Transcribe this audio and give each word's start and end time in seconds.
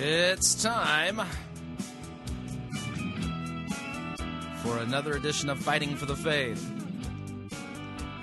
It's 0.00 0.54
time 0.62 1.20
for 4.62 4.78
another 4.78 5.14
edition 5.14 5.50
of 5.50 5.58
Fighting 5.58 5.96
for 5.96 6.06
the 6.06 6.14
Faith. 6.14 6.64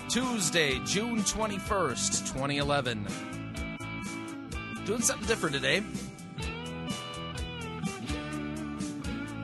Tuesday, 0.07 0.79
June 0.85 1.19
21st, 1.19 2.31
2011. 2.31 3.05
Doing 4.85 5.01
something 5.01 5.27
different 5.27 5.53
today. 5.53 5.83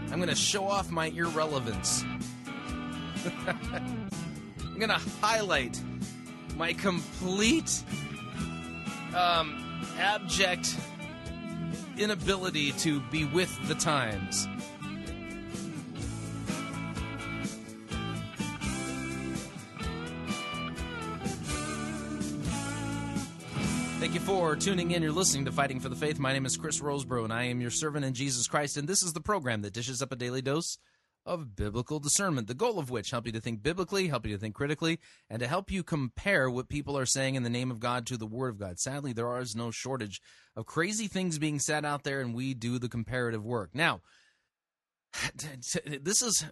I'm 0.09 0.15
going 0.15 0.29
to 0.29 0.35
show 0.35 0.69
off 0.69 0.89
my 0.89 1.07
irrelevance. 1.07 2.05
I'm 3.45 4.77
going 4.77 4.87
to 4.87 5.01
highlight 5.21 5.77
my 6.55 6.71
complete 6.71 7.83
um, 9.13 9.85
abject 9.99 10.77
inability 12.01 12.71
to 12.73 12.99
be 13.11 13.25
with 13.25 13.55
the 13.67 13.75
times. 13.75 14.47
Thank 23.99 24.15
you 24.15 24.19
for 24.19 24.55
tuning 24.55 24.91
in. 24.91 25.03
You're 25.03 25.11
listening 25.11 25.45
to 25.45 25.51
Fighting 25.51 25.79
for 25.79 25.87
the 25.87 25.95
Faith. 25.95 26.17
My 26.17 26.33
name 26.33 26.47
is 26.47 26.57
Chris 26.57 26.79
Rosebrough, 26.79 27.23
and 27.23 27.31
I 27.31 27.43
am 27.43 27.61
your 27.61 27.69
servant 27.69 28.03
in 28.03 28.15
Jesus 28.15 28.47
Christ. 28.47 28.75
And 28.75 28.87
this 28.87 29.03
is 29.03 29.13
the 29.13 29.21
program 29.21 29.61
that 29.61 29.73
dishes 29.73 30.01
up 30.01 30.11
a 30.11 30.15
daily 30.15 30.41
dose 30.41 30.79
of 31.25 31.55
biblical 31.55 31.99
discernment, 31.99 32.47
the 32.47 32.53
goal 32.53 32.79
of 32.79 32.89
which 32.89 33.11
help 33.11 33.25
you 33.25 33.31
to 33.31 33.41
think 33.41 33.61
biblically, 33.61 34.07
help 34.07 34.25
you 34.25 34.33
to 34.33 34.39
think 34.39 34.55
critically, 34.55 34.99
and 35.29 35.39
to 35.39 35.47
help 35.47 35.71
you 35.71 35.83
compare 35.83 36.49
what 36.49 36.69
people 36.69 36.97
are 36.97 37.05
saying 37.05 37.35
in 37.35 37.43
the 37.43 37.49
name 37.49 37.71
of 37.71 37.79
God 37.79 38.05
to 38.07 38.17
the 38.17 38.25
Word 38.25 38.49
of 38.49 38.59
God. 38.59 38.79
Sadly, 38.79 39.13
there 39.13 39.37
is 39.39 39.55
no 39.55 39.71
shortage 39.71 40.21
of 40.55 40.65
crazy 40.65 41.07
things 41.07 41.39
being 41.39 41.59
said 41.59 41.85
out 41.85 42.03
there, 42.03 42.21
and 42.21 42.33
we 42.33 42.53
do 42.53 42.79
the 42.79 42.89
comparative 42.89 43.43
work. 43.43 43.71
Now, 43.73 44.01
this 46.01 46.21
is 46.21 46.45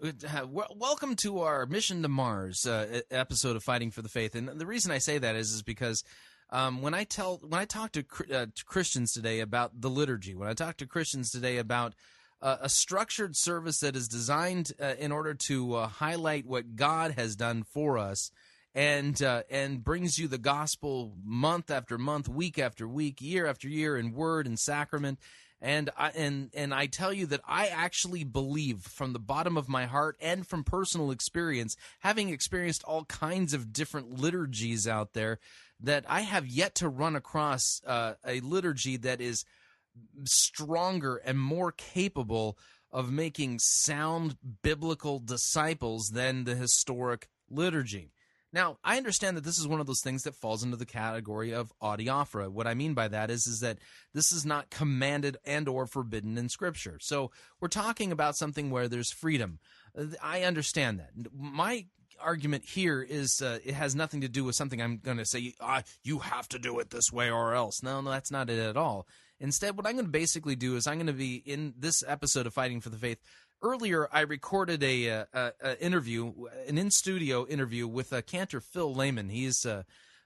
welcome 0.47 1.15
to 1.17 1.39
our 1.39 1.65
mission 1.65 2.01
to 2.03 2.09
Mars 2.09 2.65
uh, 2.65 3.01
episode 3.09 3.55
of 3.55 3.63
Fighting 3.63 3.91
for 3.91 4.01
the 4.01 4.09
Faith, 4.09 4.35
and 4.35 4.47
the 4.47 4.67
reason 4.67 4.91
I 4.91 4.99
say 4.99 5.17
that 5.17 5.35
is 5.35 5.51
is 5.51 5.63
because 5.63 6.03
um, 6.51 6.81
when 6.81 6.93
I 6.93 7.03
tell 7.03 7.37
when 7.37 7.59
I 7.59 7.65
talk 7.65 7.91
to, 7.93 8.05
uh, 8.33 8.47
to 8.53 8.65
Christians 8.65 9.13
today 9.13 9.39
about 9.39 9.81
the 9.81 9.89
liturgy, 9.89 10.35
when 10.35 10.49
I 10.49 10.53
talk 10.53 10.77
to 10.77 10.87
Christians 10.87 11.29
today 11.31 11.57
about 11.57 11.93
uh, 12.41 12.57
a 12.61 12.69
structured 12.69 13.35
service 13.35 13.79
that 13.79 13.95
is 13.95 14.07
designed 14.07 14.71
uh, 14.81 14.95
in 14.97 15.11
order 15.11 15.33
to 15.33 15.75
uh, 15.75 15.87
highlight 15.87 16.45
what 16.45 16.75
God 16.75 17.11
has 17.11 17.35
done 17.35 17.63
for 17.63 17.97
us, 17.97 18.31
and 18.73 19.21
uh, 19.21 19.43
and 19.49 19.83
brings 19.83 20.17
you 20.17 20.27
the 20.27 20.37
gospel 20.37 21.13
month 21.23 21.69
after 21.69 21.97
month, 21.97 22.29
week 22.29 22.57
after 22.57 22.87
week, 22.87 23.21
year 23.21 23.45
after 23.45 23.67
year, 23.67 23.97
in 23.97 24.13
word 24.13 24.47
and 24.47 24.59
sacrament. 24.59 25.19
And 25.61 25.89
I 25.97 26.11
and 26.11 26.49
and 26.53 26.73
I 26.73 26.85
tell 26.85 27.11
you 27.11 27.25
that 27.27 27.41
I 27.45 27.67
actually 27.67 28.23
believe 28.23 28.79
from 28.83 29.11
the 29.11 29.19
bottom 29.19 29.57
of 29.57 29.67
my 29.67 29.85
heart 29.85 30.15
and 30.21 30.47
from 30.47 30.63
personal 30.63 31.11
experience, 31.11 31.75
having 31.99 32.29
experienced 32.29 32.83
all 32.85 33.03
kinds 33.05 33.53
of 33.53 33.73
different 33.73 34.17
liturgies 34.17 34.87
out 34.87 35.11
there, 35.11 35.39
that 35.81 36.05
I 36.07 36.21
have 36.21 36.47
yet 36.47 36.75
to 36.75 36.87
run 36.87 37.17
across 37.17 37.81
uh, 37.85 38.13
a 38.25 38.39
liturgy 38.39 38.95
that 38.97 39.19
is 39.19 39.43
stronger 40.25 41.17
and 41.17 41.39
more 41.39 41.71
capable 41.71 42.57
of 42.91 43.11
making 43.11 43.59
sound 43.59 44.35
biblical 44.63 45.19
disciples 45.19 46.09
than 46.09 46.43
the 46.43 46.55
historic 46.55 47.27
liturgy. 47.49 48.11
Now, 48.51 48.77
I 48.83 48.97
understand 48.97 49.37
that 49.37 49.43
this 49.43 49.59
is 49.59 49.67
one 49.67 49.79
of 49.79 49.85
those 49.85 50.01
things 50.01 50.23
that 50.23 50.33
falls 50.33 50.63
into 50.63 50.75
the 50.75 50.85
category 50.85 51.53
of 51.53 51.71
adiaphora. 51.81 52.49
What 52.49 52.65
I 52.65 52.73
mean 52.73 52.95
by 52.95 53.07
that 53.07 53.29
is, 53.29 53.45
is 53.45 53.59
that 53.59 53.77
this 54.13 54.31
is 54.31 54.43
not 54.43 54.71
commanded 54.71 55.37
and 55.45 55.67
or 55.69 55.85
forbidden 55.85 56.35
in 56.35 56.49
Scripture. 56.49 56.97
So 56.99 57.29
we're 57.59 57.67
talking 57.67 58.11
about 58.11 58.35
something 58.35 58.71
where 58.71 58.87
there's 58.87 59.11
freedom. 59.11 59.59
I 60.21 60.43
understand 60.43 60.99
that. 60.99 61.11
My 61.31 61.85
argument 62.19 62.65
here 62.65 63.01
is 63.01 63.41
uh, 63.41 63.59
it 63.63 63.75
has 63.75 63.95
nothing 63.95 64.21
to 64.21 64.27
do 64.27 64.43
with 64.43 64.55
something 64.55 64.81
I'm 64.81 64.97
going 64.97 65.17
to 65.17 65.25
say, 65.25 65.53
ah, 65.61 65.83
you 66.03 66.19
have 66.19 66.49
to 66.49 66.59
do 66.59 66.79
it 66.79 66.89
this 66.89 67.11
way 67.11 67.29
or 67.29 67.53
else. 67.53 67.83
No, 67.83 68.01
no, 68.01 68.09
that's 68.09 68.31
not 68.31 68.49
it 68.49 68.59
at 68.59 68.77
all. 68.77 69.07
Instead, 69.39 69.77
what 69.77 69.87
I'm 69.87 69.93
going 69.93 70.05
to 70.05 70.11
basically 70.11 70.55
do 70.55 70.75
is 70.75 70.85
I'm 70.85 70.97
going 70.97 71.07
to 71.07 71.13
be 71.13 71.35
in 71.35 71.73
this 71.77 72.03
episode 72.05 72.45
of 72.45 72.53
Fighting 72.53 72.81
for 72.81 72.89
the 72.89 72.97
Faith. 72.97 73.19
Earlier, 73.61 74.07
I 74.11 74.21
recorded 74.21 74.83
a, 74.83 75.09
uh, 75.09 75.25
a, 75.33 75.51
a 75.61 75.83
interview, 75.83 76.33
an 76.67 76.77
in 76.77 76.91
studio 76.91 77.45
interview 77.47 77.87
with 77.87 78.11
a 78.11 78.21
Cantor 78.21 78.61
Phil 78.61 78.93
Lehman. 78.93 79.29
He's 79.29 79.65
uh, 79.65 79.83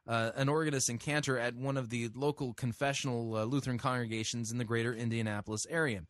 uh, 0.08 0.32
an 0.36 0.50
organist 0.50 0.90
and 0.90 1.00
cantor 1.00 1.38
at 1.38 1.56
one 1.56 1.78
of 1.78 1.90
the 1.90 2.10
local 2.16 2.54
confessional 2.54 3.36
uh, 3.36 3.44
Lutheran 3.44 3.78
congregations 3.78 4.52
in 4.52 4.58
the 4.58 4.66
greater 4.66 4.94
Indianapolis 4.94 5.66
area. 5.70 6.04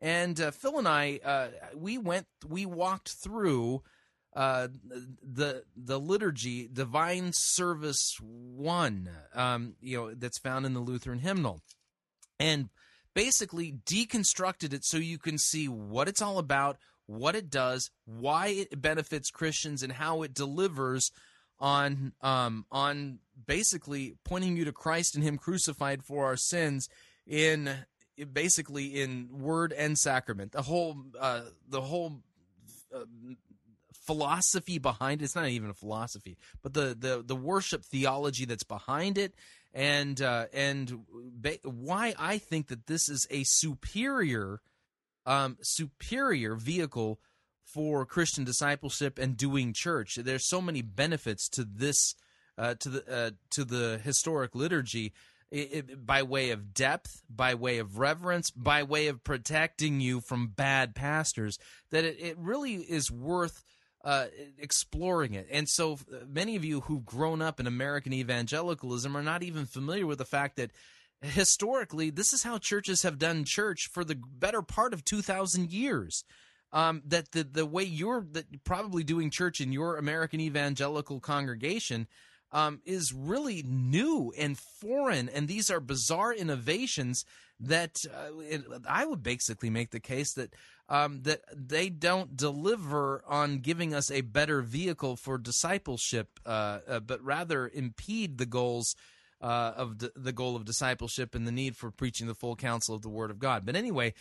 And 0.00 0.40
uh, 0.40 0.50
Phil 0.50 0.78
and 0.78 0.86
I, 0.88 1.50
we 1.76 1.98
went, 1.98 2.26
we 2.46 2.66
walked 2.66 3.10
through 3.10 3.82
the 4.34 5.64
the 5.76 5.98
liturgy, 5.98 6.68
Divine 6.72 7.32
Service 7.32 8.16
One, 8.20 9.10
um, 9.34 9.74
you 9.80 9.96
know, 9.96 10.14
that's 10.14 10.38
found 10.38 10.66
in 10.66 10.74
the 10.74 10.80
Lutheran 10.80 11.18
hymnal, 11.18 11.60
and 12.38 12.68
basically 13.14 13.72
deconstructed 13.84 14.72
it 14.72 14.84
so 14.84 14.96
you 14.96 15.18
can 15.18 15.38
see 15.38 15.66
what 15.68 16.08
it's 16.08 16.22
all 16.22 16.38
about, 16.38 16.76
what 17.06 17.34
it 17.34 17.50
does, 17.50 17.90
why 18.04 18.48
it 18.48 18.80
benefits 18.80 19.30
Christians, 19.30 19.82
and 19.82 19.92
how 19.92 20.22
it 20.22 20.34
delivers 20.34 21.10
on 21.58 22.12
um, 22.20 22.64
on 22.70 23.18
basically 23.46 24.14
pointing 24.24 24.56
you 24.56 24.64
to 24.64 24.72
Christ 24.72 25.14
and 25.14 25.24
Him 25.24 25.38
crucified 25.38 26.04
for 26.04 26.26
our 26.26 26.36
sins 26.36 26.88
in 27.26 27.70
basically 28.32 29.00
in 29.00 29.28
word 29.30 29.72
and 29.72 29.98
sacrament. 29.98 30.52
The 30.52 30.62
whole 30.62 30.96
uh, 31.18 31.42
the 31.68 31.80
whole 31.80 32.22
uh, 32.94 33.00
philosophy 33.92 34.78
behind 34.78 35.20
it. 35.20 35.24
It's 35.24 35.36
not 35.36 35.48
even 35.48 35.70
a 35.70 35.74
philosophy, 35.74 36.38
but 36.62 36.74
the 36.74 36.96
the 36.98 37.22
the 37.24 37.36
worship 37.36 37.84
theology 37.84 38.44
that's 38.44 38.64
behind 38.64 39.18
it, 39.18 39.34
and 39.78 40.20
uh, 40.20 40.46
and 40.52 40.92
ba- 41.14 41.60
why 41.62 42.12
I 42.18 42.38
think 42.38 42.66
that 42.66 42.88
this 42.88 43.08
is 43.08 43.28
a 43.30 43.44
superior 43.44 44.60
um, 45.24 45.56
superior 45.62 46.56
vehicle 46.56 47.20
for 47.64 48.04
Christian 48.04 48.42
discipleship 48.42 49.18
and 49.20 49.36
doing 49.36 49.72
church. 49.72 50.16
There's 50.16 50.48
so 50.48 50.60
many 50.60 50.82
benefits 50.82 51.48
to 51.50 51.64
this 51.64 52.16
uh, 52.58 52.74
to 52.80 52.88
the 52.88 53.08
uh, 53.08 53.30
to 53.52 53.64
the 53.64 54.00
historic 54.02 54.56
liturgy. 54.56 55.12
It, 55.50 55.72
it, 55.72 56.06
by 56.06 56.24
way 56.24 56.50
of 56.50 56.74
depth, 56.74 57.22
by 57.30 57.54
way 57.54 57.78
of 57.78 57.98
reverence, 57.98 58.50
by 58.50 58.82
way 58.82 59.06
of 59.06 59.24
protecting 59.24 60.00
you 60.00 60.20
from 60.20 60.48
bad 60.48 60.94
pastors, 60.94 61.56
that 61.90 62.04
it, 62.04 62.20
it 62.20 62.36
really 62.36 62.74
is 62.74 63.10
worth 63.10 63.64
uh, 64.04 64.26
exploring 64.58 65.34
it. 65.34 65.48
And 65.50 65.68
so 65.68 65.98
many 66.26 66.56
of 66.56 66.64
you 66.64 66.80
who've 66.82 67.04
grown 67.04 67.42
up 67.42 67.58
in 67.60 67.66
American 67.66 68.12
evangelicalism 68.12 69.16
are 69.16 69.22
not 69.22 69.42
even 69.42 69.66
familiar 69.66 70.06
with 70.06 70.18
the 70.18 70.24
fact 70.24 70.56
that 70.56 70.70
historically 71.20 72.10
this 72.10 72.32
is 72.32 72.44
how 72.44 72.58
churches 72.58 73.02
have 73.02 73.18
done 73.18 73.44
church 73.44 73.88
for 73.92 74.04
the 74.04 74.14
better 74.14 74.62
part 74.62 74.92
of 74.92 75.04
2,000 75.04 75.70
years. 75.70 76.24
Um, 76.70 77.00
that 77.06 77.32
the 77.32 77.44
the 77.44 77.64
way 77.64 77.84
you're 77.84 78.26
that 78.32 78.62
probably 78.62 79.02
doing 79.02 79.30
church 79.30 79.58
in 79.58 79.72
your 79.72 79.96
American 79.96 80.38
evangelical 80.38 81.18
congregation 81.18 82.06
um, 82.52 82.80
is 82.84 83.12
really 83.12 83.62
new 83.66 84.32
and 84.38 84.58
foreign, 84.58 85.28
and 85.28 85.48
these 85.48 85.70
are 85.70 85.80
bizarre 85.80 86.32
innovations 86.32 87.24
that 87.60 88.04
uh, 88.06 88.38
it, 88.40 88.64
I 88.88 89.04
would 89.04 89.22
basically 89.22 89.70
make 89.70 89.90
the 89.90 90.00
case 90.00 90.32
that 90.34 90.54
um, 90.88 91.22
that 91.22 91.42
they 91.54 91.90
don't 91.90 92.36
deliver 92.36 93.22
on 93.26 93.58
giving 93.58 93.92
us 93.94 94.10
a 94.10 94.22
better 94.22 94.62
vehicle 94.62 95.16
for 95.16 95.36
discipleship, 95.36 96.40
uh, 96.46 96.78
uh, 96.88 97.00
but 97.00 97.22
rather 97.22 97.68
impede 97.68 98.38
the 98.38 98.46
goals. 98.46 98.94
Uh, 99.40 99.72
of 99.76 99.98
the 100.16 100.32
goal 100.32 100.56
of 100.56 100.64
discipleship 100.64 101.32
and 101.32 101.46
the 101.46 101.52
need 101.52 101.76
for 101.76 101.92
preaching 101.92 102.26
the 102.26 102.34
full 102.34 102.56
counsel 102.56 102.96
of 102.96 103.02
the 103.02 103.08
Word 103.08 103.30
of 103.30 103.38
God. 103.38 103.64
But 103.64 103.76
anyway, 103.76 104.14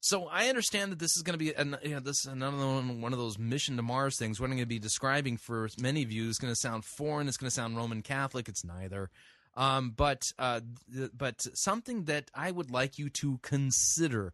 so 0.00 0.26
I 0.26 0.48
understand 0.48 0.92
that 0.92 0.98
this 0.98 1.16
is 1.16 1.22
going 1.22 1.34
to 1.34 1.38
be 1.38 1.52
an, 1.52 1.76
you 1.82 1.90
know, 1.90 2.00
this 2.00 2.24
another 2.24 2.56
one, 2.56 3.02
one 3.02 3.12
of 3.12 3.18
those 3.18 3.38
mission 3.38 3.76
to 3.76 3.82
Mars 3.82 4.18
things. 4.18 4.40
What 4.40 4.46
I'm 4.46 4.52
going 4.52 4.60
to 4.60 4.66
be 4.66 4.78
describing 4.78 5.36
for 5.36 5.68
many 5.78 6.02
of 6.02 6.10
you 6.10 6.28
is 6.28 6.38
going 6.38 6.52
to 6.52 6.58
sound 6.58 6.84
foreign. 6.84 7.28
It's 7.28 7.36
going 7.36 7.48
to 7.48 7.54
sound 7.54 7.76
Roman 7.76 8.00
Catholic. 8.00 8.48
It's 8.48 8.64
neither. 8.64 9.10
Um, 9.56 9.92
but 9.94 10.32
uh, 10.38 10.60
but 11.14 11.46
something 11.54 12.04
that 12.04 12.30
I 12.34 12.50
would 12.50 12.70
like 12.70 12.98
you 12.98 13.10
to 13.10 13.38
consider 13.42 14.32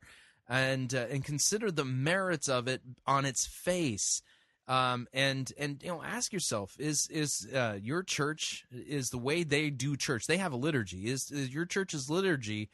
and 0.48 0.94
uh, 0.94 1.06
and 1.10 1.24
consider 1.24 1.72
the 1.72 1.84
merits 1.84 2.48
of 2.48 2.68
it 2.68 2.82
on 3.06 3.24
its 3.24 3.46
face. 3.46 4.22
Um, 4.68 5.08
and 5.12 5.52
and 5.58 5.82
you 5.82 5.88
know, 5.88 6.02
ask 6.02 6.32
yourself: 6.32 6.76
Is 6.78 7.08
is 7.08 7.48
uh, 7.52 7.78
your 7.80 8.02
church 8.04 8.66
is 8.70 9.10
the 9.10 9.18
way 9.18 9.42
they 9.42 9.70
do 9.70 9.96
church? 9.96 10.26
They 10.26 10.36
have 10.36 10.52
a 10.52 10.56
liturgy. 10.56 11.06
Is, 11.06 11.30
is 11.30 11.52
your 11.52 11.66
church's 11.66 12.10
liturgy 12.10 12.68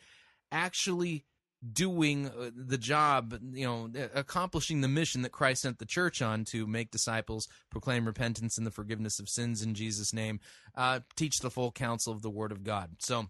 actually 0.50 1.24
doing 1.70 2.26
uh, 2.26 2.50
the 2.54 2.78
job, 2.78 3.38
you 3.52 3.64
know, 3.64 3.90
accomplishing 4.14 4.80
the 4.80 4.88
mission 4.88 5.22
that 5.22 5.32
Christ 5.32 5.62
sent 5.62 5.78
the 5.78 5.86
church 5.86 6.20
on 6.20 6.44
to 6.46 6.66
make 6.66 6.90
disciples, 6.90 7.48
proclaim 7.70 8.06
repentance 8.06 8.58
and 8.58 8.66
the 8.66 8.70
forgiveness 8.70 9.18
of 9.20 9.28
sins 9.28 9.62
in 9.62 9.74
Jesus' 9.74 10.12
name, 10.12 10.40
uh, 10.76 11.00
teach 11.14 11.38
the 11.38 11.50
full 11.50 11.70
counsel 11.70 12.12
of 12.12 12.22
the 12.22 12.30
Word 12.30 12.52
of 12.52 12.64
God. 12.64 12.96
So, 12.98 13.28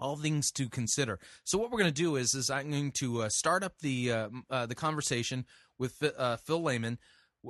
all 0.00 0.16
things 0.16 0.52
to 0.52 0.68
consider. 0.68 1.18
So, 1.42 1.58
what 1.58 1.70
we're 1.70 1.78
going 1.78 1.92
to 1.92 2.02
do 2.02 2.16
is, 2.16 2.34
is 2.34 2.50
I'm 2.50 2.70
going 2.70 2.92
to 2.92 3.22
uh, 3.22 3.28
start 3.28 3.64
up 3.64 3.78
the 3.80 4.12
uh, 4.12 4.28
uh, 4.48 4.66
the 4.66 4.76
conversation 4.76 5.44
with 5.78 6.02
uh, 6.16 6.36
Phil 6.36 6.62
Lehman. 6.62 6.98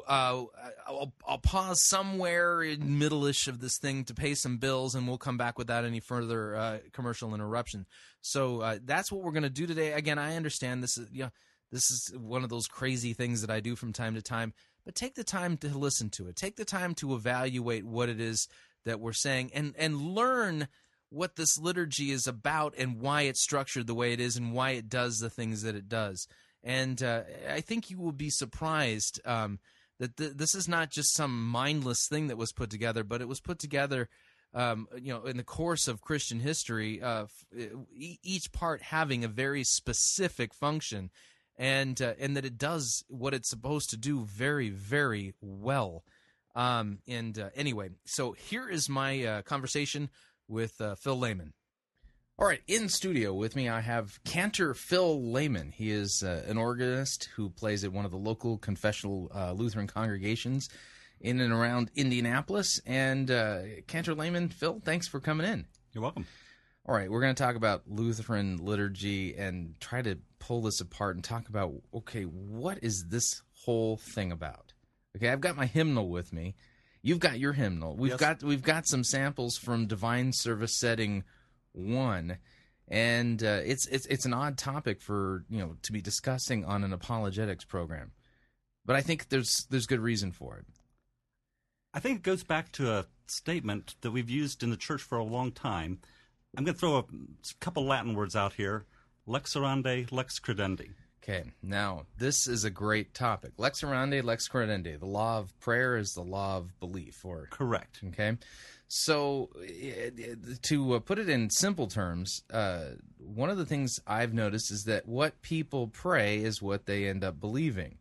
Uh, 0.06 0.44
I'll, 0.86 1.12
I'll 1.26 1.38
pause 1.38 1.80
somewhere 1.88 2.62
in 2.62 2.98
middle-ish 2.98 3.48
of 3.48 3.60
this 3.60 3.78
thing 3.78 4.04
to 4.04 4.14
pay 4.14 4.34
some 4.34 4.58
bills, 4.58 4.94
and 4.94 5.06
we'll 5.06 5.18
come 5.18 5.36
back 5.36 5.58
without 5.58 5.84
any 5.84 6.00
further 6.00 6.56
uh, 6.56 6.78
commercial 6.92 7.34
interruption. 7.34 7.86
So 8.20 8.60
uh, 8.60 8.78
that's 8.84 9.10
what 9.10 9.22
we're 9.22 9.32
going 9.32 9.42
to 9.44 9.50
do 9.50 9.66
today. 9.66 9.92
Again, 9.92 10.18
I 10.18 10.36
understand 10.36 10.82
this 10.82 10.98
is 10.98 11.08
you 11.12 11.24
know, 11.24 11.30
this 11.70 11.90
is 11.90 12.12
one 12.16 12.44
of 12.44 12.50
those 12.50 12.66
crazy 12.66 13.12
things 13.12 13.40
that 13.40 13.50
I 13.50 13.60
do 13.60 13.76
from 13.76 13.92
time 13.92 14.14
to 14.14 14.22
time, 14.22 14.54
but 14.84 14.94
take 14.94 15.14
the 15.14 15.24
time 15.24 15.56
to 15.58 15.68
listen 15.68 16.10
to 16.10 16.28
it. 16.28 16.36
Take 16.36 16.56
the 16.56 16.64
time 16.64 16.94
to 16.96 17.14
evaluate 17.14 17.84
what 17.84 18.08
it 18.08 18.20
is 18.20 18.48
that 18.84 19.00
we're 19.00 19.12
saying, 19.12 19.50
and 19.54 19.74
and 19.76 20.00
learn 20.00 20.68
what 21.10 21.36
this 21.36 21.58
liturgy 21.58 22.10
is 22.10 22.26
about 22.26 22.74
and 22.76 23.00
why 23.00 23.22
it's 23.22 23.42
structured 23.42 23.86
the 23.86 23.94
way 23.94 24.12
it 24.12 24.20
is 24.20 24.36
and 24.36 24.52
why 24.52 24.72
it 24.72 24.88
does 24.88 25.18
the 25.18 25.30
things 25.30 25.62
that 25.62 25.74
it 25.74 25.88
does. 25.88 26.26
And 26.62 27.02
uh, 27.02 27.22
I 27.50 27.60
think 27.60 27.88
you 27.90 27.98
will 27.98 28.12
be 28.12 28.30
surprised. 28.30 29.20
Um, 29.24 29.58
that 29.98 30.16
th- 30.16 30.34
this 30.34 30.54
is 30.54 30.68
not 30.68 30.90
just 30.90 31.14
some 31.14 31.46
mindless 31.48 32.06
thing 32.08 32.28
that 32.28 32.38
was 32.38 32.52
put 32.52 32.70
together, 32.70 33.04
but 33.04 33.20
it 33.20 33.28
was 33.28 33.40
put 33.40 33.58
together, 33.58 34.08
um, 34.54 34.86
you 35.00 35.12
know, 35.12 35.24
in 35.24 35.36
the 35.36 35.44
course 35.44 35.88
of 35.88 36.00
Christian 36.00 36.40
history, 36.40 37.02
uh, 37.02 37.26
each 37.92 38.52
part 38.52 38.82
having 38.82 39.24
a 39.24 39.28
very 39.28 39.64
specific 39.64 40.54
function, 40.54 41.10
and 41.56 42.00
uh, 42.00 42.14
and 42.18 42.36
that 42.36 42.44
it 42.44 42.56
does 42.56 43.04
what 43.08 43.34
it's 43.34 43.50
supposed 43.50 43.90
to 43.90 43.96
do 43.96 44.24
very 44.24 44.70
very 44.70 45.34
well. 45.40 46.04
Um, 46.54 46.98
and 47.06 47.38
uh, 47.38 47.50
anyway, 47.54 47.90
so 48.04 48.32
here 48.32 48.68
is 48.68 48.88
my 48.88 49.24
uh, 49.24 49.42
conversation 49.42 50.10
with 50.48 50.80
uh, 50.80 50.94
Phil 50.96 51.18
Lehman. 51.18 51.52
All 52.40 52.46
right, 52.46 52.62
in 52.68 52.88
studio 52.88 53.34
with 53.34 53.56
me, 53.56 53.68
I 53.68 53.80
have 53.80 54.22
Cantor 54.22 54.72
Phil 54.72 55.32
Lehman. 55.32 55.72
He 55.72 55.90
is 55.90 56.22
uh, 56.24 56.44
an 56.46 56.56
organist 56.56 57.28
who 57.34 57.50
plays 57.50 57.82
at 57.82 57.92
one 57.92 58.04
of 58.04 58.12
the 58.12 58.16
local 58.16 58.58
confessional 58.58 59.28
uh, 59.34 59.52
Lutheran 59.52 59.88
congregations 59.88 60.68
in 61.20 61.40
and 61.40 61.52
around 61.52 61.90
Indianapolis. 61.96 62.80
And 62.86 63.28
uh, 63.28 63.62
Cantor 63.88 64.14
Lehman, 64.14 64.50
Phil, 64.50 64.80
thanks 64.84 65.08
for 65.08 65.18
coming 65.18 65.48
in. 65.48 65.66
You're 65.92 66.02
welcome. 66.02 66.26
All 66.86 66.94
right, 66.94 67.10
we're 67.10 67.20
going 67.20 67.34
to 67.34 67.42
talk 67.42 67.56
about 67.56 67.82
Lutheran 67.88 68.58
liturgy 68.58 69.36
and 69.36 69.74
try 69.80 70.00
to 70.00 70.16
pull 70.38 70.62
this 70.62 70.80
apart 70.80 71.16
and 71.16 71.24
talk 71.24 71.48
about 71.48 71.72
okay, 71.92 72.22
what 72.22 72.78
is 72.82 73.06
this 73.08 73.42
whole 73.64 73.96
thing 73.96 74.30
about? 74.30 74.74
Okay, 75.16 75.28
I've 75.28 75.40
got 75.40 75.56
my 75.56 75.66
hymnal 75.66 76.08
with 76.08 76.32
me. 76.32 76.54
You've 77.02 77.18
got 77.18 77.40
your 77.40 77.52
hymnal. 77.54 77.96
We've 77.96 78.12
Yes. 78.12 78.20
got 78.20 78.42
we've 78.44 78.62
got 78.62 78.86
some 78.86 79.02
samples 79.02 79.56
from 79.58 79.88
Divine 79.88 80.32
Service 80.32 80.78
Setting 80.78 81.24
One, 81.72 82.38
and 82.88 83.42
uh, 83.42 83.60
it's 83.64 83.86
it's 83.86 84.06
it's 84.06 84.24
an 84.24 84.34
odd 84.34 84.58
topic 84.58 85.00
for 85.00 85.44
you 85.48 85.58
know 85.58 85.76
to 85.82 85.92
be 85.92 86.00
discussing 86.00 86.64
on 86.64 86.84
an 86.84 86.92
apologetics 86.92 87.64
program, 87.64 88.12
but 88.84 88.96
I 88.96 89.00
think 89.00 89.28
there's 89.28 89.66
there's 89.70 89.86
good 89.86 90.00
reason 90.00 90.32
for 90.32 90.58
it. 90.58 90.66
I 91.94 92.00
think 92.00 92.18
it 92.18 92.22
goes 92.22 92.44
back 92.44 92.72
to 92.72 92.92
a 92.92 93.06
statement 93.26 93.94
that 94.02 94.10
we've 94.10 94.30
used 94.30 94.62
in 94.62 94.70
the 94.70 94.76
church 94.76 95.02
for 95.02 95.18
a 95.18 95.24
long 95.24 95.52
time. 95.52 96.00
I'm 96.56 96.64
going 96.64 96.74
to 96.74 96.80
throw 96.80 96.96
a 96.96 97.04
couple 97.60 97.84
Latin 97.84 98.14
words 98.14 98.36
out 98.36 98.54
here 98.54 98.86
lex 99.26 99.54
orandi, 99.54 100.10
lex 100.10 100.40
credendi. 100.40 100.90
Okay, 101.22 101.50
now 101.62 102.06
this 102.16 102.46
is 102.46 102.64
a 102.64 102.70
great 102.70 103.12
topic. 103.12 103.52
Lex 103.58 103.82
orandi, 103.82 104.24
lex 104.24 104.48
credendi. 104.48 104.98
The 104.98 105.06
law 105.06 105.38
of 105.38 105.58
prayer 105.60 105.96
is 105.96 106.14
the 106.14 106.22
law 106.22 106.56
of 106.56 106.78
belief, 106.80 107.24
or 107.24 107.48
Correct. 107.50 108.00
Okay. 108.08 108.36
So, 108.90 109.50
to 110.62 110.94
uh, 110.94 111.00
put 111.00 111.18
it 111.18 111.28
in 111.28 111.50
simple 111.50 111.88
terms, 111.88 112.42
uh, 112.50 112.84
one 113.18 113.50
of 113.50 113.58
the 113.58 113.66
things 113.66 114.00
I've 114.06 114.32
noticed 114.32 114.70
is 114.70 114.84
that 114.84 115.06
what 115.06 115.42
people 115.42 115.88
pray 115.88 116.38
is 116.38 116.62
what 116.62 116.86
they 116.86 117.06
end 117.06 117.22
up 117.22 117.38
believing, 117.38 117.98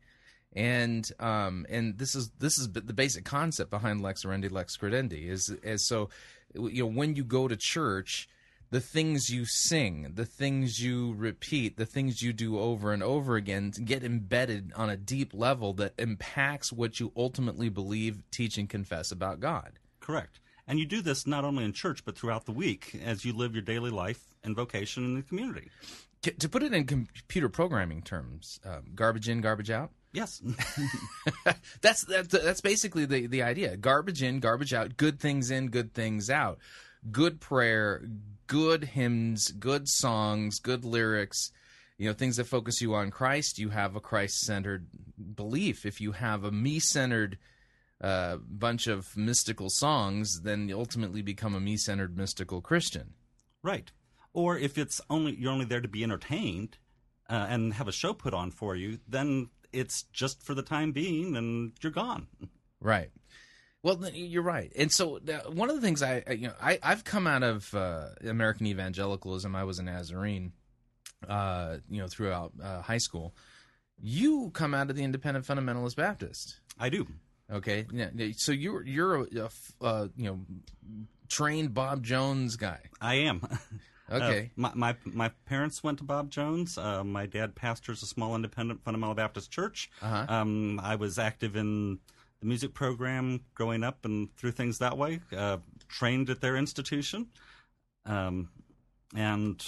and 0.53 1.09
um, 1.19 1.65
and 1.69 1.97
this 1.97 2.15
is 2.15 2.29
this 2.39 2.57
is 2.57 2.71
the 2.71 2.93
basic 2.93 3.25
concept 3.25 3.69
behind 3.69 4.01
lex 4.01 4.23
orandi, 4.23 4.49
lex 4.49 4.77
credendi. 4.77 5.27
Is 5.27 5.49
is 5.61 5.85
so, 5.85 6.09
you 6.53 6.83
know, 6.83 6.91
when 6.91 7.17
you 7.17 7.25
go 7.25 7.49
to 7.49 7.57
church, 7.57 8.29
the 8.69 8.79
things 8.79 9.29
you 9.29 9.43
sing, 9.43 10.13
the 10.15 10.25
things 10.25 10.81
you 10.81 11.13
repeat, 11.15 11.75
the 11.75 11.85
things 11.85 12.21
you 12.21 12.31
do 12.31 12.57
over 12.57 12.93
and 12.93 13.03
over 13.03 13.35
again 13.35 13.71
get 13.83 14.05
embedded 14.05 14.71
on 14.73 14.89
a 14.89 14.95
deep 14.95 15.33
level 15.33 15.73
that 15.73 15.95
impacts 15.97 16.71
what 16.71 17.01
you 17.01 17.11
ultimately 17.17 17.67
believe, 17.67 18.23
teach, 18.31 18.57
and 18.57 18.69
confess 18.69 19.11
about 19.11 19.41
God. 19.41 19.79
Correct. 19.99 20.39
And 20.67 20.79
you 20.79 20.85
do 20.85 21.01
this 21.01 21.25
not 21.25 21.45
only 21.45 21.63
in 21.63 21.71
church, 21.71 22.03
but 22.03 22.17
throughout 22.17 22.45
the 22.45 22.51
week 22.51 22.99
as 23.03 23.23
you 23.23 23.33
live 23.33 23.53
your 23.53 23.61
daily 23.61 23.89
life 23.89 24.27
and 24.43 24.55
vocation 24.55 25.05
in 25.05 25.15
the 25.15 25.21
community. 25.21 25.69
To 26.23 26.49
put 26.49 26.63
it 26.63 26.73
in 26.73 26.85
computer 26.85 27.47
programming 27.47 28.01
terms, 28.01 28.59
um, 28.65 28.83
garbage 28.95 29.29
in, 29.29 29.39
garbage 29.39 29.69
out. 29.69 29.91
Yes. 30.11 30.41
that's 31.81 32.03
that's 32.03 32.27
that's 32.27 32.59
basically 32.59 33.05
the 33.05 33.27
the 33.27 33.43
idea. 33.43 33.77
Garbage 33.77 34.23
in, 34.23 34.39
garbage 34.39 34.73
out. 34.73 34.97
Good 34.97 35.19
things 35.19 35.51
in, 35.51 35.69
good 35.69 35.93
things 35.93 36.29
out. 36.29 36.57
Good 37.11 37.39
prayer, 37.39 38.03
good 38.47 38.83
hymns, 38.83 39.51
good 39.51 39.87
songs, 39.87 40.59
good 40.59 40.83
lyrics. 40.83 41.51
You 41.97 42.07
know, 42.07 42.13
things 42.13 42.37
that 42.37 42.45
focus 42.45 42.81
you 42.81 42.93
on 42.95 43.11
Christ. 43.11 43.59
You 43.59 43.69
have 43.69 43.95
a 43.95 43.99
Christ-centered 43.99 44.87
belief. 45.35 45.85
If 45.85 46.01
you 46.01 46.11
have 46.11 46.43
a 46.43 46.51
me-centered 46.51 47.37
uh, 48.01 48.37
bunch 48.37 48.87
of 48.87 49.15
mystical 49.17 49.69
songs, 49.69 50.41
then 50.41 50.69
you 50.69 50.77
ultimately 50.77 51.21
become 51.21 51.55
a 51.55 51.59
me-centered 51.59 52.17
mystical 52.17 52.61
Christian. 52.61 53.13
right. 53.63 53.91
Or 54.33 54.55
if 54.55 54.77
it's 54.77 55.01
only 55.09 55.35
you're 55.35 55.51
only 55.51 55.65
there 55.65 55.81
to 55.81 55.87
be 55.87 56.03
entertained 56.03 56.77
uh, 57.27 57.47
and 57.49 57.73
have 57.73 57.87
a 57.87 57.91
show 57.91 58.13
put 58.13 58.35
on 58.35 58.51
for 58.51 58.75
you, 58.75 58.99
then 59.07 59.49
it's 59.73 60.03
just 60.13 60.43
for 60.43 60.53
the 60.53 60.61
time 60.61 60.91
being 60.91 61.35
and 61.35 61.71
you're 61.81 61.91
gone. 61.91 62.27
Right. 62.79 63.09
Well, 63.81 63.99
you're 64.13 64.43
right. 64.43 64.71
And 64.77 64.91
so 64.91 65.19
one 65.51 65.71
of 65.71 65.75
the 65.75 65.81
things 65.81 66.03
I, 66.03 66.23
I- 66.27 66.33
you 66.33 66.47
know, 66.49 66.53
I, 66.61 66.77
I've 66.83 67.03
come 67.03 67.25
out 67.25 67.41
of 67.41 67.73
uh, 67.73 68.09
American 68.27 68.67
evangelicalism. 68.67 69.55
I 69.55 69.63
was 69.63 69.79
a 69.79 69.83
Nazarene, 69.83 70.51
uh, 71.27 71.77
you 71.89 71.99
know, 71.99 72.07
throughout 72.07 72.53
uh, 72.61 72.81
high 72.83 72.99
school. 72.99 73.33
You 73.99 74.51
come 74.53 74.75
out 74.75 74.91
of 74.91 74.95
the 74.95 75.03
Independent 75.03 75.47
Fundamentalist 75.47 75.95
Baptist. 75.95 76.59
I 76.77 76.89
do. 76.89 77.07
Okay. 77.51 77.85
So 78.35 78.51
you're 78.51 78.83
you're 78.83 79.23
a, 79.23 79.49
uh, 79.81 80.07
you 80.15 80.25
know 80.25 80.39
trained 81.29 81.73
Bob 81.73 82.03
Jones 82.03 82.55
guy. 82.55 82.79
I 83.01 83.15
am. 83.15 83.41
Okay. 84.09 84.51
Uh, 84.57 84.61
my, 84.61 84.71
my 84.73 84.95
my 85.03 85.31
parents 85.45 85.83
went 85.83 85.97
to 85.97 86.03
Bob 86.05 86.29
Jones. 86.29 86.77
Uh, 86.77 87.03
my 87.03 87.25
dad 87.25 87.55
pastors 87.55 88.01
a 88.03 88.05
small 88.05 88.35
independent 88.35 88.81
fundamental 88.83 89.15
Baptist 89.15 89.51
church. 89.51 89.89
Uh-huh. 90.01 90.25
Um, 90.29 90.79
I 90.81 90.95
was 90.95 91.19
active 91.19 91.57
in 91.57 91.99
the 92.39 92.45
music 92.45 92.73
program 92.73 93.41
growing 93.53 93.83
up 93.83 94.05
and 94.05 94.33
through 94.37 94.51
things 94.51 94.77
that 94.79 94.97
way. 94.97 95.19
Uh, 95.35 95.57
trained 95.89 96.29
at 96.29 96.39
their 96.39 96.55
institution, 96.55 97.27
um, 98.05 98.49
and 99.13 99.61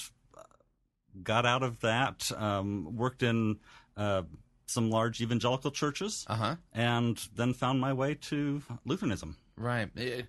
got 1.22 1.46
out 1.46 1.64
of 1.64 1.82
that. 1.82 2.32
Um, 2.32 2.96
worked 2.96 3.24
in 3.24 3.60
uh, 3.98 4.24
some 4.70 4.90
large 4.90 5.22
evangelical 5.22 5.72
churches, 5.72 6.26
Uh 6.28 6.36
huh. 6.36 6.56
and 6.74 7.18
then 7.36 7.54
found 7.54 7.80
my 7.82 7.94
way 7.94 8.16
to 8.16 8.62
Lutheranism. 8.86 9.36
Right. 9.58 9.90
Eh, 9.98 10.22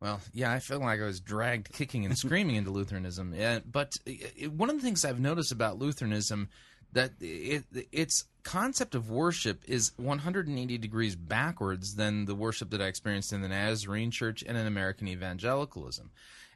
well, 0.00 0.20
yeah, 0.34 0.52
I 0.52 0.58
feel 0.58 0.80
like 0.80 1.00
I 1.00 1.04
was 1.04 1.20
dragged 1.20 1.72
kicking 1.72 2.04
and 2.04 2.16
screaming 2.24 2.56
into 2.56 2.70
Lutheranism. 2.70 3.32
Eh, 3.36 3.60
but 3.64 3.94
eh, 4.06 4.46
one 4.46 4.68
of 4.70 4.76
the 4.76 4.82
things 4.82 5.04
I've 5.04 5.20
noticed 5.20 5.52
about 5.52 5.78
Lutheranism 5.78 6.48
that 6.92 7.12
it, 7.20 7.64
its 7.92 8.24
concept 8.42 8.94
of 8.94 9.10
worship 9.10 9.62
is 9.66 9.92
180 9.96 10.78
degrees 10.78 11.16
backwards 11.16 11.96
than 11.96 12.26
the 12.26 12.34
worship 12.34 12.70
that 12.70 12.80
I 12.80 12.86
experienced 12.86 13.32
in 13.32 13.40
the 13.42 13.48
Nazarene 13.48 14.10
Church 14.10 14.44
and 14.46 14.56
in 14.56 14.66
American 14.66 15.08
evangelicalism. 15.08 16.10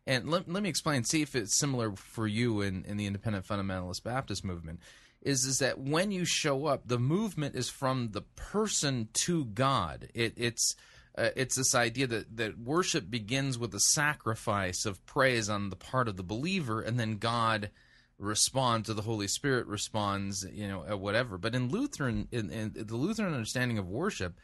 And 0.07 0.31
let, 0.31 0.51
let 0.51 0.63
me 0.63 0.69
explain, 0.69 1.05
see 1.05 1.21
if 1.21 1.35
it's 1.35 1.59
similar 1.59 1.93
for 1.95 2.27
you 2.27 2.63
in, 2.63 2.85
in 2.87 2.97
the 2.97 3.07
independent 3.07 3.47
fundamentalist 3.47 4.03
Baptist 4.03 4.45
movement. 4.45 4.81
Is 5.23 5.45
is 5.45 5.59
that 5.59 5.79
when 5.79 6.11
you 6.11 6.25
show 6.25 6.67
up, 6.67 6.89
the 6.89 6.99
movement 6.99 7.55
is 7.55 7.69
from 7.69 8.11
the 8.13 8.23
person 8.23 9.09
to 9.13 9.45
God. 9.45 10.09
It, 10.15 10.33
it's 10.37 10.77
uh, 11.17 11.31
it's 11.37 11.57
this 11.57 11.75
idea 11.75 12.07
that, 12.07 12.37
that 12.37 12.59
worship 12.59 13.11
begins 13.11 13.59
with 13.59 13.75
a 13.75 13.81
sacrifice 13.81 14.87
of 14.87 15.05
praise 15.05 15.51
on 15.51 15.69
the 15.69 15.77
part 15.77 16.09
of 16.09 16.17
the 16.17 16.23
believer, 16.23 16.81
and 16.81 16.99
then 16.99 17.17
God 17.17 17.71
responds 18.19 18.87
to 18.87 18.95
the 18.95 19.03
Holy 19.03 19.27
Spirit 19.27 19.67
responds, 19.67 20.47
you 20.53 20.69
know, 20.69 20.81
whatever. 20.97 21.39
But 21.39 21.55
in 21.55 21.69
Lutheran, 21.69 22.29
in, 22.31 22.51
in 22.51 22.73
the 22.75 22.97
Lutheran 22.97 23.33
understanding 23.33 23.79
of 23.79 23.89
worship, 23.89 24.39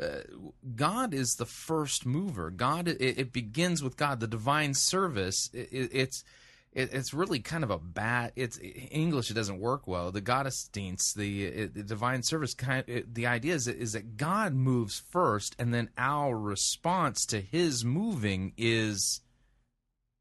uh, 0.00 0.20
God 0.76 1.12
is 1.12 1.34
the 1.34 1.46
first 1.46 2.06
mover. 2.06 2.50
God, 2.50 2.86
it, 2.86 3.00
it 3.00 3.32
begins 3.32 3.82
with 3.82 3.96
God. 3.96 4.20
The 4.20 4.28
divine 4.28 4.74
service, 4.74 5.50
it, 5.52 5.90
it's 5.92 6.22
it, 6.72 6.92
it's 6.92 7.14
really 7.14 7.40
kind 7.40 7.64
of 7.64 7.70
a 7.70 7.78
bad. 7.78 8.32
It's 8.36 8.58
English. 8.90 9.30
It 9.30 9.34
doesn't 9.34 9.60
work 9.60 9.86
well. 9.86 10.12
The 10.12 10.20
Gottesdienst, 10.22 11.14
the, 11.14 11.44
it, 11.44 11.74
the 11.74 11.82
divine 11.82 12.22
service. 12.22 12.54
Kind. 12.54 12.84
It, 12.86 13.14
the 13.14 13.26
idea 13.26 13.54
is 13.54 13.64
that, 13.64 13.76
is 13.76 13.92
that 13.92 14.16
God 14.16 14.54
moves 14.54 15.02
first, 15.10 15.56
and 15.58 15.72
then 15.72 15.90
our 15.96 16.38
response 16.38 17.26
to 17.26 17.40
His 17.40 17.84
moving 17.84 18.52
is 18.56 19.20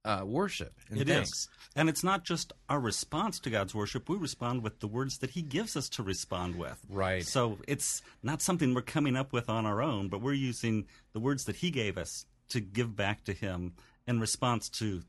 uh, 0.05 0.23
worship. 0.25 0.73
And 0.89 1.01
It 1.01 1.09
is. 1.09 1.49
And 1.75 1.89
it's 1.89 2.03
not 2.03 2.23
just 2.23 2.53
our 2.69 2.79
response 2.79 3.39
to 3.41 3.51
God's 3.51 3.75
worship. 3.75 4.09
We 4.09 4.17
respond 4.17 4.63
with 4.63 4.79
the 4.79 4.87
words 4.87 5.19
that 5.19 5.31
He 5.31 5.41
gives 5.41 5.75
us 5.75 5.89
to 5.89 6.03
respond 6.03 6.55
with. 6.55 6.79
Right. 6.89 7.25
So 7.25 7.59
it's 7.67 8.01
not 8.23 8.41
something 8.41 8.73
we're 8.73 8.81
coming 8.81 9.15
up 9.15 9.33
with 9.33 9.49
on 9.49 9.65
our 9.65 9.81
own, 9.81 10.07
but 10.07 10.21
we're 10.21 10.33
using 10.33 10.87
the 11.13 11.19
words 11.19 11.43
that 11.45 11.57
He 11.57 11.69
gave 11.69 11.97
us 11.97 12.25
to 12.49 12.61
give 12.61 12.95
back 12.95 13.25
to 13.25 13.33
Him 13.33 13.73
in 14.07 14.19
response 14.19 14.69
to 14.69 15.03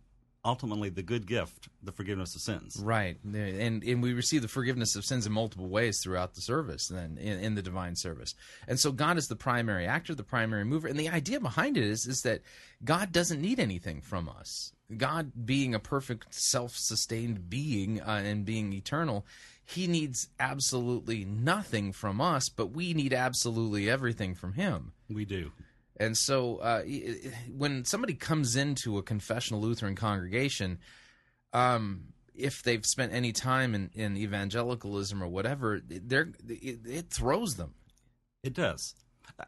ultimately 0.44 0.88
the 0.88 1.02
good 1.02 1.26
gift, 1.26 1.68
the 1.82 1.92
forgiveness 1.92 2.34
of 2.34 2.40
sins. 2.40 2.80
Right, 2.82 3.16
and 3.24 3.82
and 3.82 4.02
we 4.02 4.12
receive 4.12 4.42
the 4.42 4.48
forgiveness 4.48 4.96
of 4.96 5.04
sins 5.04 5.26
in 5.26 5.32
multiple 5.32 5.68
ways 5.68 6.00
throughout 6.00 6.34
the 6.34 6.40
service, 6.40 6.88
then 6.88 7.18
in, 7.18 7.38
in 7.40 7.54
the 7.54 7.62
divine 7.62 7.96
service. 7.96 8.34
And 8.66 8.78
so 8.78 8.92
God 8.92 9.18
is 9.18 9.28
the 9.28 9.36
primary 9.36 9.86
actor, 9.86 10.14
the 10.14 10.22
primary 10.24 10.64
mover, 10.64 10.88
and 10.88 10.98
the 10.98 11.08
idea 11.08 11.40
behind 11.40 11.76
it 11.76 11.84
is 11.84 12.06
is 12.06 12.22
that 12.22 12.42
God 12.84 13.12
doesn't 13.12 13.40
need 13.40 13.60
anything 13.60 14.00
from 14.00 14.28
us. 14.28 14.72
God, 14.96 15.32
being 15.44 15.74
a 15.74 15.78
perfect, 15.78 16.32
self-sustained 16.32 17.50
being 17.50 18.00
uh, 18.00 18.22
and 18.24 18.46
being 18.46 18.72
eternal, 18.72 19.26
He 19.64 19.86
needs 19.86 20.28
absolutely 20.40 21.26
nothing 21.26 21.92
from 21.92 22.22
us, 22.22 22.48
but 22.48 22.70
we 22.70 22.94
need 22.94 23.12
absolutely 23.12 23.90
everything 23.90 24.34
from 24.34 24.54
Him. 24.54 24.92
We 25.10 25.26
do. 25.26 25.52
And 25.98 26.16
so, 26.16 26.56
uh, 26.58 26.82
when 27.54 27.84
somebody 27.84 28.14
comes 28.14 28.56
into 28.56 28.98
a 28.98 29.02
confessional 29.02 29.60
Lutheran 29.60 29.96
congregation, 29.96 30.78
um, 31.52 32.12
if 32.34 32.62
they've 32.62 32.86
spent 32.86 33.12
any 33.12 33.32
time 33.32 33.74
in, 33.74 33.90
in 33.94 34.16
evangelicalism 34.16 35.22
or 35.22 35.26
whatever, 35.26 35.80
they're, 35.84 36.28
it, 36.48 36.80
it 36.86 37.10
throws 37.10 37.56
them. 37.56 37.74
It 38.42 38.54
does. 38.54 38.94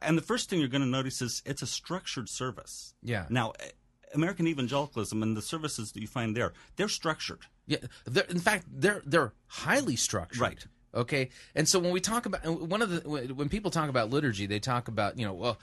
And 0.02 0.19
the 0.19 0.23
first 0.23 0.50
thing 0.50 0.59
you're 0.59 0.69
going 0.69 0.83
to 0.83 0.88
notice 0.88 1.23
is 1.23 1.42
it's 1.47 1.62
a 1.62 1.66
structured 1.66 2.28
service. 2.28 2.95
Yeah. 3.02 3.26
Now, 3.30 3.52
eh, 3.61 3.71
American 4.14 4.47
evangelicalism 4.49 5.23
and 5.23 5.37
the 5.37 5.42
services 5.42 5.92
that 5.92 6.00
you 6.00 6.09
find 6.09 6.37
there, 6.37 6.52
they're 6.76 6.88
structured. 6.88 7.47
Yeah, 7.66 7.78
they're, 8.04 8.25
in 8.25 8.40
fact, 8.40 8.66
they're 8.69 9.02
they're 9.07 9.33
highly 9.47 9.95
structured. 9.95 10.40
Right. 10.40 10.66
Okay, 10.92 11.28
and 11.54 11.68
so 11.68 11.78
when 11.78 11.92
we 11.92 12.00
talk 12.00 12.26
about 12.26 12.44
one 12.44 12.82
of 12.82 12.90
the 12.90 13.09
when 13.09 13.49
people 13.49 13.70
talk 13.70 13.88
about 13.88 14.11
liturgy, 14.11 14.47
they 14.47 14.59
talk 14.59 14.88
about 14.88 15.16
you 15.16 15.25
know 15.25 15.35
well 15.35 15.59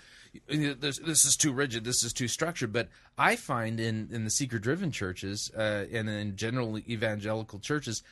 this 0.47 0.99
this 0.99 1.25
is 1.25 1.35
too 1.35 1.51
rigid, 1.51 1.83
this 1.83 2.03
is 2.03 2.13
too 2.13 2.29
structured. 2.29 2.71
But 2.71 2.87
I 3.17 3.35
find 3.35 3.79
in 3.79 4.07
in 4.11 4.23
the 4.23 4.29
seeker 4.29 4.57
driven 4.57 4.91
churches 4.91 5.51
uh, 5.57 5.85
and 5.91 6.09
in 6.09 6.37
general 6.37 6.77
evangelical 6.77 7.59
churches, 7.59 8.03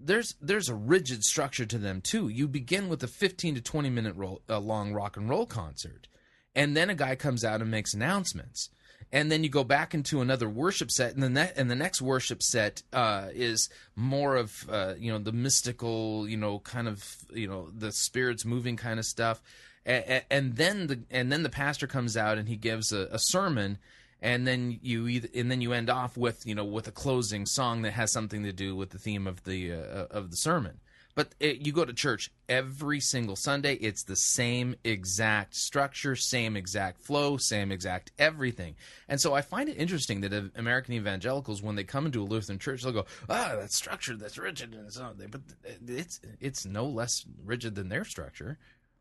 there's 0.00 0.34
there's 0.40 0.68
a 0.68 0.74
rigid 0.74 1.24
structure 1.24 1.66
to 1.66 1.78
them 1.78 2.00
too. 2.00 2.28
You 2.28 2.46
begin 2.46 2.88
with 2.88 3.02
a 3.02 3.08
15 3.08 3.54
to 3.56 3.60
20 3.60 3.90
minute 3.90 4.14
roll, 4.14 4.42
long 4.48 4.92
rock 4.92 5.16
and 5.16 5.28
roll 5.28 5.46
concert, 5.46 6.08
and 6.54 6.76
then 6.76 6.90
a 6.90 6.94
guy 6.94 7.16
comes 7.16 7.44
out 7.44 7.62
and 7.62 7.70
makes 7.70 7.94
announcements, 7.94 8.68
and 9.12 9.30
then 9.30 9.44
you 9.44 9.50
go 9.50 9.64
back 9.64 9.94
into 9.94 10.20
another 10.20 10.48
worship 10.48 10.90
set, 10.90 11.14
and 11.14 11.22
then 11.22 11.34
that 11.34 11.56
and 11.56 11.70
the 11.70 11.74
next 11.74 12.02
worship 12.02 12.42
set 12.42 12.82
uh, 12.92 13.28
is 13.32 13.68
more 13.96 14.36
of 14.36 14.66
uh, 14.70 14.94
you 14.98 15.12
know 15.12 15.18
the 15.18 15.32
mystical, 15.32 16.28
you 16.28 16.36
know, 16.36 16.58
kind 16.60 16.88
of 16.88 17.16
you 17.32 17.48
know 17.48 17.68
the 17.76 17.92
spirits 17.92 18.44
moving 18.44 18.76
kind 18.76 18.98
of 18.98 19.06
stuff, 19.06 19.42
and, 19.86 20.22
and 20.30 20.56
then 20.56 20.86
the 20.86 21.00
and 21.10 21.30
then 21.30 21.42
the 21.42 21.48
pastor 21.48 21.86
comes 21.86 22.16
out 22.16 22.38
and 22.38 22.48
he 22.48 22.56
gives 22.56 22.92
a, 22.92 23.08
a 23.10 23.18
sermon 23.18 23.78
and 24.24 24.46
then 24.46 24.78
you 24.82 25.06
either 25.06 25.28
and 25.34 25.50
then 25.50 25.60
you 25.60 25.72
end 25.72 25.90
off 25.90 26.16
with 26.16 26.46
you 26.46 26.54
know 26.54 26.64
with 26.64 26.88
a 26.88 26.92
closing 26.92 27.44
song 27.44 27.82
that 27.82 27.92
has 27.92 28.10
something 28.10 28.42
to 28.42 28.52
do 28.52 28.74
with 28.74 28.90
the 28.90 28.98
theme 28.98 29.26
of 29.26 29.44
the 29.44 29.72
uh, 29.72 30.06
of 30.10 30.30
the 30.30 30.36
sermon 30.36 30.80
but 31.14 31.34
it, 31.40 31.66
you 31.66 31.72
go 31.72 31.84
to 31.84 31.92
church 31.92 32.30
every 32.48 33.00
single 33.00 33.36
sunday 33.36 33.74
it's 33.74 34.04
the 34.04 34.16
same 34.16 34.74
exact 34.84 35.54
structure 35.54 36.16
same 36.16 36.56
exact 36.56 37.00
flow 37.00 37.36
same 37.36 37.70
exact 37.72 38.12
everything 38.18 38.74
and 39.08 39.20
so 39.20 39.34
i 39.34 39.40
find 39.40 39.68
it 39.68 39.76
interesting 39.78 40.20
that 40.20 40.50
american 40.56 40.94
evangelicals 40.94 41.62
when 41.62 41.76
they 41.76 41.84
come 41.84 42.06
into 42.06 42.22
a 42.22 42.24
lutheran 42.24 42.58
church 42.58 42.82
they'll 42.82 42.92
go 42.92 43.06
ah 43.28 43.54
that's 43.58 43.76
structured 43.76 44.18
that's 44.20 44.38
rigid 44.38 44.74
and 44.74 44.92
so 44.92 45.04
on 45.04 45.16
but 45.30 45.40
it's 45.86 46.20
it's 46.40 46.66
no 46.66 46.86
less 46.86 47.24
rigid 47.44 47.74
than 47.74 47.88
their 47.88 48.04
structure 48.04 48.58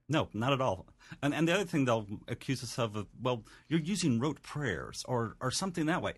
No, 0.09 0.27
not 0.33 0.51
at 0.53 0.61
all. 0.61 0.85
And 1.21 1.33
and 1.33 1.47
the 1.47 1.53
other 1.53 1.63
thing 1.65 1.85
they'll 1.85 2.05
accuse 2.27 2.61
us 2.63 2.77
of, 2.77 2.95
of 2.95 3.07
well, 3.21 3.43
you're 3.69 3.79
using 3.79 4.19
rote 4.19 4.41
prayers 4.41 5.03
or 5.07 5.35
or 5.39 5.49
something 5.49 5.85
that 5.87 6.01
way. 6.01 6.13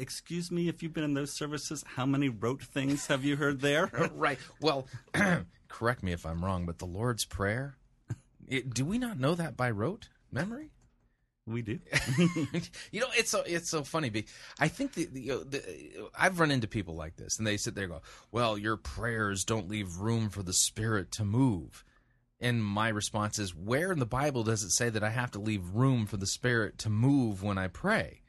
Excuse 0.00 0.50
me, 0.50 0.68
if 0.68 0.82
you've 0.82 0.92
been 0.92 1.04
in 1.04 1.14
those 1.14 1.32
services, 1.32 1.84
how 1.86 2.06
many 2.06 2.28
rote 2.28 2.62
things 2.62 3.06
have 3.08 3.24
you 3.24 3.36
heard 3.36 3.60
there? 3.60 3.90
right. 4.14 4.38
Well, 4.60 4.86
correct 5.68 6.02
me 6.02 6.12
if 6.12 6.24
I'm 6.24 6.44
wrong, 6.44 6.66
but 6.66 6.78
the 6.78 6.86
Lord's 6.86 7.24
Prayer, 7.24 7.76
it, 8.48 8.72
do 8.72 8.84
we 8.84 8.98
not 8.98 9.18
know 9.18 9.34
that 9.34 9.56
by 9.56 9.70
rote 9.70 10.08
memory? 10.32 10.70
we 11.46 11.62
do. 11.62 11.78
you 12.92 13.00
know, 13.00 13.08
it's 13.16 13.30
so 13.30 13.42
it's 13.44 13.68
so 13.68 13.82
funny. 13.82 14.24
I 14.58 14.68
think 14.68 14.94
the, 14.94 15.06
the, 15.06 15.28
the 15.48 16.10
I've 16.16 16.40
run 16.40 16.50
into 16.50 16.68
people 16.68 16.94
like 16.94 17.16
this, 17.16 17.38
and 17.38 17.46
they 17.46 17.56
sit 17.56 17.74
there 17.74 17.84
and 17.84 17.94
go, 17.94 18.02
"Well, 18.30 18.56
your 18.56 18.76
prayers 18.76 19.44
don't 19.44 19.68
leave 19.68 19.98
room 19.98 20.30
for 20.30 20.42
the 20.42 20.52
Spirit 20.52 21.10
to 21.12 21.24
move." 21.24 21.84
And 22.42 22.64
my 22.64 22.88
response 22.88 23.38
is, 23.38 23.54
where 23.54 23.92
in 23.92 23.98
the 23.98 24.06
Bible 24.06 24.44
does 24.44 24.62
it 24.62 24.70
say 24.70 24.88
that 24.88 25.04
I 25.04 25.10
have 25.10 25.30
to 25.32 25.38
leave 25.38 25.74
room 25.74 26.06
for 26.06 26.16
the 26.16 26.26
Spirit 26.26 26.78
to 26.78 26.88
move 26.88 27.42
when 27.42 27.58
I 27.58 27.68
pray? 27.68 28.19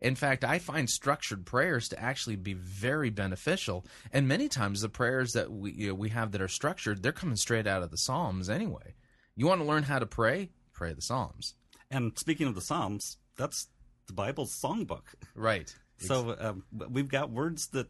In 0.00 0.14
fact, 0.14 0.44
I 0.44 0.58
find 0.58 0.90
structured 0.90 1.46
prayers 1.46 1.88
to 1.88 2.00
actually 2.00 2.36
be 2.36 2.52
very 2.52 3.10
beneficial. 3.10 3.86
And 4.12 4.28
many 4.28 4.48
times, 4.48 4.82
the 4.82 4.88
prayers 4.88 5.32
that 5.32 5.50
we 5.50 5.72
you 5.72 5.88
know, 5.88 5.94
we 5.94 6.10
have 6.10 6.32
that 6.32 6.42
are 6.42 6.48
structured, 6.48 7.02
they're 7.02 7.12
coming 7.12 7.36
straight 7.36 7.66
out 7.66 7.82
of 7.82 7.90
the 7.90 7.96
Psalms 7.96 8.50
anyway. 8.50 8.94
You 9.34 9.46
want 9.46 9.60
to 9.60 9.66
learn 9.66 9.84
how 9.84 9.98
to 9.98 10.06
pray? 10.06 10.50
Pray 10.72 10.92
the 10.92 11.02
Psalms. 11.02 11.54
and 11.90 12.18
speaking 12.18 12.46
of 12.46 12.54
the 12.54 12.60
Psalms, 12.60 13.16
that's 13.36 13.68
the 14.06 14.12
Bible's 14.12 14.58
songbook. 14.58 15.14
Right. 15.34 15.74
So 15.98 16.36
um, 16.38 16.64
we've 16.90 17.08
got 17.08 17.30
words 17.30 17.68
that 17.68 17.88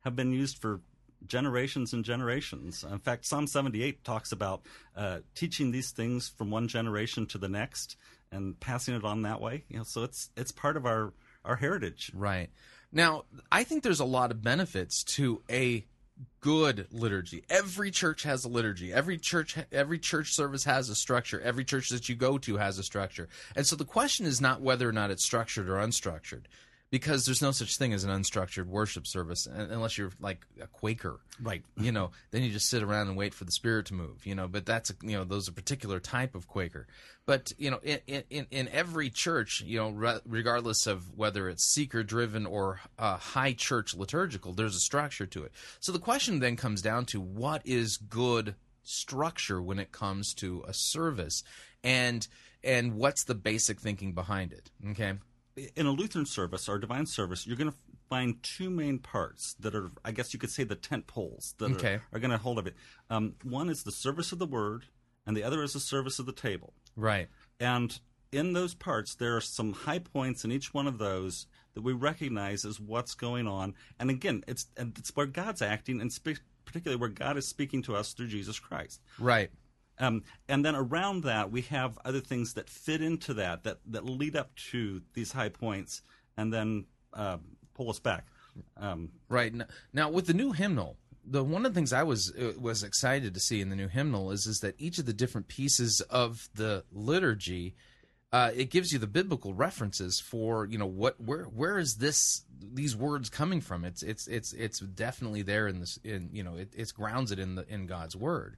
have 0.00 0.16
been 0.16 0.32
used 0.32 0.58
for 0.58 0.80
generations 1.26 1.92
and 1.92 2.04
generations. 2.04 2.84
In 2.90 2.98
fact, 2.98 3.26
Psalm 3.26 3.46
78 3.46 4.04
talks 4.04 4.32
about 4.32 4.62
uh, 4.96 5.18
teaching 5.34 5.70
these 5.70 5.90
things 5.90 6.28
from 6.28 6.50
one 6.50 6.68
generation 6.68 7.26
to 7.26 7.38
the 7.38 7.48
next 7.48 7.96
and 8.30 8.58
passing 8.58 8.94
it 8.94 9.04
on 9.04 9.22
that 9.22 9.40
way. 9.40 9.64
You 9.68 9.78
know, 9.78 9.84
so 9.84 10.02
it's 10.02 10.30
it's 10.36 10.52
part 10.52 10.76
of 10.76 10.86
our 10.86 11.12
our 11.44 11.56
heritage. 11.56 12.10
Right. 12.14 12.50
Now, 12.92 13.24
I 13.50 13.64
think 13.64 13.82
there's 13.82 14.00
a 14.00 14.04
lot 14.04 14.30
of 14.30 14.42
benefits 14.42 15.02
to 15.04 15.42
a 15.50 15.84
good 16.40 16.86
liturgy. 16.92 17.44
Every 17.48 17.90
church 17.90 18.22
has 18.24 18.44
a 18.44 18.48
liturgy. 18.48 18.92
Every 18.92 19.18
church 19.18 19.56
every 19.70 19.98
church 19.98 20.34
service 20.34 20.64
has 20.64 20.88
a 20.88 20.94
structure. 20.94 21.40
Every 21.40 21.64
church 21.64 21.88
that 21.88 22.08
you 22.08 22.14
go 22.14 22.38
to 22.38 22.56
has 22.56 22.78
a 22.78 22.82
structure. 22.82 23.28
And 23.56 23.66
so 23.66 23.76
the 23.76 23.84
question 23.84 24.26
is 24.26 24.40
not 24.40 24.60
whether 24.60 24.88
or 24.88 24.92
not 24.92 25.10
it's 25.10 25.24
structured 25.24 25.68
or 25.68 25.76
unstructured, 25.76 26.42
because 26.92 27.24
there's 27.24 27.40
no 27.40 27.52
such 27.52 27.78
thing 27.78 27.94
as 27.94 28.04
an 28.04 28.10
unstructured 28.10 28.66
worship 28.66 29.06
service 29.06 29.46
unless 29.46 29.96
you're 29.96 30.12
like 30.20 30.44
a 30.60 30.66
Quaker. 30.66 31.20
Right. 31.42 31.64
You 31.74 31.90
know, 31.90 32.10
then 32.30 32.42
you 32.42 32.50
just 32.50 32.68
sit 32.68 32.82
around 32.82 33.08
and 33.08 33.16
wait 33.16 33.32
for 33.32 33.44
the 33.44 33.50
spirit 33.50 33.86
to 33.86 33.94
move. 33.94 34.26
You 34.26 34.34
know, 34.34 34.46
but 34.46 34.66
that's 34.66 34.90
a, 34.90 34.94
you 35.02 35.16
know 35.16 35.24
those 35.24 35.48
a 35.48 35.52
particular 35.52 35.98
type 36.00 36.34
of 36.34 36.46
Quaker. 36.46 36.86
But 37.24 37.50
you 37.56 37.70
know, 37.70 37.80
in 37.82 38.22
in, 38.28 38.46
in 38.50 38.68
every 38.68 39.08
church, 39.08 39.62
you 39.62 39.78
know, 39.78 39.88
re- 39.88 40.20
regardless 40.26 40.86
of 40.86 41.16
whether 41.16 41.48
it's 41.48 41.64
seeker 41.64 42.02
driven 42.02 42.44
or 42.44 42.80
uh, 42.98 43.16
high 43.16 43.54
church 43.54 43.96
liturgical, 43.96 44.52
there's 44.52 44.76
a 44.76 44.80
structure 44.80 45.26
to 45.26 45.44
it. 45.44 45.52
So 45.80 45.92
the 45.92 45.98
question 45.98 46.40
then 46.40 46.56
comes 46.56 46.82
down 46.82 47.06
to 47.06 47.20
what 47.22 47.62
is 47.64 47.96
good 47.96 48.54
structure 48.82 49.62
when 49.62 49.78
it 49.78 49.92
comes 49.92 50.34
to 50.34 50.62
a 50.68 50.74
service, 50.74 51.42
and 51.82 52.28
and 52.62 52.96
what's 52.96 53.24
the 53.24 53.34
basic 53.34 53.80
thinking 53.80 54.12
behind 54.12 54.52
it? 54.52 54.70
Okay. 54.90 55.14
In 55.76 55.86
a 55.86 55.90
Lutheran 55.92 56.26
service 56.26 56.68
or 56.68 56.78
divine 56.78 57.06
service, 57.06 57.46
you're 57.46 57.56
going 57.56 57.70
to 57.70 57.76
find 58.08 58.42
two 58.42 58.70
main 58.70 58.98
parts 58.98 59.54
that 59.60 59.74
are, 59.74 59.90
I 60.04 60.12
guess 60.12 60.32
you 60.32 60.38
could 60.40 60.50
say, 60.50 60.64
the 60.64 60.74
tent 60.74 61.06
poles 61.06 61.54
that 61.58 61.72
Okay. 61.72 61.94
are, 61.94 62.02
are 62.12 62.18
going 62.18 62.30
to 62.30 62.38
hold 62.38 62.58
of 62.58 62.66
it. 62.66 62.74
Um, 63.10 63.34
one 63.42 63.68
is 63.70 63.82
the 63.84 63.92
service 63.92 64.32
of 64.32 64.38
the 64.38 64.46
word, 64.46 64.86
and 65.26 65.36
the 65.36 65.42
other 65.42 65.62
is 65.62 65.72
the 65.72 65.80
service 65.80 66.18
of 66.18 66.26
the 66.26 66.32
table. 66.32 66.74
Right. 66.96 67.28
And 67.60 67.98
in 68.32 68.52
those 68.54 68.74
parts, 68.74 69.14
there 69.14 69.36
are 69.36 69.40
some 69.40 69.72
high 69.72 69.98
points 69.98 70.44
in 70.44 70.52
each 70.52 70.72
one 70.74 70.86
of 70.86 70.98
those 70.98 71.46
that 71.74 71.82
we 71.82 71.92
recognize 71.92 72.64
as 72.64 72.78
what's 72.80 73.14
going 73.14 73.46
on. 73.46 73.74
And 73.98 74.10
again, 74.10 74.44
it's 74.46 74.66
and 74.76 74.96
it's 74.98 75.14
where 75.16 75.26
God's 75.26 75.62
acting, 75.62 76.00
and 76.00 76.12
spe- 76.12 76.40
particularly 76.64 77.00
where 77.00 77.08
God 77.08 77.36
is 77.36 77.48
speaking 77.48 77.82
to 77.82 77.96
us 77.96 78.12
through 78.12 78.28
Jesus 78.28 78.58
Christ. 78.58 79.00
Right. 79.18 79.50
Um, 80.02 80.24
and 80.48 80.64
then 80.64 80.74
around 80.74 81.22
that, 81.22 81.52
we 81.52 81.62
have 81.62 81.96
other 82.04 82.18
things 82.18 82.54
that 82.54 82.68
fit 82.68 83.00
into 83.00 83.34
that, 83.34 83.62
that, 83.62 83.78
that 83.86 84.04
lead 84.04 84.34
up 84.34 84.54
to 84.70 85.00
these 85.14 85.30
high 85.30 85.48
points 85.48 86.02
and 86.36 86.52
then 86.52 86.86
uh, 87.14 87.38
pull 87.74 87.88
us 87.88 88.00
back. 88.00 88.26
Um, 88.76 89.10
Right 89.28 89.52
N- 89.52 89.66
now, 89.92 90.10
with 90.10 90.26
the 90.26 90.34
new 90.34 90.50
hymnal, 90.50 90.96
the 91.24 91.44
one 91.44 91.64
of 91.64 91.72
the 91.72 91.78
things 91.78 91.92
I 91.92 92.02
was 92.02 92.32
uh, 92.36 92.52
was 92.60 92.82
excited 92.82 93.32
to 93.32 93.40
see 93.40 93.60
in 93.60 93.70
the 93.70 93.76
new 93.76 93.86
hymnal 93.86 94.32
is 94.32 94.46
is 94.46 94.58
that 94.58 94.74
each 94.76 94.98
of 94.98 95.06
the 95.06 95.12
different 95.12 95.46
pieces 95.46 96.00
of 96.10 96.48
the 96.56 96.84
liturgy, 96.90 97.76
uh, 98.32 98.50
it 98.54 98.70
gives 98.70 98.92
you 98.92 98.98
the 98.98 99.06
biblical 99.06 99.54
references 99.54 100.20
for 100.20 100.66
you 100.66 100.78
know 100.78 100.86
what 100.86 101.20
where 101.20 101.44
where 101.44 101.78
is 101.78 101.94
this 101.94 102.42
these 102.60 102.96
words 102.96 103.30
coming 103.30 103.60
from? 103.60 103.84
It's 103.84 104.02
it's 104.02 104.26
it's 104.26 104.52
it's 104.52 104.80
definitely 104.80 105.42
there 105.42 105.68
in 105.68 105.78
this 105.78 105.96
in 106.02 106.28
you 106.32 106.42
know 106.42 106.56
it 106.56 106.74
it's 106.76 106.92
grounded 106.92 107.38
in 107.38 107.54
the 107.54 107.64
in 107.72 107.86
God's 107.86 108.16
word. 108.16 108.56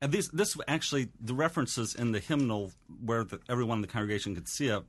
And 0.00 0.12
these, 0.12 0.28
this 0.28 0.56
actually, 0.66 1.08
the 1.20 1.34
references 1.34 1.94
in 1.94 2.12
the 2.12 2.20
hymnal 2.20 2.72
where 3.04 3.24
the, 3.24 3.40
everyone 3.48 3.78
in 3.78 3.82
the 3.82 3.88
congregation 3.88 4.34
could 4.34 4.48
see 4.48 4.68
it, 4.68 4.82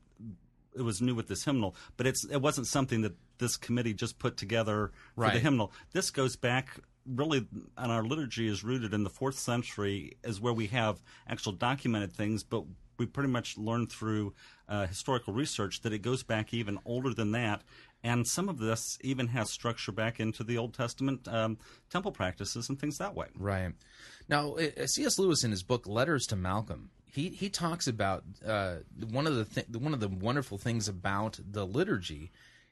it 0.75 0.81
was 0.83 1.01
new 1.01 1.13
with 1.13 1.27
this 1.27 1.43
hymnal, 1.43 1.75
but 1.97 2.07
it's 2.07 2.23
it 2.25 2.41
wasn't 2.41 2.65
something 2.67 3.01
that 3.01 3.13
this 3.39 3.57
committee 3.57 3.93
just 3.93 4.19
put 4.19 4.37
together 4.37 4.91
for 5.15 5.21
Right. 5.21 5.33
the 5.33 5.39
hymnal. 5.39 5.71
This 5.91 6.11
goes 6.11 6.35
back 6.37 6.79
really, 7.05 7.45
and 7.77 7.91
our 7.91 8.03
liturgy 8.03 8.47
is 8.47 8.63
rooted 8.63 8.93
in 8.93 9.03
the 9.03 9.09
fourth 9.09 9.37
century, 9.37 10.17
is 10.23 10.39
where 10.39 10.53
we 10.53 10.67
have 10.67 11.01
actual 11.27 11.51
documented 11.51 12.13
things, 12.13 12.43
but 12.43 12.63
we 12.97 13.05
pretty 13.05 13.29
much 13.29 13.57
learned 13.57 13.91
through 13.91 14.33
uh, 14.69 14.85
historical 14.85 15.33
research 15.33 15.81
that 15.81 15.91
it 15.91 15.99
goes 16.03 16.23
back 16.23 16.53
even 16.53 16.77
older 16.85 17.13
than 17.13 17.31
that. 17.31 17.63
And 18.03 18.27
some 18.27 18.50
of 18.50 18.58
this 18.58 18.98
even 19.01 19.27
has 19.27 19.51
structure 19.51 19.91
back 19.91 20.20
into 20.20 20.43
the 20.43 20.58
Old 20.58 20.74
Testament 20.74 21.27
um, 21.27 21.58
temple 21.89 22.12
practices 22.12 22.67
and 22.67 22.79
things 22.79 22.98
that 22.98 23.15
way. 23.15 23.27
Right. 23.38 23.74
Now, 24.27 24.55
uh, 24.55 24.88
C.S. 24.88 25.20
Lewis 25.20 25.43
in 25.43 25.51
his 25.51 25.62
book 25.62 25.86
Letters 25.88 26.25
to 26.27 26.36
Malcolm, 26.36 26.89
he 27.05 27.29
he 27.29 27.50
talks 27.50 27.88
about 27.88 28.24
uh, 28.46 28.77
one 29.12 29.27
of 29.27 29.36
the 29.36 29.46
th- 29.46 29.67
one 29.70 29.93
of 29.93 30.00
the 30.00 30.08
wonderful 30.08 30.58
things 30.58 30.88
about 30.88 31.39
the 31.43 31.65
liturgy 31.65 32.31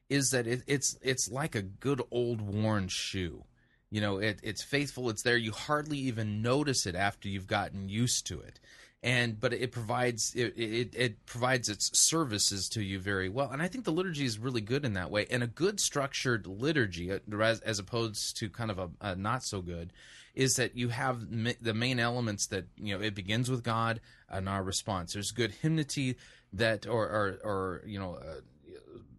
is 0.10 0.30
that 0.30 0.48
it, 0.48 0.64
it's 0.66 0.98
it's 1.02 1.30
like 1.30 1.56
a 1.56 1.62
good 1.62 2.02
old 2.10 2.42
worn 2.42 2.88
shoe. 2.88 3.44
You 3.92 4.02
know, 4.02 4.20
it, 4.20 4.40
it's 4.44 4.64
faithful. 4.64 5.10
It's 5.10 5.24
there. 5.24 5.38
You 5.38 5.52
hardly 5.52 5.98
even 5.98 6.42
notice 6.42 6.86
it 6.86 6.96
after 6.96 7.28
you've 7.28 7.48
gotten 7.48 7.90
used 7.90 8.28
to 8.28 8.40
it, 8.40 8.60
and 9.01 9.39
but 9.39 9.53
it 9.53 9.72
provides 9.72 10.34
it, 10.36 10.53
it 10.58 10.94
it 10.94 11.25
provides 11.25 11.70
its 11.70 11.98
services 11.98 12.68
to 12.70 12.82
you 12.82 13.00
very 13.00 13.29
well. 13.29 13.50
And 13.50 13.62
I 13.62 13.68
think 13.68 13.86
the 13.86 13.91
liturgy 13.91 14.25
is 14.25 14.38
really 14.38 14.62
good 14.62 14.84
in 14.84 14.94
that 14.94 15.10
way. 15.10 15.25
And 15.29 15.41
a 15.41 15.48
good 15.48 15.79
structured 15.79 16.48
liturgy, 16.48 17.12
uh, 17.12 17.20
as, 17.39 17.62
as 17.62 17.79
opposed 17.79 18.38
to 18.38 18.50
kind 18.50 18.70
of 18.70 18.79
a, 18.79 18.89
a 19.00 19.15
not 19.15 19.44
so 19.44 19.62
good, 19.62 19.94
is 20.36 20.56
that 20.56 20.75
you 20.75 20.89
have 20.89 21.26
the 21.62 21.74
main 21.74 22.00
elements 22.00 22.47
that 22.47 22.65
you 22.78 22.97
know 22.97 23.04
it 23.04 23.15
begins 23.15 23.50
with 23.50 23.63
God 23.63 24.02
and 24.30 24.50
our 24.50 24.63
response. 24.63 25.13
There's 25.13 25.32
good 25.32 25.52
hymnody 25.52 26.17
that, 26.54 26.86
or 26.86 27.06
or, 27.06 27.39
or 27.43 27.82
you 27.86 28.00
know. 28.00 28.15
Uh, 28.15 28.41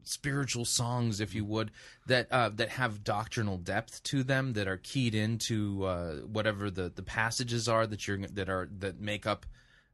spiritual 0.02 0.64
songs, 0.64 1.20
if 1.20 1.36
you 1.36 1.44
would, 1.44 1.70
that 2.06 2.26
uh, 2.32 2.48
that 2.48 2.70
have 2.70 3.04
doctrinal 3.04 3.56
depth 3.56 4.02
to 4.02 4.24
them, 4.24 4.54
that 4.54 4.66
are 4.66 4.78
keyed 4.78 5.14
into 5.14 5.84
uh, 5.84 6.14
whatever 6.16 6.68
the, 6.68 6.90
the 6.92 7.02
passages 7.02 7.68
are 7.68 7.86
that 7.86 8.08
you're 8.08 8.18
that 8.18 8.48
are 8.48 8.68
that 8.78 9.00
make 9.00 9.24
up 9.24 9.46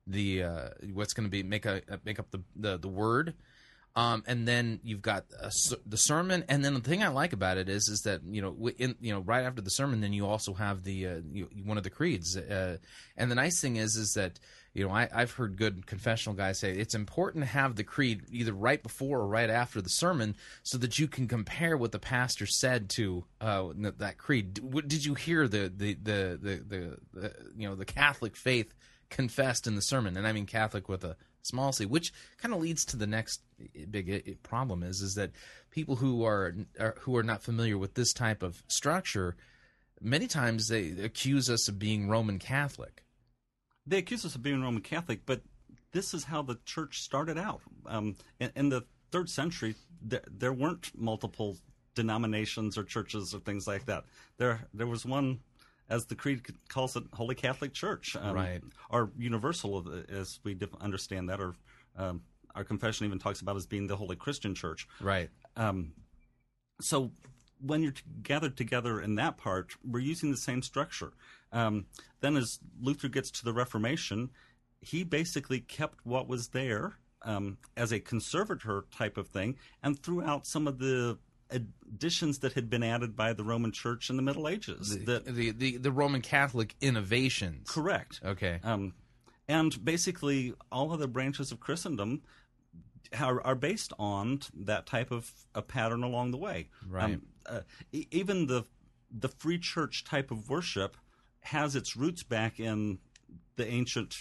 the 0.06 0.42
uh, 0.42 0.68
what's 0.92 1.12
going 1.12 1.26
to 1.26 1.30
be 1.30 1.42
make 1.42 1.66
a 1.66 1.82
make 2.04 2.18
up 2.18 2.30
the 2.30 2.42
the, 2.54 2.78
the 2.78 2.88
word. 2.88 3.34
Um, 3.96 4.24
and 4.26 4.46
then 4.46 4.80
you've 4.84 5.00
got 5.00 5.24
a, 5.40 5.50
the 5.86 5.96
sermon, 5.96 6.44
and 6.50 6.62
then 6.62 6.74
the 6.74 6.80
thing 6.80 7.02
I 7.02 7.08
like 7.08 7.32
about 7.32 7.56
it 7.56 7.70
is, 7.70 7.88
is 7.88 8.02
that 8.02 8.20
you 8.28 8.42
know, 8.42 8.68
in, 8.78 8.94
you 9.00 9.10
know, 9.10 9.20
right 9.20 9.42
after 9.42 9.62
the 9.62 9.70
sermon, 9.70 10.02
then 10.02 10.12
you 10.12 10.26
also 10.26 10.52
have 10.52 10.84
the 10.84 11.06
uh, 11.06 11.20
you, 11.32 11.48
one 11.64 11.78
of 11.78 11.82
the 11.82 11.88
creeds, 11.88 12.36
uh, 12.36 12.76
and 13.16 13.30
the 13.30 13.34
nice 13.34 13.58
thing 13.58 13.76
is, 13.76 13.96
is 13.96 14.12
that 14.12 14.38
you 14.76 14.86
know, 14.86 14.92
I, 14.92 15.08
I've 15.10 15.30
heard 15.30 15.56
good 15.56 15.86
confessional 15.86 16.36
guys 16.36 16.58
say 16.58 16.72
it's 16.72 16.94
important 16.94 17.44
to 17.44 17.50
have 17.50 17.76
the 17.76 17.84
creed 17.84 18.24
either 18.30 18.52
right 18.52 18.82
before 18.82 19.20
or 19.20 19.26
right 19.26 19.48
after 19.48 19.80
the 19.80 19.88
sermon, 19.88 20.36
so 20.62 20.76
that 20.76 20.98
you 20.98 21.08
can 21.08 21.26
compare 21.26 21.78
what 21.78 21.92
the 21.92 21.98
pastor 21.98 22.44
said 22.44 22.90
to 22.90 23.24
uh, 23.40 23.68
that 23.96 24.18
creed. 24.18 24.60
Did 24.86 25.06
you 25.06 25.14
hear 25.14 25.48
the 25.48 25.72
the, 25.74 25.94
the 25.94 26.38
the 26.42 26.56
the 26.68 26.98
the 27.14 27.32
you 27.56 27.66
know 27.66 27.74
the 27.74 27.86
Catholic 27.86 28.36
faith 28.36 28.74
confessed 29.10 29.66
in 29.66 29.74
the 29.74 29.82
sermon, 29.82 30.16
and 30.16 30.26
I 30.26 30.32
mean 30.32 30.46
Catholic 30.46 30.88
with 30.88 31.04
a 31.04 31.16
small 31.42 31.72
c, 31.72 31.86
which 31.86 32.12
kind 32.38 32.52
of 32.54 32.60
leads 32.60 32.84
to 32.86 32.96
the 32.96 33.06
next 33.06 33.40
big 33.90 34.10
i- 34.10 34.34
problem 34.42 34.82
is 34.82 35.00
is 35.00 35.14
that 35.14 35.30
people 35.70 35.96
who 35.96 36.24
are, 36.24 36.54
are 36.80 36.96
who 37.00 37.16
are 37.16 37.22
not 37.22 37.42
familiar 37.42 37.78
with 37.78 37.94
this 37.94 38.12
type 38.12 38.42
of 38.42 38.62
structure, 38.68 39.36
many 40.00 40.26
times 40.26 40.68
they 40.68 40.90
accuse 41.02 41.48
us 41.48 41.68
of 41.68 41.78
being 41.78 42.08
Roman 42.08 42.38
Catholic. 42.38 43.04
they 43.86 43.98
accuse 43.98 44.24
us 44.24 44.34
of 44.34 44.42
being 44.42 44.60
Roman 44.60 44.82
Catholic, 44.82 45.20
but 45.24 45.42
this 45.92 46.12
is 46.12 46.24
how 46.24 46.42
the 46.42 46.58
church 46.64 47.00
started 47.00 47.38
out. 47.38 47.60
Um, 47.86 48.16
in, 48.40 48.50
in 48.56 48.68
the 48.68 48.84
third 49.12 49.30
century, 49.30 49.76
there, 50.02 50.22
there 50.28 50.52
weren't 50.52 50.90
multiple 50.96 51.56
denominations 51.94 52.76
or 52.76 52.82
churches 52.84 53.32
or 53.32 53.38
things 53.38 53.66
like 53.66 53.86
that. 53.86 54.04
There, 54.36 54.66
there 54.74 54.86
was 54.88 55.06
one, 55.06 55.38
as 55.88 56.06
the 56.06 56.14
creed 56.14 56.42
calls 56.68 56.96
it, 56.96 57.04
Holy 57.12 57.34
Catholic 57.34 57.72
Church, 57.72 58.16
um, 58.16 58.34
Right. 58.34 58.62
Or 58.90 59.10
universal, 59.16 59.86
as 60.08 60.40
we 60.44 60.58
understand 60.80 61.28
that, 61.28 61.40
or 61.40 61.54
um, 61.96 62.22
our 62.54 62.64
confession 62.64 63.06
even 63.06 63.18
talks 63.18 63.40
about 63.40 63.56
as 63.56 63.66
being 63.66 63.86
the 63.86 63.96
Holy 63.96 64.16
Christian 64.16 64.54
Church. 64.54 64.88
Right. 65.00 65.30
Um, 65.56 65.92
so 66.80 67.12
when 67.60 67.82
you're 67.82 67.92
t- 67.92 68.02
gathered 68.22 68.56
together 68.56 69.00
in 69.00 69.14
that 69.16 69.38
part, 69.38 69.72
we're 69.84 70.00
using 70.00 70.30
the 70.30 70.36
same 70.36 70.62
structure. 70.62 71.12
Um, 71.52 71.86
then, 72.20 72.36
as 72.36 72.58
Luther 72.80 73.08
gets 73.08 73.30
to 73.32 73.44
the 73.44 73.52
Reformation, 73.52 74.30
he 74.80 75.04
basically 75.04 75.60
kept 75.60 76.04
what 76.04 76.28
was 76.28 76.48
there 76.48 76.96
um, 77.22 77.58
as 77.76 77.92
a 77.92 78.00
conservator 78.00 78.84
type 78.96 79.16
of 79.16 79.28
thing, 79.28 79.56
and 79.82 79.98
threw 79.98 80.22
out 80.22 80.46
some 80.46 80.68
of 80.68 80.78
the 80.78 81.18
additions 81.50 82.38
that 82.40 82.54
had 82.54 82.68
been 82.68 82.82
added 82.82 83.16
by 83.16 83.32
the 83.32 83.44
Roman 83.44 83.72
Church 83.72 84.10
in 84.10 84.16
the 84.16 84.22
Middle 84.22 84.48
Ages. 84.48 84.98
The, 84.98 85.04
that 85.04 85.24
the, 85.26 85.50
the 85.52 85.76
the 85.76 85.92
Roman 85.92 86.20
Catholic 86.20 86.74
innovations. 86.80 87.70
correct. 87.70 88.20
Okay. 88.24 88.60
Um, 88.62 88.94
and 89.48 89.84
basically, 89.84 90.54
all 90.72 90.92
other 90.92 91.06
branches 91.06 91.52
of 91.52 91.60
Christendom 91.60 92.22
are, 93.18 93.40
are 93.42 93.54
based 93.54 93.92
on 93.98 94.40
that 94.54 94.86
type 94.86 95.10
of 95.10 95.30
a 95.54 95.62
pattern 95.62 96.02
along 96.02 96.32
the 96.32 96.36
way. 96.38 96.68
Right. 96.88 97.04
Um, 97.04 97.22
uh, 97.46 97.60
e- 97.92 98.06
even 98.10 98.46
the 98.46 98.64
the 99.10 99.28
free 99.28 99.58
church 99.58 100.04
type 100.04 100.30
of 100.30 100.50
worship 100.50 100.96
has 101.40 101.76
its 101.76 101.96
roots 101.96 102.24
back 102.24 102.58
in 102.58 102.98
the 103.54 103.66
ancient 103.66 104.16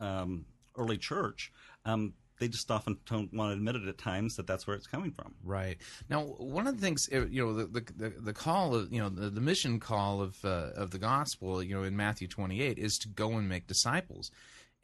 um, 0.00 0.46
early 0.76 0.98
church. 0.98 1.52
Um, 1.84 2.14
they 2.44 2.48
just 2.48 2.70
often 2.70 2.98
don't 3.06 3.32
want 3.32 3.50
to 3.50 3.54
admit 3.54 3.74
it 3.74 3.88
at 3.88 3.96
times 3.96 4.36
that 4.36 4.46
that's 4.46 4.66
where 4.66 4.76
it's 4.76 4.86
coming 4.86 5.10
from. 5.10 5.34
Right 5.42 5.78
now, 6.10 6.20
one 6.22 6.66
of 6.66 6.78
the 6.78 6.86
things 6.86 7.08
uh, 7.10 7.24
you 7.26 7.42
know, 7.42 7.54
the 7.54 7.80
the, 7.96 8.10
the, 8.10 8.32
call 8.34 8.74
of 8.74 8.92
you 8.92 9.00
know 9.00 9.08
the, 9.08 9.30
the 9.30 9.40
mission 9.40 9.80
call 9.80 10.20
of 10.20 10.36
uh, 10.44 10.70
of 10.76 10.90
the 10.90 10.98
gospel, 10.98 11.62
you 11.62 11.74
know, 11.74 11.84
in 11.84 11.96
Matthew 11.96 12.28
twenty 12.28 12.60
eight 12.60 12.78
is 12.78 12.98
to 12.98 13.08
go 13.08 13.32
and 13.32 13.48
make 13.48 13.66
disciples, 13.66 14.30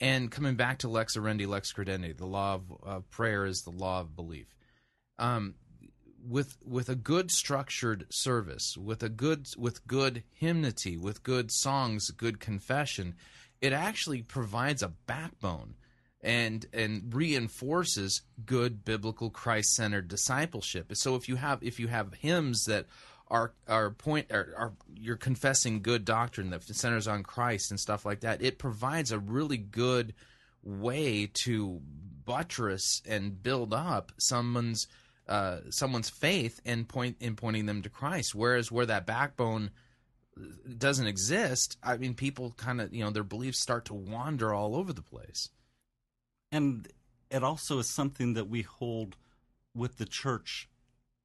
and 0.00 0.30
coming 0.30 0.54
back 0.54 0.78
to 0.78 0.88
lex 0.88 1.18
oriendi, 1.18 1.46
lex 1.46 1.70
credendi, 1.70 2.16
the 2.16 2.26
law 2.26 2.54
of 2.54 2.62
uh, 2.86 3.00
prayer 3.10 3.44
is 3.44 3.60
the 3.62 3.70
law 3.70 4.00
of 4.00 4.16
belief. 4.16 4.46
Um, 5.18 5.56
with 6.26 6.56
with 6.64 6.88
a 6.88 6.94
good 6.94 7.30
structured 7.30 8.06
service, 8.10 8.74
with 8.78 9.02
a 9.02 9.10
good 9.10 9.48
with 9.58 9.86
good 9.86 10.22
hymnody, 10.32 10.96
with 10.96 11.22
good 11.22 11.50
songs, 11.52 12.10
good 12.10 12.40
confession, 12.40 13.16
it 13.60 13.74
actually 13.74 14.22
provides 14.22 14.82
a 14.82 14.94
backbone 15.06 15.74
and 16.22 16.66
and 16.72 17.14
reinforces 17.14 18.22
good 18.44 18.84
biblical 18.84 19.30
Christ-centered 19.30 20.08
discipleship. 20.08 20.94
So 20.96 21.16
if 21.16 21.28
you 21.28 21.36
have 21.36 21.62
if 21.62 21.80
you 21.80 21.88
have 21.88 22.14
hymns 22.14 22.64
that 22.66 22.86
are 23.28 23.52
are 23.68 23.90
point 23.90 24.30
are, 24.32 24.52
are 24.56 24.72
you're 24.94 25.16
confessing 25.16 25.82
good 25.82 26.04
doctrine 26.04 26.50
that 26.50 26.64
centers 26.64 27.08
on 27.08 27.22
Christ 27.22 27.70
and 27.70 27.80
stuff 27.80 28.04
like 28.04 28.20
that, 28.20 28.42
it 28.42 28.58
provides 28.58 29.12
a 29.12 29.18
really 29.18 29.56
good 29.56 30.14
way 30.62 31.30
to 31.32 31.80
buttress 32.24 33.02
and 33.08 33.42
build 33.42 33.72
up 33.72 34.12
someone's 34.18 34.86
uh, 35.28 35.60
someone's 35.70 36.10
faith 36.10 36.60
and 36.66 36.88
point 36.88 37.16
in 37.20 37.36
pointing 37.36 37.66
them 37.66 37.82
to 37.82 37.88
Christ. 37.88 38.34
Whereas 38.34 38.70
where 38.70 38.86
that 38.86 39.06
backbone 39.06 39.70
doesn't 40.76 41.06
exist, 41.06 41.78
I 41.82 41.96
mean, 41.96 42.14
people 42.14 42.52
kind 42.56 42.80
of 42.80 42.92
you 42.92 43.04
know 43.04 43.10
their 43.10 43.24
beliefs 43.24 43.60
start 43.60 43.86
to 43.86 43.94
wander 43.94 44.52
all 44.52 44.76
over 44.76 44.92
the 44.92 45.02
place. 45.02 45.48
And 46.52 46.88
it 47.30 47.42
also 47.42 47.78
is 47.78 47.88
something 47.88 48.34
that 48.34 48.48
we 48.48 48.62
hold 48.62 49.16
with 49.74 49.98
the 49.98 50.06
church, 50.06 50.68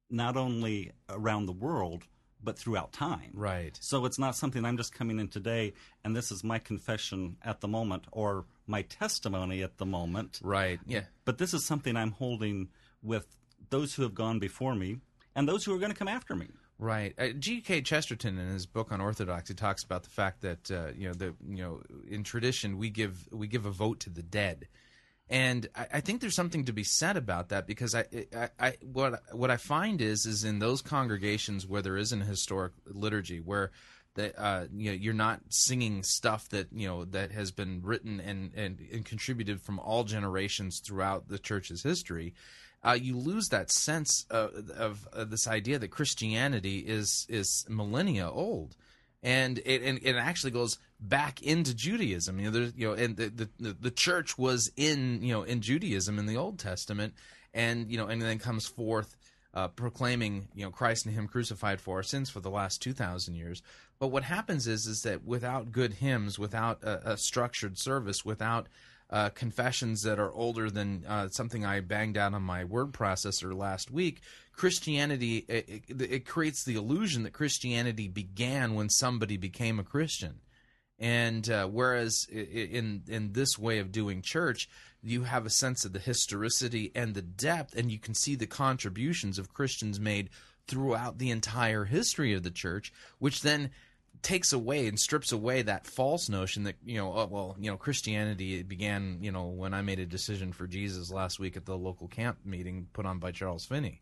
not 0.08 0.36
only 0.36 0.92
around 1.08 1.46
the 1.46 1.52
world 1.52 2.04
but 2.42 2.58
throughout 2.58 2.92
time. 2.92 3.32
Right. 3.34 3.76
So 3.80 4.04
it's 4.04 4.18
not 4.18 4.36
something 4.36 4.64
I'm 4.64 4.76
just 4.76 4.94
coming 4.94 5.18
in 5.18 5.28
today 5.28 5.72
and 6.04 6.14
this 6.14 6.30
is 6.30 6.44
my 6.44 6.58
confession 6.58 7.36
at 7.42 7.60
the 7.60 7.66
moment 7.66 8.04
or 8.12 8.44
my 8.66 8.82
testimony 8.82 9.62
at 9.62 9.78
the 9.78 9.86
moment. 9.86 10.40
Right. 10.42 10.78
Yeah. 10.86 11.04
But 11.24 11.38
this 11.38 11.54
is 11.54 11.64
something 11.64 11.96
I'm 11.96 12.12
holding 12.12 12.68
with 13.02 13.26
those 13.70 13.94
who 13.94 14.02
have 14.02 14.14
gone 14.14 14.38
before 14.38 14.74
me 14.74 14.98
and 15.34 15.48
those 15.48 15.64
who 15.64 15.74
are 15.74 15.78
going 15.78 15.92
to 15.92 15.98
come 15.98 16.08
after 16.08 16.36
me. 16.36 16.46
Right. 16.78 17.14
Uh, 17.18 17.28
G.K. 17.28 17.82
Chesterton, 17.82 18.38
in 18.38 18.48
his 18.48 18.66
book 18.66 18.92
on 18.92 19.00
Orthodoxy, 19.00 19.54
talks 19.54 19.82
about 19.82 20.02
the 20.02 20.10
fact 20.10 20.42
that 20.42 20.70
uh, 20.70 20.88
you 20.94 21.08
know 21.08 21.14
the 21.14 21.34
you 21.48 21.62
know 21.62 21.80
in 22.06 22.22
tradition 22.22 22.76
we 22.76 22.90
give 22.90 23.26
we 23.32 23.46
give 23.46 23.64
a 23.64 23.70
vote 23.70 24.00
to 24.00 24.10
the 24.10 24.22
dead, 24.22 24.68
and 25.28 25.68
I, 25.74 25.86
I 25.94 26.00
think 26.00 26.20
there's 26.20 26.34
something 26.34 26.64
to 26.66 26.72
be 26.72 26.84
said 26.84 27.16
about 27.16 27.48
that 27.50 27.66
because 27.66 27.94
I, 27.94 28.04
I, 28.34 28.48
I 28.58 28.74
what 28.82 29.22
what 29.32 29.50
I 29.50 29.56
find 29.56 30.00
is 30.00 30.26
is 30.26 30.44
in 30.44 30.58
those 30.58 30.82
congregations 30.82 31.66
where 31.66 31.82
there 31.82 31.96
isn't 31.96 32.22
a 32.22 32.26
historic 32.26 32.72
liturgy 32.86 33.40
where 33.40 33.70
that 34.14 34.34
uh, 34.38 34.66
you 34.74 34.90
know 34.90 34.96
you're 34.96 35.14
not 35.14 35.40
singing 35.48 36.02
stuff 36.02 36.48
that 36.50 36.68
you 36.72 36.88
know 36.88 37.04
that 37.06 37.32
has 37.32 37.50
been 37.50 37.82
written 37.82 38.20
and, 38.20 38.52
and, 38.54 38.80
and 38.92 39.04
contributed 39.04 39.60
from 39.60 39.78
all 39.78 40.04
generations 40.04 40.80
throughout 40.80 41.28
the 41.28 41.38
church's 41.38 41.82
history 41.82 42.34
uh, 42.86 42.92
you 42.92 43.16
lose 43.16 43.48
that 43.48 43.70
sense 43.70 44.26
of, 44.30 44.70
of, 44.70 45.08
of, 45.12 45.30
this 45.30 45.48
idea 45.48 45.78
that 45.78 45.88
Christianity 45.88 46.78
is 46.78 47.26
is 47.28 47.66
millennia 47.68 48.30
old, 48.30 48.76
and 49.22 49.58
it 49.64 49.82
and 49.82 49.98
it 50.02 50.14
actually 50.14 50.52
goes 50.52 50.78
back 51.00 51.42
into 51.42 51.74
Judaism. 51.74 52.38
You 52.40 52.50
know, 52.50 52.70
you 52.76 52.88
know, 52.88 52.94
and 52.94 53.16
the, 53.16 53.48
the 53.58 53.76
the 53.80 53.90
church 53.90 54.38
was 54.38 54.70
in 54.76 55.22
you 55.22 55.32
know 55.32 55.42
in 55.42 55.60
Judaism 55.60 56.18
in 56.18 56.26
the 56.26 56.36
Old 56.36 56.58
Testament, 56.58 57.14
and 57.54 57.90
you 57.90 57.98
know, 57.98 58.06
and 58.06 58.20
then 58.20 58.38
comes 58.38 58.66
forth. 58.66 59.16
Uh, 59.54 59.68
proclaiming, 59.68 60.48
you 60.54 60.62
know, 60.62 60.70
Christ 60.70 61.06
and 61.06 61.14
Him 61.14 61.26
crucified 61.26 61.80
for 61.80 61.96
our 61.96 62.02
sins 62.02 62.28
for 62.28 62.40
the 62.40 62.50
last 62.50 62.82
two 62.82 62.92
thousand 62.92 63.36
years. 63.36 63.62
But 63.98 64.08
what 64.08 64.24
happens 64.24 64.66
is, 64.66 64.84
is 64.86 65.00
that 65.00 65.24
without 65.24 65.72
good 65.72 65.94
hymns, 65.94 66.38
without 66.38 66.84
a, 66.84 67.12
a 67.12 67.16
structured 67.16 67.78
service, 67.78 68.22
without 68.22 68.68
uh, 69.08 69.30
confessions 69.30 70.02
that 70.02 70.18
are 70.18 70.32
older 70.32 70.70
than 70.70 71.04
uh, 71.06 71.28
something 71.28 71.64
I 71.64 71.80
banged 71.80 72.16
out 72.16 72.34
on 72.34 72.42
my 72.42 72.64
word 72.64 72.92
processor 72.92 73.56
last 73.56 73.90
week, 73.90 74.20
Christianity 74.52 75.44
it, 75.48 75.84
it, 75.88 76.02
it, 76.02 76.26
creates 76.26 76.64
the 76.64 76.74
illusion 76.74 77.22
that 77.22 77.32
Christianity 77.32 78.08
began 78.08 78.74
when 78.74 78.88
somebody 78.88 79.36
became 79.36 79.78
a 79.78 79.84
Christian, 79.84 80.40
and 80.98 81.48
uh, 81.50 81.66
whereas 81.66 82.26
in 82.30 83.02
in 83.08 83.32
this 83.32 83.58
way 83.58 83.78
of 83.78 83.92
doing 83.92 84.22
church, 84.22 84.68
you 85.02 85.24
have 85.24 85.46
a 85.46 85.50
sense 85.50 85.84
of 85.84 85.92
the 85.92 85.98
historicity 85.98 86.90
and 86.94 87.14
the 87.14 87.22
depth, 87.22 87.76
and 87.76 87.90
you 87.90 87.98
can 87.98 88.14
see 88.14 88.34
the 88.34 88.46
contributions 88.46 89.38
of 89.38 89.52
Christians 89.52 90.00
made 90.00 90.30
throughout 90.66 91.18
the 91.18 91.30
entire 91.30 91.84
history 91.84 92.32
of 92.32 92.42
the 92.42 92.50
church, 92.50 92.92
which 93.18 93.42
then 93.42 93.70
takes 94.22 94.52
away 94.52 94.88
and 94.88 94.98
strips 94.98 95.30
away 95.30 95.62
that 95.62 95.86
false 95.86 96.28
notion 96.28 96.64
that 96.64 96.76
you 96.84 96.98
know 96.98 97.12
oh, 97.12 97.26
well 97.26 97.56
you 97.60 97.70
know 97.70 97.76
Christianity 97.76 98.62
began 98.62 99.18
you 99.20 99.30
know 99.30 99.44
when 99.44 99.74
I 99.74 99.82
made 99.82 100.00
a 100.00 100.06
decision 100.06 100.52
for 100.52 100.66
Jesus 100.66 101.10
last 101.10 101.38
week 101.38 101.56
at 101.56 101.66
the 101.66 101.76
local 101.76 102.08
camp 102.08 102.38
meeting 102.44 102.88
put 102.92 103.06
on 103.06 103.18
by 103.18 103.32
Charles 103.32 103.66
Finney. 103.66 104.00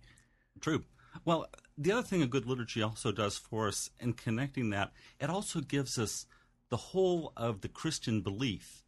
True. 0.60 0.84
Well, 1.24 1.46
the 1.76 1.92
other 1.92 2.02
thing 2.02 2.22
a 2.22 2.26
good 2.26 2.46
liturgy 2.46 2.82
also 2.82 3.12
does 3.12 3.36
for 3.36 3.68
us 3.68 3.90
in 4.00 4.14
connecting 4.14 4.70
that, 4.70 4.92
it 5.20 5.30
also 5.30 5.60
gives 5.60 5.98
us 5.98 6.26
the 6.74 6.78
whole 6.78 7.32
of 7.36 7.60
the 7.60 7.68
Christian 7.68 8.20
belief 8.20 8.82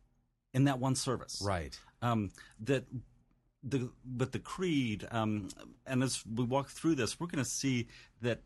in 0.53 0.65
that 0.65 0.81
one 0.81 0.97
service. 0.97 1.41
Right. 1.41 1.79
Um, 2.03 2.33
that 2.59 2.85
the 3.63 3.93
but 4.05 4.33
the 4.33 4.41
creed, 4.41 5.07
um, 5.13 5.51
and 5.87 6.03
as 6.03 6.21
we 6.27 6.43
walk 6.43 6.69
through 6.69 6.97
this, 6.97 7.21
we're 7.21 7.29
going 7.29 7.45
to 7.45 7.49
see 7.49 7.87
that 8.23 8.41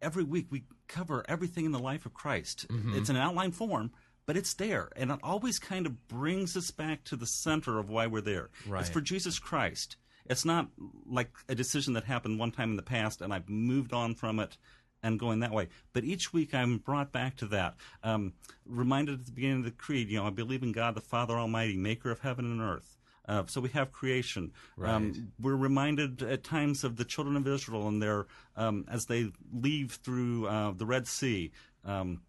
every 0.00 0.24
week 0.24 0.46
we 0.48 0.64
cover 0.88 1.22
everything 1.28 1.66
in 1.66 1.72
the 1.72 1.78
life 1.78 2.06
of 2.06 2.14
Christ. 2.14 2.68
Mm-hmm. 2.68 2.96
It's 2.96 3.10
an 3.10 3.18
outline 3.18 3.52
form, 3.52 3.90
but 4.24 4.38
it's 4.38 4.54
there. 4.54 4.88
And 4.96 5.10
it 5.10 5.18
always 5.22 5.58
kind 5.58 5.84
of 5.84 6.08
brings 6.08 6.56
us 6.56 6.70
back 6.70 7.04
to 7.04 7.16
the 7.16 7.26
center 7.26 7.78
of 7.78 7.90
why 7.90 8.06
we're 8.06 8.22
there. 8.22 8.48
Right. 8.66 8.80
It's 8.80 8.88
for 8.88 9.02
Jesus 9.02 9.38
Christ. 9.38 9.98
It's 10.24 10.46
not 10.46 10.70
like 11.06 11.32
a 11.50 11.54
decision 11.54 11.92
that 11.92 12.04
happened 12.04 12.38
one 12.38 12.50
time 12.50 12.70
in 12.70 12.76
the 12.76 12.82
past 12.82 13.20
and 13.20 13.30
I've 13.34 13.50
moved 13.50 13.92
on 13.92 14.14
from 14.14 14.40
it 14.40 14.56
and 15.06 15.20
going 15.20 15.40
that 15.40 15.52
way. 15.52 15.68
But 15.92 16.04
each 16.04 16.32
week 16.32 16.52
I'm 16.52 16.78
brought 16.78 17.12
back 17.12 17.36
to 17.36 17.46
that. 17.46 17.76
Um, 18.02 18.32
reminded 18.66 19.20
at 19.20 19.26
the 19.26 19.32
beginning 19.32 19.58
of 19.58 19.64
the 19.64 19.70
creed, 19.70 20.08
you 20.10 20.18
know, 20.18 20.26
I 20.26 20.30
believe 20.30 20.62
in 20.62 20.72
God 20.72 20.94
the 20.94 21.00
Father 21.00 21.34
Almighty, 21.34 21.76
maker 21.76 22.10
of 22.10 22.20
heaven 22.20 22.44
and 22.44 22.60
earth. 22.60 22.98
Uh, 23.28 23.44
so 23.46 23.60
we 23.60 23.68
have 23.70 23.92
creation. 23.92 24.52
Right. 24.76 24.92
Um, 24.92 25.32
we're 25.40 25.56
reminded 25.56 26.22
at 26.22 26.44
times 26.44 26.84
of 26.84 26.96
the 26.96 27.04
children 27.04 27.36
of 27.36 27.46
Israel 27.46 27.88
and 27.88 28.00
their 28.00 28.26
um, 28.56 28.84
as 28.88 29.06
they 29.06 29.30
leave 29.52 29.98
through 30.02 30.46
uh, 30.46 30.72
the 30.72 30.86
Red 30.86 31.06
Sea, 31.06 31.52
um, 31.84 32.22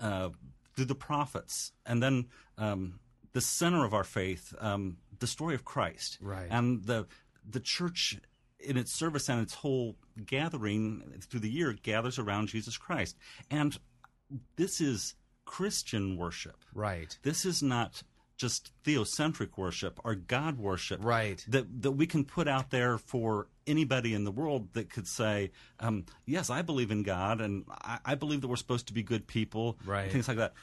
uh, 0.00 0.30
through 0.74 0.86
the 0.86 0.94
prophets, 0.96 1.72
and 1.86 2.02
then 2.02 2.26
um, 2.58 2.98
the 3.32 3.40
center 3.40 3.84
of 3.84 3.94
our 3.94 4.04
faith, 4.04 4.54
um, 4.58 4.96
the 5.20 5.28
story 5.28 5.54
of 5.54 5.64
Christ, 5.64 6.18
right. 6.20 6.48
and 6.50 6.84
the 6.84 7.06
the 7.48 7.60
church 7.60 8.18
in 8.64 8.76
its 8.76 8.92
service 8.92 9.28
and 9.28 9.40
its 9.40 9.54
whole 9.54 9.96
gathering 10.24 11.02
through 11.28 11.40
the 11.40 11.50
year 11.50 11.72
gathers 11.72 12.18
around 12.18 12.48
Jesus 12.48 12.76
Christ, 12.76 13.16
and 13.50 13.78
this 14.56 14.80
is 14.80 15.14
Christian 15.44 16.16
worship. 16.16 16.56
Right. 16.74 17.16
This 17.22 17.44
is 17.44 17.62
not 17.62 18.02
just 18.36 18.72
theocentric 18.84 19.56
worship 19.56 20.00
or 20.02 20.16
God 20.16 20.58
worship, 20.58 21.04
right? 21.04 21.44
That 21.48 21.82
that 21.82 21.92
we 21.92 22.06
can 22.06 22.24
put 22.24 22.48
out 22.48 22.70
there 22.70 22.98
for 22.98 23.46
anybody 23.68 24.14
in 24.14 24.24
the 24.24 24.32
world 24.32 24.72
that 24.72 24.90
could 24.90 25.06
say, 25.06 25.52
um, 25.78 26.06
"Yes, 26.26 26.50
I 26.50 26.62
believe 26.62 26.90
in 26.90 27.04
God, 27.04 27.40
and 27.40 27.64
I, 27.70 27.98
I, 28.04 28.14
believe 28.16 28.40
that 28.40 28.48
we're 28.48 28.56
supposed 28.56 28.88
to 28.88 28.92
be 28.92 29.04
good 29.04 29.28
people," 29.28 29.78
right? 29.84 30.10
Things 30.10 30.26
like 30.26 30.38
that. 30.38 30.54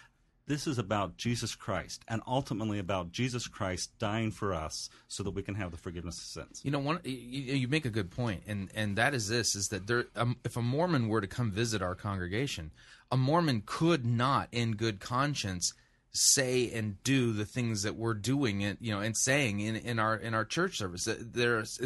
This 0.49 0.65
is 0.65 0.79
about 0.79 1.15
Jesus 1.15 1.53
Christ, 1.53 2.03
and 2.07 2.23
ultimately 2.25 2.79
about 2.79 3.11
Jesus 3.11 3.47
Christ 3.47 3.91
dying 3.99 4.31
for 4.31 4.51
us, 4.51 4.89
so 5.07 5.21
that 5.21 5.29
we 5.29 5.43
can 5.43 5.53
have 5.53 5.69
the 5.69 5.77
forgiveness 5.77 6.17
of 6.17 6.23
sins. 6.23 6.61
You 6.63 6.71
know, 6.71 6.79
one 6.79 6.99
you, 7.03 7.67
make 7.67 7.85
a 7.85 7.91
good 7.91 8.09
point, 8.09 8.41
and 8.47 8.71
and 8.73 8.95
that 8.95 9.13
is 9.13 9.29
this: 9.29 9.55
is 9.55 9.67
that 9.67 9.85
there, 9.85 10.05
um, 10.15 10.37
if 10.43 10.57
a 10.57 10.63
Mormon 10.63 11.07
were 11.07 11.21
to 11.21 11.27
come 11.27 11.51
visit 11.51 11.83
our 11.83 11.93
congregation, 11.93 12.71
a 13.11 13.15
Mormon 13.15 13.61
could 13.63 14.07
not, 14.07 14.49
in 14.51 14.71
good 14.71 14.99
conscience 14.99 15.75
say 16.11 16.71
and 16.71 17.01
do 17.03 17.31
the 17.31 17.45
things 17.45 17.83
that 17.83 17.95
we're 17.95 18.15
doing 18.15 18.63
and 18.63 18.79
you 18.81 18.91
know 18.91 19.01
and 19.01 19.15
saying 19.15 19.59
in, 19.59 19.75
in 19.75 19.99
our 19.99 20.15
in 20.15 20.33
our 20.33 20.43
church 20.43 20.79
service 20.79 21.07
there's 21.19 21.79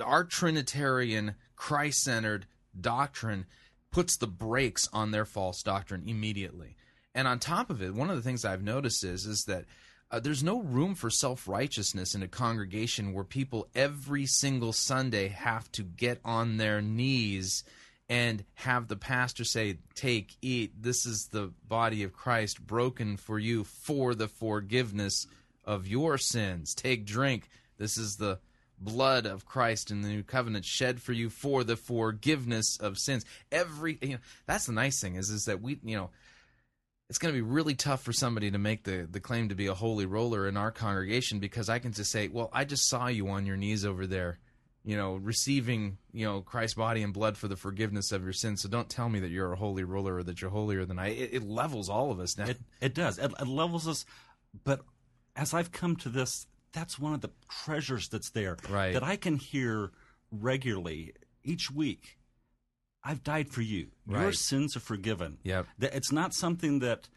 our 0.00 0.22
trinitarian 0.22 1.34
christ-centered 1.56 2.46
doctrine 2.80 3.44
puts 3.90 4.16
the 4.16 4.28
brakes 4.28 4.88
on 4.92 5.10
their 5.10 5.24
false 5.24 5.64
doctrine 5.64 6.04
immediately 6.06 6.76
and 7.16 7.26
on 7.26 7.38
top 7.38 7.70
of 7.70 7.82
it 7.82 7.94
one 7.94 8.10
of 8.10 8.16
the 8.16 8.22
things 8.22 8.44
i've 8.44 8.62
noticed 8.62 9.02
is 9.02 9.26
is 9.26 9.44
that 9.44 9.64
uh, 10.08 10.20
there's 10.20 10.44
no 10.44 10.60
room 10.60 10.94
for 10.94 11.10
self-righteousness 11.10 12.14
in 12.14 12.22
a 12.22 12.28
congregation 12.28 13.12
where 13.12 13.24
people 13.24 13.66
every 13.74 14.26
single 14.26 14.72
sunday 14.72 15.26
have 15.28 15.70
to 15.72 15.82
get 15.82 16.20
on 16.24 16.56
their 16.56 16.80
knees 16.80 17.64
and 18.08 18.44
have 18.54 18.88
the 18.88 18.96
pastor 18.96 19.44
say, 19.44 19.78
Take, 19.94 20.36
eat, 20.40 20.80
this 20.80 21.06
is 21.06 21.28
the 21.28 21.52
body 21.66 22.02
of 22.02 22.12
Christ 22.12 22.64
broken 22.64 23.16
for 23.16 23.38
you 23.38 23.64
for 23.64 24.14
the 24.14 24.28
forgiveness 24.28 25.26
of 25.64 25.88
your 25.88 26.16
sins. 26.18 26.74
Take, 26.74 27.04
drink, 27.04 27.48
this 27.78 27.98
is 27.98 28.16
the 28.16 28.38
blood 28.78 29.26
of 29.26 29.46
Christ 29.46 29.90
in 29.90 30.02
the 30.02 30.08
new 30.08 30.22
covenant 30.22 30.64
shed 30.64 31.00
for 31.00 31.12
you 31.12 31.30
for 31.30 31.64
the 31.64 31.76
forgiveness 31.76 32.76
of 32.78 32.98
sins. 32.98 33.24
Every 33.50 33.98
you 34.00 34.14
know, 34.14 34.18
that's 34.46 34.66
the 34.66 34.72
nice 34.72 35.00
thing 35.00 35.16
is 35.16 35.30
is 35.30 35.46
that 35.46 35.62
we 35.62 35.78
you 35.82 35.96
know 35.96 36.10
it's 37.08 37.18
going 37.18 37.32
to 37.32 37.36
be 37.36 37.42
really 37.42 37.74
tough 37.74 38.02
for 38.02 38.12
somebody 38.12 38.50
to 38.50 38.58
make 38.58 38.84
the, 38.84 39.06
the 39.10 39.20
claim 39.20 39.48
to 39.48 39.54
be 39.54 39.66
a 39.66 39.74
holy 39.74 40.06
roller 40.06 40.48
in 40.48 40.56
our 40.56 40.70
congregation 40.70 41.38
because 41.38 41.68
I 41.68 41.78
can 41.78 41.92
just 41.92 42.10
say, 42.10 42.28
well, 42.28 42.50
I 42.52 42.64
just 42.64 42.88
saw 42.88 43.06
you 43.06 43.28
on 43.28 43.46
your 43.46 43.56
knees 43.56 43.84
over 43.84 44.06
there 44.06 44.38
you 44.86 44.96
know, 44.96 45.16
receiving, 45.16 45.98
you 46.12 46.24
know, 46.24 46.40
Christ's 46.40 46.76
body 46.76 47.02
and 47.02 47.12
blood 47.12 47.36
for 47.36 47.48
the 47.48 47.56
forgiveness 47.56 48.12
of 48.12 48.22
your 48.22 48.32
sins. 48.32 48.62
So 48.62 48.68
don't 48.68 48.88
tell 48.88 49.08
me 49.08 49.18
that 49.18 49.30
you're 49.30 49.52
a 49.52 49.56
holy 49.56 49.82
roller 49.82 50.14
or 50.14 50.22
that 50.22 50.40
you're 50.40 50.50
holier 50.50 50.84
than 50.84 50.96
I. 50.96 51.08
It, 51.08 51.30
it 51.32 51.42
levels 51.42 51.88
all 51.88 52.12
of 52.12 52.20
us 52.20 52.38
now. 52.38 52.46
It, 52.46 52.58
it 52.80 52.94
does. 52.94 53.18
It, 53.18 53.32
it, 53.40 53.48
levels 53.48 53.88
us, 53.88 54.06
but 54.62 54.82
as 55.34 55.52
I've 55.52 55.72
come 55.72 55.96
to 55.96 56.08
this, 56.08 56.46
that's 56.72 57.00
one 57.00 57.14
of 57.14 57.20
the 57.20 57.30
treasures 57.64 58.08
that's 58.08 58.30
there 58.30 58.56
Right. 58.70 58.92
that 58.92 59.02
I 59.02 59.16
can 59.16 59.38
hear 59.38 59.90
regularly 60.30 61.14
each 61.42 61.68
week. 61.68 62.16
I've 63.06 63.22
died 63.22 63.48
for 63.50 63.62
you. 63.62 63.88
Your 64.08 64.32
sins 64.32 64.76
are 64.76 64.80
forgiven. 64.80 65.38
Yep. 65.44 65.66
It's 65.80 66.10
not 66.10 66.34
something 66.34 66.80
that 66.80 67.08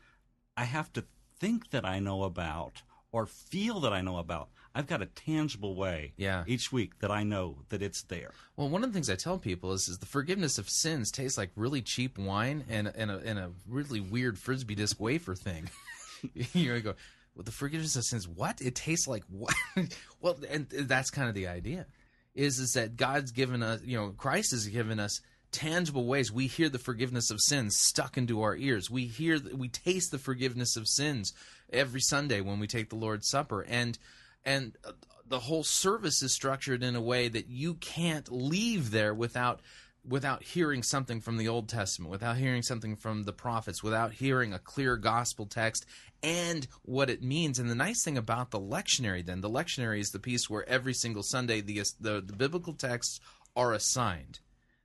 I 0.56 0.66
have 0.66 0.94
to 0.94 1.04
think 1.40 1.72
that 1.72 1.84
I 1.86 2.00
know 2.00 2.24
about 2.24 2.84
or 3.12 3.26
feel 3.26 3.80
that 3.80 3.94
I 3.94 4.02
know 4.02 4.18
about. 4.18 4.50
I've 4.76 4.86
got 4.86 5.02
a 5.02 5.08
tangible 5.08 5.76
way 5.76 6.14
Yeah. 6.16 6.44
each 6.46 6.72
week 6.72 7.00
that 7.00 7.10
I 7.10 7.24
know 7.24 7.64
that 7.70 7.82
it's 7.82 8.04
there. 8.04 8.32
Well, 8.56 8.70
one 8.70 8.84
of 8.84 8.92
the 8.92 8.94
things 8.94 9.10
I 9.10 9.16
tell 9.16 9.40
people 9.40 9.74
is, 9.74 9.88
is 9.90 9.98
the 9.98 10.06
forgiveness 10.06 10.60
of 10.60 10.70
sins 10.70 11.10
tastes 11.12 11.40
like 11.40 11.50
really 11.56 11.82
cheap 11.82 12.20
wine 12.20 12.66
and 12.70 12.88
and 12.96 13.10
a, 13.10 13.18
and 13.26 13.40
a 13.40 13.52
really 13.68 14.00
weird 14.00 14.38
frisbee 14.38 14.76
disc 14.76 15.00
wafer 15.00 15.34
thing. 15.34 15.70
You're 16.54 16.82
go, 16.82 16.94
well, 17.34 17.44
the 17.44 17.52
forgiveness 17.52 17.96
of 17.96 18.04
sins. 18.04 18.28
What? 18.28 18.62
It 18.62 18.76
tastes 18.76 19.08
like 19.08 19.24
what? 19.28 19.56
well, 20.22 20.38
and 20.50 20.68
that's 20.70 21.10
kind 21.10 21.28
of 21.30 21.34
the 21.34 21.48
idea. 21.48 21.88
Is 22.36 22.60
is 22.60 22.74
that 22.74 22.96
God's 22.96 23.32
given 23.32 23.64
us, 23.64 23.82
you 23.84 23.98
know, 23.98 24.10
Christ 24.16 24.52
has 24.52 24.68
given 24.68 25.00
us 25.00 25.20
tangible 25.52 26.06
ways. 26.06 26.32
We 26.32 26.48
hear 26.48 26.70
the 26.70 26.80
forgiveness 26.80 27.32
of 27.32 27.40
sins 27.42 27.78
stuck 27.78 28.18
into 28.18 28.42
our 28.42 28.56
ears. 28.56 28.90
We 28.90 29.06
hear, 29.06 29.40
we 29.54 29.70
taste 29.70 30.12
the 30.12 30.18
forgiveness 30.18 30.76
of 30.76 30.88
sins 30.88 31.34
every 31.72 32.02
Sunday 32.02 32.42
when 32.42 32.60
we 32.60 32.68
take 32.68 32.90
the 32.90 32.96
Lord's 32.96 33.30
Supper, 33.30 33.62
and 33.62 33.98
and 34.46 34.78
uh, 34.86 34.92
the 35.28 35.40
whole 35.40 35.64
service 35.64 36.24
is 36.24 36.34
structured 36.34 36.82
in 36.82 36.96
a 36.96 37.02
way 37.02 37.28
that 37.28 37.50
you 37.50 37.76
can't 37.76 38.32
leave 38.32 38.92
there 38.92 39.14
without 39.14 39.62
without 40.08 40.42
hearing 40.42 40.82
something 40.82 41.20
from 41.20 41.38
the 41.38 41.48
Old 41.48 41.68
Testament, 41.68 42.10
without 42.10 42.38
hearing 42.38 42.64
something 42.64 42.96
from 42.96 43.24
the 43.24 43.34
prophets, 43.34 43.84
without 43.84 44.14
hearing 44.14 44.54
a 44.54 44.60
clear 44.60 44.96
gospel 44.96 45.46
text 45.46 45.86
and 46.24 46.68
what 46.84 47.10
it 47.10 47.22
means. 47.22 47.60
And 47.60 47.70
the 47.70 47.76
nice 47.76 48.04
thing 48.04 48.18
about 48.18 48.52
the 48.52 48.60
lectionary, 48.60 49.26
then, 49.26 49.42
the 49.42 49.50
lectionary 49.50 50.00
is 50.00 50.12
the 50.12 50.20
piece 50.20 50.50
where 50.50 50.68
every 50.68 50.94
single 50.94 51.24
Sunday 51.24 51.62
the 51.62 51.84
the, 52.00 52.22
the 52.22 52.36
biblical 52.36 52.74
texts 52.74 53.20
are 53.56 53.74
assigned. 53.74 54.40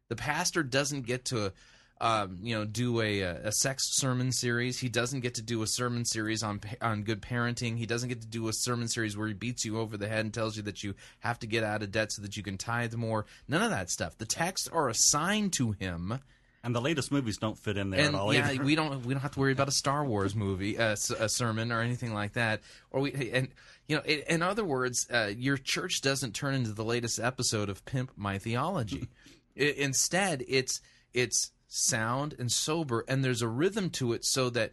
The 0.08 0.16
pastor 0.16 0.62
doesn't 0.62 1.06
get 1.06 1.26
to 1.26 1.52
um, 2.00 2.38
you 2.42 2.56
know, 2.56 2.64
do 2.64 3.00
a, 3.00 3.20
a 3.20 3.52
sex 3.52 3.84
sermon 3.92 4.32
series. 4.32 4.78
He 4.78 4.88
doesn't 4.88 5.20
get 5.20 5.34
to 5.34 5.42
do 5.42 5.62
a 5.62 5.66
sermon 5.66 6.04
series 6.04 6.42
on 6.42 6.60
on 6.82 7.02
good 7.02 7.22
parenting. 7.22 7.78
He 7.78 7.86
doesn't 7.86 8.08
get 8.08 8.20
to 8.20 8.26
do 8.26 8.48
a 8.48 8.52
sermon 8.52 8.88
series 8.88 9.16
where 9.16 9.28
he 9.28 9.34
beats 9.34 9.64
you 9.64 9.78
over 9.78 9.96
the 9.96 10.08
head 10.08 10.24
and 10.24 10.34
tells 10.34 10.56
you 10.56 10.62
that 10.64 10.82
you 10.82 10.94
have 11.20 11.38
to 11.38 11.46
get 11.46 11.62
out 11.62 11.82
of 11.82 11.92
debt 11.92 12.12
so 12.12 12.22
that 12.22 12.36
you 12.36 12.42
can 12.42 12.58
tithe 12.58 12.94
more. 12.94 13.26
None 13.48 13.62
of 13.62 13.70
that 13.70 13.90
stuff. 13.90 14.18
The 14.18 14.26
texts 14.26 14.68
are 14.68 14.88
assigned 14.88 15.52
to 15.54 15.72
him, 15.72 16.18
And 16.64 16.74
the 16.74 16.80
latest 16.80 17.12
movies 17.12 17.38
don't 17.38 17.58
fit 17.58 17.76
in 17.76 17.90
there 17.90 18.00
and 18.00 18.14
at 18.14 18.20
all 18.20 18.34
yeah, 18.34 18.50
either. 18.50 18.64
we 18.64 18.74
don't 18.74 19.06
we 19.06 19.14
don't 19.14 19.22
have 19.22 19.32
to 19.32 19.40
worry 19.40 19.52
about 19.52 19.68
a 19.68 19.72
Star 19.72 20.04
Wars 20.04 20.34
movie, 20.34 20.76
uh, 20.76 20.96
a 21.18 21.28
sermon, 21.28 21.70
or 21.70 21.80
anything 21.80 22.12
like 22.12 22.32
that. 22.32 22.60
Or 22.90 23.02
we 23.02 23.30
and 23.32 23.48
you 23.86 23.96
know, 23.96 24.02
in, 24.02 24.22
in 24.28 24.42
other 24.42 24.64
words, 24.64 25.06
uh, 25.12 25.30
your 25.34 25.56
church 25.56 26.00
doesn't 26.02 26.34
turn 26.34 26.54
into 26.54 26.72
the 26.72 26.84
latest 26.84 27.20
episode 27.20 27.68
of 27.68 27.84
Pimp 27.84 28.10
My 28.16 28.38
Theology. 28.38 29.08
I, 29.58 29.74
instead, 29.76 30.44
it's 30.48 30.80
it's 31.12 31.50
sound 31.68 32.34
and 32.38 32.50
sober, 32.50 33.04
and 33.08 33.24
there's 33.24 33.42
a 33.42 33.48
rhythm 33.48 33.90
to 33.90 34.12
it, 34.12 34.24
so 34.24 34.50
that 34.50 34.72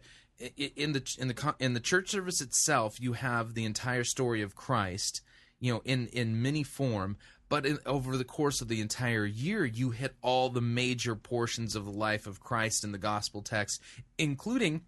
in 0.56 0.92
the 0.92 1.16
in 1.18 1.28
the 1.28 1.54
in 1.58 1.74
the 1.74 1.80
church 1.80 2.10
service 2.10 2.40
itself, 2.40 3.00
you 3.00 3.14
have 3.14 3.54
the 3.54 3.64
entire 3.64 4.04
story 4.04 4.42
of 4.42 4.54
Christ, 4.54 5.20
you 5.60 5.72
know, 5.72 5.82
in 5.84 6.08
in 6.08 6.42
many 6.42 6.62
form. 6.62 7.16
But 7.48 7.66
in, 7.66 7.78
over 7.84 8.16
the 8.16 8.24
course 8.24 8.62
of 8.62 8.68
the 8.68 8.80
entire 8.80 9.26
year, 9.26 9.66
you 9.66 9.90
hit 9.90 10.14
all 10.22 10.48
the 10.48 10.62
major 10.62 11.14
portions 11.14 11.76
of 11.76 11.84
the 11.84 11.90
life 11.90 12.26
of 12.26 12.40
Christ 12.40 12.82
in 12.82 12.92
the 12.92 12.98
gospel 12.98 13.42
text, 13.42 13.82
including 14.16 14.82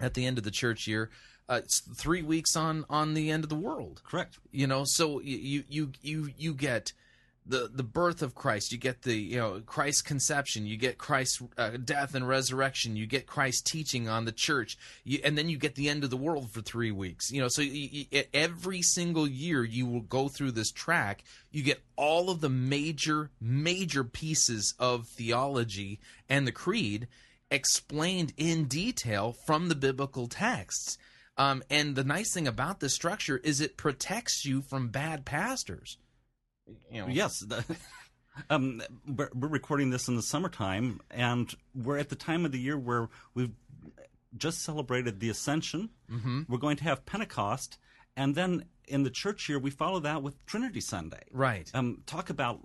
at 0.00 0.14
the 0.14 0.24
end 0.24 0.38
of 0.38 0.44
the 0.44 0.50
church 0.50 0.86
year, 0.86 1.10
uh, 1.48 1.60
three 1.94 2.22
weeks 2.22 2.56
on 2.56 2.84
on 2.90 3.14
the 3.14 3.30
end 3.30 3.42
of 3.44 3.50
the 3.50 3.56
world 3.56 4.02
Correct. 4.04 4.38
you 4.50 4.66
know 4.66 4.84
so 4.84 5.20
you 5.20 5.64
you 5.68 5.92
you 6.02 6.30
you 6.36 6.54
get 6.54 6.92
the 7.48 7.70
the 7.72 7.82
birth 7.82 8.22
of 8.22 8.34
Christ. 8.34 8.72
You 8.72 8.78
get 8.78 9.02
the 9.02 9.14
you 9.14 9.36
know 9.36 9.62
Christ's 9.64 10.02
conception. 10.02 10.66
You 10.66 10.76
get 10.76 10.98
Christ's 10.98 11.42
uh, 11.56 11.70
death 11.82 12.14
and 12.14 12.28
resurrection. 12.28 12.96
You 12.96 13.06
get 13.06 13.26
Christ's 13.26 13.62
teaching 13.62 14.08
on 14.08 14.24
the 14.24 14.32
church. 14.32 14.76
You, 15.04 15.20
and 15.24 15.36
then 15.36 15.48
you 15.48 15.56
get 15.56 15.74
the 15.74 15.88
end 15.88 16.04
of 16.04 16.10
the 16.10 16.16
world 16.16 16.50
for 16.50 16.60
3 16.60 16.90
weeks. 16.92 17.30
You 17.30 17.40
know 17.40 17.48
so 17.48 17.62
you, 17.62 18.06
you, 18.10 18.22
every 18.32 18.82
single 18.82 19.26
year 19.26 19.64
you 19.64 19.86
will 19.86 20.00
go 20.00 20.28
through 20.28 20.52
this 20.52 20.70
track 20.70 21.24
you 21.50 21.62
get 21.62 21.82
all 21.96 22.30
of 22.30 22.40
the 22.40 22.48
major 22.48 23.30
major 23.40 24.04
pieces 24.04 24.74
of 24.78 25.06
theology 25.08 26.00
and 26.28 26.46
the 26.46 26.52
creed 26.52 27.08
explained 27.50 28.32
in 28.36 28.64
detail 28.64 29.32
from 29.32 29.68
the 29.68 29.74
biblical 29.74 30.28
texts. 30.28 30.98
Um, 31.36 31.62
and 31.70 31.94
the 31.94 32.04
nice 32.04 32.32
thing 32.34 32.48
about 32.48 32.80
this 32.80 32.94
structure 32.94 33.38
is 33.38 33.60
it 33.60 33.76
protects 33.76 34.44
you 34.44 34.60
from 34.60 34.88
bad 34.88 35.24
pastors. 35.24 35.96
You 36.90 37.02
know, 37.02 37.08
Yes. 37.08 37.40
the- 37.40 37.64
um, 38.50 38.82
we're, 39.06 39.30
we're 39.34 39.48
recording 39.48 39.90
this 39.90 40.08
in 40.08 40.16
the 40.16 40.22
summertime, 40.22 41.00
and 41.10 41.52
we're 41.74 41.98
at 41.98 42.08
the 42.08 42.16
time 42.16 42.44
of 42.44 42.52
the 42.52 42.58
year 42.60 42.78
where 42.78 43.08
we've 43.34 43.52
just 44.36 44.62
celebrated 44.62 45.20
the 45.20 45.30
Ascension. 45.30 45.90
Mm-hmm. 46.10 46.42
We're 46.48 46.58
going 46.58 46.76
to 46.78 46.84
have 46.84 47.04
Pentecost, 47.06 47.78
and 48.16 48.34
then 48.34 48.64
in 48.86 49.02
the 49.02 49.10
church 49.10 49.48
year, 49.48 49.58
we 49.58 49.70
follow 49.70 50.00
that 50.00 50.22
with 50.22 50.44
Trinity 50.46 50.80
Sunday. 50.80 51.22
Right. 51.32 51.70
Um, 51.74 52.02
talk 52.06 52.30
about 52.30 52.60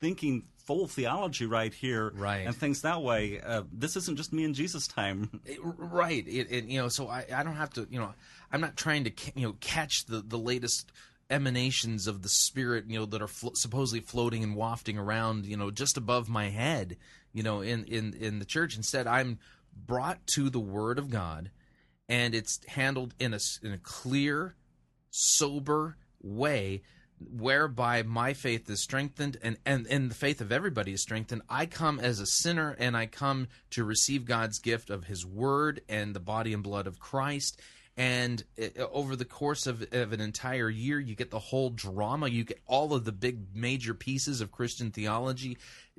thinking 0.00 0.44
full 0.66 0.86
theology 0.86 1.46
right 1.46 1.72
here, 1.74 2.10
Right. 2.14 2.46
And 2.46 2.54
things 2.56 2.82
that 2.82 3.02
way. 3.02 3.40
Uh, 3.40 3.62
this 3.72 3.96
isn't 3.96 4.16
just 4.16 4.32
me 4.32 4.44
and 4.44 4.54
Jesus 4.54 4.86
time. 4.86 5.40
It- 5.44 5.58
right. 5.62 6.26
It, 6.26 6.48
it, 6.50 6.64
you 6.66 6.80
know, 6.80 6.88
so 6.88 7.08
I, 7.08 7.24
I 7.34 7.42
don't 7.42 7.56
have 7.56 7.70
to. 7.74 7.86
You 7.90 8.00
know, 8.00 8.14
I'm 8.52 8.60
not 8.60 8.76
trying 8.76 9.04
to 9.04 9.12
you 9.34 9.46
know 9.46 9.56
catch 9.60 10.06
the 10.06 10.20
the 10.20 10.38
latest 10.38 10.90
emanations 11.30 12.06
of 12.06 12.22
the 12.22 12.28
spirit 12.28 12.84
you 12.86 12.98
know 12.98 13.06
that 13.06 13.22
are 13.22 13.28
flo- 13.28 13.54
supposedly 13.54 14.00
floating 14.00 14.42
and 14.42 14.56
wafting 14.56 14.98
around 14.98 15.46
you 15.46 15.56
know 15.56 15.70
just 15.70 15.96
above 15.96 16.28
my 16.28 16.50
head 16.50 16.96
you 17.32 17.42
know 17.42 17.60
in 17.60 17.84
in 17.84 18.14
in 18.14 18.38
the 18.38 18.44
church 18.44 18.76
instead 18.76 19.06
i'm 19.06 19.38
brought 19.86 20.26
to 20.26 20.50
the 20.50 20.60
word 20.60 20.98
of 20.98 21.10
god 21.10 21.50
and 22.08 22.34
it's 22.34 22.60
handled 22.66 23.14
in 23.18 23.32
a 23.32 23.38
in 23.62 23.72
a 23.72 23.78
clear 23.78 24.54
sober 25.10 25.96
way 26.22 26.82
whereby 27.20 28.02
my 28.02 28.34
faith 28.34 28.68
is 28.68 28.80
strengthened 28.80 29.36
and, 29.42 29.56
and, 29.64 29.86
and 29.86 30.10
the 30.10 30.14
faith 30.14 30.40
of 30.40 30.52
everybody 30.52 30.92
is 30.92 31.02
strengthened. 31.02 31.42
I 31.48 31.66
come 31.66 32.00
as 32.00 32.20
a 32.20 32.26
sinner 32.26 32.76
and 32.78 32.96
I 32.96 33.06
come 33.06 33.48
to 33.70 33.84
receive 33.84 34.24
God's 34.24 34.58
gift 34.58 34.90
of 34.90 35.04
his 35.04 35.24
word 35.24 35.80
and 35.88 36.14
the 36.14 36.20
body 36.20 36.52
and 36.52 36.62
blood 36.62 36.86
of 36.86 36.98
Christ. 36.98 37.60
And 37.96 38.42
uh, 38.60 38.82
over 38.92 39.16
the 39.16 39.24
course 39.24 39.66
of, 39.66 39.86
of 39.92 40.12
an 40.12 40.20
entire 40.20 40.68
year, 40.68 40.98
you 40.98 41.14
get 41.14 41.30
the 41.30 41.38
whole 41.38 41.70
drama. 41.70 42.28
You 42.28 42.44
get 42.44 42.60
all 42.66 42.92
of 42.92 43.04
the 43.04 43.12
big 43.12 43.54
major 43.54 43.94
pieces 43.94 44.40
of 44.40 44.50
Christian 44.50 44.90
theology 44.90 45.58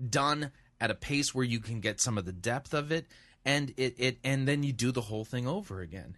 done 0.10 0.52
at 0.82 0.92
a 0.92 0.96
pace 0.96 1.34
where 1.34 1.46
you 1.46 1.60
can 1.60 1.80
get 1.80 2.02
some 2.02 2.18
of 2.18 2.26
the 2.26 2.34
depth 2.34 2.74
of 2.74 2.92
it. 2.92 3.08
And 3.46 3.74
it, 3.78 3.96
it 3.98 4.18
and 4.24 4.48
then 4.48 4.64
you 4.64 4.74
do 4.74 4.92
the 4.92 5.02
whole 5.02 5.24
thing 5.24 5.48
over 5.48 5.80
again. 5.82 6.18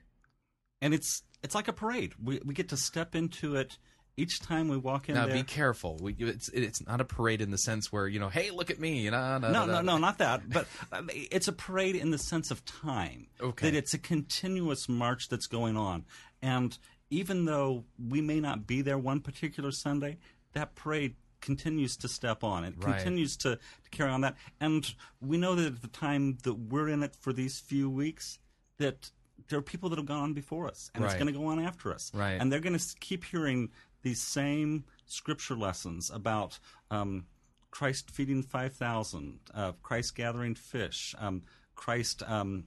and 0.82 0.94
it's 0.94 1.24
it's 1.44 1.56
like 1.56 1.68
a 1.68 1.74
parade. 1.74 2.14
We 2.22 2.42
we 2.44 2.54
get 2.54 2.70
to 2.70 2.78
step 2.78 3.16
into 3.16 3.56
it 3.56 3.78
each 4.18 4.40
time 4.42 4.68
we 4.68 4.78
walk 4.78 5.08
in 5.10 5.16
Now 5.16 5.28
there. 5.28 5.36
be 5.36 5.44
careful. 5.44 5.98
We, 6.02 6.14
it's 6.18 6.50
it's 6.50 6.86
not 6.86 7.00
a 7.00 7.06
parade 7.06 7.40
in 7.40 7.52
the 7.52 7.58
sense 7.58 7.92
where 7.92 8.08
you 8.08 8.20
know, 8.20 8.30
hey, 8.30 8.50
look 8.52 8.70
at 8.72 8.80
me. 8.80 9.00
You 9.02 9.12
know, 9.12 9.38
no, 9.38 9.66
no, 9.66 9.82
no, 9.82 9.98
not 9.98 10.18
that. 10.18 10.50
But 10.50 10.68
it's 11.10 11.48
a 11.48 11.54
parade 11.54 11.96
in 11.96 12.10
the 12.12 12.18
sense 12.18 12.50
of 12.52 12.66
time. 12.66 13.28
Okay. 13.40 13.70
That 13.70 13.78
it's 13.78 13.94
a 13.94 14.00
continuous 14.00 14.90
march 14.90 15.30
that's 15.30 15.46
going 15.48 15.78
on. 15.78 16.06
And 16.42 16.78
even 17.10 17.46
though 17.46 17.86
we 18.10 18.20
may 18.22 18.40
not 18.40 18.68
be 18.68 18.82
there 18.82 18.98
one 18.98 19.22
particular 19.22 19.72
Sunday, 19.72 20.18
that 20.54 20.76
parade 20.76 21.16
continues 21.40 21.96
to 21.98 22.08
step 22.08 22.44
on. 22.44 22.64
It 22.64 22.74
Right. 22.78 22.96
continues 22.98 23.38
to, 23.38 23.56
to 23.58 23.90
carry 23.92 24.10
on 24.10 24.22
that. 24.22 24.36
And 24.60 24.92
we 25.22 25.38
know 25.38 25.54
that 25.56 25.66
at 25.68 25.82
the 25.84 25.88
time 25.88 26.40
that 26.44 26.56
we're 26.56 26.90
in 26.90 27.04
it 27.04 27.16
for 27.16 27.32
these 27.32 27.60
few 27.60 27.90
weeks, 27.90 28.40
that 28.80 29.12
there 29.48 29.60
are 29.60 29.62
people 29.62 29.90
that 29.90 29.98
have 30.00 30.08
gone 30.08 30.22
on 30.24 30.34
before 30.34 30.68
us, 30.68 30.90
and 30.96 31.06
it's 31.06 31.14
going 31.14 31.28
to 31.28 31.32
go 31.32 31.46
on 31.46 31.60
after 31.60 31.94
us. 31.94 32.12
Right. 32.14 32.32
And 32.42 32.52
they're 32.52 32.60
going 32.60 32.78
to 32.78 32.86
keep 33.00 33.24
hearing 33.24 33.70
these 34.02 34.22
same 34.22 34.86
scripture 35.06 35.56
lessons 35.56 36.10
about 36.14 36.60
um, 36.92 37.26
Christ 37.72 38.12
feeding 38.12 38.44
5,000, 38.44 39.40
uh, 39.54 39.72
Christ 39.84 40.16
gathering 40.16 40.56
fish, 40.56 41.16
um, 41.20 41.44
Christ 41.76 42.24
um, 42.26 42.66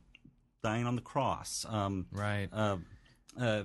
dying 0.63 0.87
on 0.87 0.97
the 0.97 1.03
cross, 1.03 1.65
um, 1.69 2.07
Right. 2.13 2.49
uh, 2.53 2.77
uh, 3.39 3.65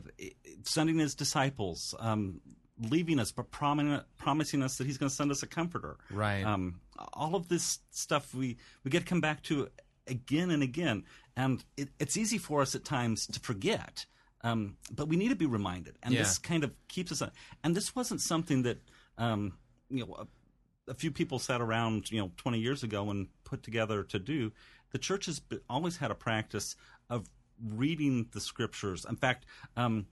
sending 0.63 0.99
his 0.99 1.15
disciples, 1.15 1.93
um, 1.99 2.41
leaving 2.80 3.19
us, 3.19 3.32
but 3.32 3.51
promising, 3.51 4.01
promising 4.17 4.62
us 4.63 4.78
that 4.78 4.88
he's 4.88 4.97
going 4.97 5.10
to 5.10 5.15
send 5.15 5.32
us 5.32 5.43
a 5.43 5.47
comforter. 5.47 5.97
Right. 6.12 6.43
Um, 6.43 6.82
all 7.13 7.36
of 7.36 7.47
this 7.47 7.80
stuff 7.91 8.34
we, 8.34 8.58
we 8.84 8.91
get 8.91 8.99
to 9.01 9.06
come 9.06 9.21
back 9.21 9.43
to 9.43 9.69
again 10.08 10.51
and 10.51 10.62
again. 10.63 11.04
And 11.36 11.63
it, 11.78 11.89
it's 11.99 12.15
easy 12.17 12.38
for 12.38 12.62
us 12.62 12.75
at 12.75 12.86
times 12.86 13.28
to 13.28 13.39
forget. 13.39 14.06
Um, 14.45 14.77
but 14.91 15.08
we 15.08 15.15
need 15.15 15.29
to 15.29 15.36
be 15.36 15.45
reminded. 15.47 15.97
And 16.03 16.13
Yeah. 16.13 16.21
this 16.21 16.38
kind 16.38 16.63
of 16.63 16.71
keeps 16.88 17.12
us. 17.12 17.21
And 17.63 17.75
this 17.75 17.95
wasn't 17.95 18.21
something 18.21 18.63
that, 18.63 18.77
um, 19.17 19.58
you 19.89 20.05
know, 20.05 20.13
a, 20.13 20.91
a 20.91 20.93
few 20.93 21.12
people 21.12 21.39
sat 21.39 21.62
around, 21.62 22.12
you 22.12 22.19
know, 22.21 22.31
20 22.38 22.60
years 22.60 22.84
ago 22.84 23.10
and 23.10 23.27
put 23.43 23.63
together 23.63 24.03
to 24.03 24.19
do. 24.19 24.51
The 24.91 24.99
church 24.99 25.25
has 25.25 25.41
always 25.69 25.97
had 25.97 26.12
a 26.12 26.15
practice 26.15 26.75
of 27.10 27.27
reading 27.60 28.27
the 28.34 28.39
scriptures. 28.39 29.05
In 29.10 29.15
fact, 29.15 29.45
um, 29.75 30.05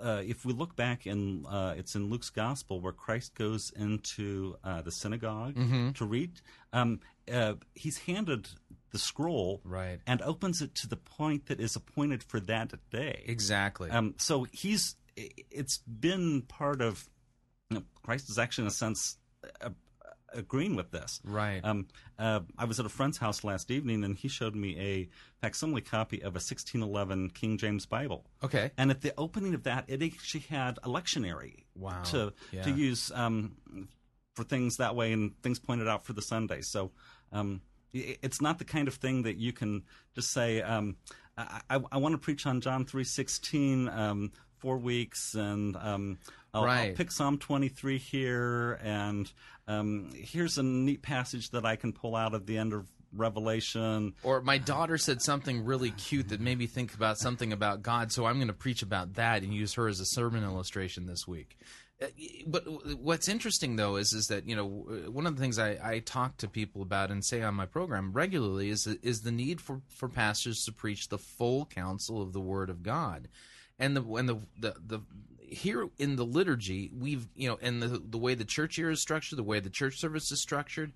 uh, 0.00 0.22
if 0.26 0.44
we 0.44 0.52
look 0.52 0.76
back 0.76 1.06
in 1.06 1.46
uh, 1.46 1.74
it's 1.78 1.94
in 1.94 2.10
Luke's 2.10 2.30
gospel 2.30 2.80
where 2.80 2.92
Christ 2.92 3.34
goes 3.34 3.70
into 3.74 4.56
uh, 4.64 4.82
the 4.82 4.90
synagogue 4.92 5.54
Mm-hmm. 5.54 5.92
to 5.92 6.04
read. 6.04 6.40
Um, 6.72 7.00
uh, 7.32 7.54
he's 7.74 7.98
handed 7.98 8.48
the 8.92 8.98
scroll 8.98 9.60
Right. 9.64 10.00
and 10.06 10.22
opens 10.22 10.62
it 10.62 10.74
to 10.76 10.88
the 10.88 10.96
point 10.96 11.46
that 11.46 11.60
is 11.60 11.76
appointed 11.76 12.22
for 12.22 12.40
that 12.40 12.72
day. 12.90 13.24
Exactly. 13.26 13.90
Um, 13.90 14.14
so 14.18 14.44
he's 14.52 14.96
it's 15.16 15.78
been 15.78 16.42
part 16.42 16.80
of 16.80 17.08
you 17.70 17.78
know, 17.78 17.84
Christ 18.02 18.28
is 18.30 18.38
actually 18.38 18.62
in 18.64 18.68
a 18.68 18.72
sense 18.72 19.16
uh, 19.60 19.70
agreeing 20.32 20.76
with 20.76 20.90
this. 20.90 21.20
Right. 21.24 21.64
Um, 21.64 21.86
uh, 22.18 22.40
I 22.58 22.64
was 22.66 22.78
at 22.78 22.86
a 22.86 22.90
friend's 22.90 23.16
house 23.18 23.42
last 23.42 23.70
evening, 23.70 24.04
and 24.04 24.16
he 24.16 24.28
showed 24.28 24.54
me 24.54 24.78
a 24.78 25.08
facsimile 25.40 25.80
copy 25.80 26.18
of 26.18 26.34
a 26.36 26.42
1611 26.42 27.30
King 27.30 27.56
James 27.56 27.86
Bible. 27.86 28.26
okay. 28.42 28.70
And 28.76 28.90
at 28.90 29.00
the 29.00 29.14
opening 29.16 29.54
of 29.54 29.62
that, 29.64 29.84
it 29.88 30.02
actually 30.02 30.40
had 30.50 30.78
a 30.82 30.88
lectionary 30.88 31.64
Wow. 31.74 32.02
to 32.04 32.32
Yeah. 32.52 32.62
to 32.64 32.70
use 32.70 33.10
um, 33.12 33.56
for 34.34 34.44
things 34.44 34.76
that 34.76 34.94
way 34.94 35.12
and 35.12 35.40
things 35.42 35.58
pointed 35.58 35.88
out 35.88 36.04
for 36.04 36.12
the 36.12 36.22
Sunday. 36.22 36.60
So 36.60 36.92
um, 37.32 37.62
it's 37.92 38.40
not 38.40 38.58
the 38.58 38.64
kind 38.64 38.88
of 38.88 38.94
thing 38.94 39.22
that 39.22 39.36
you 39.36 39.52
can 39.52 39.82
just 40.14 40.30
say, 40.32 40.62
um, 40.62 40.96
I, 41.36 41.60
I, 41.70 41.80
I 41.92 41.96
want 41.98 42.12
to 42.12 42.18
preach 42.18 42.46
on 42.46 42.60
John 42.60 42.84
three 42.84 43.04
sixteen. 43.04 43.88
Um, 43.88 44.32
Four 44.58 44.78
weeks, 44.78 45.34
and 45.34 45.76
um, 45.76 46.18
I'll, 46.54 46.64
I'll 46.64 46.92
pick 46.94 47.12
Psalm 47.12 47.36
23 47.36 47.98
here, 47.98 48.80
and 48.82 49.30
um, 49.68 50.10
here's 50.14 50.56
a 50.56 50.62
neat 50.62 51.02
passage 51.02 51.50
that 51.50 51.66
I 51.66 51.76
can 51.76 51.92
pull 51.92 52.16
out 52.16 52.32
of 52.32 52.46
the 52.46 52.56
end 52.56 52.72
of 52.72 52.88
Revelation. 53.12 54.14
Or 54.22 54.40
my 54.40 54.56
daughter 54.58 54.96
said 54.96 55.20
something 55.20 55.64
really 55.64 55.90
cute 55.90 56.30
that 56.30 56.40
made 56.40 56.58
me 56.58 56.66
think 56.66 56.94
about 56.94 57.18
something 57.18 57.52
about 57.52 57.82
God, 57.82 58.12
so 58.12 58.24
I'm 58.24 58.36
going 58.36 58.48
to 58.48 58.54
preach 58.54 58.82
about 58.82 59.14
that 59.14 59.42
and 59.42 59.52
use 59.52 59.74
her 59.74 59.88
as 59.88 60.00
a 60.00 60.06
sermon 60.06 60.42
illustration 60.42 61.06
this 61.06 61.26
week. 61.28 61.58
Uh, 62.02 62.06
But 62.46 62.64
what's 63.00 63.28
interesting 63.28 63.76
though 63.76 63.96
is 63.96 64.12
is 64.12 64.26
that 64.28 64.46
you 64.46 64.54
know 64.54 64.66
one 65.10 65.26
of 65.26 65.36
the 65.36 65.40
things 65.42 65.58
I, 65.58 65.78
I 65.82 65.98
talk 66.00 66.36
to 66.38 66.48
people 66.48 66.82
about 66.82 67.10
and 67.10 67.24
say 67.24 67.42
on 67.42 67.54
my 67.54 67.66
program 67.66 68.12
regularly 68.12 68.68
is 68.68 68.86
is 68.86 69.22
the 69.22 69.32
need 69.32 69.60
for, 69.60 69.80
for 69.88 70.08
pastors 70.08 70.64
to 70.64 70.72
preach 70.72 71.08
the 71.08 71.18
full 71.18 71.66
counsel 71.66 72.20
of 72.20 72.32
the 72.32 72.40
Word 72.40 72.68
of 72.68 72.82
God, 72.82 73.28
and 73.78 73.96
the 73.96 74.02
and 74.02 74.28
the 74.28 74.36
the, 74.58 74.74
the 74.86 75.00
here 75.40 75.88
in 75.98 76.16
the 76.16 76.26
liturgy 76.26 76.90
we've 76.92 77.28
you 77.34 77.48
know 77.48 77.58
and 77.62 77.82
the 77.82 77.88
the 77.98 78.18
way 78.18 78.34
the 78.34 78.44
church 78.44 78.76
year 78.76 78.90
is 78.90 79.00
structured, 79.00 79.38
the 79.38 79.42
way 79.42 79.60
the 79.60 79.70
church 79.70 79.98
service 79.98 80.30
is 80.30 80.40
structured, 80.40 80.92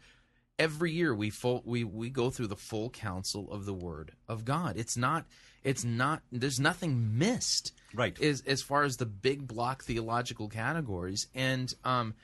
every 0.58 0.92
year 0.92 1.14
we 1.14 1.30
full, 1.30 1.62
we 1.64 1.82
we 1.82 2.10
go 2.10 2.28
through 2.28 2.48
the 2.48 2.56
full 2.56 2.90
counsel 2.90 3.50
of 3.50 3.64
the 3.64 3.74
word 3.74 4.12
of 4.28 4.44
God. 4.44 4.76
It's 4.76 4.96
not 4.96 5.24
it's 5.64 5.84
not 5.84 6.22
there's 6.32 6.60
nothing 6.60 7.18
missed. 7.18 7.72
Right. 7.94 8.20
As 8.20 8.42
as 8.46 8.62
far 8.62 8.84
as 8.84 8.96
the 8.96 9.06
big 9.06 9.46
block 9.46 9.84
theological 9.84 10.48
categories 10.48 11.26
and 11.34 11.72
um 11.84 12.14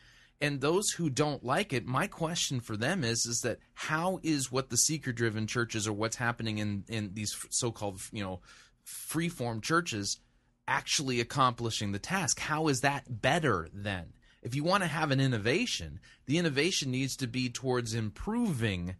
and 0.40 0.60
those 0.60 0.90
who 0.90 1.08
don't 1.08 1.44
like 1.44 1.72
it, 1.72 1.86
my 1.86 2.06
question 2.06 2.60
for 2.60 2.76
them 2.76 3.04
is 3.04 3.26
is 3.26 3.40
that 3.40 3.58
how 3.74 4.20
is 4.22 4.52
what 4.52 4.70
the 4.70 4.76
seeker 4.76 5.12
driven 5.12 5.46
churches 5.46 5.88
or 5.88 5.92
what's 5.92 6.16
happening 6.16 6.58
in 6.58 6.84
in 6.88 7.14
these 7.14 7.34
so-called, 7.50 8.00
you 8.12 8.22
know, 8.22 8.40
free-form 8.84 9.60
churches 9.60 10.20
actually 10.68 11.20
accomplishing 11.20 11.92
the 11.92 11.98
task? 11.98 12.38
How 12.38 12.68
is 12.68 12.80
that 12.80 13.22
better 13.22 13.68
then? 13.72 14.12
If 14.42 14.54
you 14.54 14.62
want 14.62 14.84
to 14.84 14.88
have 14.88 15.10
an 15.10 15.20
innovation, 15.20 15.98
the 16.26 16.38
innovation 16.38 16.90
needs 16.90 17.16
to 17.16 17.26
be 17.26 17.48
towards 17.48 17.94
improving 17.94 18.94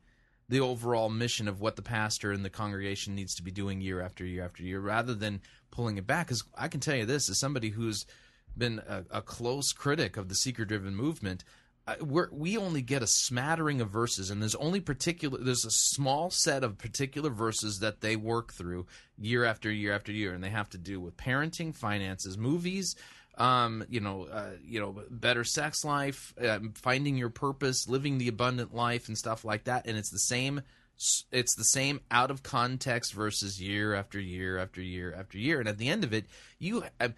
the 0.48 0.60
overall 0.60 1.08
mission 1.08 1.48
of 1.48 1.60
what 1.60 1.76
the 1.76 1.82
pastor 1.82 2.32
and 2.32 2.44
the 2.44 2.50
congregation 2.50 3.14
needs 3.14 3.34
to 3.34 3.42
be 3.42 3.50
doing 3.50 3.80
year 3.80 4.00
after 4.00 4.24
year 4.24 4.44
after 4.44 4.62
year 4.62 4.80
rather 4.80 5.14
than 5.14 5.40
pulling 5.70 5.98
it 5.98 6.06
back. 6.06 6.26
Because 6.26 6.44
I 6.56 6.68
can 6.68 6.80
tell 6.80 6.96
you 6.96 7.04
this 7.04 7.28
as 7.28 7.38
somebody 7.38 7.70
who's 7.70 8.06
been 8.56 8.80
a, 8.88 9.04
a 9.10 9.22
close 9.22 9.72
critic 9.72 10.16
of 10.16 10.28
the 10.28 10.34
seeker 10.34 10.64
driven 10.64 10.94
movement. 10.94 11.44
We're, 12.00 12.28
we 12.32 12.56
only 12.56 12.82
get 12.82 13.02
a 13.04 13.06
smattering 13.06 13.80
of 13.80 13.90
verses, 13.90 14.28
and 14.30 14.42
there's 14.42 14.56
only 14.56 14.80
particular. 14.80 15.38
There's 15.38 15.64
a 15.64 15.70
small 15.70 16.30
set 16.30 16.64
of 16.64 16.78
particular 16.78 17.30
verses 17.30 17.78
that 17.78 18.00
they 18.00 18.16
work 18.16 18.52
through 18.52 18.86
year 19.16 19.44
after 19.44 19.70
year 19.70 19.92
after 19.92 20.10
year, 20.10 20.34
and 20.34 20.42
they 20.42 20.50
have 20.50 20.68
to 20.70 20.78
do 20.78 21.00
with 21.00 21.16
parenting, 21.16 21.72
finances, 21.72 22.36
movies, 22.36 22.96
um, 23.36 23.84
you 23.88 24.00
know, 24.00 24.24
uh, 24.24 24.52
you 24.64 24.80
know, 24.80 25.02
better 25.10 25.44
sex 25.44 25.84
life, 25.84 26.34
um, 26.40 26.72
finding 26.74 27.16
your 27.16 27.28
purpose, 27.28 27.88
living 27.88 28.18
the 28.18 28.28
abundant 28.28 28.74
life, 28.74 29.08
and 29.08 29.18
stuff 29.18 29.44
like 29.44 29.64
that. 29.64 29.86
And 29.86 29.96
it's 29.96 30.10
the 30.10 30.18
same. 30.18 30.62
It's 31.30 31.54
the 31.54 31.64
same 31.64 32.00
out 32.10 32.30
of 32.30 32.42
context 32.42 33.12
versus 33.12 33.60
year 33.60 33.94
after 33.94 34.18
year 34.18 34.56
after 34.56 34.80
year 34.80 35.14
after 35.14 35.36
year. 35.36 35.60
And 35.60 35.68
at 35.68 35.78
the 35.78 35.88
end 35.88 36.04
of 36.04 36.12
it, 36.12 36.26
you. 36.58 36.84
Uh, 37.00 37.08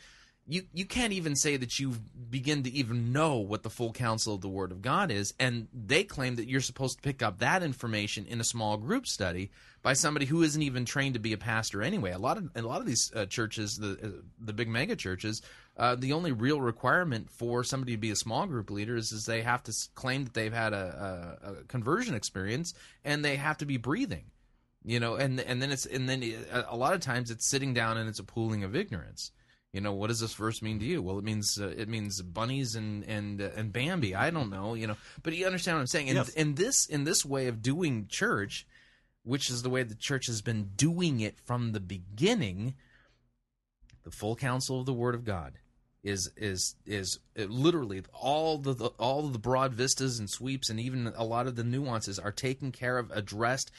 you 0.50 0.62
you 0.72 0.86
can't 0.86 1.12
even 1.12 1.36
say 1.36 1.58
that 1.58 1.78
you 1.78 1.92
begin 2.30 2.62
to 2.62 2.72
even 2.72 3.12
know 3.12 3.36
what 3.36 3.62
the 3.62 3.70
full 3.70 3.92
counsel 3.92 4.34
of 4.34 4.40
the 4.40 4.48
Word 4.48 4.72
of 4.72 4.80
God 4.80 5.10
is, 5.10 5.34
and 5.38 5.68
they 5.74 6.04
claim 6.04 6.36
that 6.36 6.48
you're 6.48 6.62
supposed 6.62 6.96
to 6.96 7.02
pick 7.02 7.22
up 7.22 7.38
that 7.40 7.62
information 7.62 8.24
in 8.26 8.40
a 8.40 8.44
small 8.44 8.78
group 8.78 9.06
study 9.06 9.50
by 9.82 9.92
somebody 9.92 10.24
who 10.24 10.42
isn't 10.42 10.62
even 10.62 10.84
trained 10.86 11.14
to 11.14 11.20
be 11.20 11.34
a 11.34 11.38
pastor 11.38 11.82
anyway. 11.82 12.12
A 12.12 12.18
lot 12.18 12.38
of 12.38 12.50
a 12.56 12.62
lot 12.62 12.80
of 12.80 12.86
these 12.86 13.12
uh, 13.14 13.26
churches, 13.26 13.76
the 13.76 13.98
uh, 14.02 14.22
the 14.40 14.54
big 14.54 14.68
mega 14.68 14.96
churches, 14.96 15.42
uh, 15.78 15.94
the 15.94 16.12
only 16.12 16.32
real 16.32 16.60
requirement 16.60 17.30
for 17.30 17.62
somebody 17.62 17.92
to 17.92 17.98
be 17.98 18.10
a 18.10 18.16
small 18.16 18.46
group 18.46 18.70
leader 18.70 18.96
is, 18.96 19.12
is 19.12 19.24
they 19.26 19.42
have 19.42 19.62
to 19.62 19.72
claim 19.94 20.24
that 20.24 20.34
they've 20.34 20.52
had 20.52 20.72
a, 20.72 21.38
a, 21.42 21.50
a 21.50 21.54
conversion 21.64 22.14
experience 22.14 22.74
and 23.04 23.24
they 23.24 23.36
have 23.36 23.56
to 23.58 23.64
be 23.64 23.76
breathing 23.76 24.24
you 24.84 25.00
know 25.00 25.14
and 25.16 25.40
and 25.40 25.60
then 25.60 25.70
it's 25.70 25.86
and 25.86 26.08
then 26.08 26.22
uh, 26.52 26.62
a, 26.68 26.76
lot 26.76 26.94
of 26.94 27.00
times 27.00 27.30
it's 27.30 27.46
sitting 27.46 27.74
down 27.74 27.96
and 27.96 28.08
it's 28.08 28.18
a 28.20 28.24
pooling 28.24 28.64
of 28.64 28.74
ignorance. 28.76 29.32
You 29.72 29.82
know 29.82 29.92
what 29.92 30.06
does 30.06 30.20
this 30.20 30.34
verse 30.34 30.62
mean 30.62 30.78
to 30.78 30.84
you? 30.84 31.02
Well 31.02 31.18
it 31.18 31.24
means 31.24 31.60
uh, 31.60 31.74
it 31.76 31.88
means 31.88 32.22
bunnies 32.22 32.74
and 32.74 33.04
and 33.04 33.42
uh, 33.42 33.50
and 33.56 33.72
bambi. 33.72 34.14
I 34.14 34.30
don't 34.30 34.50
know 34.50 34.74
you 34.74 34.86
know 34.86 34.96
but 35.22 35.34
you 35.34 35.46
understand 35.46 35.76
what 35.76 35.82
i'm 35.82 35.86
saying. 35.88 36.08
And 36.08 36.16
Yes. 36.16 36.28
in 36.30 36.54
this 36.54 36.86
in 36.86 37.04
this 37.04 37.24
way 37.24 37.48
of 37.48 37.60
doing 37.60 38.06
church 38.08 38.66
which 39.24 39.50
is 39.50 39.62
the 39.62 39.68
way 39.70 39.82
the 39.82 39.94
church 39.94 40.26
has 40.26 40.40
been 40.42 40.70
doing 40.76 41.20
it 41.20 41.38
from 41.38 41.72
the 41.72 41.80
beginning 41.80 42.74
the 44.04 44.10
full 44.10 44.36
counsel 44.36 44.80
of 44.80 44.86
the 44.86 44.92
word 44.94 45.14
of 45.14 45.24
god 45.24 45.58
is 46.02 46.30
is 46.36 46.76
is 46.86 47.18
uh, 47.38 47.44
literally 47.44 48.02
all 48.12 48.58
the, 48.58 48.72
the 48.72 48.86
all 48.98 49.22
the 49.28 49.38
broad 49.38 49.74
vistas 49.74 50.18
and 50.18 50.30
sweeps 50.30 50.70
and 50.70 50.78
even 50.78 51.12
a 51.16 51.24
lot 51.24 51.46
of 51.46 51.56
the 51.56 51.64
nuances 51.64 52.18
are 52.18 52.32
taken 52.32 52.70
care 52.70 52.98
of 52.98 53.10
addressed 53.10 53.70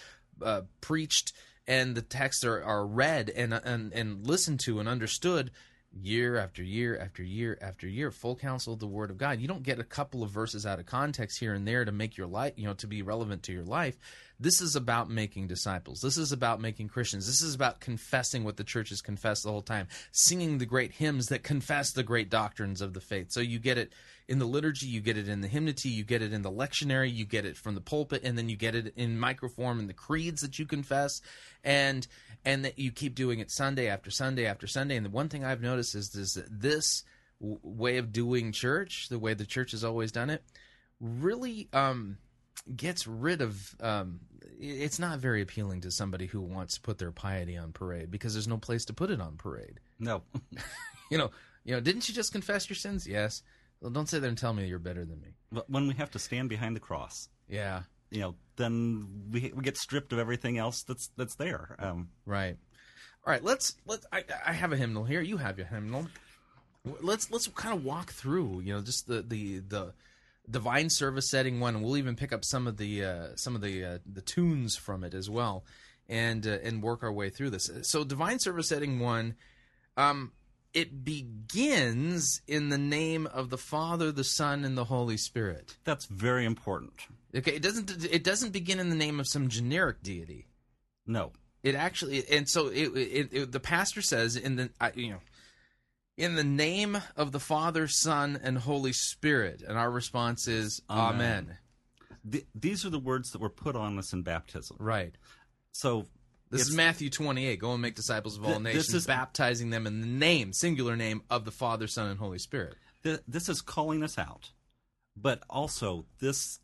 uh, 0.42 0.62
preached 0.82 1.34
and 1.68 1.96
the 1.96 2.02
texts 2.02 2.44
are, 2.44 2.62
are 2.64 2.86
read 2.86 3.30
and, 3.30 3.54
and 3.54 3.94
and 3.94 4.28
listened 4.28 4.60
to 4.60 4.80
and 4.80 4.90
understood 4.90 5.52
year 5.92 6.38
after 6.38 6.64
year 6.64 6.98
after 7.00 7.24
year 7.24 7.58
after 7.62 7.88
year 7.88 8.12
full 8.12 8.36
counsel 8.36 8.74
of 8.74 8.80
the 8.80 8.88
word 8.88 9.10
of 9.10 9.18
god. 9.18 9.40
You 9.40 9.48
don't 9.48 9.64
get 9.64 9.80
a 9.80 9.84
couple 9.84 10.24
of 10.24 10.30
verses 10.30 10.66
out 10.66 10.80
of 10.80 10.86
context 10.86 11.40
here 11.40 11.54
and 11.54 11.68
there 11.68 11.84
to 11.84 11.92
make 11.92 12.16
your 12.16 12.28
life 12.28 12.54
you 12.58 12.66
know 12.66 12.74
to 12.76 12.88
be 12.88 13.02
relevant 13.02 13.44
to 13.44 13.54
your 13.54 13.64
life. 13.64 13.98
This 14.40 14.62
is 14.62 14.76
about 14.76 15.10
making 15.10 15.48
disciples. 15.48 16.00
This 16.00 16.18
is 16.18 16.32
about 16.32 16.62
making 16.62 16.90
christians. 16.90 17.26
This 17.26 17.42
is 17.42 17.56
about 17.56 17.80
confessing 17.80 18.44
what 18.44 18.58
the 18.58 18.64
church 18.64 18.90
has 18.90 19.02
confessed 19.02 19.44
the 19.44 19.52
whole 19.52 19.62
time. 19.62 19.88
Singing 20.12 20.58
the 20.58 20.66
great 20.66 20.94
hymns 20.94 21.28
that 21.28 21.44
confess 21.44 21.92
the 21.92 22.04
great 22.04 22.30
doctrines 22.30 22.82
of 22.82 22.94
the 22.94 23.02
faith. 23.02 23.32
So 23.32 23.42
you 23.42 23.60
get 23.60 23.78
it 23.78 23.92
in 24.30 24.38
the 24.38 24.46
liturgy 24.46 24.86
you 24.86 25.02
get 25.02 25.18
it 25.18 25.28
in 25.28 25.42
the 25.42 25.48
hymnody 25.48 25.90
you 25.90 26.04
get 26.04 26.22
it 26.22 26.32
in 26.32 26.44
the 26.44 26.52
lectionary 26.52 27.12
you 27.12 27.26
get 27.26 27.46
it 27.46 27.58
from 27.58 27.74
the 27.74 27.82
pulpit 27.82 28.22
and 28.24 28.38
then 28.38 28.48
you 28.48 28.56
get 28.56 28.76
it 28.76 28.94
in 28.96 29.18
microform 29.18 29.80
in 29.80 29.88
the 29.88 29.94
creeds 29.94 30.42
that 30.42 30.60
you 30.60 30.68
confess 30.68 31.20
and 31.64 32.06
and 32.46 32.64
that 32.64 32.78
you 32.78 32.92
keep 32.92 33.16
doing 33.16 33.40
it 33.40 33.50
sunday 33.50 33.88
after 33.88 34.12
sunday 34.12 34.46
after 34.46 34.68
sunday. 34.68 34.96
And 34.96 35.06
the 35.06 35.10
one 35.10 35.30
thing 35.30 35.44
i've 35.44 35.62
noticed 35.62 35.96
is, 35.96 36.14
is 36.14 36.36
that 36.36 36.46
this 36.48 37.04
w- 37.42 37.60
way 37.64 37.98
of 37.98 38.14
doing 38.14 38.52
church 38.52 39.10
the 39.10 39.18
way 39.18 39.34
the 39.34 39.48
church 39.48 39.72
has 39.72 39.84
always 39.84 40.12
done 40.12 40.30
it 40.30 40.44
really 41.02 41.68
um 41.74 42.20
gets 42.76 43.08
rid 43.08 43.42
of 43.42 43.76
um 43.82 44.20
it's 44.60 45.00
not 45.00 45.18
very 45.18 45.42
appealing 45.42 45.82
to 45.82 45.90
somebody 45.90 46.28
who 46.28 46.42
wants 46.42 46.76
to 46.76 46.82
put 46.82 47.00
their 47.00 47.12
piety 47.12 47.58
on 47.58 47.72
parade 47.72 48.12
because 48.12 48.34
there's 48.34 48.48
no 48.48 48.58
place 48.58 48.86
to 48.86 48.94
put 48.94 49.10
it 49.10 49.22
on 49.22 49.38
parade. 49.38 49.80
No. 49.98 50.22
you 51.10 51.18
know 51.18 51.32
you 51.64 51.74
know 51.74 51.80
didn't 51.80 52.08
you 52.08 52.14
just 52.14 52.32
confess 52.32 52.70
your 52.70 52.76
sins? 52.76 53.08
Yes 53.08 53.42
well 53.82 53.92
don't 53.92 54.10
sit 54.10 54.22
there 54.22 54.30
and 54.30 54.38
tell 54.38 54.54
me 54.54 54.68
you're 54.68 54.80
better 54.80 55.06
than 55.06 55.20
me 55.22 55.30
But 55.52 55.70
when 55.70 55.88
we 55.88 55.94
have 55.96 56.12
to 56.12 56.20
stand 56.20 56.50
behind 56.50 56.76
the 56.76 56.82
cross, 56.82 57.30
yeah 57.48 57.84
you 58.12 58.22
know, 58.22 58.36
then 58.56 59.30
we 59.32 59.52
we 59.56 59.64
get 59.64 59.78
stripped 59.78 60.14
of 60.14 60.20
everything 60.20 60.58
else 60.58 60.84
that's 60.84 61.10
that's 61.16 61.36
there. 61.36 61.76
Um, 61.80 62.10
Right. 62.26 62.58
All 63.26 63.34
right. 63.34 63.44
Let's 63.44 63.76
let 63.86 64.00
I, 64.12 64.24
I 64.46 64.54
have 64.54 64.72
a 64.72 64.78
hymnal 64.78 65.04
here. 65.04 65.22
You 65.22 65.38
have 65.38 65.58
your 65.58 65.68
hymnal. 65.68 66.08
Let's 67.02 67.30
let's 67.32 67.48
kind 67.48 67.76
of 67.76 67.84
walk 67.84 68.12
through. 68.12 68.62
You 68.62 68.76
know, 68.76 68.82
just 68.82 69.08
the 69.08 69.22
the 69.22 69.60
the 69.60 69.94
divine 70.50 70.90
service 70.90 71.30
setting 71.30 71.60
one, 71.60 71.76
and 71.76 71.84
we'll 71.84 71.98
even 71.98 72.16
pick 72.16 72.34
up 72.34 72.44
some 72.44 72.66
of 72.68 72.78
the 72.78 73.04
uh, 73.04 73.28
some 73.36 73.56
of 73.56 73.62
the 73.62 73.84
uh, 73.84 73.98
the 74.12 74.22
tunes 74.22 74.76
from 74.76 75.04
it 75.04 75.14
as 75.14 75.30
well, 75.30 75.64
and 76.08 76.48
uh, 76.48 76.58
and 76.64 76.82
work 76.82 77.04
our 77.04 77.12
way 77.12 77.30
through 77.30 77.52
this. 77.52 77.70
So, 77.84 78.04
divine 78.04 78.40
service 78.40 78.70
setting 78.70 79.00
one. 79.00 79.36
Um, 79.98 80.32
it 80.74 81.04
begins 81.04 82.42
in 82.48 82.70
the 82.70 82.78
name 82.78 83.28
of 83.28 83.50
the 83.50 83.58
Father, 83.58 84.12
the 84.12 84.24
Son, 84.24 84.64
and 84.64 84.78
the 84.78 84.86
Holy 84.86 85.18
Spirit. 85.18 85.78
that's 85.84 86.06
very 86.06 86.46
important. 86.46 86.94
Okay, 87.36 87.56
it 87.56 87.62
doesn't 87.62 88.06
it 88.06 88.24
doesn't 88.24 88.52
begin 88.52 88.80
in 88.80 88.90
the 88.90 88.96
name 88.96 89.20
of 89.20 89.28
some 89.28 89.50
generic 89.50 90.02
deity. 90.02 90.48
No. 91.06 91.32
It 91.62 91.76
actually, 91.76 92.24
and 92.32 92.48
so 92.48 92.68
it, 92.68 92.96
it, 92.96 93.30
it 93.34 93.52
the 93.52 93.60
pastor 93.60 94.02
says 94.02 94.36
in 94.36 94.56
the, 94.56 94.70
I, 94.80 94.92
you 94.96 95.10
know, 95.12 95.20
In 96.18 96.36
the 96.36 96.44
name 96.44 96.98
of 97.18 97.32
the 97.32 97.40
Father, 97.40 97.88
Son, 97.88 98.40
and 98.42 98.58
Holy 98.58 98.94
Spirit. 98.94 99.62
And 99.68 99.78
our 99.78 99.92
response 99.92 100.48
is 100.48 100.82
Amen. 100.90 101.16
Amen. 101.16 101.58
Th- 102.32 102.46
these 102.56 102.86
are 102.86 102.90
the 102.90 103.00
words 103.00 103.32
that 103.32 103.42
were 103.42 103.50
put 103.50 103.76
on 103.76 103.98
us 103.98 104.14
in 104.14 104.22
baptism. 104.22 104.78
Right. 104.80 105.16
So 105.72 106.06
This 106.50 106.62
it's- 106.62 106.70
is 106.70 106.76
Matthew 106.76 107.10
28. 107.10 107.60
Go 107.60 107.74
and 107.74 107.82
make 107.82 107.96
disciples 107.96 108.38
of 108.38 108.44
all 108.44 108.52
Th- 108.60 108.64
this 108.64 108.74
nations, 108.88 108.94
is- 108.96 109.06
baptizing 109.08 109.70
them 109.70 109.86
in 109.88 110.02
the 110.02 110.08
name, 110.08 110.52
singular 110.54 110.96
name, 110.96 111.22
of 111.30 111.46
the 111.46 111.52
Father, 111.52 111.88
Son, 111.88 112.08
and 112.08 112.20
Holy 112.20 112.40
Spirit. 112.40 112.76
th- 113.04 113.22
this 113.28 113.48
is 113.50 113.62
calling 113.62 114.04
us 114.04 114.18
out, 114.18 114.52
but 115.16 115.44
also 115.50 116.06
this 116.20 116.60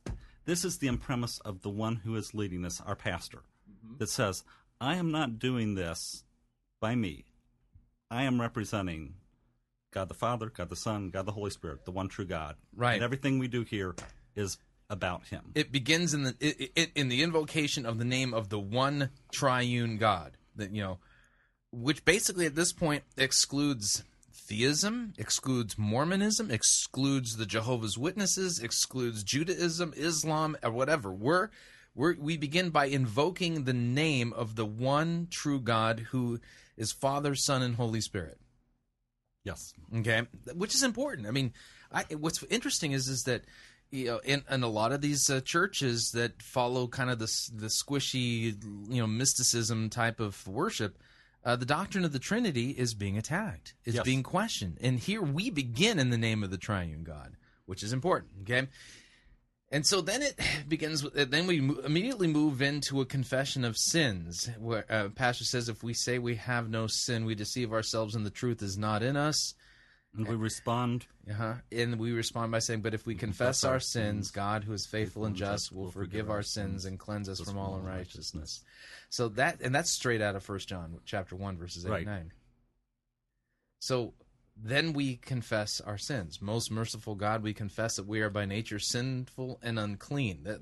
this 0.46 0.64
is 0.64 0.78
the 0.78 0.96
premise 0.98 1.40
of 1.40 1.62
the 1.62 1.70
one 1.72 1.96
who 1.98 2.16
is 2.16 2.34
leading 2.36 2.64
us, 2.66 2.80
our 2.82 2.96
pastor, 2.96 3.44
Mm-hmm. 3.68 3.98
that 3.98 4.10
says, 4.10 4.44
"I 4.80 4.96
am 4.96 5.12
not 5.12 5.40
doing 5.40 5.74
this 5.76 6.24
by 6.80 6.94
me. 6.96 7.26
I 8.12 8.24
am 8.24 8.40
representing 8.40 9.16
God 9.92 10.08
the 10.08 10.14
Father, 10.14 10.50
God 10.52 10.70
the 10.70 10.76
Son, 10.76 11.10
God 11.10 11.26
the 11.26 11.32
Holy 11.32 11.50
Spirit, 11.50 11.86
the 11.86 11.92
one 11.92 12.10
true 12.10 12.26
God. 12.26 12.58
Right. 12.76 12.94
And 12.96 13.04
everything 13.04 13.40
we 13.40 13.48
do 13.48 13.64
here 13.64 13.96
is 14.36 14.58
about 14.90 15.28
Him. 15.28 15.52
It 15.56 15.72
begins 15.72 16.14
in 16.14 16.24
the 16.24 16.36
it, 16.40 16.72
it, 16.76 16.92
in 16.96 17.10
the 17.10 17.24
invocation 17.24 17.86
of 17.86 17.98
the 17.98 18.06
name 18.06 18.34
of 18.34 18.50
the 18.50 18.60
one 18.60 19.10
triune 19.32 19.98
God. 19.98 20.38
That 20.56 20.72
you 20.72 20.82
know, 20.82 21.00
which 21.72 22.06
basically 22.06 22.46
at 22.46 22.56
this 22.56 22.74
point 22.74 23.04
excludes 23.18 24.04
theism, 24.32 25.14
excludes 25.18 25.78
Mormonism, 25.78 26.52
excludes 26.52 27.38
the 27.38 27.46
Jehovah's 27.46 27.98
Witnesses, 27.98 28.60
excludes 28.60 29.24
Judaism, 29.24 29.94
Islam, 29.98 30.56
or 30.64 30.72
whatever. 30.72 31.12
We're 31.12 31.50
we're, 31.96 32.16
we 32.20 32.38
begin 32.38 32.70
by 32.70 32.86
invoking 32.86 33.64
the 33.64 33.74
name 33.74 34.34
of 34.34 34.56
the 34.56 34.66
one 34.66 35.28
true 35.32 35.62
God 35.62 36.08
who 36.12 36.40
is 36.78 36.92
Father, 36.92 37.36
Son, 37.36 37.62
and 37.62 37.76
Holy 37.76 38.02
Spirit. 38.02 38.38
yes. 39.46 39.74
Okay, 39.98 40.24
which 40.54 40.76
is 40.76 40.84
important. 40.84 41.26
I 41.28 41.32
mean, 41.32 41.54
I, 41.92 42.04
what's 42.16 42.44
interesting 42.44 42.92
is 42.92 43.08
is 43.08 43.24
that 43.24 43.46
you 43.96 44.06
know, 44.06 44.20
in, 44.24 44.44
in 44.50 44.64
a 44.64 44.68
lot 44.68 44.92
of 44.92 45.02
these 45.02 45.30
uh, 45.30 45.42
churches 45.42 46.12
that 46.12 46.42
follow 46.42 46.88
kind 46.88 47.10
of 47.10 47.20
the 47.20 47.50
the 47.54 47.68
squishy, 47.68 48.56
you 48.90 49.02
know, 49.02 49.08
mysticism 49.08 49.90
type 49.90 50.20
of 50.20 50.48
worship, 50.48 50.98
uh, 51.44 51.56
the 51.56 51.66
doctrine 51.66 52.04
of 52.06 52.12
the 52.12 52.20
Trinity 52.20 52.72
is 52.72 52.94
being 52.94 53.18
attacked, 53.18 53.74
is 53.86 53.96
Yes. 53.96 54.04
being 54.04 54.24
questioned, 54.24 54.78
and 54.82 55.00
here 55.00 55.22
we 55.22 55.50
begin 55.50 56.00
in 56.00 56.10
the 56.10 56.18
name 56.18 56.44
of 56.44 56.52
the 56.52 56.58
Triune 56.58 57.04
God, 57.04 57.38
which 57.66 57.84
is 57.84 57.94
important. 57.94 58.32
Okay. 58.42 58.68
And 59.72 59.86
so 59.86 60.00
then 60.02 60.22
it 60.22 60.40
begins. 60.68 61.04
With, 61.04 61.32
then 61.32 61.48
we 61.48 61.58
immediately 61.58 62.28
move 62.28 62.62
into 62.62 63.02
a 63.02 63.06
confession 63.06 63.66
of 63.66 63.78
sins, 63.78 64.50
where 64.60 64.86
uh, 64.90 65.10
Pastor 65.10 65.44
says, 65.44 65.70
"If 65.70 65.84
we 65.84 65.94
say 65.94 66.20
we 66.20 66.36
have 66.36 66.70
no 66.70 66.88
sin, 66.88 67.26
we 67.26 67.36
deceive 67.36 67.74
ourselves, 67.74 68.16
and 68.16 68.26
the 68.26 68.30
truth 68.30 68.62
is 68.62 68.78
not 68.78 69.02
in 69.04 69.18
us." 69.18 69.54
And 70.18 70.28
we 70.28 70.36
respond, 70.36 71.06
Uh-huh. 71.30 71.56
And 71.72 72.00
we 72.00 72.12
respond 72.12 72.52
by 72.52 72.60
saying, 72.60 72.82
But 72.82 72.94
if 72.94 73.06
we 73.06 73.16
confess 73.16 73.64
our 73.64 73.80
sins, 73.80 74.32
God, 74.32 74.64
who 74.64 74.74
is 74.74 74.86
faithful 74.86 75.26
and 75.26 75.36
just, 75.36 75.72
will 75.72 75.92
forgive 75.92 76.30
our 76.30 76.44
sins 76.44 76.86
and 76.86 76.98
cleanse 77.00 77.28
us 77.30 77.42
from 77.42 77.58
all 77.58 77.76
unrighteousness. 77.76 78.64
So 79.10 79.30
that, 79.30 79.62
and 79.62 79.74
that's 79.74 79.92
straight 79.92 80.22
out 80.22 80.36
of 80.36 80.44
First 80.44 80.70
John 80.70 81.00
chapter 81.06 81.36
1, 81.36 81.58
verses 81.58 81.86
8 81.86 81.90
Right. 81.90 81.98
and 82.00 82.18
9. 82.18 82.32
So 83.80 84.14
then 84.58 84.94
we 84.94 85.18
confess 85.18 85.82
our 85.82 85.98
sins. 85.98 86.42
Most 86.42 86.72
merciful 86.72 87.16
God, 87.16 87.44
we 87.44 87.54
confess 87.54 87.98
that 87.98 88.08
we 88.08 88.22
are 88.22 88.30
by 88.30 88.46
nature 88.46 88.80
sinful 88.80 89.60
and 89.62 89.78
unclean. 89.78 90.44
That 90.44 90.62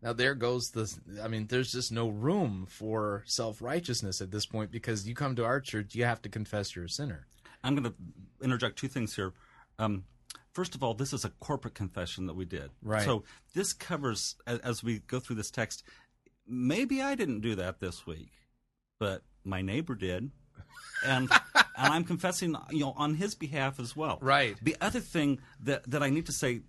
now 0.00 0.12
there 0.12 0.34
goes 0.34 0.70
the 0.70 0.92
I 1.22 1.28
mean 1.28 1.46
there's 1.48 1.72
just 1.72 1.92
no 1.92 2.08
room 2.08 2.66
for 2.68 3.24
self-righteousness 3.26 4.20
at 4.20 4.30
this 4.30 4.46
point 4.46 4.70
because 4.70 5.06
you 5.08 5.14
come 5.14 5.34
to 5.36 5.44
our 5.44 5.60
church 5.60 5.94
you 5.94 6.04
have 6.04 6.22
to 6.22 6.28
confess 6.28 6.74
you're 6.76 6.84
a 6.86 6.88
sinner. 6.88 7.26
I'm 7.62 7.74
going 7.74 7.84
to 7.84 7.94
interject 8.42 8.78
two 8.78 8.88
things 8.88 9.14
here. 9.14 9.32
Um, 9.78 10.04
first 10.52 10.74
of 10.74 10.82
all, 10.82 10.94
this 10.94 11.12
is 11.12 11.24
a 11.24 11.30
corporate 11.30 11.74
confession 11.74 12.26
that 12.26 12.34
we 12.34 12.44
did. 12.44 12.70
Right. 12.82 13.04
So 13.04 13.24
this 13.54 13.72
covers, 13.72 14.36
as 14.46 14.82
we 14.82 15.00
go 15.00 15.20
through 15.20 15.36
this 15.36 15.50
text, 15.50 15.84
maybe 16.46 17.02
I 17.02 17.14
didn't 17.14 17.40
do 17.40 17.54
that 17.56 17.80
this 17.80 18.06
week, 18.06 18.32
but 18.98 19.22
my 19.44 19.62
neighbor 19.62 19.94
did. 19.94 20.30
And 21.04 21.30
and 21.76 21.92
I'm 21.92 22.04
confessing, 22.04 22.56
you 22.70 22.80
know, 22.80 22.94
on 22.96 23.14
his 23.14 23.34
behalf 23.34 23.80
as 23.80 23.96
well. 23.96 24.18
Right. 24.20 24.56
The 24.62 24.76
other 24.80 25.00
thing 25.00 25.40
that 25.60 25.88
that 25.90 26.02
I 26.02 26.10
need 26.10 26.26
to 26.26 26.32
say, 26.32 26.60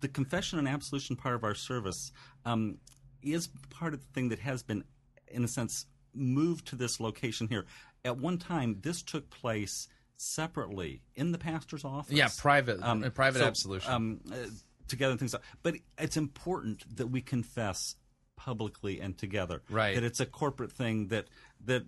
the 0.00 0.08
confession 0.08 0.58
and 0.58 0.68
absolution 0.68 1.16
part 1.16 1.34
of 1.34 1.44
our 1.44 1.54
service 1.54 2.12
um, 2.44 2.78
is 3.22 3.48
part 3.70 3.94
of 3.94 4.00
the 4.00 4.12
thing 4.12 4.28
that 4.30 4.40
has 4.40 4.62
been, 4.62 4.84
in 5.28 5.44
a 5.44 5.48
sense, 5.48 5.86
moved 6.14 6.66
to 6.68 6.76
this 6.76 7.00
location 7.00 7.48
here. 7.48 7.66
At 8.04 8.18
one 8.18 8.38
time, 8.38 8.78
this 8.82 9.02
took 9.02 9.30
place 9.30 9.88
separately 10.16 11.02
in 11.14 11.32
the 11.32 11.38
pastor's 11.38 11.84
office. 11.84 12.12
Yeah, 12.12 12.28
private 12.38 12.80
uh, 12.82 13.10
private 13.10 13.40
so, 13.40 13.46
absolution. 13.46 13.92
Um, 13.92 14.20
uh, 14.32 14.36
together 14.88 15.12
and 15.12 15.20
things 15.20 15.32
like 15.32 15.42
But 15.62 15.76
it's 15.98 16.16
important 16.16 16.96
that 16.96 17.08
we 17.08 17.20
confess 17.20 17.96
publicly 18.36 19.00
and 19.00 19.16
together. 19.16 19.62
Right. 19.68 19.94
That 19.94 20.04
it's 20.04 20.20
a 20.20 20.26
corporate 20.26 20.72
thing 20.72 21.08
that 21.08 21.26
that 21.64 21.84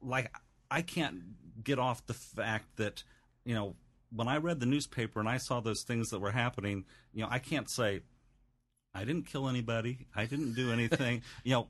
like 0.00 0.34
I 0.70 0.82
can't 0.82 1.22
get 1.62 1.78
off 1.78 2.06
the 2.06 2.14
fact 2.14 2.76
that 2.76 3.04
you 3.44 3.54
know 3.54 3.76
when 4.10 4.28
I 4.28 4.36
read 4.38 4.60
the 4.60 4.66
newspaper 4.66 5.20
and 5.20 5.28
I 5.28 5.38
saw 5.38 5.60
those 5.60 5.82
things 5.82 6.10
that 6.10 6.20
were 6.20 6.32
happening, 6.32 6.84
you 7.14 7.22
know, 7.22 7.28
I 7.30 7.38
can't 7.38 7.70
say 7.70 8.02
I 8.94 9.04
didn't 9.04 9.26
kill 9.26 9.48
anybody, 9.48 10.06
I 10.14 10.26
didn't 10.26 10.54
do 10.54 10.70
anything. 10.72 11.22
you 11.44 11.52
know, 11.52 11.68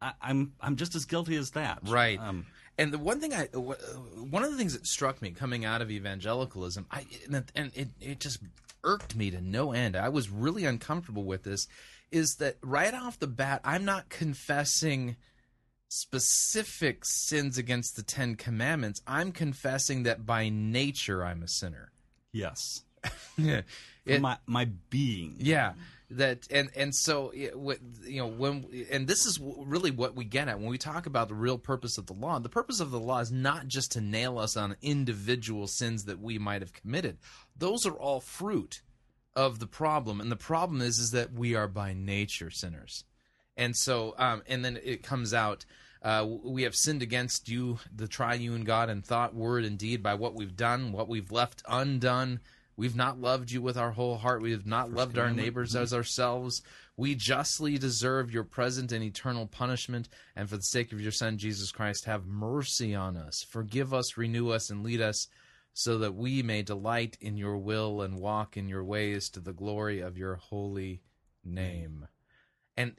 I, 0.00 0.12
I'm 0.20 0.52
I'm 0.60 0.76
just 0.76 0.94
as 0.94 1.04
guilty 1.04 1.36
as 1.36 1.50
that. 1.52 1.80
Right. 1.84 2.18
Um, 2.18 2.46
and 2.80 2.92
the 2.92 2.98
one 2.98 3.20
thing 3.20 3.32
I, 3.34 3.48
uh, 3.54 3.58
one 3.58 4.42
of 4.42 4.50
the 4.50 4.56
things 4.56 4.72
that 4.72 4.86
struck 4.86 5.20
me 5.22 5.30
coming 5.30 5.64
out 5.64 5.82
of 5.82 5.90
evangelicalism, 5.90 6.86
I 6.90 7.06
and 7.26 7.36
it- 7.54 7.72
it, 7.76 7.88
it 8.00 8.20
just 8.20 8.40
irked 8.82 9.14
me 9.14 9.30
to 9.30 9.40
no 9.40 9.72
end. 9.72 9.94
I 9.96 10.08
was 10.08 10.30
really 10.30 10.64
uncomfortable 10.64 11.24
with 11.24 11.42
this. 11.44 11.68
Is 12.10 12.36
that 12.40 12.56
right 12.62 12.92
off 12.94 13.18
the 13.18 13.26
bat? 13.28 13.60
I'm 13.64 13.84
not 13.84 14.08
confessing 14.08 15.16
specific 15.88 17.04
sins 17.04 17.58
against 17.58 17.96
the 17.96 18.02
Ten 18.02 18.36
Commandments. 18.36 19.00
I'm 19.06 19.32
confessing 19.32 20.04
that 20.04 20.24
by 20.24 20.48
nature 20.48 21.24
I'm 21.24 21.42
a 21.42 21.48
sinner. 21.48 21.92
yes. 22.32 22.82
It- 24.06 24.20
my 24.22 24.38
my 24.46 24.64
being. 24.88 25.36
yeah, 25.38 25.74
that 26.10 26.46
and 26.50 26.70
and 26.74 26.94
so 26.94 27.30
it, 27.30 27.54
you 28.04 28.20
know 28.20 28.26
when 28.26 28.66
and 28.90 29.06
this 29.06 29.26
is 29.26 29.38
really 29.40 29.90
what 29.90 30.16
we 30.16 30.24
get 30.24 30.48
at 30.48 30.58
when 30.58 30.68
we 30.68 30.78
talk 30.78 31.06
about 31.06 31.28
the 31.28 31.34
real 31.34 31.58
purpose 31.58 31.98
of 31.98 32.06
the 32.06 32.12
law. 32.12 32.38
The 32.38 32.48
purpose 32.48 32.80
of 32.80 32.90
the 32.90 32.98
law 32.98 33.20
is 33.20 33.30
not 33.30 33.68
just 33.68 33.92
to 33.92 34.00
nail 34.00 34.38
us 34.38 34.56
on 34.56 34.76
individual 34.82 35.66
sins 35.66 36.04
that 36.04 36.20
we 36.20 36.38
might 36.38 36.62
have 36.62 36.72
committed. 36.72 37.18
Those 37.56 37.86
are 37.86 37.94
all 37.94 38.20
fruit 38.20 38.82
of 39.36 39.60
the 39.60 39.66
problem, 39.66 40.20
and 40.20 40.30
the 40.30 40.36
problem 40.36 40.80
is 40.80 40.98
is 40.98 41.10
that 41.12 41.32
we 41.32 41.54
are 41.54 41.68
by 41.68 41.92
nature 41.92 42.50
sinners, 42.50 43.04
and 43.56 43.76
so 43.76 44.14
um, 44.18 44.42
and 44.48 44.64
then 44.64 44.78
it 44.82 45.02
comes 45.02 45.32
out. 45.32 45.64
Uh, 46.02 46.26
we 46.42 46.62
have 46.62 46.74
sinned 46.74 47.02
against 47.02 47.46
you, 47.50 47.78
the 47.94 48.08
triune 48.08 48.64
God, 48.64 48.88
in 48.88 49.02
thought, 49.02 49.34
word, 49.34 49.66
and 49.66 49.78
deed, 49.78 50.02
by 50.02 50.14
what 50.14 50.34
we've 50.34 50.56
done, 50.56 50.92
what 50.92 51.08
we've 51.08 51.30
left 51.30 51.62
undone. 51.68 52.40
We've 52.80 52.96
not 52.96 53.20
loved 53.20 53.50
you 53.50 53.60
with 53.60 53.76
our 53.76 53.90
whole 53.90 54.16
heart. 54.16 54.40
We 54.40 54.52
have 54.52 54.64
not 54.64 54.90
loved 54.90 55.18
our 55.18 55.30
neighbors 55.30 55.76
as 55.76 55.92
ourselves. 55.92 56.62
We 56.96 57.14
justly 57.14 57.76
deserve 57.76 58.32
your 58.32 58.42
present 58.42 58.90
and 58.90 59.04
eternal 59.04 59.46
punishment. 59.46 60.08
And 60.34 60.48
for 60.48 60.56
the 60.56 60.62
sake 60.62 60.90
of 60.90 60.98
your 60.98 61.12
Son, 61.12 61.36
Jesus 61.36 61.72
Christ, 61.72 62.06
have 62.06 62.24
mercy 62.24 62.94
on 62.94 63.18
us. 63.18 63.44
Forgive 63.46 63.92
us, 63.92 64.16
renew 64.16 64.48
us, 64.48 64.70
and 64.70 64.82
lead 64.82 65.02
us 65.02 65.28
so 65.74 65.98
that 65.98 66.14
we 66.14 66.42
may 66.42 66.62
delight 66.62 67.18
in 67.20 67.36
your 67.36 67.58
will 67.58 68.00
and 68.00 68.18
walk 68.18 68.56
in 68.56 68.66
your 68.66 68.82
ways 68.82 69.28
to 69.28 69.40
the 69.40 69.52
glory 69.52 70.00
of 70.00 70.16
your 70.16 70.36
holy 70.36 71.02
name. 71.44 72.08
And 72.78 72.94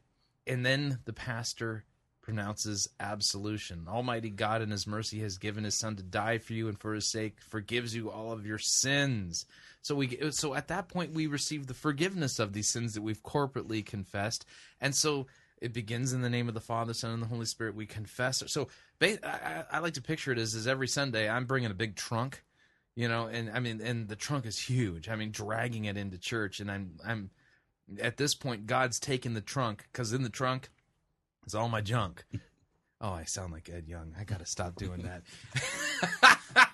and 0.46 0.64
then 0.64 1.00
the 1.06 1.14
pastor 1.14 1.86
pronounces 2.32 2.88
absolution. 3.02 3.86
Almighty 3.90 4.30
God 4.30 4.62
in 4.62 4.72
his 4.72 4.88
mercy 4.88 5.20
has 5.20 5.38
given 5.38 5.66
his 5.66 5.78
son 5.78 5.98
to 5.98 6.04
die 6.04 6.38
for 6.38 6.54
you 6.54 6.70
and 6.70 6.80
for 6.80 6.94
his 6.94 7.12
sake 7.12 7.36
forgives 7.42 7.94
you 7.94 8.10
all 8.10 8.32
of 8.32 8.46
your 8.46 8.58
sins. 8.58 9.46
So 9.82 9.96
we 9.96 10.32
so 10.32 10.54
at 10.54 10.70
that 10.70 10.88
point 10.88 11.14
we 11.14 11.28
receive 11.28 11.68
the 11.68 11.74
forgiveness 11.74 12.40
of 12.40 12.54
these 12.54 12.70
sins 12.70 12.94
that 12.94 13.02
we've 13.02 13.22
corporately 13.22 13.86
confessed. 13.86 14.46
And 14.80 14.96
so 14.96 15.28
it 15.62 15.74
begins 15.74 16.14
in 16.14 16.22
the 16.22 16.30
name 16.30 16.48
of 16.48 16.54
the 16.54 16.62
Father, 16.62 16.94
Son, 16.94 17.12
and 17.12 17.22
the 17.22 17.28
Holy 17.28 17.46
Spirit. 17.46 17.76
We 17.76 17.86
confess. 17.86 18.42
So 18.48 18.70
I, 19.02 19.66
I 19.70 19.80
like 19.80 19.96
to 19.96 20.02
picture 20.02 20.32
it 20.32 20.40
as, 20.40 20.56
as 20.56 20.68
every 20.68 20.88
Sunday 20.88 21.30
I'm 21.30 21.46
bringing 21.46 21.70
a 21.70 21.74
big 21.74 21.98
trunk, 21.98 22.46
you 22.96 23.10
know, 23.10 23.28
and 23.28 23.52
I 23.52 23.60
mean, 23.60 23.82
and 23.82 24.08
the 24.08 24.16
trunk 24.16 24.46
is 24.46 24.58
huge. 24.58 25.10
I 25.10 25.18
mean, 25.18 25.32
dragging 25.32 25.84
it 25.84 25.98
into 25.98 26.18
church, 26.18 26.62
and 26.62 26.72
I'm 26.72 26.92
I'm 27.06 27.30
at 28.02 28.16
this 28.16 28.36
point 28.36 28.68
God's 28.68 29.02
taking 29.02 29.34
the 29.34 29.42
trunk 29.42 29.90
because 29.92 30.14
in 30.14 30.24
the 30.24 30.30
trunk 30.30 30.70
is 31.46 31.56
all 31.56 31.70
my 31.70 31.82
junk. 31.82 32.26
Oh, 33.04 33.14
I 33.14 33.24
sound 33.24 33.52
like 33.52 33.68
Ed 33.68 33.88
Young. 33.88 34.14
I 34.20 34.24
got 34.26 34.42
to 34.42 34.46
stop 34.46 34.76
doing 34.76 35.02
that. 35.02 35.24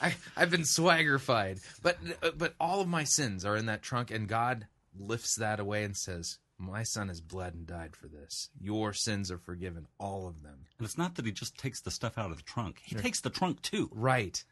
I 0.00 0.14
I've 0.34 0.50
been 0.50 0.62
swaggerfied, 0.62 1.60
but 1.82 1.98
but 2.38 2.54
all 2.58 2.80
of 2.80 2.88
my 2.88 3.04
sins 3.04 3.44
are 3.44 3.56
in 3.56 3.66
that 3.66 3.82
trunk, 3.82 4.10
and 4.10 4.26
God 4.26 4.66
lifts 4.98 5.34
that 5.36 5.60
away 5.60 5.84
and 5.84 5.94
says, 5.94 6.38
"My 6.56 6.82
son 6.82 7.08
has 7.08 7.20
bled 7.20 7.52
and 7.52 7.66
died 7.66 7.94
for 7.94 8.08
this. 8.08 8.48
Your 8.58 8.94
sins 8.94 9.30
are 9.30 9.36
forgiven, 9.36 9.86
all 9.98 10.26
of 10.26 10.42
them." 10.42 10.64
And 10.78 10.86
it's 10.86 10.96
not 10.96 11.16
that 11.16 11.26
he 11.26 11.32
just 11.32 11.58
takes 11.58 11.82
the 11.82 11.90
stuff 11.90 12.16
out 12.16 12.30
of 12.30 12.38
the 12.38 12.42
trunk; 12.42 12.80
he 12.82 12.94
takes 12.94 13.20
the 13.20 13.28
trunk 13.28 13.60
too. 13.60 13.90
Right. 13.92 14.42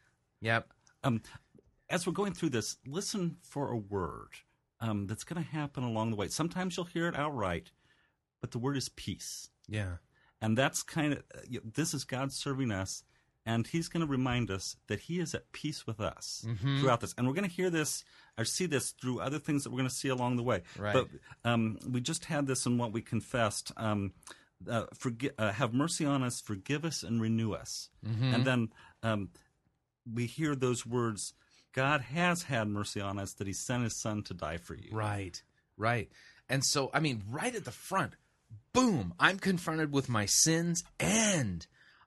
Yep. 0.41 0.71
Um, 1.03 1.23
as 1.89 2.05
we're 2.05 2.13
going 2.13 2.33
through 2.33 2.49
this, 2.49 2.77
listen 2.85 3.37
for 3.41 3.71
a 3.71 3.77
word 3.77 4.29
um, 4.79 5.07
that's 5.07 5.23
going 5.23 5.43
to 5.43 5.49
happen 5.49 5.83
along 5.83 6.11
the 6.11 6.15
way. 6.17 6.27
Sometimes 6.27 6.77
you'll 6.77 6.85
hear 6.85 7.07
it 7.07 7.15
outright, 7.15 7.71
but 8.41 8.51
the 8.51 8.59
word 8.59 8.77
is 8.77 8.89
peace. 8.89 9.49
Yeah. 9.67 9.97
And 10.41 10.57
that's 10.57 10.83
kind 10.83 11.13
of, 11.13 11.23
this 11.75 11.93
is 11.93 12.03
God 12.05 12.31
serving 12.31 12.71
us, 12.71 13.03
and 13.45 13.67
He's 13.67 13.87
going 13.89 14.05
to 14.05 14.11
remind 14.11 14.49
us 14.51 14.77
that 14.87 15.01
He 15.01 15.19
is 15.19 15.33
at 15.35 15.51
peace 15.51 15.85
with 15.85 15.99
us 15.99 16.45
Mm-hmm. 16.47 16.79
throughout 16.79 17.01
this. 17.01 17.13
And 17.17 17.27
we're 17.27 17.33
going 17.33 17.49
to 17.49 17.55
hear 17.55 17.69
this 17.69 18.03
or 18.37 18.45
see 18.45 18.65
this 18.65 18.91
through 18.91 19.19
other 19.19 19.39
things 19.39 19.63
that 19.63 19.71
we're 19.71 19.79
going 19.79 19.89
to 19.89 19.95
see 19.95 20.07
along 20.09 20.37
the 20.37 20.43
way. 20.43 20.61
Right. 20.77 20.93
But 20.93 21.07
um, 21.43 21.77
we 21.89 21.99
just 22.01 22.25
had 22.25 22.47
this 22.47 22.65
in 22.65 22.77
what 22.77 22.93
we 22.93 23.01
confessed. 23.01 23.71
Um, 23.75 24.13
uh, 24.69 24.85
forgi- 24.95 25.31
uh, 25.37 25.51
have 25.53 25.73
mercy 25.73 26.05
on 26.05 26.21
us, 26.23 26.39
forgive 26.41 26.83
us, 26.85 27.03
and 27.03 27.21
renew 27.21 27.53
us. 27.53 27.89
Mm-hmm. 28.05 28.33
And 28.33 28.45
then 28.45 28.69
um, 29.03 29.29
we 30.11 30.25
hear 30.25 30.55
those 30.55 30.85
words 30.85 31.33
God 31.73 32.01
has 32.01 32.43
had 32.43 32.67
mercy 32.67 32.99
on 32.99 33.19
us 33.19 33.33
that 33.33 33.47
He 33.47 33.53
sent 33.53 33.83
His 33.83 33.95
Son 33.95 34.23
to 34.23 34.33
die 34.33 34.57
for 34.57 34.73
you. 34.75 34.89
Right, 34.91 35.41
right. 35.77 36.09
And 36.49 36.63
so, 36.65 36.89
I 36.93 36.99
mean, 36.99 37.23
right 37.29 37.53
at 37.55 37.63
the 37.63 37.71
front, 37.71 38.13
boom, 38.73 39.13
I'm 39.19 39.39
confronted 39.39 39.91
with 39.91 40.09
my 40.09 40.25
sins 40.25 40.83
and 40.99 41.65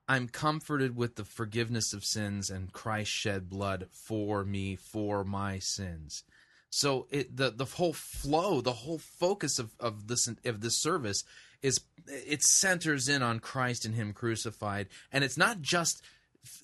I'm 0.08 0.28
comforted 0.28 0.96
with 0.96 1.16
the 1.16 1.24
forgiveness 1.24 1.92
of 1.92 2.04
sins 2.04 2.50
and 2.50 2.72
Christ 2.72 3.10
shed 3.10 3.48
blood 3.48 3.88
for 3.90 4.44
me 4.44 4.76
for 4.76 5.24
my 5.24 5.58
sins. 5.58 6.24
So 6.70 7.06
it 7.10 7.36
the 7.36 7.50
the 7.50 7.66
whole 7.66 7.92
flow, 7.92 8.60
the 8.60 8.72
whole 8.72 8.98
focus 8.98 9.58
of, 9.58 9.72
of 9.78 10.08
this 10.08 10.26
of 10.44 10.60
this 10.62 10.80
service 10.80 11.22
is 11.60 11.80
it 12.06 12.42
centers 12.42 13.08
in 13.08 13.22
on 13.22 13.40
Christ 13.40 13.84
and 13.84 13.94
Him 13.94 14.12
crucified, 14.12 14.88
and 15.12 15.22
it's 15.22 15.36
not 15.36 15.60
just 15.60 16.02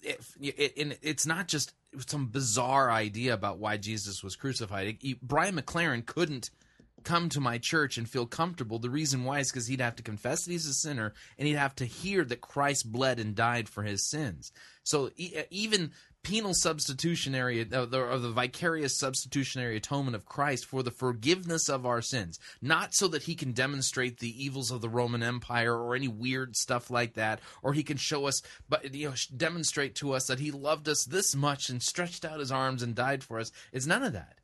it, 0.03 0.20
it, 0.40 0.99
it's 1.03 1.26
not 1.26 1.46
just 1.46 1.74
some 2.07 2.26
bizarre 2.26 2.90
idea 2.90 3.34
about 3.34 3.59
why 3.59 3.76
Jesus 3.76 4.22
was 4.24 4.34
crucified. 4.34 4.99
It- 5.03 5.20
Brian 5.20 5.57
McLaren 5.57 6.05
couldn't 6.05 6.51
come 7.05 7.28
to 7.30 7.40
my 7.40 7.59
church 7.59 7.99
and 7.99 8.09
feel 8.09 8.26
comfortable. 8.26 8.78
The 8.78 8.90
reason 8.90 9.24
why 9.24 9.40
is 9.40 9.51
because 9.51 9.66
he'd 9.66 9.80
have 9.80 9.96
to 9.96 10.03
confess 10.03 10.44
that 10.44 10.53
he's 10.53 10.66
a 10.66 10.74
sinner 10.74 11.14
and 11.38 11.46
he'd 11.46 11.55
have 11.55 11.74
to 11.76 11.84
hear 11.84 12.24
that 12.24 12.40
Christ 12.40 12.90
bled 12.90 13.18
and 13.18 13.34
died 13.34 13.68
for 13.68 13.82
his 13.82 14.09
sins. 14.09 14.53
So 14.82 15.11
e- 15.16 15.34
even 15.51 15.92
penal 16.24 16.53
substitutionary 16.53 17.61
uh, 17.72 17.86
the- 17.86 18.01
or 18.01 18.18
the 18.18 18.30
vicarious 18.30 18.99
substitutionary 18.99 19.76
atonement 19.76 20.16
of 20.16 20.24
Christ 20.24 20.66
for 20.66 20.82
the 20.82 20.90
forgiveness 20.90 21.68
of 21.68 21.86
our 21.86 22.03
sins, 22.03 22.38
not 22.61 22.94
so 22.94 23.09
that 23.09 23.22
he 23.22 23.34
can 23.34 23.53
demonstrate 23.53 24.18
the 24.18 24.44
evils 24.44 24.70
of 24.70 24.80
the 24.80 24.88
Roman 24.88 25.22
Empire 25.22 25.74
or 25.76 25.94
any 25.94 26.09
weird 26.09 26.57
stuff 26.57 26.90
like 26.90 27.14
that, 27.14 27.40
or 27.62 27.72
he 27.72 27.82
can 27.82 27.96
show 27.96 28.26
us, 28.26 28.42
but 28.68 28.94
you 28.94 29.09
know, 29.09 29.14
demonstrate 29.36 29.94
to 29.96 30.12
us 30.12 30.26
that 30.26 30.40
he 30.40 30.51
loved 30.51 30.88
us 30.88 31.05
this 31.05 31.34
much 31.34 31.68
and 31.68 31.82
stretched 31.82 32.24
out 32.24 32.40
his 32.40 32.53
arms 32.53 32.82
and 32.82 32.94
died 32.94 33.22
for 33.22 33.38
us. 33.38 33.53
It's 33.72 33.86
none 33.86 34.03
of 34.03 34.12
that. 34.12 34.38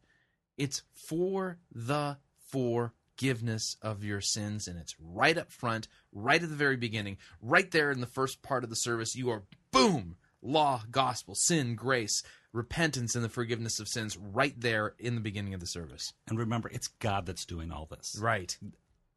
It's 0.57 0.83
for 0.95 1.59
the 1.73 2.19
forgiveness 2.55 3.77
of 3.83 4.05
your 4.05 4.21
sins, 4.21 4.69
and 4.69 4.79
it's 4.79 4.95
right 5.01 5.37
up 5.37 5.51
front, 5.53 5.89
right 6.13 6.43
at 6.43 6.49
the 6.49 6.55
very 6.55 6.77
beginning, 6.77 7.17
right 7.41 7.71
there 7.71 7.91
in 7.91 8.01
the 8.01 8.07
first 8.07 8.43
part 8.43 8.65
of 8.65 8.71
the 8.71 8.77
service. 8.77 9.17
You 9.17 9.31
are 9.31 9.43
boom, 9.73 10.17
law, 10.43 10.83
gospel, 10.91 11.35
sin, 11.35 11.75
grace, 11.75 12.23
repentance, 12.53 13.15
and 13.15 13.25
the 13.25 13.29
forgiveness 13.29 13.81
of 13.81 13.89
sins, 13.89 14.17
right 14.17 14.55
there 14.61 14.95
in 14.99 15.15
the 15.15 15.21
beginning 15.21 15.55
of 15.55 15.61
the 15.61 15.67
service. 15.67 16.13
And 16.29 16.39
remember, 16.39 16.69
it's 16.73 16.89
God 16.89 17.27
that's 17.27 17.45
doing 17.45 17.73
all 17.73 17.87
this. 17.91 18.17
Right, 18.21 18.57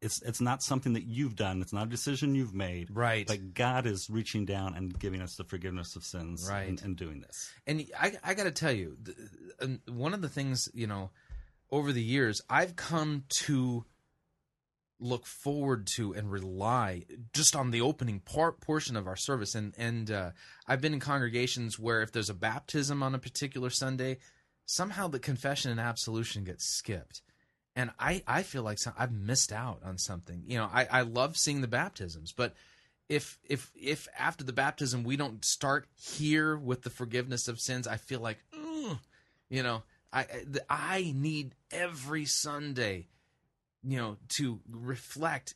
It's 0.00 0.22
it's 0.22 0.40
not 0.40 0.62
something 0.62 0.92
that 0.94 1.04
you've 1.04 1.36
done. 1.36 1.60
It's 1.60 1.72
not 1.72 1.86
a 1.86 1.90
decision 1.90 2.34
you've 2.34 2.54
made. 2.54 2.88
Right. 2.92 3.26
But 3.26 3.54
God 3.54 3.86
is 3.86 4.08
reaching 4.10 4.44
down 4.44 4.74
and 4.74 4.96
giving 4.98 5.20
us 5.22 5.36
the 5.36 5.44
forgiveness 5.44 5.96
of 5.96 6.04
sins. 6.04 6.48
Right. 6.50 6.68
And, 6.68 6.82
and 6.82 6.96
doing 6.96 7.20
this. 7.20 7.50
and 7.66 7.84
I, 8.00 8.12
I 8.24 8.34
got 8.34 8.44
to 8.44 8.52
tell 8.52 8.72
you, 8.72 8.96
one 9.88 10.14
of 10.14 10.22
the 10.22 10.28
things 10.28 10.68
you 10.72 10.86
know, 10.86 11.10
over 11.70 11.92
the 11.92 12.02
years, 12.02 12.40
I've 12.48 12.76
come 12.76 13.24
to 13.28 13.84
look 15.00 15.26
forward 15.26 15.86
to 15.86 16.12
and 16.12 16.30
rely 16.30 17.04
just 17.32 17.54
on 17.54 17.70
the 17.70 17.80
opening 17.80 18.18
part 18.20 18.60
portion 18.60 18.96
of 18.96 19.06
our 19.06 19.16
service, 19.16 19.54
and 19.54 19.74
and 19.78 20.10
uh, 20.10 20.30
I've 20.66 20.80
been 20.80 20.94
in 20.94 21.00
congregations 21.00 21.78
where 21.78 22.02
if 22.02 22.12
there's 22.12 22.30
a 22.30 22.34
baptism 22.34 23.02
on 23.02 23.14
a 23.14 23.18
particular 23.18 23.70
Sunday, 23.70 24.18
somehow 24.66 25.08
the 25.08 25.18
confession 25.18 25.70
and 25.70 25.80
absolution 25.80 26.44
gets 26.44 26.64
skipped. 26.64 27.22
And 27.76 27.90
I, 27.96 28.24
I 28.26 28.42
feel 28.42 28.64
like 28.64 28.80
some, 28.80 28.92
I've 28.98 29.12
missed 29.12 29.52
out 29.52 29.82
on 29.84 29.98
something. 29.98 30.42
You 30.46 30.58
know, 30.58 30.68
I, 30.72 30.88
I 30.90 31.02
love 31.02 31.36
seeing 31.36 31.60
the 31.60 31.68
baptisms, 31.68 32.32
but 32.32 32.54
if 33.08 33.38
if 33.48 33.70
if 33.80 34.08
after 34.18 34.42
the 34.42 34.52
baptism 34.52 35.04
we 35.04 35.16
don't 35.16 35.44
start 35.44 35.86
here 35.94 36.56
with 36.56 36.82
the 36.82 36.90
forgiveness 36.90 37.46
of 37.46 37.60
sins, 37.60 37.86
I 37.86 37.96
feel 37.96 38.20
like, 38.20 38.38
you 39.48 39.62
know, 39.62 39.84
I 40.12 40.26
I- 40.68 41.12
need 41.14 41.54
every 41.70 42.24
Sunday, 42.24 43.08
you 43.82 43.98
know, 43.98 44.16
to 44.36 44.60
reflect 44.70 45.54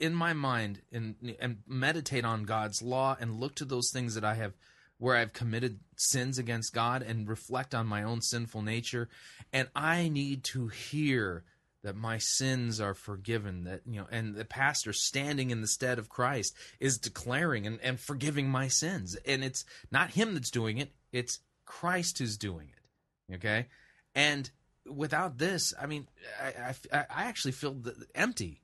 in 0.00 0.14
my 0.14 0.32
mind 0.32 0.82
and 0.92 1.36
and 1.38 1.58
meditate 1.66 2.24
on 2.24 2.44
God's 2.44 2.82
law 2.82 3.16
and 3.20 3.40
look 3.40 3.54
to 3.56 3.64
those 3.64 3.90
things 3.90 4.14
that 4.14 4.24
I 4.24 4.34
have 4.34 4.54
where 4.98 5.16
I've 5.16 5.32
committed 5.32 5.80
sins 5.96 6.38
against 6.38 6.74
God 6.74 7.02
and 7.02 7.28
reflect 7.28 7.74
on 7.74 7.86
my 7.86 8.02
own 8.02 8.20
sinful 8.20 8.62
nature. 8.62 9.08
And 9.50 9.68
I 9.74 10.08
need 10.08 10.44
to 10.44 10.68
hear 10.68 11.44
that 11.82 11.96
my 11.96 12.18
sins 12.18 12.80
are 12.80 12.92
forgiven 12.92 13.64
that 13.64 13.80
you 13.86 14.00
know 14.00 14.06
and 14.10 14.34
the 14.34 14.44
pastor 14.44 14.92
standing 14.92 15.50
in 15.50 15.62
the 15.62 15.66
stead 15.66 15.98
of 15.98 16.08
Christ 16.10 16.54
is 16.78 16.98
declaring 16.98 17.66
and, 17.66 17.80
and 17.80 17.98
forgiving 17.98 18.48
my 18.48 18.68
sins. 18.68 19.16
And 19.24 19.42
it's 19.42 19.64
not 19.90 20.10
him 20.10 20.34
that's 20.34 20.50
doing 20.50 20.78
it 20.78 20.92
it's 21.12 21.40
Christ 21.64 22.18
who's 22.18 22.36
doing 22.36 22.68
it 22.68 23.34
okay 23.36 23.66
and 24.14 24.50
without 24.86 25.38
this 25.38 25.72
I 25.80 25.86
mean 25.86 26.08
I 26.42 26.74
I, 26.92 26.98
I 26.98 27.24
actually 27.24 27.52
feel 27.52 27.74
th- 27.74 27.96
empty 28.14 28.60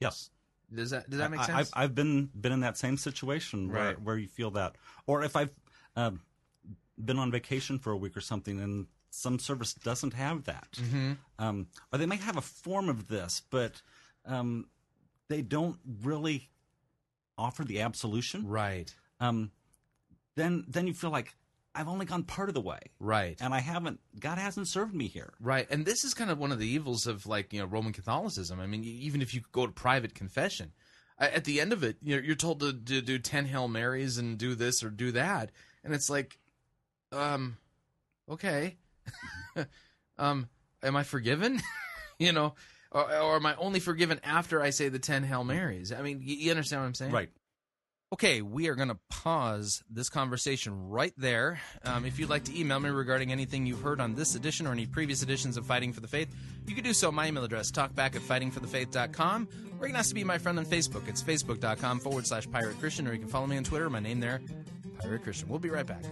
Yes. 0.00 0.30
does 0.74 0.90
that 0.90 1.08
does 1.10 1.18
that 1.18 1.30
make 1.30 1.40
I- 1.40 1.46
sense 1.46 1.70
I've, 1.74 1.84
I've 1.84 1.94
been 1.94 2.30
been 2.34 2.52
in 2.52 2.60
that 2.60 2.76
same 2.78 2.96
situation 2.96 3.70
where, 3.72 3.84
Right. 3.88 4.00
where 4.02 4.18
you 4.18 4.28
feel 4.28 4.50
that, 4.52 4.76
or 5.06 5.22
if 5.22 5.34
I've 5.36 5.50
um, 5.96 6.20
been 7.02 7.18
on 7.18 7.30
vacation 7.30 7.78
for 7.78 7.92
a 7.92 7.96
week 7.96 8.16
or 8.16 8.20
something, 8.20 8.60
and 8.60 8.86
some 9.10 9.38
service 9.38 9.72
doesn't 9.74 10.12
have 10.14 10.44
that, 10.44 10.68
Mm-hmm. 10.72 11.12
um, 11.38 11.66
or 11.92 11.98
they 11.98 12.06
might 12.06 12.20
have 12.20 12.36
a 12.36 12.42
form 12.42 12.88
of 12.88 13.08
this, 13.08 13.42
but 13.50 13.80
um, 14.26 14.66
they 15.28 15.40
don't 15.42 15.78
really 16.02 16.50
offer 17.38 17.64
the 17.64 17.80
absolution. 17.80 18.46
right 18.46 18.94
Um, 19.20 19.50
then 20.34 20.64
then 20.68 20.86
you 20.86 20.94
feel 20.94 21.10
like 21.10 21.34
I've 21.76 21.88
only 21.88 22.06
gone 22.06 22.22
part 22.22 22.48
of 22.48 22.54
the 22.54 22.60
way, 22.60 22.80
right 22.98 23.36
and 23.40 23.52
I 23.52 23.60
haven't. 23.60 24.00
God 24.18 24.38
hasn't 24.38 24.68
served 24.68 24.94
me 24.94 25.08
here. 25.08 25.34
Right, 25.40 25.66
and 25.70 25.84
this 25.84 26.04
is 26.04 26.14
kind 26.14 26.30
of 26.30 26.38
one 26.38 26.50
of 26.50 26.58
the 26.58 26.66
evils 26.66 27.06
of 27.06 27.26
like 27.26 27.52
you 27.52 27.60
know 27.60 27.66
Roman 27.66 27.92
Catholicism. 27.92 28.58
I 28.58 28.66
mean, 28.66 28.82
even 28.82 29.20
if 29.20 29.34
you 29.34 29.42
go 29.52 29.66
to 29.66 29.72
private 29.72 30.14
confession, 30.14 30.72
at 31.18 31.44
the 31.44 31.60
end 31.60 31.72
of 31.72 31.84
it, 31.84 31.96
you're, 32.02 32.22
you're 32.22 32.34
told 32.34 32.60
to, 32.60 32.72
to 32.72 33.02
do 33.02 33.18
ten 33.18 33.44
Hail 33.44 33.68
Marys 33.68 34.16
and 34.16 34.38
do 34.38 34.54
this 34.54 34.82
or 34.82 34.88
do 34.88 35.12
that, 35.12 35.50
and 35.84 35.94
it's 35.94 36.08
like, 36.08 36.38
um, 37.12 37.58
okay, 38.30 38.76
um, 40.18 40.48
am 40.82 40.96
I 40.96 41.02
forgiven? 41.02 41.60
you 42.18 42.32
know, 42.32 42.54
or, 42.90 43.02
or 43.02 43.36
am 43.36 43.44
I 43.46 43.54
only 43.56 43.80
forgiven 43.80 44.18
after 44.24 44.62
I 44.62 44.70
say 44.70 44.88
the 44.88 44.98
ten 44.98 45.24
Hail 45.24 45.44
Marys? 45.44 45.92
I 45.92 46.00
mean, 46.00 46.22
you, 46.22 46.36
you 46.36 46.50
understand 46.50 46.82
what 46.82 46.88
I'm 46.88 46.94
saying? 46.94 47.12
Right. 47.12 47.30
Okay, 48.12 48.40
we 48.40 48.68
are 48.68 48.76
going 48.76 48.86
to 48.86 48.98
pause 49.10 49.82
this 49.90 50.08
conversation 50.08 50.88
right 50.88 51.12
there. 51.16 51.60
Um, 51.84 52.04
if 52.04 52.20
you'd 52.20 52.30
like 52.30 52.44
to 52.44 52.56
email 52.56 52.78
me 52.78 52.88
regarding 52.88 53.32
anything 53.32 53.66
you've 53.66 53.82
heard 53.82 54.00
on 54.00 54.14
this 54.14 54.36
edition 54.36 54.64
or 54.68 54.70
any 54.70 54.86
previous 54.86 55.24
editions 55.24 55.56
of 55.56 55.66
Fighting 55.66 55.92
for 55.92 55.98
the 55.98 56.06
Faith, 56.06 56.32
you 56.68 56.76
can 56.76 56.84
do 56.84 56.92
so. 56.92 57.08
At 57.08 57.14
my 57.14 57.26
email 57.26 57.42
address, 57.42 57.72
talkback 57.72 58.14
at 58.14 58.22
fightingforthefaith.com, 58.22 59.48
or 59.80 59.86
you 59.88 59.92
can 59.92 59.96
also 59.96 60.14
be 60.14 60.22
my 60.22 60.38
friend 60.38 60.56
on 60.56 60.64
Facebook. 60.64 61.08
It's 61.08 61.20
facebook.com 61.20 61.98
forward 61.98 62.28
slash 62.28 62.48
pirate 62.48 62.78
Christian, 62.78 63.08
or 63.08 63.12
you 63.12 63.18
can 63.18 63.28
follow 63.28 63.48
me 63.48 63.56
on 63.56 63.64
Twitter. 63.64 63.90
My 63.90 63.98
name 63.98 64.20
there, 64.20 64.40
Pirate 65.00 65.24
Christian. 65.24 65.48
We'll 65.48 65.58
be 65.58 65.70
right 65.70 65.86
back. 65.86 66.04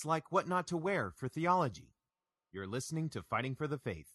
It's 0.00 0.06
like 0.06 0.32
what 0.32 0.48
not 0.48 0.66
to 0.68 0.78
wear 0.78 1.12
for 1.14 1.28
theology. 1.28 1.92
You're 2.54 2.66
listening 2.66 3.10
to 3.10 3.22
Fighting 3.22 3.54
for 3.54 3.68
the 3.68 3.76
Faith. 3.76 4.06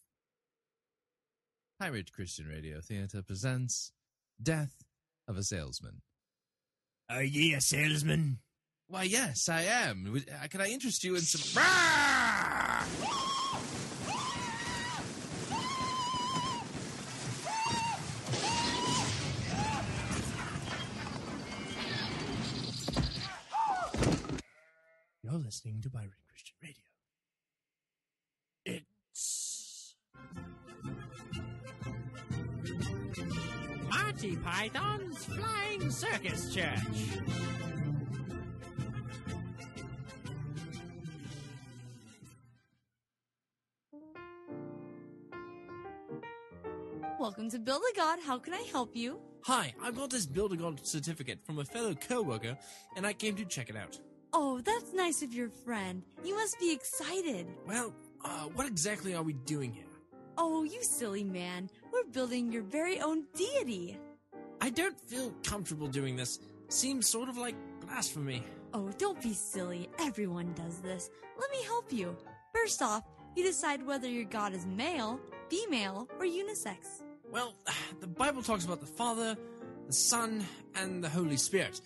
Pirate 1.79 2.11
Christian 2.11 2.47
Radio 2.47 2.81
Theater 2.81 3.21
presents 3.21 3.91
Death 4.41 4.77
of 5.27 5.37
a 5.37 5.43
Salesman. 5.43 6.01
Are 7.07 7.21
ye 7.21 7.53
a 7.53 7.61
salesman? 7.61 8.39
Why, 8.87 9.03
yes, 9.03 9.47
I 9.47 9.61
am. 9.61 10.23
Uh, 10.27 10.47
Can 10.47 10.61
I 10.61 10.69
interest 10.69 11.03
you 11.03 11.13
in 11.13 11.21
some. 11.21 11.61
Listening 25.33 25.81
to 25.81 25.89
Pirate 25.89 26.11
Christian 26.29 26.55
Radio. 26.63 26.83
It's 28.65 29.95
Monty 33.89 34.35
Python's 34.37 35.25
Flying 35.25 35.89
Circus 35.89 36.53
Church. 36.53 36.79
Welcome 47.19 47.49
to 47.49 47.59
Build 47.59 47.81
a 47.91 47.95
God. 47.95 48.19
How 48.23 48.37
can 48.37 48.53
I 48.53 48.61
help 48.71 48.95
you? 48.95 49.19
Hi, 49.43 49.73
I 49.81 49.91
got 49.91 50.11
this 50.11 50.25
Build 50.25 50.53
a 50.53 50.55
God 50.55 50.85
certificate 50.85 51.39
from 51.43 51.59
a 51.59 51.65
fellow 51.65 51.93
coworker, 51.95 52.57
and 52.95 53.05
I 53.05 53.13
came 53.13 53.35
to 53.35 53.45
check 53.45 53.69
it 53.69 53.75
out. 53.75 53.99
Oh, 54.37 54.59
that's 54.59 54.91
nice 54.91 55.23
of 55.23 55.33
your 55.33 55.47
friend. 55.47 56.03
You 56.25 56.35
must 56.35 56.59
be 56.59 56.73
excited. 56.73 57.47
Well, 57.65 57.93
uh, 58.21 58.49
what 58.53 58.67
exactly 58.67 59.15
are 59.15 59.23
we 59.23 59.31
doing 59.31 59.71
here? 59.71 59.85
Oh, 60.37 60.65
you 60.65 60.83
silly 60.83 61.23
man. 61.23 61.69
We're 61.93 62.03
building 62.11 62.51
your 62.51 62.63
very 62.63 62.99
own 62.99 63.23
deity. 63.33 63.97
I 64.59 64.71
don't 64.71 64.99
feel 64.99 65.33
comfortable 65.45 65.87
doing 65.87 66.17
this. 66.17 66.39
Seems 66.67 67.07
sort 67.07 67.29
of 67.29 67.37
like 67.37 67.55
blasphemy. 67.79 68.43
Oh, 68.73 68.91
don't 68.97 69.21
be 69.21 69.33
silly. 69.33 69.89
Everyone 69.99 70.51
does 70.51 70.79
this. 70.79 71.09
Let 71.39 71.49
me 71.49 71.63
help 71.63 71.93
you. 71.93 72.17
First 72.53 72.81
off, 72.81 73.03
you 73.37 73.43
decide 73.45 73.87
whether 73.87 74.09
your 74.09 74.25
God 74.25 74.53
is 74.53 74.65
male, 74.65 75.17
female, 75.49 76.09
or 76.19 76.25
unisex. 76.25 77.03
Well, 77.31 77.55
the 78.01 78.07
Bible 78.07 78.43
talks 78.43 78.65
about 78.65 78.81
the 78.81 78.85
Father, 78.85 79.37
the 79.87 79.93
Son, 79.93 80.43
and 80.75 81.01
the 81.01 81.09
Holy 81.09 81.37
Spirit. 81.37 81.79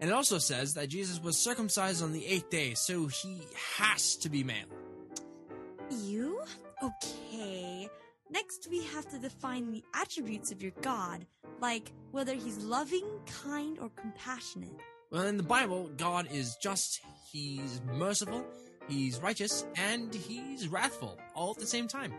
And 0.00 0.10
it 0.10 0.12
also 0.12 0.38
says 0.38 0.74
that 0.74 0.88
Jesus 0.88 1.22
was 1.22 1.38
circumcised 1.38 2.02
on 2.02 2.12
the 2.12 2.26
eighth 2.26 2.50
day, 2.50 2.74
so 2.74 3.06
he 3.06 3.40
has 3.78 4.16
to 4.16 4.28
be 4.28 4.44
male. 4.44 4.66
You? 5.90 6.40
Okay. 6.82 7.88
Next, 8.30 8.68
we 8.70 8.82
have 8.84 9.08
to 9.10 9.18
define 9.18 9.70
the 9.70 9.84
attributes 9.94 10.50
of 10.50 10.60
your 10.60 10.72
God, 10.82 11.26
like 11.60 11.92
whether 12.10 12.34
he's 12.34 12.58
loving, 12.58 13.04
kind, 13.42 13.78
or 13.78 13.88
compassionate. 13.90 14.80
Well, 15.10 15.26
in 15.26 15.36
the 15.36 15.42
Bible, 15.44 15.88
God 15.96 16.28
is 16.32 16.56
just, 16.56 17.00
he's 17.30 17.80
merciful, 17.94 18.44
he's 18.88 19.20
righteous, 19.20 19.64
and 19.76 20.12
he's 20.12 20.66
wrathful, 20.68 21.18
all 21.34 21.52
at 21.52 21.58
the 21.58 21.66
same 21.66 21.86
time. 21.86 22.12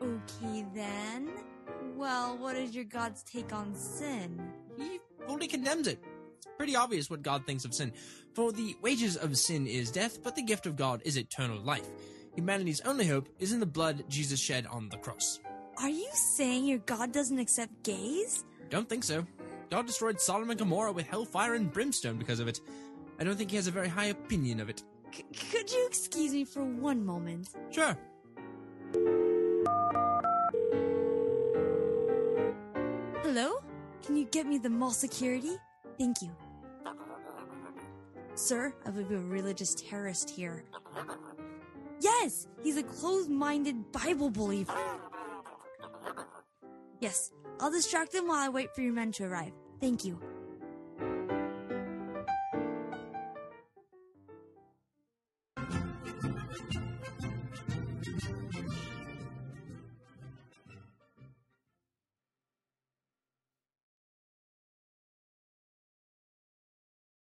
Okay, 0.00 0.64
then. 0.74 1.30
Well, 1.94 2.38
what 2.38 2.56
is 2.56 2.74
your 2.74 2.84
God's 2.84 3.22
take 3.22 3.52
on 3.52 3.74
sin? 3.74 4.40
He 4.78 4.98
fully 5.26 5.46
condemns 5.46 5.86
it. 5.86 6.02
It's 6.44 6.56
pretty 6.56 6.74
obvious 6.74 7.08
what 7.08 7.22
God 7.22 7.46
thinks 7.46 7.64
of 7.64 7.72
sin. 7.72 7.92
For 8.34 8.50
the 8.50 8.76
wages 8.82 9.16
of 9.16 9.38
sin 9.38 9.68
is 9.68 9.92
death, 9.92 10.22
but 10.24 10.34
the 10.34 10.42
gift 10.42 10.66
of 10.66 10.74
God 10.74 11.00
is 11.04 11.16
eternal 11.16 11.60
life. 11.60 11.88
Humanity's 12.34 12.80
only 12.80 13.06
hope 13.06 13.28
is 13.38 13.52
in 13.52 13.60
the 13.60 13.66
blood 13.66 14.04
Jesus 14.08 14.40
shed 14.40 14.66
on 14.66 14.88
the 14.88 14.96
cross. 14.96 15.38
Are 15.78 15.88
you 15.88 16.08
saying 16.12 16.64
your 16.64 16.78
God 16.78 17.12
doesn't 17.12 17.38
accept 17.38 17.84
gays? 17.84 18.44
Don't 18.70 18.88
think 18.88 19.04
so. 19.04 19.24
God 19.70 19.86
destroyed 19.86 20.20
Sodom 20.20 20.50
and 20.50 20.58
Gomorrah 20.58 20.92
with 20.92 21.06
hellfire 21.06 21.54
and 21.54 21.72
brimstone 21.72 22.18
because 22.18 22.40
of 22.40 22.48
it. 22.48 22.60
I 23.20 23.24
don't 23.24 23.36
think 23.36 23.50
he 23.50 23.56
has 23.56 23.68
a 23.68 23.70
very 23.70 23.88
high 23.88 24.06
opinion 24.06 24.58
of 24.58 24.68
it. 24.68 24.82
C- 25.12 25.24
could 25.52 25.70
you 25.70 25.86
excuse 25.86 26.32
me 26.32 26.44
for 26.44 26.64
one 26.64 27.06
moment? 27.06 27.50
Sure. 27.70 27.96
Hello? 33.22 33.62
Can 34.04 34.16
you 34.16 34.24
get 34.24 34.46
me 34.46 34.58
the 34.58 34.70
mall 34.70 34.90
security? 34.90 35.56
Thank 35.98 36.22
you. 36.22 36.30
Sir, 38.34 38.74
I 38.86 38.90
believe 38.90 39.10
a 39.10 39.18
religious 39.18 39.74
terrorist 39.74 40.30
here. 40.30 40.64
Yes, 42.00 42.48
he's 42.62 42.76
a 42.76 42.82
closed-minded 42.82 43.92
Bible 43.92 44.30
believer. 44.30 44.74
Yes, 47.00 47.30
I'll 47.60 47.70
distract 47.70 48.14
him 48.14 48.26
while 48.28 48.38
I 48.38 48.48
wait 48.48 48.74
for 48.74 48.80
your 48.80 48.92
men 48.92 49.12
to 49.12 49.24
arrive. 49.24 49.52
Thank 49.80 50.04
you. 50.04 50.18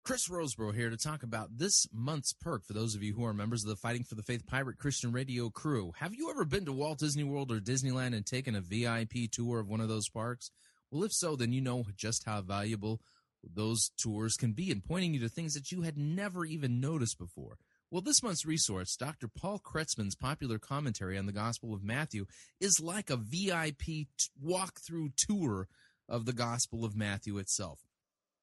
Chris 0.06 0.28
Rosebrough 0.28 0.76
here 0.76 0.88
to 0.88 0.96
talk 0.96 1.24
about 1.24 1.58
this 1.58 1.88
month's 1.92 2.32
perk 2.32 2.64
for 2.64 2.74
those 2.74 2.94
of 2.94 3.02
you 3.02 3.12
who 3.12 3.24
are 3.24 3.34
members 3.34 3.64
of 3.64 3.70
the 3.70 3.74
Fighting 3.74 4.04
for 4.04 4.14
the 4.14 4.22
Faith 4.22 4.46
Pirate 4.46 4.78
Christian 4.78 5.10
Radio 5.10 5.50
crew. 5.50 5.94
Have 5.98 6.14
you 6.14 6.30
ever 6.30 6.44
been 6.44 6.64
to 6.66 6.72
Walt 6.72 7.00
Disney 7.00 7.24
World 7.24 7.50
or 7.50 7.58
Disneyland 7.58 8.14
and 8.14 8.24
taken 8.24 8.54
a 8.54 8.60
VIP 8.60 9.28
tour 9.32 9.58
of 9.58 9.66
one 9.66 9.80
of 9.80 9.88
those 9.88 10.08
parks? 10.08 10.52
Well, 10.92 11.02
if 11.02 11.12
so, 11.12 11.34
then 11.34 11.52
you 11.52 11.60
know 11.60 11.86
just 11.96 12.24
how 12.24 12.40
valuable 12.40 13.00
those 13.42 13.90
tours 14.00 14.36
can 14.36 14.52
be 14.52 14.70
in 14.70 14.80
pointing 14.80 15.12
you 15.12 15.18
to 15.18 15.28
things 15.28 15.54
that 15.54 15.72
you 15.72 15.82
had 15.82 15.98
never 15.98 16.44
even 16.44 16.78
noticed 16.78 17.18
before. 17.18 17.58
Well, 17.90 18.00
this 18.00 18.22
month's 18.22 18.46
resource, 18.46 18.94
Dr. 18.94 19.26
Paul 19.26 19.58
Kretzmann's 19.58 20.14
popular 20.14 20.60
commentary 20.60 21.18
on 21.18 21.26
the 21.26 21.32
Gospel 21.32 21.74
of 21.74 21.82
Matthew, 21.82 22.26
is 22.60 22.78
like 22.78 23.10
a 23.10 23.16
VIP 23.16 23.82
t- 23.84 24.06
walk-through 24.40 25.10
tour 25.16 25.66
of 26.08 26.26
the 26.26 26.32
Gospel 26.32 26.84
of 26.84 26.94
Matthew 26.94 27.38
itself. 27.38 27.80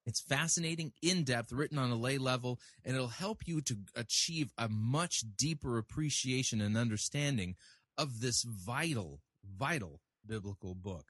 It's 0.06 0.20
fascinating, 0.20 0.92
in 1.02 1.24
depth, 1.24 1.52
written 1.52 1.78
on 1.78 1.90
a 1.90 1.96
lay 1.96 2.18
level, 2.18 2.60
and 2.84 2.94
it'll 2.94 3.08
help 3.08 3.46
you 3.46 3.60
to 3.62 3.76
achieve 3.94 4.52
a 4.58 4.68
much 4.68 5.24
deeper 5.36 5.78
appreciation 5.78 6.60
and 6.60 6.76
understanding 6.76 7.56
of 7.96 8.20
this 8.20 8.42
vital, 8.42 9.20
vital 9.44 10.00
biblical 10.26 10.74
book. 10.74 11.06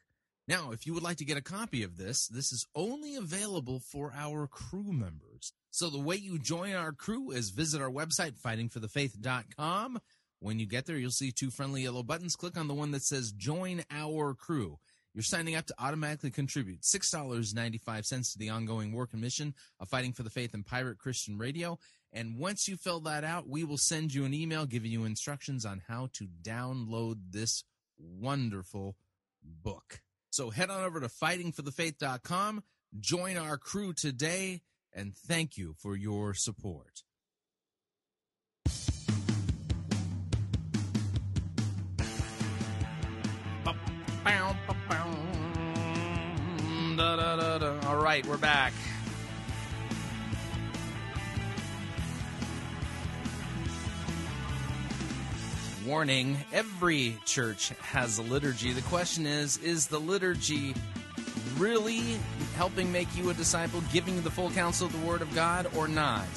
Now, 0.46 0.72
if 0.72 0.86
you 0.86 0.92
would 0.92 1.02
like 1.02 1.16
to 1.18 1.24
get 1.24 1.38
a 1.38 1.42
copy 1.42 1.82
of 1.82 1.96
this, 1.96 2.28
this 2.28 2.52
is 2.52 2.66
only 2.74 3.16
available 3.16 3.80
for 3.80 4.12
our 4.14 4.46
crew 4.46 4.92
members. 4.92 5.52
So 5.70 5.88
the 5.88 5.98
way 5.98 6.16
you 6.16 6.38
join 6.38 6.74
our 6.74 6.92
crew 6.92 7.30
is 7.30 7.50
visit 7.50 7.80
our 7.80 7.90
website, 7.90 8.34
fightingforthefaith.com. 8.38 10.00
When 10.40 10.58
you 10.58 10.66
get 10.66 10.84
there, 10.84 10.98
you'll 10.98 11.10
see 11.10 11.32
two 11.32 11.50
friendly 11.50 11.84
yellow 11.84 12.02
buttons. 12.02 12.36
Click 12.36 12.58
on 12.58 12.68
the 12.68 12.74
one 12.74 12.90
that 12.90 13.02
says 13.02 13.32
join 13.32 13.82
our 13.90 14.34
crew. 14.34 14.78
You're 15.14 15.22
signing 15.22 15.54
up 15.54 15.66
to 15.66 15.74
automatically 15.78 16.32
contribute 16.32 16.82
$6.95 16.82 18.32
to 18.32 18.38
the 18.38 18.50
ongoing 18.50 18.92
work 18.92 19.12
and 19.12 19.22
mission 19.22 19.54
of 19.78 19.88
Fighting 19.88 20.12
for 20.12 20.24
the 20.24 20.30
Faith 20.30 20.54
and 20.54 20.66
Pirate 20.66 20.98
Christian 20.98 21.38
Radio. 21.38 21.78
And 22.12 22.36
once 22.36 22.66
you 22.66 22.76
fill 22.76 22.98
that 23.00 23.22
out, 23.22 23.48
we 23.48 23.62
will 23.62 23.78
send 23.78 24.12
you 24.12 24.24
an 24.24 24.34
email 24.34 24.66
giving 24.66 24.90
you 24.90 25.04
instructions 25.04 25.64
on 25.64 25.82
how 25.86 26.08
to 26.14 26.26
download 26.42 27.16
this 27.30 27.62
wonderful 27.96 28.96
book. 29.42 30.00
So 30.30 30.50
head 30.50 30.70
on 30.70 30.82
over 30.82 30.98
to 30.98 31.06
fightingforthefaith.com, 31.06 32.64
join 32.98 33.36
our 33.36 33.56
crew 33.56 33.92
today, 33.92 34.62
and 34.92 35.14
thank 35.14 35.56
you 35.56 35.74
for 35.78 35.94
your 35.94 36.34
support. 36.34 37.04
Right, 48.14 48.26
we're 48.26 48.36
back. 48.36 48.72
Warning 55.84 56.36
every 56.52 57.18
church 57.24 57.70
has 57.80 58.18
a 58.18 58.22
liturgy. 58.22 58.72
The 58.72 58.82
question 58.82 59.26
is 59.26 59.56
is 59.56 59.88
the 59.88 59.98
liturgy 59.98 60.76
really 61.58 62.20
helping 62.54 62.92
make 62.92 63.08
you 63.16 63.30
a 63.30 63.34
disciple, 63.34 63.82
giving 63.92 64.14
you 64.14 64.20
the 64.20 64.30
full 64.30 64.50
counsel 64.50 64.86
of 64.86 64.92
the 64.92 65.04
Word 65.04 65.20
of 65.20 65.34
God, 65.34 65.66
or 65.76 65.88
not? 65.88 66.28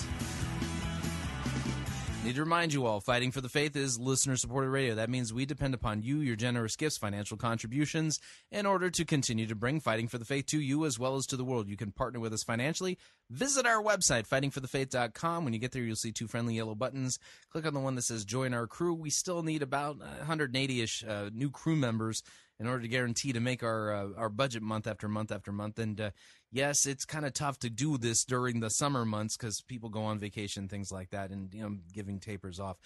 Need 2.27 2.35
to 2.35 2.41
remind 2.41 2.73
you 2.73 2.85
all, 2.85 2.99
Fighting 2.99 3.31
for 3.31 3.39
the 3.39 3.47
Faith 3.47 3.73
is 3.77 3.97
listener 3.97 4.35
supported 4.35 4.69
radio. 4.69 4.95
That 4.95 5.09
means 5.09 5.33
we 5.33 5.45
depend 5.45 5.73
upon 5.73 6.01
you, 6.01 6.19
your 6.19 6.35
generous 6.35 6.75
gifts, 6.75 6.97
financial 6.97 7.37
contributions, 7.37 8.19
in 8.51 8.65
order 8.65 8.89
to 8.89 9.05
continue 9.05 9.47
to 9.47 9.55
bring 9.55 9.79
Fighting 9.79 10.09
for 10.09 10.17
the 10.17 10.25
Faith 10.25 10.47
to 10.47 10.59
you 10.59 10.85
as 10.85 10.99
well 10.99 11.15
as 11.15 11.25
to 11.27 11.37
the 11.37 11.45
world. 11.45 11.69
You 11.69 11.77
can 11.77 11.93
partner 11.93 12.19
with 12.19 12.33
us 12.33 12.43
financially. 12.43 12.97
Visit 13.29 13.65
our 13.65 13.81
website, 13.81 14.27
fightingforthefaith.com. 14.27 15.45
When 15.45 15.53
you 15.53 15.59
get 15.59 15.71
there, 15.71 15.83
you'll 15.83 15.95
see 15.95 16.11
two 16.11 16.27
friendly 16.27 16.55
yellow 16.55 16.75
buttons. 16.75 17.17
Click 17.49 17.65
on 17.65 17.73
the 17.73 17.79
one 17.79 17.95
that 17.95 18.01
says 18.01 18.25
Join 18.25 18.53
Our 18.53 18.67
Crew. 18.67 18.93
We 18.93 19.09
still 19.09 19.41
need 19.41 19.61
about 19.61 19.99
180 19.99 20.81
ish 20.81 21.05
uh, 21.07 21.29
new 21.33 21.49
crew 21.49 21.77
members 21.77 22.23
in 22.59 22.67
order 22.67 22.81
to 22.81 22.87
guarantee 22.87 23.33
to 23.33 23.39
make 23.39 23.63
our 23.63 23.93
uh, 23.93 24.07
our 24.17 24.29
budget 24.29 24.63
month 24.63 24.87
after 24.87 25.07
month 25.07 25.31
after 25.31 25.51
month. 25.51 25.79
And 25.79 25.99
uh, 25.99 26.11
yes, 26.51 26.85
it's 26.85 27.05
kind 27.05 27.25
of 27.25 27.33
tough 27.33 27.59
to 27.59 27.69
do 27.69 27.97
this 27.97 28.23
during 28.23 28.59
the 28.59 28.69
summer 28.69 29.05
months 29.05 29.37
because 29.37 29.61
people 29.61 29.89
go 29.89 30.03
on 30.03 30.19
vacation, 30.19 30.67
things 30.67 30.91
like 30.91 31.09
that, 31.11 31.29
and 31.29 31.53
you 31.53 31.61
know 31.61 31.77
giving 31.93 32.19
tapers 32.19 32.59
off. 32.59 32.77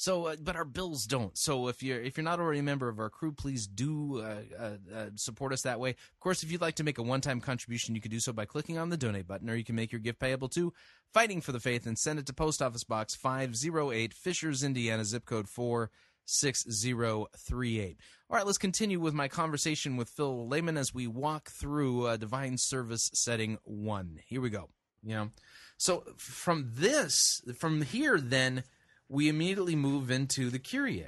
So, 0.00 0.28
uh, 0.28 0.36
but 0.40 0.56
our 0.56 0.64
bills 0.64 1.04
don't. 1.04 1.36
So, 1.36 1.68
if 1.68 1.82
you're 1.82 2.00
if 2.00 2.16
you're 2.16 2.24
not 2.24 2.40
already 2.40 2.60
a 2.60 2.62
member 2.62 2.88
of 2.88 2.98
our 2.98 3.10
crew, 3.10 3.32
please 3.32 3.66
do 3.66 4.22
uh, 4.22 4.36
uh, 4.58 4.96
uh, 4.96 5.06
support 5.16 5.52
us 5.52 5.60
that 5.62 5.78
way. 5.78 5.90
Of 5.90 6.20
course, 6.20 6.42
if 6.42 6.50
you'd 6.50 6.62
like 6.62 6.76
to 6.76 6.84
make 6.84 6.96
a 6.96 7.02
one 7.02 7.20
time 7.20 7.38
contribution, 7.38 7.94
you 7.94 8.00
can 8.00 8.10
do 8.10 8.18
so 8.18 8.32
by 8.32 8.46
clicking 8.46 8.78
on 8.78 8.88
the 8.88 8.96
donate 8.96 9.28
button, 9.28 9.50
or 9.50 9.54
you 9.56 9.64
can 9.64 9.74
make 9.74 9.92
your 9.92 10.00
gift 10.00 10.18
payable 10.18 10.48
to 10.50 10.72
Fighting 11.12 11.42
for 11.42 11.52
the 11.52 11.60
Faith 11.60 11.86
and 11.86 11.98
send 11.98 12.18
it 12.18 12.24
to 12.26 12.32
Post 12.32 12.62
Office 12.62 12.82
Box 12.82 13.14
five 13.14 13.54
zero 13.54 13.90
eight, 13.90 14.14
Fishers, 14.14 14.64
Indiana, 14.64 15.04
zip 15.04 15.26
code 15.26 15.50
four 15.50 15.90
six 16.30 16.64
zero 16.70 17.26
three 17.36 17.80
eight. 17.80 17.98
All 18.28 18.36
right, 18.36 18.46
let's 18.46 18.58
continue 18.58 19.00
with 19.00 19.14
my 19.14 19.28
conversation 19.28 19.96
with 19.96 20.08
Phil 20.08 20.46
Lehman 20.46 20.76
as 20.76 20.94
we 20.94 21.06
walk 21.06 21.50
through 21.50 22.06
uh, 22.06 22.16
Divine 22.16 22.58
Service 22.58 23.10
Setting 23.12 23.58
One. 23.64 24.20
Here 24.26 24.40
we 24.40 24.50
go. 24.50 24.68
You 25.02 25.14
know, 25.14 25.30
so 25.76 26.04
from 26.16 26.70
this, 26.74 27.42
from 27.56 27.82
here, 27.82 28.20
then 28.20 28.64
we 29.08 29.28
immediately 29.28 29.74
move 29.74 30.10
into 30.10 30.50
the 30.50 30.58
Kyrie. 30.58 31.06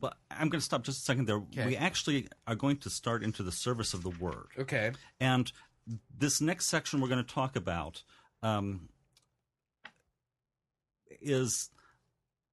Well, 0.00 0.14
I'm 0.30 0.48
going 0.48 0.60
to 0.60 0.64
stop 0.64 0.84
just 0.84 1.00
a 1.00 1.02
second 1.02 1.26
there. 1.26 1.36
Okay. 1.36 1.66
We 1.66 1.76
actually 1.76 2.28
are 2.46 2.54
going 2.54 2.76
to 2.78 2.90
start 2.90 3.22
into 3.22 3.42
the 3.42 3.52
service 3.52 3.92
of 3.92 4.02
the 4.02 4.10
word. 4.10 4.46
Okay. 4.58 4.92
And 5.18 5.50
this 6.16 6.40
next 6.40 6.66
section 6.66 7.00
we're 7.00 7.08
going 7.08 7.24
to 7.24 7.34
talk 7.34 7.56
about 7.56 8.02
um, 8.42 8.88
is 11.20 11.70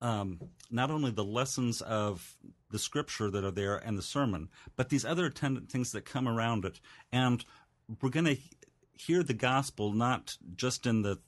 um, 0.01 0.39
not 0.69 0.91
only 0.91 1.11
the 1.11 1.23
lessons 1.23 1.81
of 1.81 2.37
the 2.71 2.79
scripture 2.79 3.29
that 3.31 3.43
are 3.43 3.51
there 3.51 3.77
and 3.77 3.97
the 3.97 4.03
sermon, 4.03 4.49
but 4.75 4.89
these 4.89 5.05
other 5.05 5.25
attendant 5.25 5.71
things 5.71 5.91
that 5.91 6.05
come 6.05 6.27
around 6.27 6.65
it. 6.65 6.79
And 7.11 7.43
we're 8.01 8.09
going 8.09 8.25
to 8.25 8.37
hear 8.93 9.23
the 9.23 9.33
gospel 9.33 9.93
not 9.93 10.37
just 10.55 10.85
in 10.85 11.01
the 11.01 11.19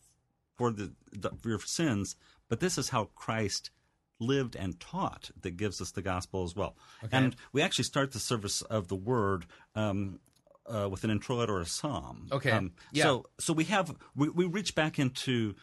for 0.55 0.71
the, 0.71 0.91
the 1.11 1.31
for 1.41 1.49
your 1.49 1.59
sins, 1.59 2.15
but 2.49 2.59
this 2.59 2.77
is 2.77 2.89
how 2.89 3.05
Christ 3.15 3.71
lived 4.19 4.55
and 4.55 4.77
taught 4.79 5.31
that 5.41 5.55
gives 5.55 5.79
us 5.79 5.91
the 5.91 6.01
gospel 6.01 6.43
as 6.43 6.55
well. 6.55 6.75
And 7.11 7.35
we 7.53 7.61
actually 7.61 7.85
start 7.85 8.11
the 8.11 8.19
service 8.19 8.61
of 8.63 8.89
the 8.89 8.95
word 8.95 9.45
um, 9.75 10.19
uh, 10.65 10.89
with 10.89 11.05
an 11.05 11.09
introit 11.09 11.49
or 11.49 11.61
a 11.61 11.65
psalm. 11.65 12.27
Okay. 12.31 12.51
Um, 12.51 12.73
Yeah. 12.91 13.03
So 13.03 13.25
so 13.39 13.53
we 13.53 13.63
have 13.65 13.95
we, 14.15 14.29
we 14.29 14.45
reach 14.45 14.75
back 14.75 14.99
into 14.99 15.55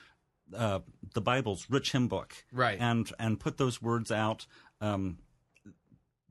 uh, 0.54 0.80
the 1.14 1.20
Bible's 1.20 1.66
rich 1.70 1.92
hymn 1.92 2.08
book, 2.08 2.34
Right. 2.52 2.78
and 2.80 3.10
and 3.18 3.38
put 3.40 3.56
those 3.56 3.80
words 3.82 4.10
out. 4.12 4.46
Um, 4.80 5.18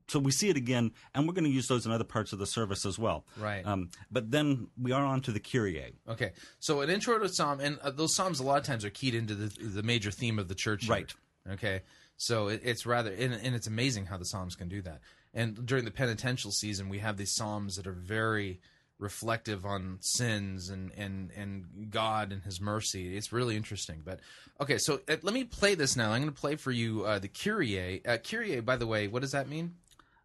so 0.08 0.20
we 0.20 0.30
see 0.30 0.48
it 0.48 0.56
again, 0.56 0.92
and 1.14 1.26
we're 1.26 1.34
going 1.34 1.44
to 1.44 1.50
use 1.50 1.66
those 1.66 1.84
in 1.84 1.90
other 1.90 2.04
parts 2.04 2.32
of 2.32 2.38
the 2.38 2.46
service 2.46 2.86
as 2.86 2.96
well. 2.96 3.26
Right. 3.36 3.66
Um, 3.66 3.90
but 4.08 4.30
then 4.30 4.68
we 4.80 4.92
are 4.92 5.04
on 5.04 5.20
to 5.22 5.32
the 5.32 5.40
Kyrie. 5.40 5.94
Okay. 6.08 6.30
So 6.60 6.80
an 6.80 6.90
intro 6.90 7.18
to 7.18 7.28
psalm, 7.28 7.58
and 7.60 7.78
uh, 7.80 7.90
those 7.90 8.14
psalms 8.14 8.38
a 8.38 8.44
lot 8.44 8.58
of 8.58 8.64
times 8.64 8.84
are 8.84 8.90
keyed 8.90 9.14
into 9.16 9.34
the 9.34 9.48
the 9.66 9.82
major 9.82 10.10
theme 10.12 10.38
of 10.38 10.46
the 10.48 10.54
church. 10.54 10.84
year. 10.84 10.92
Right. 10.92 11.14
Okay. 11.54 11.82
So 12.18 12.48
it, 12.48 12.62
it's 12.64 12.86
rather, 12.86 13.12
and, 13.12 13.34
and 13.34 13.54
it's 13.54 13.66
amazing 13.66 14.06
how 14.06 14.16
the 14.16 14.24
psalms 14.24 14.54
can 14.54 14.68
do 14.68 14.80
that. 14.82 15.00
And 15.34 15.66
during 15.66 15.84
the 15.84 15.90
penitential 15.90 16.50
season, 16.50 16.88
we 16.88 16.98
have 17.00 17.16
these 17.18 17.34
psalms 17.34 17.76
that 17.76 17.86
are 17.86 17.92
very 17.92 18.60
reflective 18.98 19.66
on 19.66 19.98
sins 20.00 20.70
and 20.70 20.92
and 20.96 21.30
and 21.36 21.90
God 21.90 22.32
and 22.32 22.42
His 22.42 22.60
mercy. 22.60 23.16
It's 23.16 23.32
really 23.32 23.56
interesting. 23.56 24.02
But 24.04 24.20
okay, 24.60 24.78
so 24.78 25.00
uh, 25.08 25.16
let 25.22 25.34
me 25.34 25.44
play 25.44 25.74
this 25.74 25.96
now. 25.96 26.12
I'm 26.12 26.22
going 26.22 26.32
to 26.32 26.40
play 26.40 26.56
for 26.56 26.70
you 26.70 27.04
uh, 27.04 27.18
the 27.18 27.28
Kyrie. 27.28 28.04
Uh, 28.04 28.18
Kyrie, 28.18 28.60
by 28.60 28.76
the 28.76 28.86
way, 28.86 29.08
what 29.08 29.22
does 29.22 29.32
that 29.32 29.48
mean? 29.48 29.74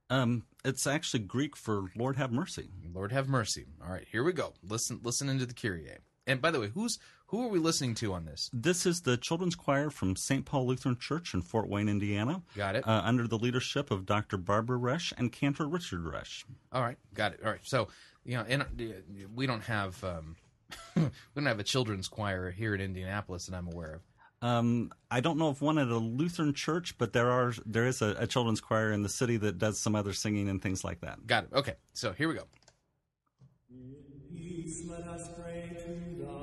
Um, 0.10 0.44
it's 0.66 0.86
actually 0.86 1.22
Greek 1.22 1.56
for 1.56 1.86
Lord 1.96 2.18
have 2.18 2.32
mercy. 2.32 2.70
Lord 2.94 3.12
have 3.12 3.30
mercy. 3.30 3.66
All 3.84 3.92
right, 3.92 4.06
here 4.12 4.24
we 4.24 4.34
go. 4.34 4.54
Listen, 4.68 5.00
listen 5.04 5.30
into 5.30 5.46
the 5.46 5.54
Kyrie. 5.54 5.90
And 6.28 6.42
by 6.42 6.52
the 6.52 6.60
way, 6.60 6.68
who's 6.68 7.00
who 7.28 7.42
are 7.46 7.48
we 7.48 7.60
listening 7.60 7.96
to 7.96 8.14
on 8.14 8.26
this? 8.26 8.50
This 8.52 8.86
is 8.86 9.02
the 9.02 9.16
children's 9.16 9.56
choir 9.56 9.90
from 9.90 10.18
St. 10.18 10.44
Paul 10.46 10.68
Lutheran 10.68 10.98
Church 10.98 11.34
in 11.34 11.42
Fort 11.42 11.70
Wayne, 11.70 11.88
Indiana. 11.88 12.42
Got 12.58 12.76
it. 12.76 12.86
Uh, 12.86 13.02
under 13.06 13.26
the 13.26 13.38
leadership 13.38 13.90
of 13.90 14.06
Dr. 14.06 14.36
Barbara 14.36 14.78
Resch 14.78 15.14
and 15.18 15.32
Cantor 15.32 15.66
Richard 15.66 16.04
Resch. 16.04 16.44
All 16.74 16.82
right, 16.82 16.98
got 17.14 17.34
it. 17.34 17.40
All 17.44 17.50
right, 17.50 17.62
so 17.64 17.88
you 18.26 18.38
know, 18.38 18.46
and 18.48 18.62
uh, 18.64 18.66
we 19.34 19.48
don't 19.48 19.64
have 19.64 20.04
um, 20.04 20.36
we 20.96 21.10
don't 21.36 21.46
have 21.46 21.60
a 21.60 21.64
children's 21.64 22.08
choir 22.08 22.52
here 22.52 22.76
in 22.76 22.82
Indianapolis 22.82 23.48
that 23.48 23.56
I'm 23.56 23.68
aware 23.68 23.96
of. 23.96 24.02
Um, 24.44 24.92
I 25.12 25.20
don't 25.20 25.38
know 25.38 25.50
of 25.50 25.62
one 25.62 25.78
at 25.78 25.88
a 25.88 25.98
Lutheran 25.98 26.54
church, 26.54 26.98
but 26.98 27.14
there 27.14 27.30
are 27.30 27.54
there 27.66 27.86
is 27.86 28.02
a, 28.02 28.16
a 28.18 28.28
children's 28.28 28.62
choir 28.62 28.92
in 28.92 29.04
the 29.04 29.10
city 29.10 29.38
that 29.38 29.60
does 29.60 29.80
some 29.80 29.96
other 29.96 30.14
singing 30.14 30.50
and 30.50 30.62
things 30.62 30.84
like 30.84 31.02
that. 31.02 31.26
Got 31.28 31.46
it. 31.46 31.50
Okay, 31.54 31.76
so 31.94 32.12
here 32.12 32.28
we 32.28 32.36
go. 32.36 32.44
Peace, 34.36 34.84
let 34.88 35.02
us 35.08 35.30
pray 35.40 35.78
to 35.86 36.24
the 36.24 36.41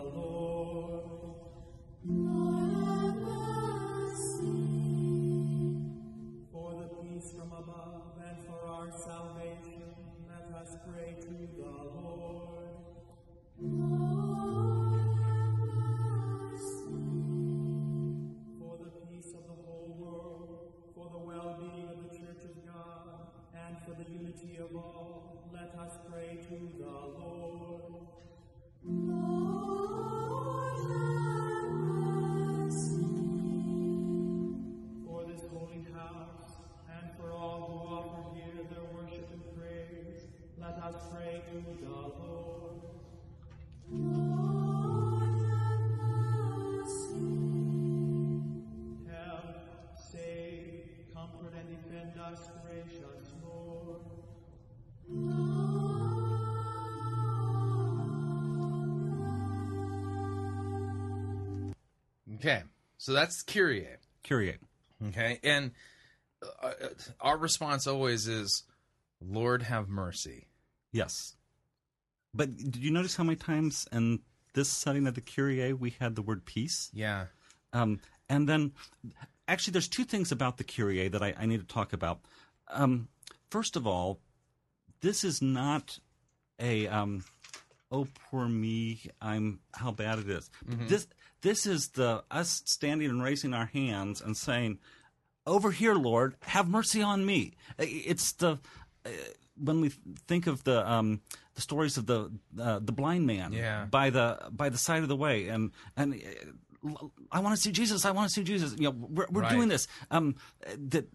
us, 52.32 52.50
gracious 52.66 53.32
Lord. 53.42 54.00
Okay, 62.36 62.62
so 62.98 63.12
that's 63.12 63.42
Kyrie. 63.42 63.86
Kyrie. 64.26 64.58
Okay, 65.08 65.40
and 65.42 65.72
uh, 66.42 66.66
uh, 66.66 66.72
our 67.20 67.38
response 67.38 67.86
always 67.86 68.28
is, 68.28 68.64
"Lord 69.20 69.62
have 69.62 69.88
mercy." 69.88 70.48
Yes. 70.92 71.34
But 72.34 72.56
did 72.56 72.76
you 72.76 72.90
notice 72.90 73.16
how 73.16 73.24
many 73.24 73.36
times 73.36 73.88
in 73.90 74.20
this 74.54 74.68
setting 74.68 75.06
of 75.06 75.14
the 75.14 75.20
Kyrie 75.20 75.72
we 75.72 75.90
had 75.98 76.14
the 76.14 76.22
word 76.22 76.44
peace? 76.44 76.90
Yeah. 76.92 77.26
Um, 77.72 78.00
and 78.28 78.48
then, 78.48 78.72
actually, 79.48 79.72
there's 79.72 79.88
two 79.88 80.04
things 80.04 80.30
about 80.30 80.58
the 80.58 80.64
Kyrie 80.64 81.08
that 81.08 81.22
I, 81.22 81.34
I 81.38 81.46
need 81.46 81.60
to 81.60 81.66
talk 81.66 81.92
about. 81.92 82.20
Um, 82.68 83.08
first 83.50 83.74
of 83.76 83.86
all, 83.86 84.20
this 85.00 85.24
is 85.24 85.40
not 85.42 85.98
a 86.60 86.86
um, 86.88 87.24
oh 87.90 88.06
poor 88.30 88.46
me, 88.46 89.00
I'm 89.20 89.60
how 89.74 89.90
bad 89.90 90.18
it 90.18 90.28
is. 90.28 90.50
This 90.88 91.06
this 91.40 91.66
is 91.66 91.88
the 91.94 92.22
us 92.30 92.62
standing 92.66 93.08
and 93.08 93.22
raising 93.22 93.54
our 93.54 93.66
hands 93.66 94.20
and 94.20 94.36
saying, 94.36 94.78
"Over 95.46 95.70
here, 95.70 95.94
Lord, 95.94 96.36
have 96.42 96.68
mercy 96.68 97.00
on 97.02 97.24
me." 97.24 97.54
It's 97.78 98.32
the 98.32 98.58
uh, 99.06 99.10
when 99.56 99.80
we 99.80 99.90
think 100.26 100.46
of 100.46 100.64
the 100.64 100.88
um, 100.88 101.20
the 101.54 101.60
stories 101.62 101.96
of 101.96 102.06
the 102.06 102.30
uh, 102.60 102.80
the 102.80 102.92
blind 102.92 103.26
man 103.26 103.52
Yeah. 103.52 103.86
by 103.86 104.10
the 104.10 104.38
by 104.50 104.68
the 104.68 104.78
side 104.78 105.02
of 105.02 105.08
the 105.08 105.16
way 105.16 105.48
and 105.48 105.70
and 105.96 106.14
uh, 106.14 106.16
I 107.32 107.40
want 107.40 107.54
to 107.56 107.60
see 107.60 107.72
Jesus. 107.72 108.04
I 108.04 108.10
want 108.10 108.28
to 108.28 108.34
see 108.34 108.42
Jesus. 108.44 108.74
You 108.78 108.84
know, 108.84 108.96
we're, 108.98 109.26
we're 109.30 109.42
Right. 109.42 109.50
doing 109.50 109.68
this. 109.68 109.86
Um, 110.10 110.36
that 110.78 111.06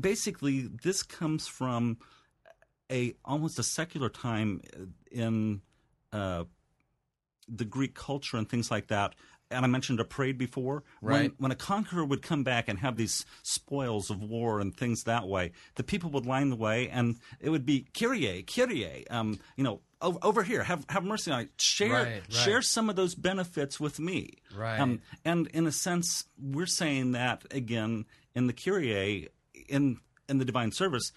basically 0.00 0.68
this 0.82 1.02
comes 1.02 1.46
from 1.46 1.98
a 2.90 3.14
almost 3.24 3.58
a 3.58 3.62
secular 3.62 4.08
time 4.08 4.60
in 5.10 5.62
uh, 6.12 6.44
the 7.48 7.64
Greek 7.64 7.94
culture 7.94 8.36
and 8.36 8.48
things 8.48 8.70
like 8.70 8.88
that. 8.88 9.14
And 9.50 9.64
I 9.64 9.68
mentioned 9.68 10.00
a 10.00 10.04
parade 10.04 10.38
before. 10.38 10.82
When, 11.00 11.12
Right. 11.20 11.32
when 11.38 11.52
a 11.52 11.56
conqueror 11.56 12.04
would 12.04 12.22
come 12.22 12.42
back 12.44 12.68
and 12.68 12.78
have 12.80 12.96
these 12.96 13.24
spoils 13.42 14.10
of 14.10 14.22
war 14.22 14.58
and 14.60 14.74
things 14.74 15.04
that 15.04 15.28
way, 15.28 15.52
the 15.76 15.84
people 15.84 16.10
would 16.10 16.26
line 16.26 16.50
the 16.50 16.56
way, 16.56 16.88
and 16.88 17.16
it 17.40 17.50
would 17.50 17.64
be 17.66 17.86
Kyrie, 17.94 18.42
Kyrie. 18.42 19.06
Um, 19.08 19.38
you 19.56 19.62
know, 19.64 19.80
over, 20.02 20.42
here, 20.42 20.62
have 20.64 20.84
have 20.88 21.04
mercy 21.04 21.30
on 21.30 21.38
me 21.40 21.48
Share 21.58 21.92
Right, 21.92 22.06
right. 22.06 22.32
share 22.32 22.62
some 22.62 22.90
of 22.90 22.96
those 22.96 23.14
benefits 23.14 23.78
with 23.80 23.98
me. 23.98 24.38
Right. 24.56 24.78
Um, 24.80 25.00
and 25.24 25.46
in 25.48 25.66
a 25.66 25.72
sense, 25.72 26.24
we're 26.40 26.66
saying 26.66 27.12
that 27.12 27.42
again 27.50 28.04
in 28.34 28.46
the 28.46 28.52
Kyrie, 28.52 29.28
in 29.68 29.98
in 30.28 30.38
the 30.38 30.44
divine 30.44 30.72
service. 30.72 31.12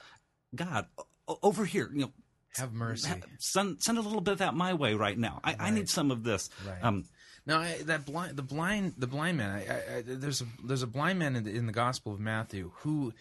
God, 0.56 0.86
over 1.28 1.66
here, 1.66 1.90
you 1.94 2.02
know, 2.02 2.12
Have 2.58 2.74
mercy. 2.74 3.10
ha- 3.10 3.18
send 3.40 3.82
send 3.84 3.98
a 3.98 4.02
little 4.02 4.22
bit 4.22 4.34
of 4.34 4.38
that 4.40 4.54
my 4.56 4.74
way 4.74 4.94
right 4.94 5.18
now. 5.18 5.40
I, 5.44 5.56
I 5.60 5.70
need 5.72 5.90
some 5.90 6.12
of 6.12 6.24
this. 6.24 6.50
Right. 6.66 6.84
Um, 6.84 7.06
Now 7.46 7.60
I, 7.60 7.78
that 7.86 8.06
blind, 8.06 8.36
the 8.38 8.44
blind, 8.44 8.94
the 8.98 9.08
blind 9.08 9.38
man. 9.38 9.52
I, 9.52 9.60
I, 9.68 9.98
I, 9.98 10.02
there's 10.06 10.42
a 10.42 10.46
there's 10.64 10.84
a 10.84 10.88
blind 10.88 11.20
man 11.20 11.36
in 11.36 11.44
the, 11.44 11.52
in 11.52 11.66
the 11.66 11.74
Gospel 11.74 12.14
of 12.14 12.20
Matthew 12.20 12.72
who 12.80 13.14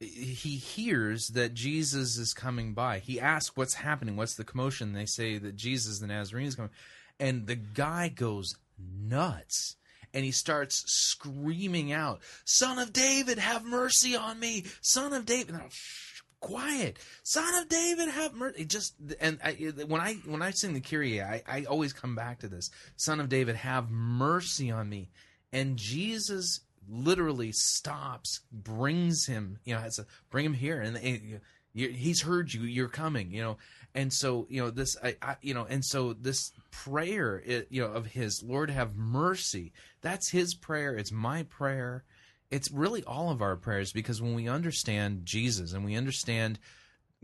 he 0.00 0.56
hears 0.56 1.28
that 1.28 1.54
Jesus 1.54 2.16
is 2.16 2.32
coming 2.32 2.72
by. 2.72 2.98
He 2.98 3.20
asks, 3.20 3.54
"What's 3.54 3.74
happening? 3.74 4.16
What's 4.16 4.34
the 4.34 4.44
commotion?" 4.44 4.94
They 4.94 5.06
say 5.06 5.38
that 5.38 5.56
Jesus 5.56 5.98
the 5.98 6.06
Nazarene 6.06 6.46
is 6.46 6.54
coming, 6.54 6.72
and 7.18 7.46
the 7.46 7.56
guy 7.56 8.08
goes 8.08 8.56
nuts. 8.78 9.76
And 10.12 10.24
he 10.24 10.32
starts 10.32 10.82
screaming 10.86 11.92
out, 11.92 12.20
"Son 12.44 12.78
of 12.78 12.92
David, 12.92 13.38
have 13.38 13.64
mercy 13.64 14.16
on 14.16 14.40
me! 14.40 14.64
Son 14.80 15.12
of 15.12 15.24
David!" 15.24 15.54
I'm, 15.54 15.70
"Shh, 15.70 16.22
quiet, 16.40 16.98
Son 17.22 17.54
of 17.62 17.68
David, 17.68 18.08
have 18.08 18.34
mercy. 18.34 18.64
Just 18.64 18.94
and 19.20 19.38
I, 19.44 19.52
when 19.86 20.00
I 20.00 20.14
when 20.24 20.42
I 20.42 20.50
sing 20.50 20.72
the 20.72 20.80
Kyrie, 20.80 21.22
I, 21.22 21.42
I 21.46 21.64
always 21.64 21.92
come 21.92 22.16
back 22.16 22.40
to 22.40 22.48
this: 22.48 22.70
Son 22.96 23.20
of 23.20 23.28
David, 23.28 23.56
have 23.56 23.90
mercy 23.90 24.70
on 24.70 24.88
me. 24.88 25.10
And 25.52 25.76
Jesus 25.76 26.60
literally 26.88 27.52
stops, 27.52 28.40
brings 28.52 29.26
him, 29.26 29.58
you 29.64 29.74
know, 29.74 29.80
has 29.80 29.98
a, 29.98 30.06
bring 30.30 30.44
him 30.44 30.54
here, 30.54 30.80
and, 30.80 30.96
and 30.96 31.40
he's 31.72 32.22
heard 32.22 32.52
you, 32.52 32.62
you're 32.62 32.88
coming, 32.88 33.30
you 33.30 33.42
know, 33.42 33.58
and 33.94 34.12
so 34.12 34.46
you 34.48 34.62
know 34.62 34.70
this, 34.70 34.96
I, 35.02 35.16
I 35.20 35.36
you 35.42 35.54
know, 35.54 35.66
and 35.68 35.84
so 35.84 36.12
this 36.12 36.52
prayer, 36.70 37.42
it, 37.44 37.68
you 37.70 37.82
know, 37.82 37.92
of 37.92 38.06
his 38.06 38.42
Lord 38.42 38.70
have 38.70 38.94
mercy. 38.94 39.72
That's 40.00 40.28
his 40.28 40.54
prayer. 40.54 40.94
It's 40.94 41.12
my 41.12 41.42
prayer 41.44 42.04
it's 42.50 42.70
really 42.70 43.04
all 43.04 43.30
of 43.30 43.42
our 43.42 43.56
prayers 43.56 43.92
because 43.92 44.20
when 44.20 44.34
we 44.34 44.48
understand 44.48 45.24
Jesus 45.24 45.72
and 45.72 45.84
we 45.84 45.94
understand 45.94 46.58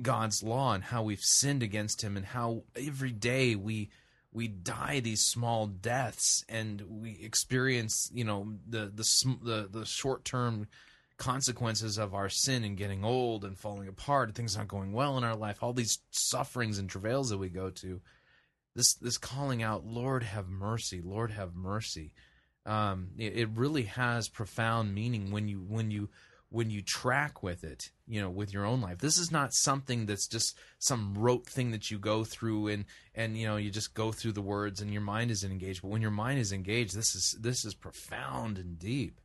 God's 0.01 0.43
law 0.43 0.73
and 0.73 0.85
how 0.85 1.03
we've 1.03 1.21
sinned 1.21 1.63
against 1.63 2.03
him 2.03 2.17
and 2.17 2.25
how 2.25 2.63
every 2.77 3.13
day 3.13 3.57
we 3.57 3.91
we 4.37 4.49
die 4.49 5.01
these 5.01 5.23
small 5.23 5.67
deaths 5.67 6.45
and 6.47 6.83
we 6.89 7.19
experience 7.23 8.11
you 8.13 8.23
know 8.23 8.53
the 8.69 8.93
the 8.95 9.37
the, 9.43 9.69
the 9.79 9.87
short 9.87 10.27
term 10.27 10.69
consequences 11.17 11.97
of 11.97 12.15
our 12.15 12.29
sin 12.29 12.63
and 12.63 12.77
getting 12.77 13.03
old 13.03 13.47
and 13.47 13.59
falling 13.59 13.89
apart 13.89 14.29
and 14.29 14.37
things 14.37 14.55
not 14.55 14.69
going 14.69 14.93
well 14.93 15.17
in 15.17 15.25
our 15.25 15.35
life 15.35 15.63
all 15.63 15.73
these 15.73 16.01
sufferings 16.11 16.79
and 16.79 16.91
travails 16.91 17.31
that 17.31 17.39
we 17.39 17.49
go 17.49 17.71
to. 17.71 18.03
This 18.75 18.93
this 18.93 19.17
calling 19.17 19.63
out 19.63 19.87
lord 19.87 20.23
have 20.23 20.49
mercy 20.49 21.01
lord 21.03 21.31
have 21.31 21.55
mercy 21.55 22.13
um, 22.67 23.09
it, 23.17 23.39
it 23.39 23.49
really 23.55 23.85
has 23.85 24.29
profound 24.29 24.95
meaning 24.95 25.31
when 25.31 25.49
you 25.49 25.65
when 25.67 25.91
you 25.91 26.11
when 26.51 26.71
you 26.71 26.83
track 26.83 27.43
with 27.43 27.65
it 27.65 27.91
you 28.07 28.21
know 28.21 28.31
with 28.31 28.53
your 28.53 28.65
own 28.65 28.81
life. 28.81 28.99
This 28.99 29.19
is 29.19 29.33
not 29.33 29.53
something 29.53 30.07
that's 30.07 30.27
just 30.27 30.57
some 30.79 31.15
rote 31.17 31.47
thing 31.47 31.73
that 31.73 31.91
you 31.91 31.99
go 31.99 32.25
through 32.25 32.69
and 32.69 32.85
and 33.15 33.37
you 33.37 33.47
know 33.47 33.57
you 33.57 33.71
just 33.71 33.95
go 33.95 34.13
through 34.13 34.33
the 34.33 34.43
words 34.43 34.81
and 34.81 34.93
your 34.93 35.03
mind 35.03 35.31
isn't 35.31 35.51
engaged. 35.51 35.83
But 35.83 35.89
when 35.89 36.03
your 36.03 36.11
mind 36.11 36.39
is 36.39 36.53
engaged 36.53 36.97
this 36.97 37.15
is 37.15 37.37
this 37.41 37.65
is 37.65 37.75
profound 37.75 38.59
and 38.59 38.79
deep. 38.79 39.21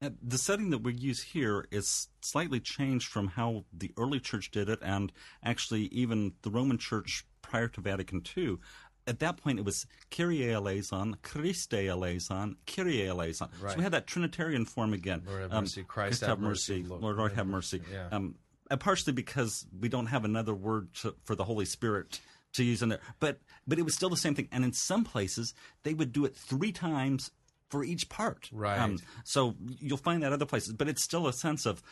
And 0.00 0.16
the 0.22 0.38
setting 0.38 0.70
that 0.70 0.82
we 0.82 0.94
use 0.94 1.22
here 1.22 1.66
is 1.70 2.08
slightly 2.20 2.60
changed 2.60 3.08
from 3.08 3.28
how 3.28 3.64
the 3.72 3.92
early 3.96 4.20
church 4.20 4.50
did 4.50 4.68
it, 4.68 4.80
and 4.82 5.12
actually 5.42 5.82
even 5.86 6.32
the 6.42 6.50
Roman 6.50 6.78
Church 6.78 7.24
prior 7.40 7.68
to 7.68 7.80
Vatican 7.80 8.22
II. 8.36 8.58
At 9.06 9.18
that 9.18 9.36
point, 9.36 9.58
it 9.58 9.64
was 9.66 9.86
Kyrie 10.10 10.50
eleison, 10.52 11.16
Christe 11.22 11.74
eleison, 11.74 12.56
Kyrie 12.66 13.06
eleison. 13.06 13.48
So 13.60 13.74
we 13.76 13.82
had 13.82 13.92
that 13.92 14.06
Trinitarian 14.06 14.64
form 14.64 14.94
again. 14.94 15.22
Lord 15.26 15.42
have 15.42 15.52
Um, 15.52 15.64
mercy, 15.64 15.84
Christ 15.84 16.20
have 16.22 16.40
mercy, 16.40 16.82
Lord- 16.82 17.02
Lord, 17.02 17.16
Lord 17.18 17.32
have 17.34 17.46
mercy. 17.46 17.82
Yeah. 17.92 18.08
Um, 18.10 18.36
and 18.70 18.80
partially 18.80 19.12
because 19.12 19.66
we 19.78 19.90
don't 19.90 20.06
have 20.06 20.24
another 20.24 20.54
word 20.54 20.94
to, 21.02 21.14
for 21.24 21.34
the 21.36 21.44
Holy 21.44 21.66
Spirit 21.66 22.18
to 22.54 22.64
use 22.64 22.82
in 22.82 22.88
there, 22.88 23.00
but 23.20 23.40
but 23.66 23.78
it 23.78 23.82
was 23.82 23.94
still 23.94 24.08
the 24.08 24.16
same 24.16 24.34
thing. 24.34 24.48
And 24.50 24.64
in 24.64 24.72
some 24.72 25.04
places, 25.04 25.52
they 25.82 25.92
would 25.92 26.12
do 26.12 26.24
it 26.24 26.34
three 26.34 26.72
times 26.72 27.30
for 27.68 27.84
each 27.84 28.08
part. 28.08 28.48
Um, 28.52 28.58
Right. 28.58 29.00
so 29.24 29.56
you'll 29.80 29.98
find 29.98 30.22
that 30.22 30.32
other 30.32 30.46
places, 30.46 30.72
but 30.72 30.88
it's 30.88 31.02
still 31.02 31.26
a 31.26 31.32
sense 31.32 31.66
of 31.66 31.82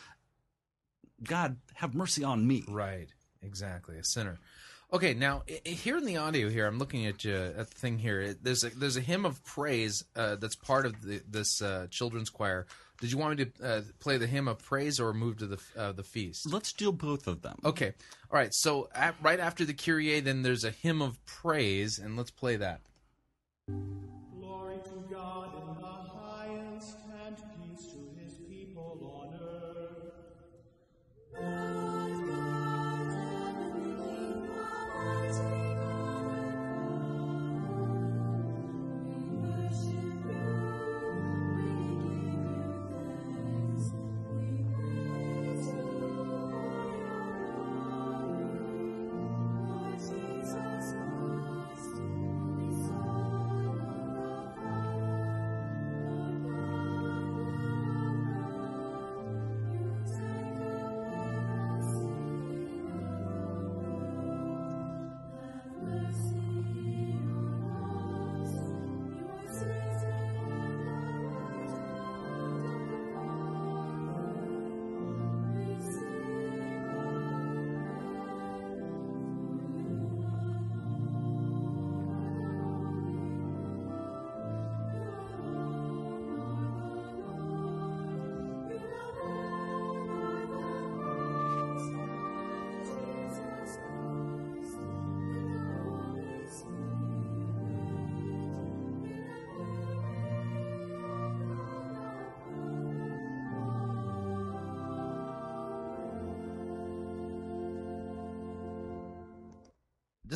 God 1.21 1.57
have 1.75 1.93
mercy 1.93 2.23
on 2.23 2.47
me. 2.47 2.63
Right, 2.67 3.09
exactly, 3.41 3.97
a 3.97 4.03
sinner. 4.03 4.39
Okay, 4.93 5.15
now 5.15 5.41
here 5.63 5.97
in 5.97 6.05
the 6.05 6.17
audio 6.17 6.49
here, 6.49 6.67
I'm 6.67 6.77
looking 6.77 7.07
at 7.07 7.23
you 7.23 7.33
at 7.33 7.67
the 7.67 7.75
thing 7.75 7.97
here. 7.97 8.35
There's 8.39 8.63
a 8.63 8.69
there's 8.69 8.95
a 8.95 9.01
hymn 9.01 9.25
of 9.25 9.43
praise 9.43 10.05
uh, 10.15 10.35
that's 10.35 10.55
part 10.55 10.85
of 10.85 11.01
the, 11.01 11.19
this 11.27 11.63
uh, 11.63 11.87
children's 11.89 12.29
choir. 12.29 12.67
Did 13.01 13.11
you 13.11 13.17
want 13.17 13.39
me 13.39 13.45
to 13.45 13.67
uh, 13.67 13.81
play 13.99 14.17
the 14.17 14.27
hymn 14.27 14.47
of 14.47 14.59
praise 14.59 14.99
or 14.99 15.11
move 15.11 15.37
to 15.37 15.47
the 15.47 15.59
uh, 15.75 15.93
the 15.93 16.03
feast? 16.03 16.53
Let's 16.53 16.73
do 16.73 16.91
both 16.91 17.25
of 17.25 17.41
them. 17.41 17.57
Okay, 17.65 17.93
all 18.29 18.37
right. 18.37 18.53
So 18.53 18.87
at, 18.93 19.15
right 19.19 19.39
after 19.39 19.65
the 19.65 19.73
Kyrie, 19.73 20.19
then 20.19 20.43
there's 20.43 20.63
a 20.63 20.69
hymn 20.69 21.01
of 21.01 21.17
praise, 21.25 21.97
and 21.97 22.15
let's 22.15 22.29
play 22.29 22.57
that. 22.57 22.81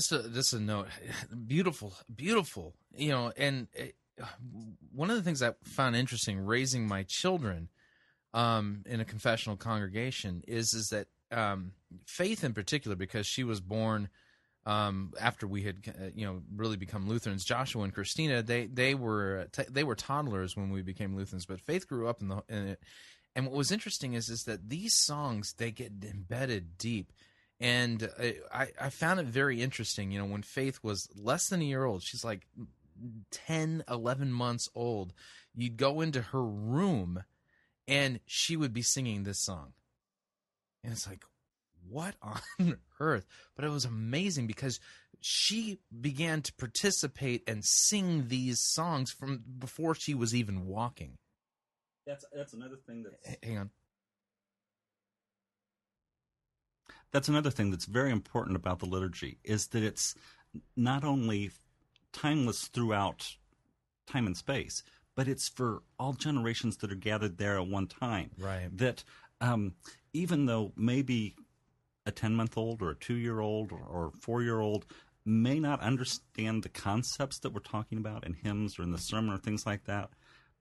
Just 0.08 0.26
a 0.26 0.30
just 0.30 0.54
a 0.54 0.60
note 0.60 0.88
beautiful 1.48 1.94
beautiful 2.14 2.74
you 2.96 3.10
know 3.10 3.32
and 3.38 3.68
uh, 3.80 4.26
one 4.94 5.10
of 5.10 5.16
the 5.16 5.24
things 5.24 5.42
i 5.42 5.52
found 5.64 5.96
interesting 5.96 6.40
raising 6.40 6.88
my 6.88 7.04
children 7.04 7.70
um 8.34 8.84
in 8.86 9.00
a 9.00 9.06
confessional 9.06 9.58
congregation 9.58 10.44
is 10.48 10.74
is 10.74 10.90
that 10.90 11.08
um 11.32 11.72
faith 12.06 12.44
in 12.44 12.54
particular 12.54 12.96
because 12.96 13.26
she 13.26 13.44
was 13.44 13.60
born 13.60 14.10
um 14.66 15.14
after 15.20 15.48
we 15.48 15.64
had 15.64 15.78
uh, 15.88 16.08
you 16.16 16.26
know 16.26 16.42
really 16.56 16.78
become 16.78 17.08
lutherans 17.08 17.46
joshua 17.46 17.84
and 17.84 17.94
christina 17.94 18.42
they 18.42 18.66
they 18.66 18.96
were 18.96 19.48
t- 19.52 19.64
they 19.70 19.84
were 19.84 19.96
toddlers 19.96 20.56
when 20.56 20.72
we 20.72 20.82
became 20.82 21.16
lutherans 21.16 21.46
but 21.46 21.60
faith 21.62 21.88
grew 21.88 22.08
up 22.08 22.22
in 22.22 22.28
the 22.28 22.44
in 22.50 22.68
it. 22.70 22.80
And 23.36 23.46
what 23.46 23.56
was 23.56 23.72
interesting 23.72 24.14
is 24.14 24.30
is 24.30 24.46
that 24.46 24.68
these 24.68 24.96
songs 24.96 25.54
they 25.60 25.70
get 25.70 25.92
embedded 26.04 26.80
deep 26.80 27.12
and 27.60 28.10
I, 28.54 28.68
I 28.80 28.90
found 28.90 29.20
it 29.20 29.26
very 29.26 29.62
interesting 29.62 30.12
you 30.12 30.20
know 30.20 30.26
when 30.26 30.44
faith 30.44 30.80
was 30.84 31.10
less 31.16 31.48
than 31.48 31.62
a 31.62 31.66
year 31.66 31.86
old 31.86 32.04
she's 32.04 32.24
like 32.24 32.48
10 33.32 33.84
11 33.90 34.32
months 34.32 34.70
old 34.76 35.14
you'd 35.56 35.78
go 35.78 36.02
into 36.02 36.22
her 36.22 36.44
room 36.44 37.24
and 37.88 38.20
she 38.26 38.56
would 38.56 38.74
be 38.74 38.82
singing 38.82 39.24
this 39.24 39.40
song. 39.40 39.74
And 40.84 40.94
it's 40.94 41.08
like 41.08 41.24
what 41.90 42.16
on 42.22 42.78
earth? 43.00 43.26
But 43.56 43.66
it 43.66 43.70
was 43.70 43.86
amazing 43.86 44.48
because 44.48 44.80
she 45.20 45.80
began 46.00 46.42
to 46.44 46.54
participate 46.54 47.44
and 47.48 47.64
sing 47.66 48.28
these 48.28 48.60
songs 48.62 49.12
from 49.12 49.44
before 49.58 49.96
she 49.96 50.14
was 50.14 50.36
even 50.36 50.68
walking. 50.68 51.18
That's 52.06 52.26
that's 52.34 52.54
another 52.54 52.78
thing 52.86 53.04
that's 53.04 53.16
H- 53.28 53.38
hang 53.44 53.58
on 53.58 53.70
that's 57.12 57.28
another 57.28 57.50
thing 57.50 57.72
that's 57.72 57.86
very 57.86 58.12
important 58.12 58.56
about 58.56 58.80
the 58.80 58.86
liturgy 58.86 59.38
is 59.44 59.68
that 59.68 59.84
it's 59.84 60.16
not 60.76 61.04
only 61.04 61.52
timeless 62.14 62.68
throughout 62.68 63.36
time 64.08 64.26
and 64.26 64.38
space, 64.38 64.84
but 65.16 65.28
it's 65.28 65.50
for 65.50 65.82
all 66.00 66.14
generations 66.14 66.78
that 66.78 66.92
are 66.92 66.96
gathered 66.96 67.38
there 67.38 67.58
at 67.58 67.68
one 67.68 67.88
time. 67.88 68.32
Right. 68.38 68.70
That 68.72 69.04
um, 69.42 69.74
even 70.14 70.46
though 70.46 70.74
maybe 70.76 71.36
a 72.06 72.12
10 72.12 72.36
month 72.36 72.58
old 72.58 72.82
or 72.82 72.92
a 72.92 72.96
two 72.96 73.16
year 73.16 73.40
old 73.40 73.72
or 73.72 74.12
four 74.20 74.42
year 74.42 74.60
old 74.60 74.86
may 75.26 75.60
not 75.60 75.82
understand 75.82 76.64
the 76.64 76.70
concepts 76.70 77.40
that 77.40 77.54
we're 77.54 77.60
talking 77.60 77.98
about 77.98 78.26
in 78.26 78.34
hymns 78.34 78.80
or 78.80 78.84
in 78.84 78.92
the 78.92 78.98
sermon 78.98 79.34
or 79.34 79.38
things 79.38 79.66
like 79.66 79.84
that, 79.84 80.10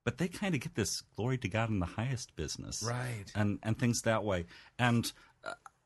but 0.05 0.19
they 0.19 0.27
kind 0.27 0.55
of 0.55 0.61
get 0.61 0.75
this 0.75 1.03
glory 1.17 1.39
to 1.39 1.49
God 1.49 1.71
in 1.71 1.79
the 1.79 1.87
highest 1.87 2.35
business. 2.35 2.83
Right. 2.83 3.31
And, 3.35 3.61
and 3.63 3.79
things 3.79 4.03
that 4.03 4.25
way. 4.25 4.47
And 4.79 5.11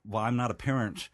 while 0.05 0.25
I'm 0.25 0.37
not 0.37 0.51
a 0.51 0.55
parent, 0.55 1.09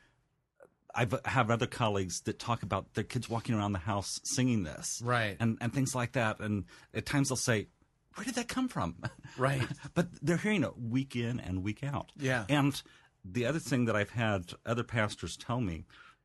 I 0.95 1.07
have 1.27 1.51
other 1.51 1.67
colleagues 1.67 2.23
that 2.23 2.39
talk 2.39 2.63
about 2.63 2.95
their 2.95 3.05
kids 3.05 3.29
walking 3.29 3.55
around 3.55 3.73
the 3.73 3.79
house 3.81 4.21
singing 4.25 4.63
this, 4.65 5.03
Right. 5.05 5.37
and 5.39 5.59
and 5.61 5.73
things 5.73 5.95
like 5.95 6.13
that. 6.13 6.41
And 6.41 6.65
at 6.95 7.05
times 7.07 7.29
they'll 7.29 7.37
say, 7.37 7.69
"Where 8.15 8.25
did 8.25 8.35
that 8.37 8.49
come 8.49 8.69
from?" 8.69 8.97
Right. 9.39 9.63
but 9.95 10.09
they're 10.23 10.39
hearing 10.39 10.63
it 10.65 10.79
week 10.79 11.15
in 11.17 11.39
and 11.41 11.63
week 11.63 11.85
out. 11.85 12.13
Yeah. 12.17 12.47
And 12.49 12.81
the 13.25 13.45
other 13.45 13.59
thing 13.59 13.85
that 13.87 13.97
I've 13.97 14.11
had 14.11 14.53
other 14.65 14.85
pastors 14.85 15.37
tell 15.37 15.61
me 15.61 15.85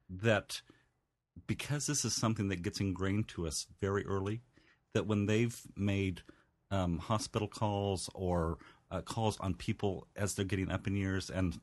that 0.10 0.62
because 1.48 1.88
this 1.88 2.06
is 2.06 2.14
something 2.16 2.50
that 2.50 2.62
gets 2.62 2.80
ingrained 2.80 3.28
to 3.30 3.48
us 3.48 3.68
very 3.82 4.06
early, 4.06 4.42
that 4.94 5.08
when 5.08 5.26
they've 5.26 5.60
made 5.76 6.22
um, 6.70 7.00
hospital 7.00 7.48
calls 7.48 8.10
or 8.14 8.58
uh, 8.92 9.02
calls 9.02 9.38
on 9.40 9.54
people 9.56 10.08
as 10.16 10.36
they're 10.36 10.46
getting 10.46 10.70
up 10.72 10.88
in 10.88 10.96
years 10.96 11.30
and 11.30 11.60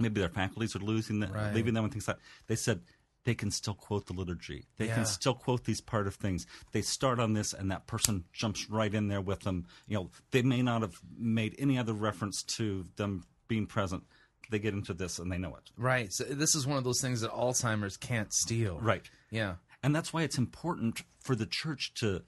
maybe 0.00 0.20
their 0.20 0.28
faculties 0.30 0.74
are 0.74 0.80
losing 0.80 1.20
them, 1.20 1.32
Right. 1.32 1.54
leaving 1.54 1.74
them 1.74 1.84
and 1.84 1.92
things 1.92 2.08
like 2.08 2.16
that. 2.16 2.22
they 2.46 2.56
said 2.56 2.82
they 3.24 3.34
can 3.34 3.50
still 3.50 3.74
quote 3.74 4.06
the 4.06 4.14
liturgy. 4.14 4.64
They 4.78 4.86
Yeah. 4.86 4.94
can 4.94 5.06
still 5.06 5.34
quote 5.34 5.64
these 5.64 5.80
part 5.82 6.06
of 6.06 6.14
things. 6.14 6.46
They 6.72 6.80
start 6.82 7.20
on 7.20 7.34
this 7.34 7.52
and 7.52 7.70
that 7.70 7.86
person 7.86 8.24
jumps 8.32 8.70
right 8.70 8.92
in 8.94 9.08
there 9.08 9.20
with 9.20 9.40
them. 9.40 9.66
You 9.86 9.94
know, 9.96 10.10
they 10.30 10.40
may 10.42 10.62
not 10.62 10.80
have 10.80 10.94
made 11.16 11.54
any 11.58 11.76
other 11.78 11.92
reference 11.92 12.42
to 12.56 12.86
them 12.96 13.24
being 13.46 13.66
present. 13.66 14.04
They 14.48 14.58
get 14.58 14.72
into 14.72 14.94
this 14.94 15.18
and 15.18 15.30
they 15.30 15.36
know 15.38 15.54
it. 15.54 15.70
Right. 15.76 16.10
So 16.12 16.24
this 16.24 16.54
is 16.54 16.66
one 16.66 16.78
of 16.78 16.84
those 16.84 17.00
things 17.02 17.20
that 17.20 17.30
Alzheimer's 17.30 17.96
can't 17.98 18.32
steal. 18.32 18.80
Right. 18.80 19.08
Yeah. 19.30 19.56
And 19.82 19.94
that's 19.94 20.12
why 20.14 20.22
it's 20.22 20.38
important 20.38 21.02
for 21.22 21.36
the 21.36 21.46
church 21.46 21.92
to 21.96 22.22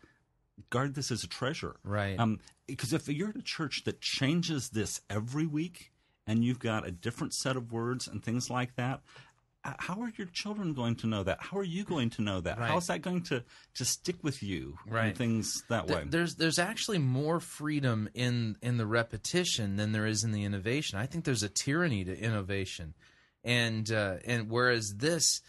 guard 0.69 0.95
this 0.95 1.11
as 1.11 1.25
a 1.25 1.27
treasure. 1.29 1.77
Right. 1.85 2.19
Um, 2.19 2.39
because 2.67 2.93
if 2.93 3.09
you're 3.09 3.31
at 3.31 3.37
a 3.37 3.43
church 3.43 3.85
that 3.85 4.01
changes 4.03 4.71
this 4.71 5.01
every 5.09 5.47
week 5.47 5.92
and 6.27 6.45
you've 6.45 6.59
got 6.59 6.87
a 6.87 6.91
different 6.91 7.35
set 7.35 7.57
of 7.57 7.73
words 7.73 8.07
and 8.09 8.23
things 8.23 8.51
like 8.51 8.77
that, 8.77 9.01
how 9.65 10.01
are 10.01 10.13
your 10.17 10.27
children 10.27 10.75
going 10.75 10.97
to 10.97 11.07
know 11.07 11.23
that? 11.23 11.39
How 11.41 11.59
are 11.59 11.65
you 11.65 11.85
going 11.85 12.11
to 12.11 12.23
know 12.23 12.41
that? 12.41 12.59
Right. 12.59 12.69
How 12.69 12.79
is 12.79 12.89
that 12.89 13.01
going 13.01 13.23
to, 13.25 13.45
to 13.75 13.85
stick 13.85 14.17
with 14.23 14.43
you? 14.43 14.79
and 14.85 14.95
Right. 14.95 15.17
things 15.17 15.63
that 15.69 15.87
way. 15.87 16.05
There's 16.05 16.35
there's 16.35 16.59
actually 16.59 16.99
more 16.99 17.39
freedom 17.39 18.09
in 18.15 18.57
in 18.61 18.77
the 18.77 18.87
repetition 18.87 19.77
than 19.77 19.93
there 19.93 20.07
is 20.07 20.25
in 20.25 20.33
the 20.33 20.45
innovation. 20.45 20.99
I 20.99 21.07
think 21.07 21.25
there's 21.25 21.45
a 21.45 21.49
tyranny 21.49 22.05
to 22.05 22.19
innovation, 22.19 22.95
and 23.45 23.91
uh, 23.91 24.17
and 24.25 24.51
whereas 24.51 24.97
this 24.97 25.43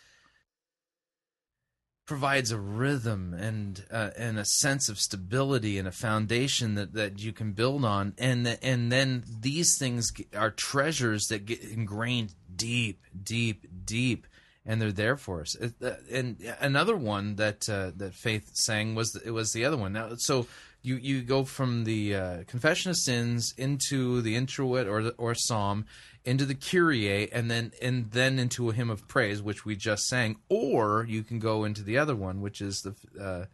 provides 2.05 2.51
a 2.51 2.59
rhythm 2.59 3.33
and 3.33 3.85
uh, 3.91 4.11
and 4.17 4.37
a 4.37 4.45
sense 4.45 4.89
of 4.89 4.99
stability 4.99 5.77
and 5.77 5.87
a 5.87 5.91
foundation 5.91 6.75
that, 6.75 6.93
that 6.93 7.19
you 7.19 7.31
can 7.31 7.53
build 7.53 7.85
on, 7.85 8.13
and 8.17 8.45
th- 8.45 8.59
and 8.61 8.91
then 8.91 9.23
these 9.41 9.77
things 9.77 10.11
are 10.35 10.51
treasures 10.51 11.27
that 11.27 11.45
get 11.45 11.61
ingrained 11.61 12.33
deep, 12.55 13.05
deep, 13.23 13.65
deep 13.85 14.27
and 14.65 14.81
they're 14.81 14.91
there 14.91 15.17
for 15.17 15.41
us. 15.41 15.55
Uh, 15.59 15.95
And 16.11 16.37
another 16.59 16.95
one 16.95 17.35
that 17.35 17.67
uh, 17.69 17.91
that 17.97 18.13
Faith 18.13 18.51
sang 18.53 18.95
was 18.95 19.15
it 19.25 19.31
was 19.31 19.51
the 19.51 19.65
other 19.65 19.77
one. 19.77 19.93
Now, 19.93 20.15
so 20.17 20.47
you 20.81 20.95
you 20.95 21.21
go 21.21 21.43
from 21.43 21.83
the 21.83 22.15
uh, 22.15 22.43
confession 22.47 22.91
of 22.91 22.97
sins 22.97 23.53
into 23.57 24.21
the 24.21 24.35
introit 24.35 24.87
or 24.87 25.03
the, 25.03 25.11
or 25.11 25.35
psalm 25.35 25.85
into 26.25 26.45
the 26.45 26.55
Kyrie, 26.55 27.31
and 27.31 27.49
then 27.51 27.71
and 27.81 28.11
then 28.11 28.39
into 28.39 28.69
a 28.69 28.73
hymn 28.73 28.89
of 28.89 29.07
praise, 29.07 29.41
which 29.41 29.65
we 29.65 29.75
just 29.75 30.07
sang, 30.07 30.37
or 30.49 31.05
you 31.07 31.23
can 31.23 31.39
go 31.39 31.63
into 31.63 31.83
the 31.83 31.97
other 31.97 32.15
one, 32.15 32.41
which 32.41 32.61
is 32.61 32.81
the 32.81 33.21
uh, 33.21 33.45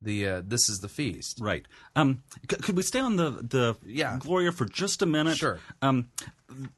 the 0.00 0.28
uh, 0.28 0.42
this 0.44 0.68
is 0.68 0.78
the 0.80 0.88
feast. 0.88 1.38
Right. 1.40 1.64
Um, 1.96 2.22
c- 2.50 2.56
could 2.56 2.76
we 2.76 2.82
stay 2.82 3.00
on 3.00 3.16
the 3.16 3.30
the 3.30 3.76
Yeah. 3.86 4.16
Gloria 4.18 4.52
for 4.52 4.64
just 4.66 5.00
a 5.02 5.06
minute? 5.06 5.36
Sure. 5.38 5.58
Um, 5.80 6.08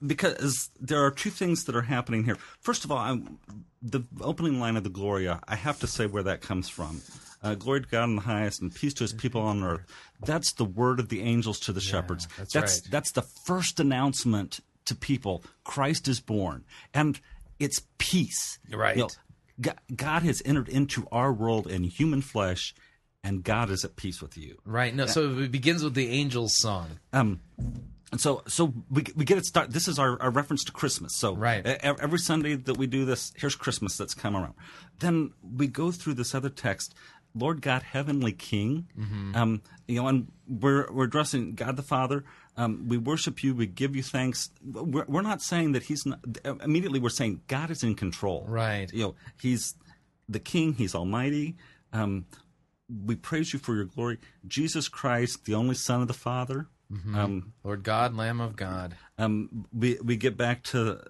because 0.05 0.71
there 0.81 1.05
are 1.05 1.11
two 1.11 1.31
things 1.31 1.65
that 1.65 1.75
are 1.75 1.83
happening 1.83 2.25
here. 2.25 2.37
First 2.61 2.85
of 2.85 2.93
all, 2.93 2.99
I'm, 2.99 3.39
the 3.83 4.03
opening 4.21 4.61
line 4.61 4.77
of 4.77 4.85
the 4.85 4.91
Gloria, 4.91 5.41
I 5.49 5.57
have 5.57 5.81
to 5.81 5.87
say 5.87 6.07
where 6.07 6.23
that 6.23 6.41
comes 6.43 6.69
from. 6.69 7.01
Uh, 7.43 7.55
Glory 7.55 7.81
to 7.83 7.89
God 7.89 8.05
in 8.05 8.17
the 8.17 8.23
highest, 8.23 8.63
and 8.63 8.75
peace 8.75 8.95
to 8.95 9.05
His 9.05 9.13
people 9.13 9.41
on 9.43 9.63
earth. 9.63 9.83
That's 10.25 10.53
the 10.53 10.65
word 10.65 11.01
of 11.01 11.09
the 11.09 11.21
angels 11.23 11.59
to 11.61 11.73
the 11.73 11.81
shepherds. 11.81 12.27
that's 12.39 12.53
that's 12.53 12.81
right. 12.83 12.91
that's 12.93 13.13
the 13.13 13.23
first 13.23 13.81
announcement 13.81 14.61
to 14.87 14.95
people. 14.95 15.45
Christ 15.65 16.09
is 16.09 16.21
born, 16.21 16.65
and 16.93 17.21
it's 17.59 17.83
peace. 17.99 18.59
Right. 18.73 18.97
You 18.97 19.09
know, 19.61 19.73
God, 19.95 20.23
has 20.23 20.43
entered 20.45 20.69
into 20.69 21.07
our 21.13 21.33
world 21.33 21.67
in 21.67 21.85
human 21.85 22.23
flesh, 22.23 22.75
and 23.23 23.43
God 23.43 23.71
is 23.71 23.85
at 23.85 23.97
peace 23.97 24.21
with 24.21 24.37
you. 24.37 24.59
Right. 24.65 24.95
No. 24.95 25.07
So 25.07 25.39
it 25.39 25.53
begins 25.53 25.83
with 25.85 25.95
the 25.95 26.09
angels' 26.09 26.57
song. 26.59 26.99
Um, 27.13 27.41
and 28.13 28.21
so, 28.21 28.43
so 28.47 28.73
we 28.91 29.05
we 29.17 29.25
get 29.25 29.39
it 29.39 29.47
start. 29.47 29.71
This 29.71 29.89
is 29.89 29.99
our, 29.99 30.21
our 30.23 30.31
reference 30.31 30.65
to 30.65 30.73
Christmas. 30.73 31.17
So, 31.17 31.35
Right. 31.35 31.65
every 31.67 32.19
Sunday 32.19 32.55
that 32.55 32.77
we 32.77 32.87
do 32.87 33.05
this, 33.05 33.33
here's 33.37 33.55
Christmas 33.57 33.97
that's 33.97 34.15
come 34.15 34.37
around. 34.37 34.55
Then 35.01 35.33
we 35.43 35.67
go 35.67 35.91
through 35.91 36.15
this 36.15 36.35
other 36.35 36.49
text, 36.51 36.95
Lord 37.35 37.61
God, 37.61 37.83
Heavenly 37.83 38.33
King. 38.33 38.87
Mm-hmm. 38.99 39.35
Um, 39.35 39.63
you 39.89 40.01
know, 40.01 40.09
and 40.09 40.31
we're 40.47 40.93
we're 40.93 41.05
addressing 41.05 41.55
God 41.55 41.77
the 41.77 41.83
Father. 41.83 42.25
Um, 42.57 42.87
we 42.89 42.99
worship 42.99 43.43
you. 43.43 43.55
We 43.55 43.67
give 43.67 43.97
you 43.97 44.03
thanks. 44.03 44.51
We're, 44.65 45.05
we're 45.09 45.23
not 45.23 45.43
saying 45.43 45.73
that 45.73 45.85
He's 45.85 46.07
not. 46.07 46.21
Immediately, 46.63 47.01
we're 47.01 47.09
saying 47.09 47.41
God 47.49 47.71
is 47.71 47.83
in 47.83 47.95
control. 47.95 48.45
Right. 48.49 48.93
You 48.93 49.03
know, 49.03 49.15
He's 49.41 49.75
the 50.29 50.39
King. 50.41 50.75
He's 50.75 50.95
Almighty. 50.95 51.57
Um, 51.93 52.27
we 53.05 53.17
praise 53.17 53.53
you 53.53 53.59
for 53.59 53.75
your 53.75 53.85
glory, 53.87 54.19
Jesus 54.47 54.89
Christ, 54.89 55.47
the 55.47 55.55
only 55.55 55.75
Son 55.75 56.03
of 56.03 56.09
the 56.09 56.15
Father. 56.15 56.69
Mm-hmm. 56.93 57.15
Um, 57.17 57.53
Lord 57.65 57.83
God, 57.83 58.15
Lamb 58.15 58.41
of 58.41 58.57
God. 58.57 58.95
um, 59.19 59.67
we 59.73 59.99
we 60.05 60.17
get 60.17 60.37
back 60.37 60.63
to 60.65 61.01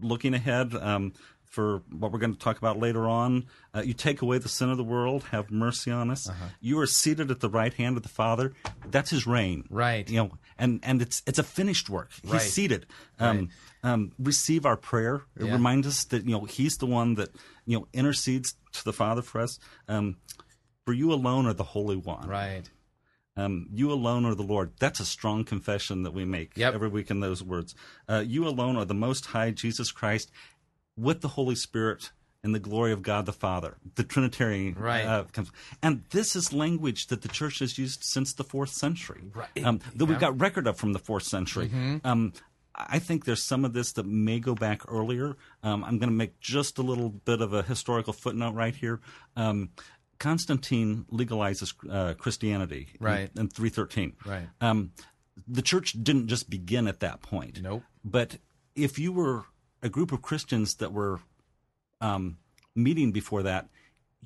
looking 0.00 0.34
ahead 0.34 0.74
um, 0.74 1.12
for 1.44 1.82
what 1.90 2.12
we're 2.12 2.18
going 2.18 2.32
to 2.34 2.38
talk 2.38 2.58
about 2.58 2.78
later 2.78 3.08
on. 3.08 3.46
Uh, 3.74 3.80
you 3.80 3.92
take 3.94 4.22
away 4.22 4.38
the 4.38 4.48
sin 4.48 4.70
of 4.70 4.76
the 4.76 4.84
world, 4.84 5.24
have 5.32 5.50
mercy 5.50 5.90
on 5.90 6.10
us. 6.10 6.28
Uh-huh. 6.28 6.44
You 6.60 6.78
are 6.80 6.86
seated 6.86 7.30
at 7.30 7.40
the 7.40 7.48
right 7.48 7.72
hand 7.74 7.96
of 7.96 8.02
the 8.02 8.08
Father. 8.08 8.52
That's 8.88 9.10
His 9.10 9.26
reign, 9.26 9.64
Right. 9.70 10.08
You 10.08 10.16
know, 10.18 10.30
and 10.60 10.78
and 10.84 11.02
it's 11.02 11.22
it's 11.26 11.38
a 11.38 11.42
finished 11.42 11.90
work. 11.90 12.10
He's 12.22 12.32
Right. 12.32 12.40
seated. 12.42 12.86
Um, 13.18 13.48
um, 13.82 14.12
receive 14.18 14.64
our 14.66 14.76
prayer. 14.76 15.22
It 15.36 15.46
Yeah. 15.46 15.52
reminds 15.54 15.86
us 15.88 16.04
that 16.04 16.24
you 16.24 16.30
know 16.32 16.44
He's 16.44 16.76
the 16.76 16.86
one 16.86 17.14
that 17.14 17.30
you 17.66 17.78
know 17.78 17.88
intercedes 17.92 18.54
to 18.72 18.84
the 18.84 18.92
Father 18.92 19.22
for 19.22 19.40
us. 19.40 19.58
Um, 19.88 20.16
for 20.84 20.92
you 20.92 21.12
alone 21.12 21.46
are 21.46 21.54
the 21.54 21.64
Holy 21.64 21.96
One. 21.96 22.28
Right. 22.28 22.68
Um, 23.36 23.68
you 23.72 23.90
alone 23.92 24.24
are 24.26 24.34
the 24.34 24.42
Lord. 24.42 24.72
That's 24.80 25.00
a 25.00 25.04
strong 25.06 25.44
confession 25.44 26.02
that 26.02 26.12
we 26.12 26.24
make 26.24 26.56
Yep. 26.56 26.74
every 26.74 26.88
week 26.88 27.10
in 27.10 27.20
those 27.20 27.42
words. 27.42 27.74
Uh, 28.08 28.22
you 28.26 28.46
alone 28.46 28.76
are 28.76 28.84
the 28.84 28.94
Most 28.94 29.26
High, 29.26 29.50
Jesus 29.52 29.92
Christ, 29.92 30.30
with 30.96 31.20
the 31.22 31.28
Holy 31.28 31.54
Spirit 31.54 32.10
in 32.42 32.52
the 32.52 32.58
glory 32.58 32.92
of 32.92 33.02
God 33.02 33.26
the 33.26 33.32
Father. 33.32 33.76
The 33.96 34.04
Trinitarian 34.04 34.74
Right. 34.74 35.04
uh, 35.04 35.24
comes, 35.32 35.50
and 35.82 36.04
this 36.10 36.34
is 36.34 36.52
language 36.52 37.08
that 37.08 37.22
the 37.22 37.28
church 37.28 37.58
has 37.58 37.76
used 37.78 38.02
since 38.04 38.32
the 38.32 38.44
fourth 38.44 38.70
century. 38.70 39.22
Right. 39.34 39.64
Um, 39.64 39.80
that 39.94 40.06
we've 40.06 40.18
got 40.18 40.40
record 40.40 40.66
of 40.66 40.78
from 40.78 40.92
the 40.92 40.98
fourth 40.98 41.24
century. 41.24 41.70
Um, 42.04 42.32
I 42.74 42.98
think 42.98 43.24
there's 43.26 43.42
some 43.42 43.64
of 43.66 43.72
this 43.74 43.92
that 43.92 44.06
may 44.06 44.40
go 44.40 44.54
back 44.54 44.80
earlier. 44.88 45.36
Um, 45.62 45.84
I'm 45.84 45.98
going 45.98 46.08
to 46.08 46.14
make 46.16 46.40
just 46.40 46.78
a 46.78 46.82
little 46.82 47.10
bit 47.10 47.42
of 47.42 47.52
a 47.52 47.62
historical 47.62 48.12
footnote 48.14 48.54
right 48.54 48.74
here. 48.74 49.00
Um, 49.36 49.70
Constantine 50.18 51.04
legalizes 51.10 51.74
uh, 51.90 52.14
Christianity 52.14 52.88
in- 52.98 53.04
Right. 53.04 53.30
in, 53.36 53.48
313. 53.48 54.14
Right. 54.24 54.48
Um, 54.60 54.92
the 55.48 55.62
church 55.62 55.92
didn't 56.02 56.28
just 56.28 56.48
begin 56.48 56.86
at 56.86 57.00
that 57.00 57.20
point. 57.22 57.60
Nope. 57.62 57.82
But 58.04 58.38
if 58.74 58.98
you 58.98 59.12
were 59.12 59.44
a 59.82 59.88
group 59.88 60.12
of 60.12 60.20
Christians 60.22 60.74
that 60.76 60.92
were 60.92 61.20
um, 62.00 62.38
meeting 62.74 63.12
before 63.12 63.42
that, 63.44 63.68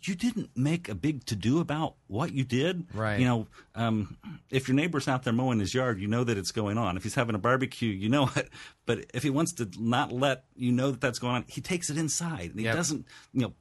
you 0.03 0.15
didn't 0.15 0.51
make 0.57 0.89
a 0.89 0.95
big 0.95 1.25
to 1.27 1.37
do 1.37 1.61
about 1.61 1.95
what 2.09 2.33
you 2.35 2.45
did. 2.45 2.87
Right. 2.93 3.19
You 3.21 3.25
know, 3.27 3.47
um, 3.75 4.19
if 4.51 4.69
your 4.69 4.75
neighbor's 4.75 5.09
out 5.09 5.23
there 5.23 5.33
mowing 5.33 5.61
his 5.61 5.73
yard, 5.73 5.99
you 5.99 6.09
know 6.09 6.25
that 6.25 6.37
it's 6.37 6.53
going 6.53 6.77
on. 6.77 6.97
If 6.97 7.05
he's 7.05 7.15
having 7.15 7.35
a 7.35 7.39
barbecue, 7.39 7.91
you 7.91 8.09
know 8.09 8.29
it. 8.37 8.51
But 8.87 9.07
if 9.15 9.23
he 9.23 9.31
wants 9.31 9.55
to 9.55 9.71
not 9.79 10.13
let 10.13 10.45
you 10.57 10.71
know 10.71 10.91
that 10.91 11.01
that's 11.01 11.19
going 11.19 11.37
on, 11.37 11.45
he 11.49 11.63
takes 11.63 11.89
it 11.89 11.97
inside. 11.97 12.51
And 12.51 12.59
he 12.59 12.67
Yep. 12.67 12.77
doesn't, 12.77 13.07
you 13.33 13.41
know, 13.43 13.55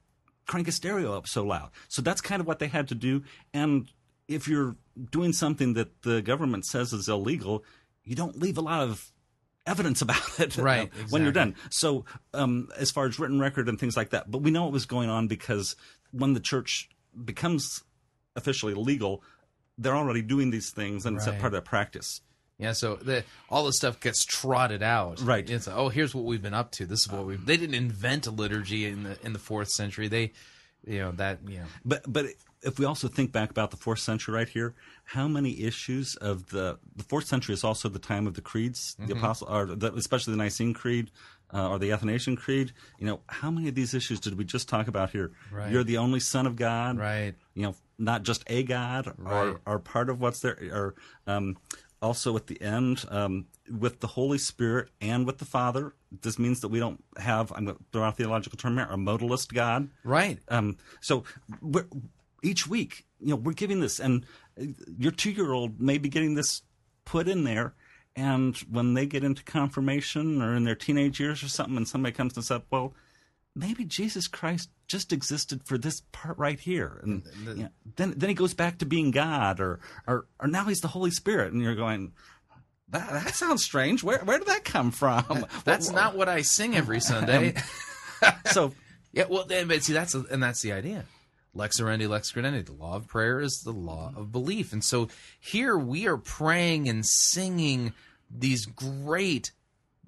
crank 0.45 0.67
a 0.67 0.73
stereo 0.73 1.15
up 1.15 1.29
so 1.29 1.45
loud. 1.45 1.69
So 1.87 2.01
that's 2.01 2.19
kind 2.19 2.41
of 2.41 2.47
what 2.47 2.59
they 2.59 2.67
had 2.67 2.89
to 2.89 2.95
do. 2.95 3.23
And 3.53 3.89
if 4.27 4.49
you're 4.49 4.75
doing 5.11 5.31
something 5.31 5.75
that 5.75 6.01
the 6.01 6.21
government 6.21 6.65
says 6.65 6.91
is 6.91 7.07
illegal, 7.07 7.63
you 8.03 8.15
don't 8.17 8.37
leave 8.37 8.57
a 8.57 8.61
lot 8.61 8.81
of 8.81 9.12
evidence 9.65 10.01
about 10.01 10.21
it 10.39 10.57
Right, 10.57 10.89
uh, 10.89 11.07
when 11.09 11.23
you're 11.23 11.31
done. 11.31 11.55
So, 11.69 12.05
um, 12.33 12.69
as 12.77 12.91
far 12.91 13.05
as 13.05 13.19
written 13.19 13.39
record 13.39 13.69
and 13.69 13.79
things 13.79 13.97
like 13.97 14.11
that, 14.11 14.29
but 14.29 14.41
we 14.41 14.51
know 14.51 14.63
what 14.63 14.73
was 14.73 14.85
going 14.85 15.09
on 15.09 15.27
because 15.27 15.75
when 16.11 16.33
the 16.33 16.39
church 16.39 16.89
becomes 17.23 17.83
officially 18.35 18.73
legal, 18.73 19.23
they're 19.77 19.95
already 19.95 20.21
doing 20.21 20.51
these 20.51 20.71
things, 20.71 21.05
and 21.05 21.17
it's 21.17 21.27
a 21.27 21.31
part 21.31 21.45
of 21.45 21.51
their 21.53 21.61
practice. 21.61 22.21
Yeah, 22.59 22.73
so 22.73 22.95
the, 22.95 23.23
all 23.49 23.65
the 23.65 23.73
stuff 23.73 23.99
gets 23.99 24.23
trotted 24.23 24.83
out. 24.83 25.19
Right. 25.21 25.47
It's 25.49 25.67
oh, 25.67 25.89
here's 25.89 26.13
what 26.13 26.23
we've 26.25 26.41
been 26.41 26.53
up 26.53 26.71
to. 26.73 26.85
This 26.85 27.01
is 27.01 27.11
what 27.11 27.25
we. 27.25 27.35
They 27.35 27.57
didn't 27.57 27.75
invent 27.75 28.27
a 28.27 28.31
liturgy 28.31 28.85
in 28.85 29.03
the 29.03 29.17
in 29.23 29.33
the 29.33 29.39
fourth 29.39 29.69
century. 29.69 30.07
They, 30.07 30.31
you 30.85 30.99
know, 30.99 31.11
that 31.13 31.39
you 31.47 31.57
know. 31.57 31.65
But 31.83 32.03
but 32.07 32.27
if 32.63 32.79
we 32.79 32.85
also 32.85 33.07
think 33.07 33.31
back 33.31 33.49
about 33.49 33.71
the 33.71 33.77
fourth 33.77 33.99
century 33.99 34.33
right 34.33 34.49
here, 34.49 34.73
how 35.05 35.27
many 35.27 35.61
issues 35.61 36.15
of 36.15 36.49
the 36.49 36.79
the 36.95 37.03
fourth 37.03 37.25
century 37.27 37.53
is 37.53 37.63
also 37.63 37.89
the 37.89 37.99
time 37.99 38.25
of 38.27 38.33
the 38.35 38.41
creeds, 38.41 38.95
Mm-hmm. 38.99 39.09
the 39.11 39.17
apostle, 39.17 39.47
or 39.49 39.65
the, 39.65 39.93
especially 39.95 40.31
the 40.33 40.37
Nicene 40.37 40.73
Creed 40.73 41.11
uh, 41.53 41.69
or 41.69 41.77
the 41.79 41.91
Athanasian 41.91 42.35
Creed. 42.35 42.71
You 42.99 43.05
know, 43.07 43.19
how 43.27 43.51
many 43.51 43.67
of 43.69 43.75
these 43.75 43.93
issues 43.93 44.19
did 44.19 44.37
we 44.37 44.43
just 44.45 44.67
talk 44.69 44.87
about 44.87 45.09
here? 45.11 45.31
Right. 45.51 45.71
You're 45.71 45.83
the 45.83 45.97
only 45.97 46.19
Son 46.19 46.47
of 46.47 46.55
God, 46.55 46.97
Right. 46.97 47.35
You 47.53 47.63
know, 47.63 47.75
not 47.97 48.23
just 48.23 48.43
a 48.47 48.63
God, 48.63 49.13
Right. 49.17 49.47
or 49.47 49.61
or 49.65 49.79
part 49.79 50.09
of 50.09 50.19
what's 50.21 50.39
there, 50.39 50.57
or 50.71 50.95
um, 51.27 51.57
also 52.01 52.35
at 52.35 52.47
the 52.47 52.61
end 52.61 53.05
um, 53.09 53.45
with 53.69 53.99
the 53.99 54.07
Holy 54.07 54.37
Spirit 54.37 54.89
and 55.01 55.25
with 55.25 55.37
the 55.37 55.45
Father. 55.45 55.93
This 56.21 56.37
means 56.39 56.61
that 56.61 56.67
we 56.69 56.79
don't 56.79 57.03
have 57.17 57.51
I'm 57.55 57.65
going 57.65 57.77
to 57.77 57.83
throw 57.91 58.03
out 58.03 58.13
a 58.13 58.15
theological 58.17 58.57
term 58.57 58.77
here, 58.77 58.87
a 58.89 58.95
modalist 58.97 59.53
God. 59.53 59.89
Right. 60.03 60.39
Um, 60.49 60.77
so 61.01 61.23
each 62.43 62.67
week, 62.67 63.05
you 63.19 63.29
know, 63.29 63.35
we're 63.37 63.53
giving 63.53 63.79
this, 63.79 63.99
and 63.99 64.25
uh, 64.61 64.65
your 64.97 65.11
two-year-old 65.11 65.79
may 65.81 65.97
be 65.97 66.09
getting 66.09 66.35
this 66.35 66.61
put 67.05 67.27
in 67.27 67.43
there, 67.45 67.73
and 68.15 68.55
when 68.69 68.93
they 68.93 69.05
get 69.07 69.23
into 69.23 69.43
confirmation 69.43 70.41
or 70.41 70.55
in 70.55 70.63
their 70.65 70.75
teenage 70.75 71.19
years 71.19 71.41
or 71.43 71.47
something, 71.47 71.77
and 71.77 71.87
somebody 71.87 72.13
comes 72.13 72.35
and 72.35 72.45
says, 72.45 72.61
"Well, 72.69 72.93
maybe 73.55 73.85
Jesus 73.85 74.27
Christ 74.27 74.69
just 74.87 75.11
existed 75.11 75.63
for 75.65 75.77
this 75.77 76.01
part 76.11 76.37
right 76.37 76.59
here," 76.59 76.99
and 77.03 77.23
you 77.45 77.63
know, 77.63 77.69
then 77.95 78.13
then 78.17 78.29
he 78.29 78.35
goes 78.35 78.53
back 78.53 78.77
to 78.79 78.85
being 78.85 79.09
God, 79.11 79.59
or 79.59 79.79
or 80.05 80.25
or 80.39 80.47
now 80.47 80.65
he's 80.65 80.81
the 80.81 80.89
Holy 80.89 81.11
Spirit, 81.11 81.53
and 81.53 81.61
you're 81.61 81.75
going. 81.75 82.11
That, 82.89 83.09
that 83.09 83.33
sounds 83.33 83.63
strange. 83.63 84.03
Where 84.03 84.19
where 84.19 84.37
did 84.37 84.47
that 84.49 84.65
come 84.65 84.91
from? 84.91 85.47
That's 85.65 85.87
Well, 85.87 85.95
not 85.95 86.15
what 86.15 86.29
I 86.29 86.43
sing 86.43 86.75
every 86.75 86.99
Sunday. 87.11 87.55
so. 88.51 88.71
yeah. 89.13 89.23
Well, 89.27 89.45
then, 89.45 89.67
but 89.67 89.81
see, 89.81 89.93
that's 89.93 90.13
and 90.13 90.43
that's 90.43 90.61
the 90.61 90.73
idea. 90.73 91.05
Lex 91.55 91.79
orandi, 91.79 92.09
lex 92.09 92.31
credendi. 92.31 92.65
The 92.65 92.71
law 92.73 92.95
of 92.95 93.07
prayer 93.07 93.39
is 93.39 93.61
the 93.63 93.71
law 93.71 94.11
of 94.15 94.31
belief, 94.31 94.73
and 94.73 94.83
so 94.83 95.07
here 95.39 95.77
we 95.77 96.07
are 96.07 96.17
praying 96.17 96.89
and 96.89 97.05
singing 97.05 97.93
these 98.29 98.65
great 98.65 99.51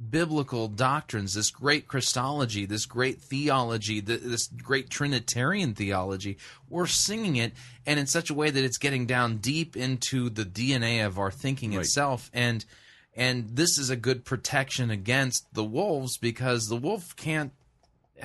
biblical 0.10 0.68
doctrines, 0.68 1.36
this 1.36 1.52
great 1.52 1.88
Christology, 1.88 2.66
this 2.66 2.86
great 2.86 3.22
theology, 3.22 4.02
this 4.02 4.48
great 4.48 4.90
Trinitarian 4.90 5.74
theology. 5.74 6.38
We're 6.70 6.88
singing 6.88 7.36
it, 7.36 7.54
and 7.86 8.00
in 8.00 8.08
such 8.08 8.30
a 8.30 8.34
way 8.34 8.50
that 8.50 8.64
it's 8.64 8.78
getting 8.80 9.06
down 9.06 9.38
deep 9.38 9.78
into 9.78 10.30
the 10.30 10.44
DNA 10.46 11.06
of 11.06 11.18
our 11.20 11.32
thinking 11.32 11.74
Right. 11.76 11.82
itself, 11.82 12.30
and 12.34 12.66
and 13.16 13.56
this 13.56 13.78
is 13.78 13.90
a 13.90 13.96
good 13.96 14.26
protection 14.26 14.90
against 14.90 15.46
the 15.54 15.64
wolves 15.64 16.18
because 16.18 16.68
the 16.68 16.76
wolf 16.76 17.16
can't, 17.16 17.54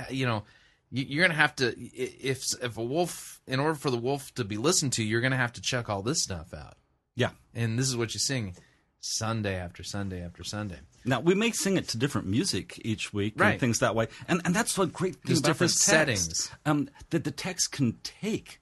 you 0.09 0.27
know. 0.27 0.43
You- 0.91 1.05
You're 1.09 1.25
gonna 1.25 1.35
have 1.35 1.55
to 1.57 1.75
if 1.79 2.45
if 2.63 2.77
a 2.77 2.83
wolf, 2.85 3.41
in 3.47 3.61
order 3.61 3.75
for 3.77 3.91
the 3.91 3.97
wolf 3.99 4.33
to 4.35 4.45
be 4.45 4.57
listened 4.57 4.93
to, 4.95 5.05
you're 5.05 5.21
gonna 5.21 5.37
have 5.37 5.53
to 5.55 5.61
check 5.61 5.89
all 5.89 6.03
this 6.03 6.23
stuff 6.23 6.53
out. 6.55 6.77
Yeah. 7.15 7.31
And 7.55 7.79
this 7.79 7.89
is 7.89 7.97
what 7.97 8.15
you 8.15 8.21
sing 8.21 8.57
Sunday 9.01 9.57
after 9.57 9.83
Sunday 9.83 10.23
after 10.23 10.45
Sunday. 10.45 10.79
Now 11.05 11.21
we 11.21 11.35
may 11.35 11.51
sing 11.53 11.77
it 11.77 11.89
to 11.89 11.99
different 11.99 12.27
music 12.27 12.81
each 12.85 13.13
week 13.15 13.35
Right. 13.37 13.53
and 13.53 13.61
things 13.61 13.79
that 13.79 13.95
way, 13.95 14.09
and 14.29 14.43
and 14.45 14.55
that's 14.55 14.77
what 14.77 14.93
great 14.93 15.15
thing 15.15 15.23
There's 15.27 15.39
about 15.39 15.49
different 15.49 15.73
settings. 15.73 16.51
Um, 16.67 16.89
that 17.11 17.25
the 17.25 17.31
text 17.31 17.73
can 17.73 17.99
take 18.03 18.61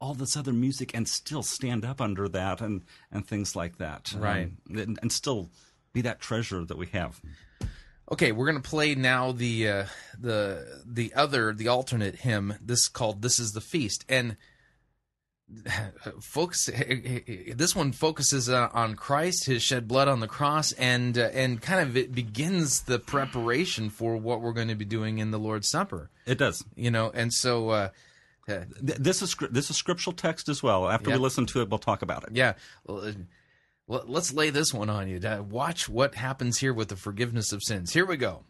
all 0.00 0.14
this 0.14 0.36
other 0.36 0.52
music 0.52 0.94
and 0.94 1.08
still 1.08 1.42
stand 1.42 1.84
up 1.84 2.00
under 2.00 2.28
that 2.28 2.60
and 2.60 2.84
and 3.10 3.26
things 3.26 3.56
like 3.56 3.78
that, 3.78 4.12
um, 4.14 4.20
Right. 4.20 4.52
and, 4.68 4.98
and 5.00 5.10
still 5.12 5.50
be 5.92 6.02
that 6.02 6.20
treasure 6.20 6.64
that 6.64 6.76
we 6.76 6.86
have. 6.88 7.20
Okay, 8.10 8.32
we're 8.32 8.46
gonna 8.46 8.60
play 8.60 8.94
now 8.94 9.32
the 9.32 9.68
uh, 9.68 9.84
the 10.18 10.82
the 10.86 11.12
other 11.14 11.52
the 11.52 11.68
alternate 11.68 12.16
hymn. 12.16 12.54
This 12.60 12.88
called 12.88 13.20
"This 13.22 13.38
Is 13.38 13.52
the 13.52 13.60
Feast," 13.60 14.04
and 14.08 14.36
folks, 16.20 16.66
this 16.66 17.74
one 17.76 17.92
focuses 17.92 18.48
uh, 18.48 18.68
on 18.72 18.94
Christ, 18.94 19.44
His 19.44 19.62
shed 19.62 19.86
blood 19.88 20.08
on 20.08 20.20
the 20.20 20.26
cross, 20.26 20.72
and 20.72 21.18
uh, 21.18 21.28
and 21.34 21.60
kind 21.60 21.86
of 21.86 21.96
it 21.96 22.12
begins 22.14 22.82
the 22.82 22.98
preparation 22.98 23.90
for 23.90 24.16
what 24.16 24.40
we're 24.40 24.52
going 24.52 24.68
to 24.68 24.74
be 24.74 24.84
doing 24.86 25.18
in 25.18 25.30
the 25.30 25.38
Lord's 25.38 25.68
Supper. 25.68 26.10
It 26.26 26.38
does. 26.38 26.64
You 26.76 26.90
know, 26.90 27.10
and 27.12 27.32
so. 27.32 27.70
Uh, 27.70 27.88
This 28.46 29.20
is 29.20 29.36
this 29.50 29.68
is 29.68 29.76
scriptural 29.76 30.14
text 30.16 30.48
as 30.48 30.62
well. 30.62 30.88
After 30.88 31.10
Yep. 31.10 31.18
we 31.18 31.22
listen 31.22 31.44
to 31.44 31.60
it, 31.60 31.68
we'll 31.68 31.78
talk 31.78 32.00
about 32.00 32.24
it. 32.24 32.30
Yeah. 32.32 32.54
Let's 33.88 34.34
lay 34.34 34.50
this 34.50 34.74
one 34.74 34.90
on 34.90 35.08
you. 35.08 35.18
Watch 35.48 35.88
what 35.88 36.14
happens 36.14 36.58
here 36.58 36.74
with 36.74 36.88
the 36.88 36.96
forgiveness 36.96 37.52
of 37.52 37.62
sins. 37.62 37.94
Here 37.94 38.04
we 38.04 38.18
go. 38.18 38.44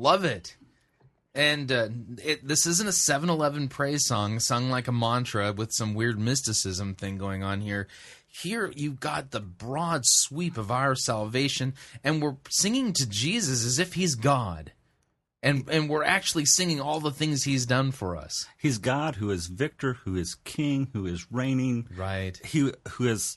Love 0.00 0.24
it. 0.24 0.56
And 1.34 1.70
uh, 1.70 1.88
it, 2.24 2.46
this 2.46 2.66
isn't 2.66 2.88
a 2.88 2.92
7 2.92 3.28
Eleven 3.28 3.68
praise 3.68 4.06
song 4.06 4.40
sung 4.40 4.70
like 4.70 4.88
a 4.88 4.92
mantra 4.92 5.52
with 5.52 5.72
some 5.72 5.94
weird 5.94 6.18
mysticism 6.18 6.94
thing 6.94 7.18
going 7.18 7.42
on 7.42 7.60
here. 7.60 7.86
Here 8.26 8.72
you've 8.74 8.98
got 8.98 9.30
the 9.30 9.40
broad 9.40 10.06
sweep 10.06 10.56
of 10.56 10.70
our 10.70 10.94
salvation, 10.94 11.74
and 12.02 12.22
we're 12.22 12.36
singing 12.48 12.94
to 12.94 13.08
Jesus 13.08 13.64
as 13.64 13.78
if 13.78 13.94
he's 13.94 14.14
God. 14.14 14.72
And, 15.42 15.68
and 15.70 15.88
we're 15.88 16.04
actually 16.04 16.46
singing 16.46 16.80
all 16.80 17.00
the 17.00 17.10
things 17.10 17.44
he's 17.44 17.64
done 17.66 17.92
for 17.92 18.16
us. 18.16 18.46
He's 18.58 18.78
God 18.78 19.16
who 19.16 19.30
is 19.30 19.46
victor, 19.46 19.94
who 20.04 20.16
is 20.16 20.34
king, 20.44 20.88
who 20.92 21.06
is 21.06 21.30
reigning. 21.30 21.88
Right. 21.96 22.38
He 22.44 22.72
who 22.88 23.08
is 23.08 23.36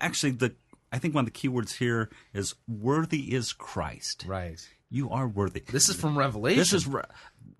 Actually, 0.00 0.32
the 0.32 0.54
I 0.92 0.98
think 0.98 1.14
one 1.14 1.22
of 1.22 1.26
the 1.26 1.32
key 1.32 1.48
words 1.48 1.74
here 1.74 2.08
is 2.32 2.54
worthy 2.68 3.34
is 3.34 3.52
Christ. 3.52 4.24
Right. 4.26 4.60
You 4.94 5.10
are 5.10 5.26
worthy. 5.26 5.60
This 5.70 5.88
is 5.88 5.96
from 5.96 6.16
Revelation. 6.16 6.58
This 6.58 6.72
is 6.72 6.86
Re- 6.86 7.02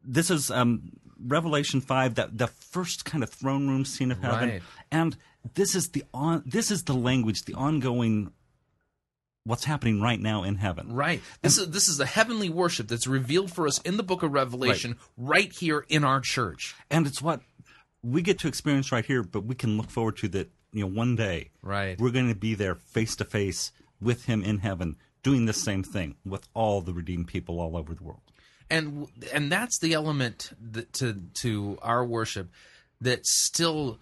this 0.05 0.31
is 0.31 0.51
um, 0.51 0.93
Revelation 1.19 1.81
five, 1.81 2.15
that 2.15 2.39
the 2.39 2.47
first 2.47 3.05
kind 3.05 3.25
of 3.25 3.31
throne 3.31 3.69
room 3.69 3.85
scene 3.85 4.13
of 4.13 4.19
heaven, 4.23 4.49
Right. 4.49 4.63
and 4.93 5.17
this 5.55 5.75
is 5.75 5.89
the 5.91 6.05
on 6.15 6.43
this 6.47 6.71
is 6.71 6.85
the 6.85 6.95
language, 6.95 7.45
the 7.45 7.55
ongoing 7.55 8.33
what's 9.45 9.65
happening 9.65 10.01
right 10.01 10.21
now 10.21 10.43
in 10.45 10.55
heaven. 10.57 10.93
Right. 10.93 11.21
This 11.43 11.59
is 11.59 11.71
this 11.71 11.89
is 11.89 11.97
the 11.99 12.07
heavenly 12.07 12.49
worship 12.49 12.89
that's 12.89 13.07
revealed 13.07 13.53
for 13.53 13.67
us 13.67 13.81
in 13.83 13.97
the 13.97 14.03
book 14.03 14.23
of 14.23 14.33
Revelation 14.33 14.97
right, 15.17 15.53
here 15.53 15.85
in 15.89 16.05
our 16.05 16.21
church. 16.21 16.75
and 16.91 17.07
it's 17.07 17.21
what 17.21 17.41
we 18.03 18.23
get 18.23 18.39
to 18.41 18.49
experience 18.49 18.93
right 18.93 19.05
here, 19.05 19.23
but 19.23 19.45
we 19.45 19.55
can 19.55 19.77
look 19.77 19.91
forward 19.91 20.17
to 20.19 20.29
that. 20.29 20.51
You 20.73 20.81
know, 20.83 20.87
one 20.89 21.15
day, 21.15 21.51
Right. 21.63 21.97
We're 22.01 22.11
going 22.11 22.29
to 22.29 22.35
be 22.35 22.55
there 22.57 22.75
face 22.75 23.15
to 23.17 23.25
face 23.25 23.71
with 24.01 24.25
Him 24.25 24.43
in 24.43 24.59
heaven, 24.59 24.97
doing 25.25 25.47
the 25.47 25.53
same 25.53 25.83
thing 25.83 26.15
with 26.25 26.47
all 26.55 26.81
the 26.81 26.93
redeemed 26.93 27.27
people 27.27 27.59
all 27.59 27.77
over 27.77 27.93
the 27.95 28.05
world. 28.05 28.21
and 28.71 29.09
and 29.33 29.51
that's 29.51 29.79
the 29.81 29.93
element 29.95 30.53
that 30.61 30.93
to 30.93 31.15
to 31.43 31.77
our 31.83 32.05
worship 32.05 32.49
that 33.01 33.27
still 33.27 33.99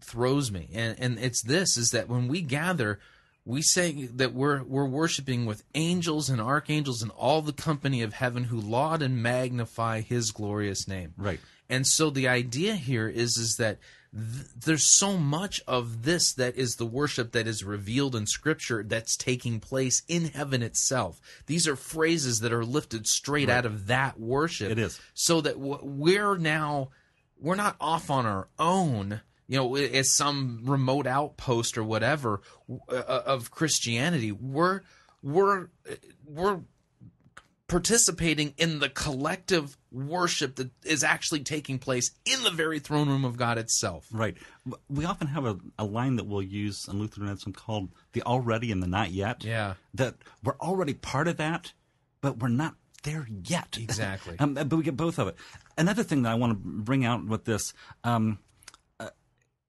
throws 0.00 0.50
me 0.50 0.68
and 0.74 0.96
and 0.98 1.18
it's 1.18 1.42
this 1.42 1.76
is 1.76 1.90
that 1.92 2.08
when 2.08 2.26
we 2.28 2.40
gather 2.42 2.98
we 3.46 3.62
say 3.62 4.06
that 4.06 4.32
we're 4.34 4.62
we're 4.64 4.84
worshiping 4.86 5.46
with 5.46 5.62
angels 5.74 6.28
and 6.28 6.40
archangels 6.40 7.00
and 7.02 7.10
all 7.12 7.40
the 7.42 7.52
company 7.52 8.02
of 8.02 8.12
heaven 8.14 8.44
who 8.44 8.60
laud 8.60 9.02
and 9.02 9.22
magnify 9.22 10.00
his 10.00 10.32
glorious 10.32 10.88
name 10.88 11.14
Right. 11.16 11.40
and 11.68 11.86
so 11.86 12.10
the 12.10 12.26
idea 12.28 12.74
here 12.74 13.08
is 13.08 13.36
is 13.36 13.56
that 13.58 13.78
th- 14.14 14.46
there's 14.64 14.84
so 14.86 15.16
much 15.16 15.60
of 15.66 16.04
this 16.04 16.32
that 16.34 16.56
is 16.56 16.76
the 16.76 16.86
worship 16.86 17.32
that 17.32 17.46
is 17.46 17.64
revealed 17.64 18.14
in 18.14 18.26
scripture 18.26 18.82
that's 18.82 19.16
taking 19.16 19.60
place 19.60 20.02
in 20.08 20.26
heaven 20.26 20.62
itself. 20.62 21.20
These 21.46 21.66
are 21.66 21.76
phrases 21.76 22.40
that 22.40 22.52
are 22.52 22.64
lifted 22.64 23.06
straight 23.06 23.50
out 23.50 23.66
of 23.66 23.88
that 23.88 24.18
worship. 24.18 24.70
It 24.70 24.78
is. 24.78 25.00
So 25.14 25.40
that 25.40 25.54
w- 25.54 25.80
we're 25.82 26.36
now 26.36 26.90
we're 27.38 27.56
not 27.56 27.76
off 27.80 28.10
on 28.10 28.26
our 28.26 28.48
own, 28.58 29.20
you 29.46 29.58
know, 29.58 29.74
as 29.76 30.16
some 30.16 30.62
remote 30.64 31.06
outpost 31.06 31.76
or 31.76 31.84
whatever 31.84 32.40
uh, 32.88 33.22
of 33.26 33.50
Christianity. 33.50 34.32
We're 34.32 34.80
we're 35.22 35.68
we're 36.26 36.60
participating 37.66 38.52
in 38.58 38.78
the 38.78 38.88
collective 38.88 39.76
worship 39.90 40.56
that 40.56 40.70
is 40.84 41.02
actually 41.02 41.40
taking 41.40 41.78
place 41.78 42.10
in 42.26 42.42
the 42.42 42.50
very 42.50 42.78
throne 42.78 43.08
room 43.08 43.24
of 43.24 43.36
God 43.36 43.56
itself. 43.58 44.06
Right. 44.12 44.36
We 44.88 45.04
often 45.04 45.28
have 45.28 45.46
a, 45.46 45.58
a 45.78 45.84
line 45.84 46.16
that 46.16 46.26
we'll 46.26 46.42
use 46.42 46.86
in 46.88 46.98
Lutheranism 46.98 47.52
called 47.52 47.90
the 48.12 48.22
already 48.22 48.70
and 48.70 48.82
the 48.82 48.86
not 48.86 49.12
yet. 49.12 49.44
Yeah. 49.44 49.74
That 49.94 50.16
we're 50.42 50.58
already 50.60 50.94
part 50.94 51.26
of 51.26 51.38
that, 51.38 51.72
but 52.20 52.38
we're 52.38 52.48
not 52.48 52.74
there 53.02 53.26
yet. 53.46 53.78
Exactly. 53.80 54.36
um, 54.40 54.54
but 54.54 54.72
we 54.72 54.82
get 54.82 54.96
both 54.96 55.18
of 55.18 55.28
it. 55.28 55.36
Another 55.78 56.02
thing 56.02 56.22
that 56.22 56.32
I 56.32 56.34
want 56.34 56.52
to 56.52 56.56
bring 56.56 57.04
out 57.04 57.24
with 57.24 57.44
this 57.44 57.72
um, 58.02 58.38
uh, 59.00 59.10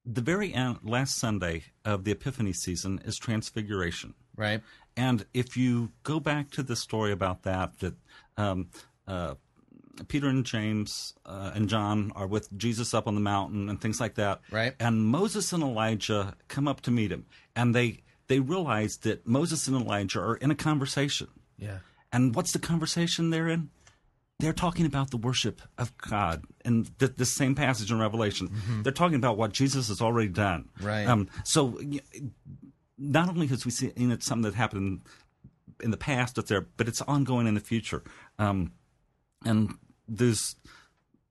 the 0.06 0.22
very 0.22 0.54
end, 0.54 0.80
last 0.84 1.18
Sunday 1.18 1.64
of 1.86 2.04
the 2.04 2.12
Epiphany 2.12 2.54
season 2.54 3.00
is 3.06 3.18
Transfiguration. 3.18 4.16
Right? 4.38 4.62
And 4.98 5.26
if 5.34 5.58
you 5.58 5.92
go 6.04 6.20
back 6.20 6.52
to 6.52 6.64
the 6.64 6.76
story 6.76 7.12
about 7.12 7.44
that, 7.44 7.80
that 7.80 7.94
um, 8.38 8.70
uh, 9.08 9.36
Peter 10.08 10.28
and 10.28 10.46
James 10.46 11.14
uh, 11.26 11.52
and 11.54 11.68
John 11.70 12.12
are 12.16 12.28
with 12.28 12.56
Jesus 12.58 12.94
up 12.94 13.08
on 13.08 13.16
the 13.16 13.22
mountain 13.22 13.70
and 13.70 13.80
things 13.80 14.00
like 14.00 14.16
that, 14.16 14.42
Right. 14.52 14.74
And 14.80 15.06
Moses 15.06 15.52
and 15.54 15.64
Elijah 15.64 16.36
come 16.48 16.68
up 16.68 16.82
to 16.82 16.92
meet 16.92 17.12
him, 17.12 17.26
and 17.56 17.74
they 17.76 18.04
they 18.28 18.40
realize 18.40 18.98
that 18.98 19.28
Moses 19.28 19.68
and 19.68 19.76
Elijah 19.80 20.20
are 20.20 20.36
in 20.36 20.52
a 20.52 20.56
conversation. 20.56 21.28
Yeah. 21.58 21.80
And 22.12 22.36
what's 22.36 22.54
the 22.54 22.60
conversation 22.60 23.30
they're 23.30 23.50
in? 23.50 23.70
They're 24.40 24.54
talking 24.54 24.86
about 24.86 25.12
the 25.12 25.18
worship 25.18 25.62
of 25.78 25.96
God 25.98 26.44
and 26.66 26.98
th- 27.00 27.14
this 27.16 27.32
same 27.32 27.56
passage 27.56 27.90
in 27.92 28.00
Revelation. 28.00 28.50
They're 28.84 28.92
talking 28.92 29.16
about 29.16 29.38
what 29.38 29.54
Jesus 29.54 29.88
has 29.88 30.02
already 30.02 30.28
done. 30.28 30.70
Right. 30.82 31.08
Um, 31.08 31.30
so 31.46 31.80
not 32.98 33.30
only 33.30 33.48
has 33.48 33.66
we 33.66 33.72
seen 33.72 34.12
it 34.12 34.24
something 34.24 34.44
that 34.50 34.56
happened 34.56 35.02
in 35.82 35.92
the 35.92 35.98
past 35.98 36.36
that's 36.36 36.50
there, 36.50 36.68
but 36.78 36.88
it's 36.88 37.02
ongoing 37.02 37.48
in 37.48 37.54
the 37.54 37.60
future. 37.60 38.04
Um, 38.40 38.72
and 39.44 39.74
there's 40.08 40.56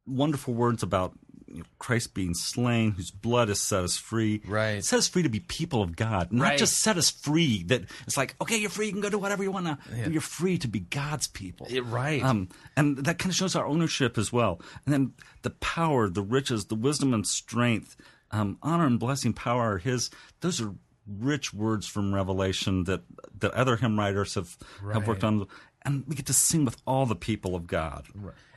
wonderful 0.07 0.55
words 0.55 0.83
about 0.83 1.15
you 1.47 1.59
know, 1.61 1.65
Christ 1.79 2.15
being 2.15 2.35
slain, 2.35 2.93
whose 2.93 3.11
blood 3.11 3.49
has 3.49 3.61
set 3.61 3.85
us 3.85 3.97
free. 3.97 4.43
Right. 4.47 4.85
Set 4.85 4.99
us 4.99 5.09
free 5.09 5.23
to 5.23 5.29
be 5.29 5.41
people 5.41 5.83
of 5.83 5.95
God, 5.95 6.33
not 6.33 6.43
Right. 6.45 6.59
just 6.59 6.79
set 6.81 6.97
us 6.99 7.11
free. 7.11 7.63
That 7.65 7.85
it's 8.07 8.17
like, 8.17 8.35
okay, 8.41 8.57
you're 8.59 8.71
free, 8.71 8.87
you 8.87 8.93
can 8.93 9.01
go 9.01 9.09
do 9.09 9.19
whatever 9.19 9.43
you 9.43 9.53
want 9.53 9.67
to. 9.67 10.11
You're 10.11 10.21
free 10.21 10.59
to 10.59 10.69
be 10.69 10.81
God's 10.81 11.29
people. 11.29 11.69
Yeah, 11.71 11.83
right. 11.85 12.23
Um, 12.23 12.49
and 12.77 12.99
that 12.99 13.19
kind 13.19 13.31
of 13.31 13.37
shows 13.37 13.55
our 13.55 13.67
ownership 13.67 14.19
as 14.19 14.33
well. 14.33 14.61
And 14.85 14.93
then 14.93 15.13
the 15.43 15.51
power, 15.51 16.09
the 16.09 16.23
riches, 16.23 16.67
the 16.67 16.75
wisdom 16.75 17.15
and 17.15 17.27
strength, 17.27 17.97
um, 18.31 18.59
honor 18.63 18.87
and 18.87 18.99
blessing, 18.99 19.33
power 19.33 19.75
are 19.75 19.79
His. 19.79 20.11
Those 20.41 20.61
are 20.61 20.75
rich 21.07 21.53
words 21.53 21.87
from 21.87 22.15
Revelation 22.15 22.85
that 22.85 23.03
that 23.39 23.53
other 23.53 23.77
hymn 23.77 23.99
writers 23.99 24.35
have 24.35 24.57
have 24.93 25.07
worked 25.07 25.25
on, 25.25 25.47
and 25.83 26.05
we 26.07 26.15
get 26.15 26.27
to 26.27 26.33
sing 26.33 26.65
with 26.65 26.81
all 26.87 27.07
the 27.07 27.17
people 27.17 27.55
of 27.55 27.67
God. 27.67 28.07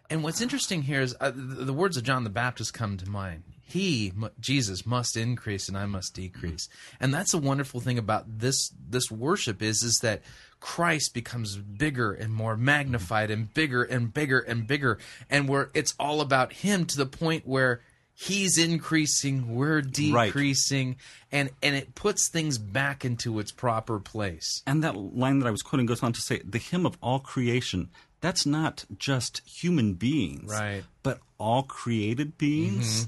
And 0.10 0.24
what's 0.24 0.42
interesting 0.42 0.84
here 0.84 1.02
is 1.02 1.16
uh, 1.20 1.32
the, 1.32 1.66
the 1.66 1.74
words 1.74 1.98
of 1.98 2.04
John 2.04 2.24
the 2.24 2.30
Baptist 2.30 2.74
come 2.74 2.96
to 2.98 3.10
mind. 3.10 3.44
He, 3.62 4.14
mu- 4.16 4.30
Jesus, 4.40 4.86
must 4.86 5.18
increase 5.18 5.68
and 5.68 5.78
I 5.78 5.86
must 5.86 6.14
decrease. 6.14 6.70
And 7.02 7.14
that's 7.14 7.34
a 7.34 7.38
wonderful 7.38 7.82
thing 7.82 7.98
about 7.98 8.40
this 8.40 8.72
this 8.90 9.12
worship 9.12 9.62
is 9.62 9.84
is 9.84 10.00
that 10.02 10.22
Christ 10.62 11.14
becomes 11.14 11.58
bigger 11.58 12.14
and 12.14 12.34
more 12.34 12.56
magnified 12.56 13.30
and 13.30 13.54
bigger 13.54 13.84
and 13.84 14.14
bigger 14.14 14.40
and 14.40 14.66
bigger, 14.66 14.98
and 15.30 15.50
where 15.50 15.70
it's 15.74 15.94
all 16.00 16.22
about 16.22 16.54
Him 16.54 16.86
to 16.86 16.98
the 16.98 17.06
point 17.06 17.46
where 17.46 17.82
He's 18.20 18.58
increasing, 18.58 19.54
we're 19.56 19.76
Right. 19.82 19.92
decreasing, 19.94 20.96
and 21.32 21.52
and 21.62 21.76
it 21.76 21.94
puts 21.94 22.30
things 22.30 22.58
back 22.58 23.06
into 23.06 23.38
its 23.40 23.52
proper 23.52 24.00
place. 24.00 24.64
And 24.66 24.84
that 24.84 24.96
line 24.98 25.38
that 25.40 25.48
I 25.48 25.52
was 25.52 25.62
quoting 25.62 25.86
goes 25.86 26.02
on 26.02 26.14
to 26.14 26.22
say, 26.22 26.42
"The 26.44 26.58
hymn 26.58 26.86
of 26.88 26.98
all 27.00 27.20
creation." 27.20 27.90
That's 28.20 28.44
not 28.48 28.86
just 28.98 29.44
human 29.46 29.94
beings, 29.94 30.50
Right. 30.52 30.84
But 31.04 31.20
all 31.38 31.62
created 31.62 32.40
beings. 32.40 33.08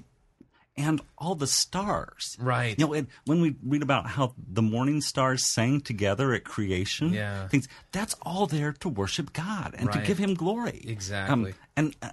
And 0.78 1.02
all 1.18 1.34
the 1.36 1.48
stars, 1.48 2.38
Right. 2.40 2.78
You 2.80 2.86
know, 2.86 2.94
and 2.94 3.08
when 3.26 3.42
we 3.42 3.56
read 3.64 3.82
about 3.82 4.12
how 4.12 4.36
the 4.38 4.62
morning 4.62 5.02
stars 5.02 5.44
sang 5.44 5.82
together 5.82 6.34
at 6.34 6.44
creation, 6.46 7.12
Yeah. 7.14 7.48
things 7.50 7.68
that's 7.92 8.14
all 8.22 8.46
there 8.46 8.72
to 8.74 8.88
worship 8.88 9.34
God 9.34 9.74
and 9.78 9.92
to 9.92 10.00
give 10.06 10.20
Him 10.20 10.36
glory. 10.36 10.82
Exactly. 10.86 11.56
and 11.76 11.96
uh, 12.04 12.12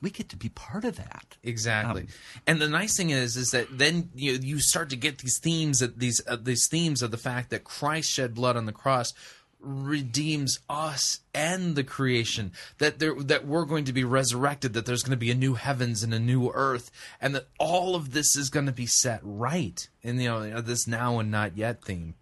we 0.00 0.10
get 0.10 0.28
to 0.30 0.36
be 0.36 0.48
part 0.48 0.84
of 0.84 0.96
that. 0.96 1.36
Exactly. 1.42 2.02
Um, 2.02 2.08
and 2.46 2.60
the 2.60 2.68
nice 2.68 2.96
thing 2.96 3.10
is, 3.10 3.36
is 3.36 3.50
that 3.50 3.66
then 3.70 4.10
you 4.14 4.32
you 4.34 4.60
start 4.60 4.90
to 4.90 4.96
get 4.96 5.18
these 5.18 5.38
themes 5.38 5.80
that 5.80 5.98
these 5.98 6.20
uh, 6.26 6.36
these 6.36 6.68
themes 6.68 7.02
of 7.02 7.10
the 7.10 7.16
fact 7.16 7.50
that 7.50 7.64
Christ 7.64 8.10
shed 8.10 8.34
blood 8.34 8.56
on 8.56 8.66
the 8.66 8.72
cross 8.72 9.12
redeems 9.60 10.60
us 10.70 11.20
and 11.34 11.74
the 11.74 11.82
creation 11.82 12.52
that 12.78 13.00
there 13.00 13.14
that 13.14 13.44
we're 13.44 13.64
going 13.64 13.84
to 13.84 13.92
be 13.92 14.04
resurrected 14.04 14.72
that 14.72 14.86
there's 14.86 15.02
going 15.02 15.10
to 15.10 15.16
be 15.16 15.32
a 15.32 15.34
new 15.34 15.54
heavens 15.54 16.04
and 16.04 16.14
a 16.14 16.18
new 16.18 16.48
earth 16.50 16.92
and 17.20 17.34
that 17.34 17.48
all 17.58 17.96
of 17.96 18.12
this 18.12 18.36
is 18.36 18.50
going 18.50 18.66
to 18.66 18.72
be 18.72 18.86
set 18.86 19.18
right 19.24 19.88
in 20.00 20.20
you 20.20 20.28
know 20.28 20.60
this 20.60 20.86
now 20.86 21.18
and 21.18 21.32
not 21.32 21.56
yet 21.56 21.82
theme 21.82 22.14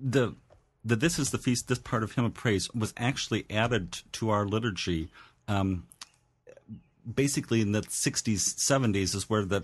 the 0.00 0.32
the 0.84 0.94
this 0.94 1.18
is 1.18 1.30
the 1.30 1.38
feast 1.38 1.66
this 1.66 1.78
part 1.80 2.04
of 2.04 2.12
hymn 2.12 2.24
of 2.24 2.34
praise 2.34 2.72
was 2.72 2.94
actually 2.96 3.44
added 3.50 3.98
to 4.12 4.30
our 4.30 4.46
liturgy 4.46 5.08
um, 5.48 5.86
basically 7.14 7.60
in 7.60 7.72
the 7.72 7.82
60s 7.82 8.56
70s 8.56 9.14
is 9.14 9.28
where 9.28 9.44
the 9.44 9.62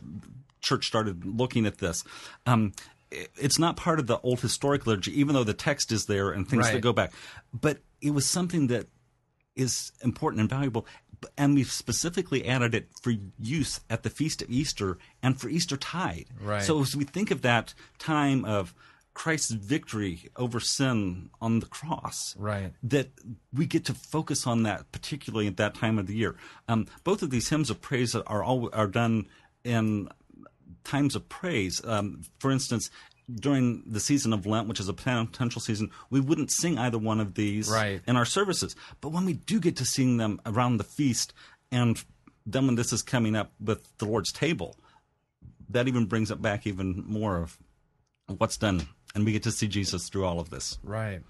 church 0.60 0.86
started 0.86 1.24
looking 1.24 1.66
at 1.66 1.78
this. 1.78 2.04
Um, 2.46 2.72
it's 3.10 3.58
not 3.58 3.76
part 3.76 3.98
of 3.98 4.06
the 4.06 4.18
old 4.20 4.40
historic 4.40 4.86
liturgy 4.86 5.18
even 5.18 5.34
though 5.34 5.44
the 5.44 5.52
text 5.52 5.92
is 5.92 6.06
there 6.06 6.30
and 6.30 6.48
things 6.48 6.70
that 6.70 6.80
go 6.80 6.92
back. 6.92 7.12
But 7.52 7.78
it 8.00 8.10
was 8.14 8.26
something 8.26 8.68
that 8.68 8.86
is 9.54 9.92
important 10.02 10.40
and 10.40 10.48
valuable 10.48 10.86
and 11.36 11.54
we've 11.54 11.70
specifically 11.70 12.48
added 12.48 12.74
it 12.74 12.88
for 13.00 13.12
use 13.38 13.80
at 13.88 14.02
the 14.02 14.10
feast 14.10 14.42
of 14.42 14.50
easter 14.50 14.98
and 15.22 15.40
for 15.40 15.48
easter 15.48 15.76
tide. 15.76 16.26
Right. 16.40 16.62
so 16.62 16.80
as 16.80 16.96
we 16.96 17.04
think 17.04 17.30
of 17.30 17.42
that 17.42 17.74
time 17.98 18.44
of 18.44 18.74
Christ's 19.14 19.50
victory 19.50 20.30
over 20.36 20.58
sin 20.58 21.30
on 21.40 21.60
the 21.60 21.66
cross. 21.66 22.34
Right. 22.38 22.72
That 22.82 23.10
we 23.52 23.66
get 23.66 23.84
to 23.86 23.94
focus 23.94 24.46
on 24.46 24.62
that, 24.62 24.90
particularly 24.92 25.46
at 25.46 25.56
that 25.58 25.74
time 25.74 25.98
of 25.98 26.06
the 26.06 26.14
year. 26.14 26.36
Um, 26.68 26.86
both 27.04 27.22
of 27.22 27.30
these 27.30 27.48
hymns 27.48 27.68
of 27.70 27.80
praise 27.80 28.14
are 28.14 28.42
all 28.42 28.70
are 28.72 28.86
done 28.86 29.26
in 29.64 30.08
times 30.84 31.14
of 31.14 31.28
praise. 31.28 31.80
Um, 31.84 32.22
for 32.38 32.50
instance, 32.50 32.90
during 33.30 33.82
the 33.86 34.00
season 34.00 34.32
of 34.32 34.46
Lent, 34.46 34.66
which 34.66 34.80
is 34.80 34.88
a 34.88 34.92
penitential 34.94 35.60
season, 35.60 35.90
we 36.10 36.18
wouldn't 36.20 36.50
sing 36.50 36.78
either 36.78 36.98
one 36.98 37.20
of 37.20 37.34
these 37.34 37.68
Right. 37.68 38.02
in 38.06 38.16
our 38.16 38.24
services. 38.24 38.74
But 39.00 39.10
when 39.10 39.24
we 39.24 39.34
do 39.34 39.60
get 39.60 39.76
to 39.76 39.84
sing 39.84 40.16
them 40.16 40.40
around 40.44 40.78
the 40.78 40.84
feast, 40.84 41.32
and 41.70 42.02
then 42.44 42.66
when 42.66 42.74
this 42.74 42.92
is 42.92 43.02
coming 43.02 43.36
up 43.36 43.52
with 43.60 43.86
the 43.98 44.06
Lord's 44.06 44.32
table, 44.32 44.76
that 45.68 45.86
even 45.86 46.06
brings 46.06 46.30
it 46.30 46.42
back 46.42 46.66
even 46.66 47.04
more 47.06 47.38
of 47.38 47.58
what's 48.26 48.56
done, 48.56 48.88
and 49.14 49.24
we 49.24 49.32
get 49.32 49.42
to 49.44 49.52
see 49.52 49.68
Jesus 49.68 50.08
through 50.08 50.24
all 50.24 50.40
of 50.40 50.50
this. 50.50 50.78
Right. 50.82 51.20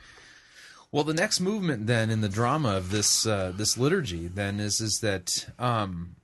Well, 0.91 1.05
the 1.05 1.15
next 1.15 1.41
movement 1.41 1.87
then 1.87 2.11
in 2.11 2.21
the 2.21 2.29
drama 2.29 2.77
of 2.77 2.91
this 2.91 3.27
uh, 3.27 3.53
this 3.57 3.79
liturgy 3.79 4.29
then 4.29 4.61
is 4.61 4.81
is 4.81 5.01
that 5.01 5.47
um, 5.59 6.17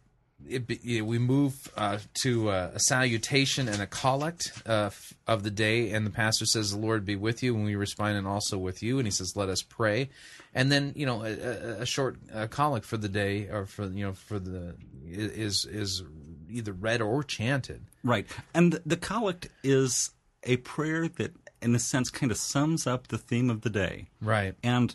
it, 0.46 0.64
yeah, 0.84 1.02
we 1.02 1.18
move 1.18 1.70
uh, 1.76 1.98
to 2.22 2.50
uh, 2.50 2.70
a 2.74 2.80
salutation 2.80 3.68
and 3.68 3.80
a 3.80 3.86
collect 3.86 4.52
uh, 4.66 4.86
f- 4.86 5.14
of 5.26 5.42
the 5.42 5.50
day, 5.50 5.90
and 5.90 6.06
the 6.06 6.10
pastor 6.10 6.44
says, 6.44 6.72
"The 6.72 6.78
Lord 6.78 7.06
be 7.06 7.16
with 7.16 7.42
you," 7.42 7.54
and 7.54 7.64
we 7.64 7.76
respond, 7.76 8.18
"And 8.18 8.26
also 8.26 8.58
with 8.58 8.82
you." 8.82 8.98
And 8.98 9.06
he 9.06 9.10
says, 9.10 9.36
"Let 9.36 9.48
us 9.48 9.62
pray," 9.62 10.10
and 10.54 10.70
then 10.70 10.92
you 10.94 11.06
know 11.06 11.22
a, 11.22 11.32
a, 11.32 11.80
a 11.80 11.86
short 11.86 12.18
uh, 12.32 12.46
collect 12.46 12.84
for 12.84 12.98
the 12.98 13.08
day 13.08 13.48
or 13.48 13.64
for 13.64 13.86
you 13.86 14.04
know 14.04 14.12
for 14.12 14.38
the 14.38 14.74
is 15.10 15.64
is 15.64 16.02
either 16.50 16.72
read 16.72 17.00
or 17.00 17.22
chanted. 17.22 17.82
Right. 18.04 18.26
And 18.54 18.78
the 18.84 18.96
collect 18.96 19.48
is 19.62 20.10
a 20.44 20.58
prayer 20.58 21.08
that, 21.08 21.32
in 21.60 21.74
a 21.74 21.78
sense, 21.78 22.10
kind 22.10 22.32
of 22.32 22.38
sums 22.38 22.86
up 22.86 23.08
the 23.08 23.18
theme 23.18 23.50
of 23.50 23.62
the 23.62 23.70
day. 23.70 24.08
Right. 24.20 24.54
And 24.62 24.94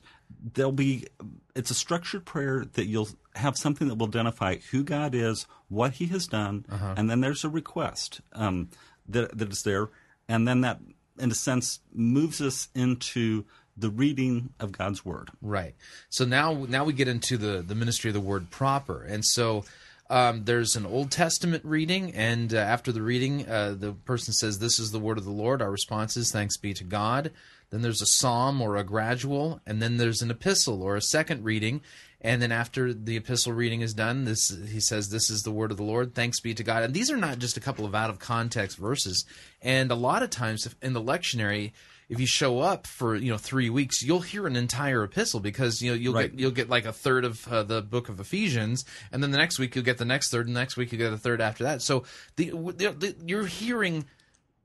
there'll 0.53 0.71
be, 0.71 1.07
it's 1.55 1.71
a 1.71 1.75
structured 1.75 2.25
prayer 2.25 2.65
that 2.73 2.85
you'll 2.85 3.09
have 3.35 3.57
something 3.57 3.87
that 3.87 3.95
will 3.95 4.07
identify 4.07 4.57
who 4.71 4.83
God 4.83 5.15
is, 5.15 5.47
what 5.69 5.93
he 5.93 6.07
has 6.07 6.27
done, 6.27 6.65
and 6.97 7.09
then 7.09 7.21
there's 7.21 7.43
a 7.43 7.49
request 7.49 8.21
um, 8.33 8.69
that, 9.07 9.37
that 9.37 9.51
is 9.51 9.63
there. 9.63 9.89
And 10.27 10.47
then 10.47 10.61
that, 10.61 10.79
in 11.19 11.31
a 11.31 11.35
sense, 11.35 11.79
moves 11.93 12.41
us 12.41 12.69
into 12.73 13.45
the 13.75 13.89
reading 13.89 14.49
of 14.59 14.71
God's 14.71 15.03
word. 15.03 15.31
Right. 15.41 15.75
So 16.09 16.25
now 16.25 16.65
now 16.69 16.83
we 16.83 16.93
get 16.93 17.07
into 17.07 17.37
the 17.37 17.63
the 17.63 17.75
ministry 17.75 18.09
of 18.09 18.13
the 18.13 18.21
word 18.21 18.49
proper, 18.49 19.03
and 19.03 19.25
so. 19.25 19.65
Um, 20.09 20.43
there's 20.43 20.75
an 20.75 20.85
Old 20.85 21.11
Testament 21.11 21.63
reading, 21.65 22.13
and 22.13 22.53
uh, 22.53 22.57
after 22.57 22.91
the 22.91 23.01
reading, 23.01 23.47
uh, 23.47 23.75
the 23.77 23.93
person 23.93 24.33
says, 24.33 24.59
"This 24.59 24.79
is 24.79 24.91
the 24.91 24.99
word 24.99 25.17
of 25.17 25.23
the 25.23 25.31
Lord." 25.31 25.61
Our 25.61 25.71
response 25.71 26.17
is, 26.17 26.31
"Thanks 26.31 26.57
be 26.57 26.73
to 26.73 26.83
God." 26.83 27.31
Then 27.69 27.81
there's 27.81 28.01
a 28.01 28.05
psalm 28.05 28.61
or 28.61 28.77
a 28.77 28.83
gradual, 28.83 29.61
and 29.65 29.81
then 29.81 29.97
there's 29.97 30.21
an 30.21 30.29
epistle 30.29 30.83
or 30.83 30.95
a 30.95 31.01
second 31.01 31.43
reading, 31.43 31.81
and 32.21 32.41
then 32.41 32.51
after 32.51 32.93
the 32.93 33.17
epistle 33.17 33.53
reading 33.53 33.81
is 33.81 33.93
done, 33.93 34.25
this 34.25 34.55
he 34.69 34.79
says, 34.79 35.09
"This 35.09 35.29
is 35.29 35.41
the 35.43 35.51
word 35.51 35.71
of 35.71 35.77
the 35.77 35.83
Lord." 35.83 36.13
Thanks 36.13 36.39
be 36.39 36.53
to 36.53 36.63
God. 36.63 36.83
And 36.83 36.93
these 36.93 37.09
are 37.09 37.17
not 37.17 37.39
just 37.39 37.57
a 37.57 37.61
couple 37.61 37.85
of 37.85 37.95
out 37.95 38.09
of 38.09 38.19
context 38.19 38.77
verses. 38.77 39.25
And 39.61 39.89
a 39.89 39.95
lot 39.95 40.21
of 40.21 40.29
times 40.29 40.67
in 40.81 40.93
the 40.93 41.01
lectionary, 41.01 41.71
if 42.13 42.19
you 42.19 42.27
show 42.27 42.59
up 42.59 42.87
for 42.87 43.15
you 43.15 43.31
know 43.31 43.37
three 43.37 43.69
weeks, 43.69 44.01
you'll 44.01 44.21
hear 44.21 44.47
an 44.47 44.55
entire 44.55 45.03
epistle 45.03 45.39
because 45.39 45.81
you 45.81 45.91
know 45.91 45.95
you'll 45.97 46.13
Right. 46.13 46.31
get 46.31 46.39
you'll 46.39 46.51
get 46.51 46.69
like 46.69 46.85
a 46.85 46.93
third 46.93 47.25
of 47.25 47.47
uh, 47.47 47.63
the 47.63 47.81
book 47.81 48.09
of 48.09 48.19
Ephesians, 48.19 48.85
and 49.11 49.21
then 49.21 49.31
the 49.31 49.37
next 49.37 49.59
week 49.59 49.75
you'll 49.75 49.83
get 49.83 49.97
the 49.97 50.05
next 50.05 50.29
third, 50.31 50.47
and 50.47 50.55
the 50.55 50.59
next 50.59 50.77
week 50.77 50.91
you 50.91 50.97
get 50.97 51.11
a 51.11 51.17
third 51.17 51.41
after 51.41 51.63
that. 51.65 51.81
So 51.81 52.03
the, 52.35 52.49
the, 52.51 52.91
the 52.97 53.15
you're 53.25 53.45
hearing 53.47 54.05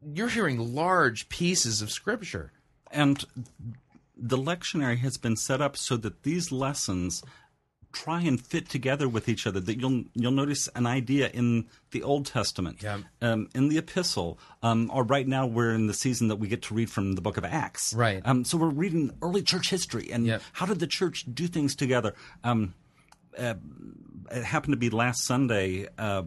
you're 0.02 0.28
hearing 0.28 0.74
large 0.74 1.28
pieces 1.28 1.82
of 1.82 1.90
scripture. 1.90 2.52
And 2.90 3.24
the 4.16 4.38
lectionary 4.38 4.98
has 4.98 5.16
been 5.18 5.36
set 5.36 5.60
up 5.60 5.76
so 5.76 5.96
that 5.98 6.22
these 6.22 6.50
lessons 6.50 7.22
try 7.92 8.20
and 8.20 8.40
fit 8.40 8.68
together 8.68 9.08
with 9.08 9.28
each 9.28 9.46
other. 9.46 9.60
That 9.60 9.80
you'll 9.80 10.04
you'll 10.14 10.32
notice 10.32 10.68
an 10.74 10.86
idea 10.86 11.28
in 11.30 11.66
the 11.90 12.02
Old 12.02 12.26
Testament, 12.26 12.82
Yeah. 12.82 12.98
um, 13.22 13.48
in 13.54 13.68
the 13.68 13.78
Epistle, 13.78 14.38
um, 14.62 14.90
or 14.92 15.02
right 15.04 15.26
now 15.26 15.46
we're 15.46 15.72
in 15.74 15.86
the 15.86 15.94
season 15.94 16.28
that 16.28 16.36
we 16.36 16.48
get 16.48 16.62
to 16.62 16.74
read 16.74 16.90
from 16.90 17.14
the 17.14 17.20
Book 17.22 17.36
of 17.38 17.44
Acts. 17.44 17.94
Right. 17.94 18.20
Um, 18.24 18.44
so 18.44 18.58
we're 18.58 18.68
reading 18.68 19.12
early 19.22 19.42
church 19.42 19.70
history 19.70 20.10
and 20.12 20.26
Yep. 20.26 20.42
how 20.52 20.66
did 20.66 20.80
the 20.80 20.86
church 20.86 21.24
do 21.32 21.46
things 21.46 21.74
together. 21.74 22.14
Um, 22.44 22.74
uh, 23.38 23.54
it 24.30 24.44
happened 24.44 24.72
to 24.72 24.78
be 24.78 24.90
last 24.90 25.24
Sunday. 25.24 25.86
Uh, 25.96 26.24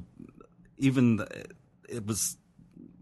even 0.78 1.18
the, 1.18 1.46
it 1.88 2.06
was 2.06 2.38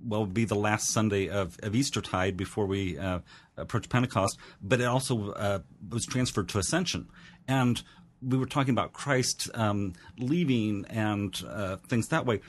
well 0.03 0.25
be 0.25 0.45
the 0.45 0.55
last 0.55 0.89
Sunday 0.89 1.29
of, 1.29 1.57
of 1.63 1.75
Eastertide 1.75 2.35
before 2.37 2.65
we 2.65 2.97
uh, 2.97 3.19
approach 3.57 3.87
Pentecost, 3.89 4.37
but 4.61 4.79
it 4.81 4.85
also 4.85 5.31
uh, 5.31 5.59
was 5.89 6.05
transferred 6.05 6.49
to 6.49 6.57
Ascension, 6.59 7.07
and 7.47 7.81
we 8.21 8.37
were 8.37 8.45
talking 8.45 8.73
about 8.73 8.93
Christ 8.93 9.49
um, 9.53 9.93
leaving 10.17 10.85
and 10.89 11.39
uh, 11.47 11.77
things 11.87 12.09
that 12.09 12.25
way. 12.25 12.41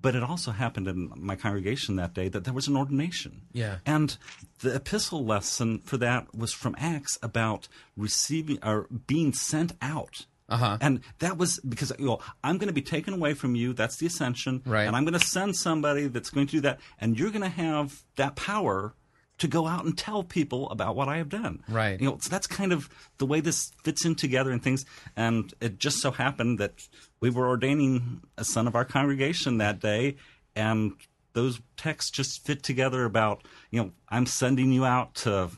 But 0.00 0.14
it 0.14 0.22
also 0.22 0.50
happened 0.50 0.86
in 0.86 1.10
my 1.16 1.34
congregation 1.34 1.96
that 1.96 2.12
day 2.12 2.28
that 2.28 2.44
there 2.44 2.52
was 2.52 2.68
an 2.68 2.76
ordination. 2.76 3.40
Yeah. 3.52 3.78
And 3.86 4.14
the 4.60 4.74
epistle 4.74 5.24
lesson 5.24 5.78
for 5.78 5.96
that 5.96 6.34
was 6.34 6.52
from 6.52 6.76
Acts 6.78 7.18
about 7.22 7.68
receiving 7.96 8.58
or 8.62 8.86
being 9.06 9.32
sent 9.32 9.72
out. 9.80 10.26
Uh-huh. 10.46 10.76
And 10.82 11.00
that 11.20 11.38
was 11.38 11.58
because 11.60 11.90
you 11.98 12.04
know, 12.04 12.18
I'm 12.42 12.58
going 12.58 12.68
to 12.68 12.74
be 12.74 12.82
taken 12.82 13.14
away 13.14 13.32
from 13.32 13.54
you. 13.54 13.72
That's 13.72 13.96
the 13.96 14.06
ascension. 14.06 14.62
Right. 14.66 14.86
And 14.86 14.94
I'm 14.94 15.04
going 15.04 15.18
to 15.18 15.26
send 15.26 15.56
somebody 15.56 16.06
that's 16.08 16.28
going 16.28 16.48
to 16.48 16.56
do 16.56 16.60
that. 16.60 16.80
And 17.00 17.18
you're 17.18 17.30
going 17.30 17.40
to 17.40 17.48
have 17.48 18.02
that 18.16 18.36
power 18.36 18.94
to 19.38 19.48
go 19.48 19.66
out 19.66 19.84
and 19.84 19.98
tell 19.98 20.22
people 20.22 20.70
about 20.70 20.94
what 20.94 21.08
I 21.08 21.16
have 21.16 21.28
done. 21.28 21.62
Right. 21.68 22.00
You 22.00 22.08
know, 22.08 22.18
so 22.20 22.30
that's 22.30 22.46
kind 22.46 22.72
of 22.72 22.88
the 23.18 23.26
way 23.26 23.40
this 23.40 23.72
fits 23.82 24.04
in 24.04 24.14
together 24.14 24.50
and 24.50 24.62
things. 24.62 24.84
And 25.16 25.52
it 25.60 25.78
just 25.78 26.00
so 26.00 26.10
happened 26.12 26.58
that 26.60 26.74
we 27.20 27.30
were 27.30 27.48
ordaining 27.48 28.22
a 28.38 28.44
son 28.44 28.66
of 28.68 28.76
our 28.76 28.84
congregation 28.84 29.58
that 29.58 29.80
day, 29.80 30.16
and 30.54 30.92
those 31.32 31.60
texts 31.76 32.10
just 32.10 32.46
fit 32.46 32.62
together 32.62 33.04
about, 33.04 33.42
you 33.70 33.82
know, 33.82 33.90
I'm 34.08 34.26
sending 34.26 34.72
you 34.72 34.84
out 34.84 35.14
to 35.16 35.50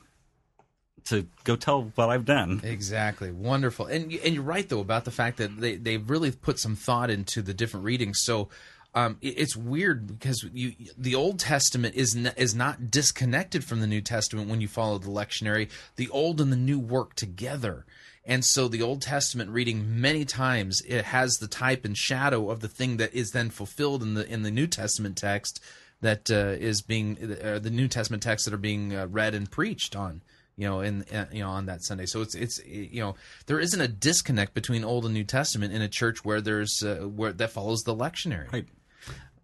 to 1.05 1.27
go 1.45 1.55
tell 1.55 1.93
what 1.95 2.09
I've 2.09 2.25
done. 2.25 2.61
Exactly, 2.65 3.31
wonderful, 3.31 3.87
and 3.87 4.13
and 4.13 4.35
you're 4.35 4.43
right 4.43 4.69
though 4.69 4.81
about 4.81 5.05
the 5.05 5.11
fact 5.11 5.37
that 5.37 5.61
they 5.61 5.77
they've 5.77 6.09
really 6.09 6.33
put 6.33 6.59
some 6.59 6.77
thought 6.77 7.11
into 7.11 7.43
the 7.43 7.55
different 7.55 7.85
readings. 7.85 8.21
So 8.23 8.49
um, 8.97 9.19
it- 9.21 9.39
it's 9.39 9.55
weird 9.55 10.07
because 10.09 10.45
you 10.53 10.75
the 10.99 11.15
Old 11.15 11.39
Testament 11.39 11.95
is 11.95 12.17
n- 12.17 12.33
is 12.37 12.55
not 12.55 12.91
disconnected 12.91 13.63
from 13.63 13.81
the 13.81 13.87
New 13.87 14.01
Testament 14.01 14.49
when 14.49 14.61
you 14.61 14.67
follow 14.69 14.99
the 14.99 15.09
lectionary. 15.11 15.69
The 15.97 16.09
Old 16.09 16.41
and 16.41 16.51
the 16.51 16.57
New 16.57 16.79
work 16.81 17.15
together. 17.15 17.85
And 18.25 18.45
so 18.45 18.67
the 18.67 18.83
Old 18.83 19.03
Testament 19.03 19.51
reading 19.51 20.01
many 20.01 20.25
times 20.25 20.81
it 20.81 21.05
has 21.05 21.37
the 21.37 21.47
type 21.47 21.85
and 21.85 21.97
shadow 21.97 22.51
of 22.51 22.59
the 22.61 22.69
thing 22.69 22.97
that 22.97 23.15
is 23.15 23.31
then 23.31 23.51
fulfilled 23.51 24.03
in 24.03 24.15
the 24.15 24.27
in 24.27 24.43
the 24.43 24.51
New 24.51 24.67
Testament 24.67 25.17
text 25.17 25.61
that 26.01 26.31
uh, 26.31 26.57
is 26.59 26.83
being 26.83 27.39
uh, 27.43 27.59
the 27.61 27.71
New 27.71 27.87
Testament 27.89 28.23
texts 28.23 28.45
that 28.47 28.53
are 28.55 28.59
being 28.59 28.95
uh, 28.97 29.07
read 29.07 29.35
and 29.35 29.49
preached 29.51 29.95
on 29.95 30.23
you 30.57 30.67
know 30.67 30.81
in 30.81 31.03
uh, 31.13 31.27
you 31.31 31.41
know 31.41 31.51
on 31.51 31.67
that 31.67 31.85
Sunday. 31.85 32.07
So 32.07 32.23
it's 32.23 32.35
it's 32.35 32.59
you 32.67 33.01
know 33.01 33.15
there 33.47 33.61
isn't 33.61 33.81
a 33.81 33.87
disconnect 33.89 34.55
between 34.55 34.85
Old 34.85 35.05
and 35.05 35.15
New 35.15 35.23
Testament 35.25 35.73
in 35.73 35.83
a 35.83 35.89
church 35.89 36.25
where 36.25 36.41
there's 36.41 36.83
uh, 36.83 37.07
where 37.07 37.33
that 37.33 37.53
follows 37.53 37.83
the 37.83 37.95
lectionary. 37.95 38.51
Right. 38.53 38.67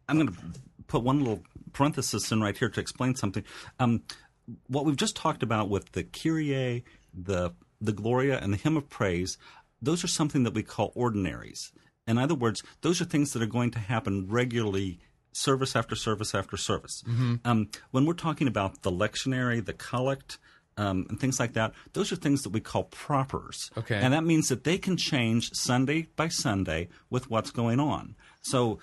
I'm 0.09 0.17
going 0.17 0.29
to 0.29 0.35
put 0.87 1.03
one 1.03 1.21
little 1.21 1.43
parenthesis 1.73 2.31
in 2.31 2.41
right 2.41 2.57
here 2.57 2.69
to 2.69 2.81
explain 2.81 3.15
something. 3.15 3.45
Um, 3.79 4.03
what 4.67 4.85
we've 4.85 4.97
just 4.97 5.17
talked 5.17 5.43
about 5.43 5.69
with 5.69 5.93
the 5.93 6.05
Kyrie, 6.05 6.85
the 7.15 7.53
the 7.81 7.93
Gloria, 7.93 8.39
and 8.39 8.53
the 8.53 8.57
Hymn 8.57 8.77
of 8.77 8.89
Praise, 8.89 9.39
those 9.81 10.05
are 10.05 10.09
something 10.09 10.45
that 10.45 10.55
we 10.55 10.63
call 10.63 10.93
ordinaries. 10.95 11.73
In 12.07 12.19
other 12.19 12.35
words, 12.35 12.63
those 12.81 13.01
are 13.01 13.05
things 13.05 13.33
that 13.33 13.43
are 13.43 13.47
going 13.47 13.71
to 13.73 13.79
happen 13.79 14.29
regularly, 14.29 15.01
service 15.33 15.75
after 15.75 15.97
service 15.97 16.35
after 16.35 16.57
service. 16.57 17.03
Um, 17.45 17.71
when 17.91 18.07
we're 18.07 18.15
talking 18.15 18.47
about 18.47 18.83
the 18.83 18.93
lectionary, 18.93 19.65
the 19.65 19.73
collect, 19.73 20.39
um, 20.77 21.07
and 21.09 21.21
things 21.21 21.39
like 21.39 21.53
that, 21.55 21.73
those 21.93 22.13
are 22.13 22.17
things 22.17 22.43
that 22.43 22.51
we 22.51 22.61
call 22.61 22.85
propers. 22.85 23.71
Okay. 23.77 23.97
And 23.97 24.13
that 24.13 24.25
means 24.25 24.49
that 24.49 24.65
they 24.65 24.79
can 24.79 24.97
change 24.97 25.53
Sunday 25.53 26.09
by 26.17 26.29
Sunday 26.29 26.89
with 27.11 27.31
what's 27.31 27.51
going 27.51 27.79
on. 27.81 28.17
So, 28.43 28.81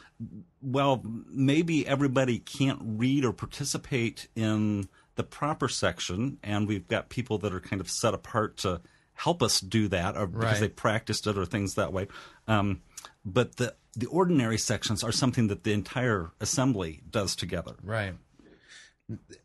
well, 0.62 1.04
maybe 1.28 1.86
everybody 1.86 2.40
can't 2.40 2.80
read 2.82 3.26
or 3.26 3.34
participate 3.34 4.28
in 4.36 4.88
the 5.16 5.24
proper 5.24 5.68
section, 5.68 6.38
and 6.42 6.68
we've 6.68 6.88
got 6.88 7.10
people 7.10 7.38
that 7.40 7.54
are 7.54 7.60
kind 7.60 7.82
of 7.82 7.90
set 7.90 8.14
apart 8.14 8.56
to 8.58 8.80
help 9.14 9.44
us 9.44 9.60
do 9.60 9.90
that, 9.90 10.16
or 10.16 10.28
because 10.28 10.46
Right. 10.54 10.60
they 10.62 10.70
practiced 10.70 11.28
it 11.28 11.38
or 11.38 11.46
things 11.46 11.76
that 11.76 11.92
way. 11.92 12.08
Um, 12.48 12.82
but 13.26 13.58
the 13.58 13.76
the 13.98 14.06
ordinary 14.06 14.58
sections 14.58 15.04
are 15.04 15.12
something 15.12 15.48
that 15.48 15.64
the 15.64 15.74
entire 15.74 16.32
assembly 16.40 17.02
does 17.10 17.36
together. 17.36 17.76
Right. 17.84 18.14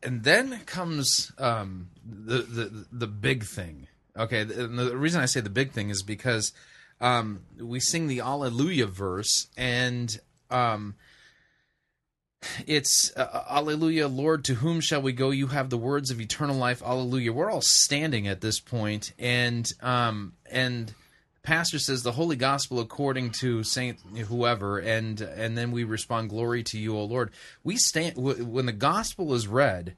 And 0.03 0.23
then 0.23 0.61
comes 0.67 1.33
um, 1.39 1.89
the, 2.05 2.39
the 2.43 2.87
the 2.93 3.07
big 3.09 3.43
thing. 3.45 3.89
Okay, 4.17 4.43
and 4.43 4.79
the 4.79 4.97
reason 4.97 5.21
I 5.23 5.27
say 5.27 5.41
the 5.41 5.51
big 5.51 5.73
thing 5.73 5.91
is 5.91 6.03
because 6.05 6.53
um, 7.01 7.43
we 7.61 7.81
sing 7.81 8.07
the 8.07 8.21
Alleluia 8.21 8.87
verse, 8.87 9.49
and 9.57 10.19
um, 10.51 10.95
it's 12.67 13.13
uh, 13.17 13.45
Alleluia, 13.51 14.09
Lord, 14.09 14.45
to 14.45 14.55
whom 14.55 14.81
shall 14.81 15.03
we 15.03 15.13
go? 15.13 15.31
You 15.31 15.49
have 15.49 15.71
the 15.71 15.79
words 15.79 16.11
of 16.11 16.21
eternal 16.21 16.57
life. 16.57 16.83
Alleluia. 16.83 17.33
We're 17.33 17.51
all 17.51 17.63
standing 17.63 18.27
at 18.29 18.41
this 18.41 18.61
point, 18.61 19.13
and 19.19 19.69
um, 19.83 20.35
and 20.51 20.93
pastor 21.43 21.79
says 21.79 22.03
the 22.03 22.13
holy 22.13 22.37
gospel 22.37 22.81
according 22.81 23.31
to 23.31 23.63
Saint 23.63 23.99
whoever, 24.01 24.79
and 24.79 25.21
and 25.21 25.57
then 25.57 25.73
we 25.73 25.85
respond, 25.85 26.31
glory 26.31 26.63
to 26.65 26.79
you, 26.79 26.97
O 26.97 27.05
Lord. 27.05 27.31
We 27.63 27.77
stand 27.77 28.17
w- 28.17 28.45
when 28.45 28.67
the 28.67 28.73
gospel 28.73 29.35
is 29.35 29.47
read, 29.47 29.95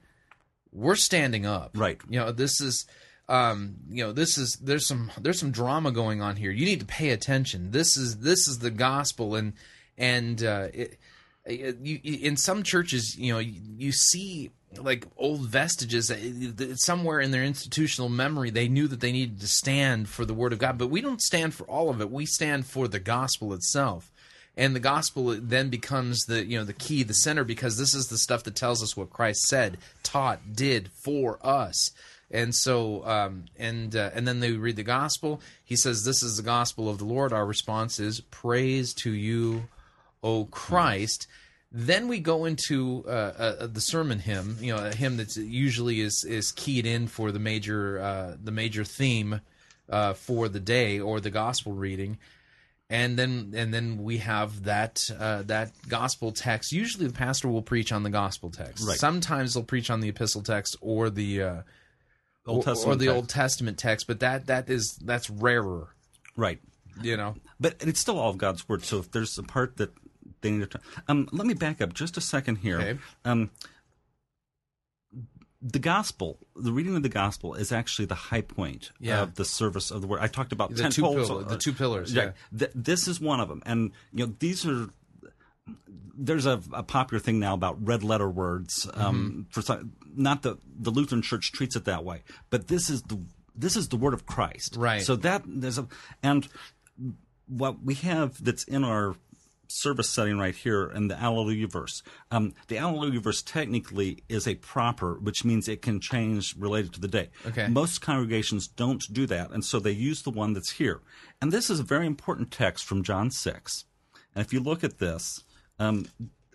we're 0.73 0.97
standing 0.97 1.47
up. 1.47 1.73
Right. 1.75 1.99
You 2.09 2.21
know, 2.21 2.33
this 2.33 2.61
is. 2.61 2.87
Um, 3.29 3.77
you 3.91 4.05
know, 4.05 4.13
this 4.13 4.39
is 4.39 4.57
there's 4.57 4.87
some 4.87 5.11
there's 5.21 5.41
some 5.41 5.51
drama 5.51 5.91
going 5.91 6.23
on 6.23 6.37
here. 6.37 6.51
You 6.51 6.65
need 6.65 6.81
to 6.81 6.87
pay 6.87 7.11
attention. 7.11 7.73
This 7.73 7.97
is 7.97 8.19
this 8.19 8.47
is 8.47 8.61
the 8.61 8.71
gospel, 8.71 9.35
and 9.35 9.55
and 9.99 10.43
uh, 10.45 10.69
it, 10.73 10.99
you, 11.45 12.01
in 12.05 12.37
some 12.37 12.63
churches, 12.63 13.17
you 13.19 13.33
know, 13.33 13.39
you, 13.39 13.61
you 13.79 13.93
see 13.93 14.51
like 14.79 15.07
old 15.17 15.43
vestiges 15.43 16.13
somewhere 16.77 17.21
in 17.21 17.31
their 17.31 17.45
institutional 17.45 18.09
memory 18.09 18.51
they 18.51 18.69
knew 18.69 18.87
that 18.89 19.01
they 19.01 19.13
needed 19.13 19.41
to 19.41 19.47
stand 19.47 20.09
for 20.09 20.25
the 20.25 20.35
word 20.35 20.53
of 20.53 20.59
God, 20.59 20.79
but 20.79 20.89
we 20.89 21.01
don't 21.01 21.23
stand 21.23 21.55
for 21.55 21.65
all 21.65 21.89
of 21.89 22.01
it. 22.01 22.11
We 22.11 22.27
stand 22.27 22.67
for 22.67 22.89
the 22.89 23.01
gospel 23.01 23.53
itself. 23.55 24.13
And 24.59 24.75
the 24.75 24.81
gospel 24.81 25.37
then 25.39 25.69
becomes 25.69 26.25
the 26.25 26.45
you 26.45 26.59
know 26.59 26.65
the 26.65 26.73
key, 26.73 27.03
the 27.03 27.15
center, 27.15 27.45
because 27.45 27.77
this 27.77 27.95
is 27.95 28.09
the 28.09 28.17
stuff 28.19 28.45
that 28.45 28.57
tells 28.57 28.83
us 28.83 28.97
what 28.97 29.11
Christ 29.11 29.43
said, 29.43 29.79
taught, 30.03 30.55
did 30.55 30.91
for 30.93 31.39
us. 31.43 31.91
And 32.31 32.55
so, 32.55 33.07
um, 33.07 33.45
and 33.57 33.95
uh, 33.95 34.11
and 34.13 34.27
then 34.27 34.41
they 34.41 34.53
read 34.53 34.77
the 34.77 34.83
gospel. 34.83 35.41
He 35.65 35.77
says, 35.77 36.05
"This 36.05 36.23
is 36.23 36.37
the 36.37 36.43
gospel 36.43 36.89
of 36.89 36.99
the 36.99 37.05
Lord." 37.05 37.33
Our 37.33 37.47
response 37.47 38.01
is, 38.01 38.21
"Praise 38.21 38.93
to 38.95 39.13
you, 39.13 39.69
O 40.23 40.47
Christ." 40.47 41.29
Then 41.71 42.09
we 42.09 42.21
go 42.21 42.45
into 42.45 43.05
uh, 43.07 43.11
uh, 43.11 43.67
the 43.67 43.81
sermon 43.81 44.21
hymn, 44.21 44.57
you 44.61 44.75
know, 44.75 44.87
a 44.87 44.95
hymn 44.95 45.19
that 45.19 45.37
usually 45.37 46.01
is 46.01 46.25
is 46.25 46.51
keyed 46.53 46.87
in 46.87 47.07
for 47.07 47.31
the 47.31 47.39
major 47.39 48.01
uh, 48.01 48.37
the 48.43 48.53
major 48.53 48.83
theme 48.83 49.41
uh, 49.89 50.15
for 50.15 50.49
the 50.49 50.61
day 50.61 50.99
or 50.99 51.21
the 51.21 51.31
gospel 51.31 51.73
reading, 51.73 52.19
and 52.89 53.19
then 53.19 53.53
and 53.55 53.75
then 53.75 54.03
we 54.03 54.19
have 54.19 54.65
that 54.65 55.11
uh, 55.19 55.43
that 55.43 55.73
gospel 55.89 56.33
text. 56.33 56.73
Usually, 56.73 57.07
the 57.07 57.13
pastor 57.13 57.49
will 57.49 57.63
preach 57.63 57.93
on 57.93 58.03
the 58.05 58.11
gospel 58.11 58.51
text. 58.51 58.87
Right. 58.87 58.99
Sometimes 58.99 59.55
they'll 59.55 59.63
preach 59.65 59.91
on 59.91 60.01
the 60.01 60.09
epistle 60.09 60.43
text 60.43 60.77
or 60.81 61.11
the 61.11 61.43
uh, 61.43 61.63
Old 62.47 62.61
or, 62.61 62.65
Testament 62.65 62.97
or 62.97 62.99
the 62.99 63.05
text. 63.07 63.17
Old 63.17 63.29
Testament 63.29 63.79
text, 63.79 64.07
but 64.07 64.21
that 64.21 64.47
that 64.47 64.71
is 64.71 64.97
that's 64.97 65.29
rarer, 65.31 65.89
Right. 66.37 66.61
you 67.03 67.17
know. 67.17 67.35
But 67.59 67.77
it's 67.81 68.01
still 68.01 68.19
all 68.19 68.31
of 68.31 68.39
God's 68.39 68.69
word. 68.69 68.85
So 68.85 68.99
if 68.99 69.11
there's 69.11 69.37
a 69.39 69.43
part 69.43 69.77
that 69.79 69.93
they 70.43 70.51
need 70.51 70.71
to, 70.71 70.81
um, 71.09 71.29
let 71.33 71.47
me 71.47 71.55
back 71.55 71.81
up 71.81 71.93
just 71.95 72.17
a 72.17 72.21
second 72.21 72.57
here. 72.57 72.79
Okay. 72.81 72.99
Um, 73.25 73.51
the 75.63 75.79
gospel, 75.79 76.39
the 76.55 76.71
reading 76.73 76.95
of 76.97 77.03
the 77.03 77.09
gospel, 77.09 77.55
is 77.55 77.73
actually 77.73 78.05
the 78.05 78.15
high 78.15 78.43
point 78.43 78.93
Yeah. 79.01 79.23
of 79.23 79.35
the 79.35 79.45
service 79.45 79.91
of 79.91 80.01
the 80.03 80.07
word. 80.07 80.21
I 80.21 80.27
talked 80.29 80.53
about 80.53 80.71
The 80.71 80.83
ten 80.83 80.91
two 80.93 81.03
poles. 81.03 81.29
pillar- 81.29 81.45
the 81.45 81.57
two 81.59 81.73
pillars, 81.73 82.13
Yeah, 82.13 82.33
yeah. 82.53 82.59
Th- 82.59 82.71
this 82.75 83.09
is 83.09 83.21
one 83.21 83.41
of 83.41 83.49
them, 83.49 83.63
and 83.67 83.91
you 84.13 84.27
know 84.27 84.35
these 84.39 84.67
are. 84.67 84.89
There's 86.19 86.47
a, 86.47 86.63
a 86.73 86.83
popular 86.83 87.19
thing 87.21 87.41
now 87.41 87.55
about 87.55 87.85
red 87.87 88.03
letter 88.05 88.29
words. 88.31 88.89
Um, 88.95 89.17
Mm-hmm. 89.17 89.43
For 89.51 89.63
some, 89.63 89.93
not 90.17 90.43
the 90.43 90.59
the 90.65 90.91
Lutheran 90.91 91.23
Church 91.23 91.53
treats 91.53 91.77
it 91.77 91.85
that 91.85 92.05
way, 92.05 92.23
but 92.51 92.69
this 92.69 92.91
is 92.91 93.03
the 93.03 93.21
this 93.55 93.77
is 93.77 93.89
the 93.89 93.97
word 93.97 94.15
of 94.15 94.27
Christ. 94.27 94.77
Right. 94.77 95.03
So 95.03 95.17
that 95.17 95.43
there's 95.47 95.79
a 95.79 95.87
and 96.23 96.49
what 97.47 97.83
we 97.83 97.95
have 97.95 98.43
that's 98.43 98.65
in 98.65 98.85
our 98.85 99.17
service 99.69 100.09
setting 100.09 100.39
right 100.39 100.55
here 100.55 100.91
in 100.91 101.09
the 101.09 101.21
Alleluia 101.21 101.67
verse. 101.67 102.03
Um, 102.31 102.55
the 102.69 102.79
Alleluia 102.79 103.21
verse 103.21 103.43
technically 103.43 104.23
is 104.29 104.47
a 104.47 104.55
proper, 104.57 105.15
which 105.15 105.45
means 105.45 105.69
it 105.69 105.83
can 105.83 106.01
change 106.01 106.55
related 106.57 106.93
to 106.95 107.01
the 107.01 107.09
day. 107.09 107.31
Okay. 107.47 107.67
Most 107.69 108.01
congregations 108.01 108.69
don't 108.69 109.03
do 109.13 109.27
that, 109.27 109.51
and 109.51 109.65
so 109.65 109.79
they 109.79 109.93
use 109.93 110.23
the 110.23 110.31
one 110.31 110.53
that's 110.53 110.73
here. 110.73 111.01
And 111.41 111.53
this 111.53 111.71
is 111.71 111.81
a 111.81 111.85
very 111.85 112.07
important 112.07 112.51
text 112.51 112.85
from 112.85 113.03
John 113.03 113.31
6. 113.31 113.85
And 114.35 114.45
if 114.45 114.53
you 114.53 114.61
look 114.61 114.85
at 114.85 114.99
this, 114.99 115.43
um, 115.79 116.07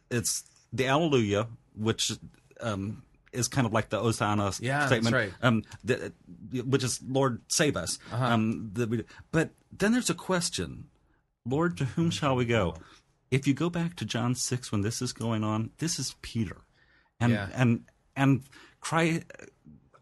it's 0.10 0.44
the 0.72 0.88
Alleluia, 0.88 1.48
which 1.76 2.14
um, 2.62 3.04
is 3.34 3.48
kind 3.48 3.66
of 3.68 3.74
like 3.74 3.90
the 3.90 4.00
Hosanna 4.00 4.52
Yeah, 4.60 4.80
that's 4.80 4.92
statement, 4.92 5.16
right. 5.16 5.34
um, 5.42 5.64
the, 5.84 6.12
which 6.66 6.84
is 6.84 7.00
Lord 7.08 7.42
save 7.48 7.78
us. 7.78 7.98
Uh-huh. 8.12 8.26
Um, 8.26 8.72
that 8.74 8.90
we, 8.90 9.04
but 9.32 9.52
then 9.72 9.92
there's 9.94 10.10
a 10.10 10.14
question: 10.16 10.86
Lord, 11.46 11.78
to 11.78 11.86
whom 11.86 12.10
shall 12.12 12.36
we 12.36 12.46
go? 12.46 12.76
If 13.32 13.48
you 13.48 13.54
go 13.54 13.70
back 13.70 13.96
to 13.98 14.06
John 14.06 14.36
six 14.36 14.72
when 14.72 14.82
this 14.82 15.02
is 15.02 15.14
going 15.14 15.44
on, 15.44 15.70
this 15.78 15.98
is 16.00 16.16
Peter, 16.22 16.58
and 17.20 17.32
Yeah. 17.32 17.48
and 17.54 17.86
and 18.16 18.44
cry. 18.82 19.24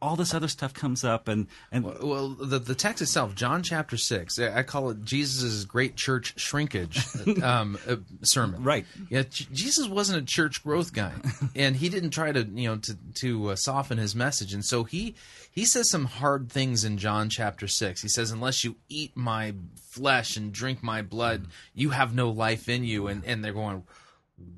All 0.01 0.15
this 0.15 0.33
other 0.33 0.47
stuff 0.47 0.73
comes 0.73 1.03
up, 1.03 1.27
and 1.27 1.47
and 1.71 1.83
Well, 1.85 2.29
the 2.29 2.59
the 2.59 2.75
text 2.75 3.01
itself, 3.01 3.35
John 3.35 3.63
chapter 3.63 3.97
six, 3.97 4.39
I 4.39 4.63
call 4.63 4.89
it 4.89 5.03
Jesus' 5.03 5.65
great 5.65 5.95
church 5.95 6.39
shrinkage 6.39 7.05
um, 7.43 7.77
uh, 7.87 7.97
sermon. 8.21 8.63
Right. 8.63 8.85
Yeah, 9.09 9.23
Jesus 9.23 9.87
wasn't 9.87 10.23
a 10.23 10.25
church 10.25 10.63
growth 10.63 10.93
guy, 10.93 11.13
and 11.55 11.75
he 11.75 11.89
didn't 11.89 12.11
try 12.11 12.31
to 12.31 12.43
you 12.43 12.69
know 12.69 12.77
to 12.77 12.97
to 13.15 13.49
uh, 13.49 13.55
soften 13.55 13.97
his 13.97 14.15
message, 14.15 14.53
and 14.53 14.63
so 14.63 14.83
he 14.83 15.15
he 15.51 15.65
says 15.65 15.89
some 15.89 16.05
hard 16.05 16.51
things 16.51 16.83
in 16.83 16.97
John 16.97 17.29
chapter 17.29 17.67
six. 17.67 18.01
He 18.01 18.09
says, 18.09 18.31
"Unless 18.31 18.63
you 18.63 18.75
eat 18.87 19.15
my 19.15 19.53
flesh 19.89 20.37
and 20.37 20.51
drink 20.51 20.81
my 20.81 21.01
blood, 21.01 21.47
you 21.73 21.89
have 21.89 22.15
no 22.15 22.29
life 22.29 22.69
in 22.69 22.83
you," 22.83 23.07
and 23.07 23.23
and 23.25 23.43
they're 23.43 23.53
going. 23.53 23.83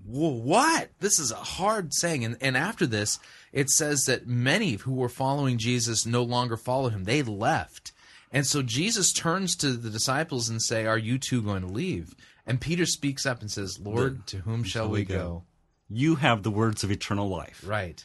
Whoa, 0.06 0.30
what? 0.30 0.90
This 1.00 1.18
is 1.18 1.32
a 1.32 1.36
hard 1.36 1.92
saying. 1.92 2.24
And, 2.24 2.38
and 2.40 2.56
after 2.56 2.86
this, 2.86 3.18
it 3.52 3.70
says 3.70 4.06
that 4.06 4.28
many 4.28 4.74
who 4.74 4.94
were 4.94 5.10
following 5.10 5.58
Jesus 5.58 6.06
no 6.06 6.24
longer 6.24 6.58
followed 6.58 6.94
him. 6.94 7.04
They 7.04 7.22
left. 7.22 7.92
And 8.32 8.48
so 8.48 8.62
Jesus 8.62 9.12
turns 9.12 9.56
to 9.58 9.74
the 9.74 9.90
disciples 9.90 10.50
and 10.50 10.62
say, 10.62 10.86
Are 10.86 10.98
you 10.98 11.18
two 11.18 11.42
going 11.42 11.62
to 11.62 11.68
leave? 11.68 12.16
And 12.46 12.62
Peter 12.62 12.86
speaks 12.86 13.26
up 13.26 13.42
and 13.42 13.52
says, 13.52 13.80
Lord, 13.80 14.26
to 14.28 14.38
whom 14.38 14.64
shall 14.64 14.90
we 14.90 15.04
go? 15.04 15.44
you 15.92 16.16
have 16.16 16.42
the 16.42 16.52
words 16.52 16.84
of 16.84 16.92
eternal 16.92 17.28
life. 17.28 17.64
Right. 17.66 18.04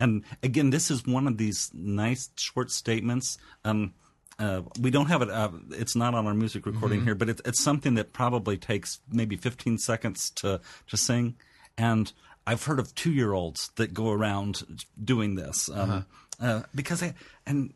And 0.00 0.24
again, 0.42 0.70
this 0.70 0.90
is 0.90 1.04
one 1.04 1.26
of 1.26 1.36
these 1.36 1.70
nice 1.74 2.30
short 2.36 2.70
statements. 2.70 3.36
Um, 3.64 3.94
uh, 4.38 4.62
we 4.80 4.92
don't 4.92 5.06
have 5.06 5.22
it. 5.22 5.28
Uh, 5.28 5.50
it's 5.70 5.96
not 5.96 6.14
on 6.14 6.28
our 6.28 6.34
music 6.34 6.64
recording 6.64 7.02
here, 7.04 7.16
but 7.16 7.28
it's 7.28 7.42
it's 7.44 7.60
something 7.60 7.94
that 7.94 8.12
probably 8.12 8.56
takes 8.56 9.00
maybe 9.10 9.34
15 9.36 9.78
seconds 9.78 10.30
to 10.36 10.60
to 10.86 10.96
sing. 10.96 11.34
And 11.76 12.12
I've 12.48 12.64
heard 12.64 12.78
of 12.78 12.94
two 12.94 13.12
year 13.12 13.34
olds 13.34 13.70
that 13.76 13.92
go 13.92 14.10
around 14.10 14.62
doing 15.04 15.34
this 15.34 15.68
um, 15.68 16.06
uh, 16.40 16.62
because 16.74 17.00
they, 17.00 17.12
and 17.46 17.74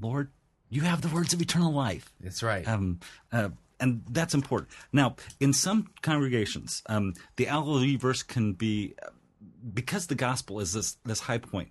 Lord, 0.00 0.30
you 0.70 0.82
have 0.82 1.00
the 1.00 1.08
words 1.08 1.34
of 1.34 1.42
eternal 1.42 1.72
life. 1.72 2.12
That's 2.20 2.40
right. 2.40 2.66
Um, 2.66 3.00
uh, 3.32 3.48
and 3.80 4.04
that's 4.08 4.32
important. 4.32 4.70
Now, 4.92 5.16
in 5.40 5.52
some 5.52 5.88
congregations, 6.00 6.84
um, 6.88 7.14
the 7.34 7.48
Alleluia 7.48 7.98
verse 7.98 8.22
can 8.22 8.52
be 8.52 8.94
because 9.72 10.06
the 10.06 10.14
gospel 10.14 10.60
is 10.60 10.72
this 10.72 10.96
this 11.04 11.18
high 11.18 11.38
point. 11.38 11.70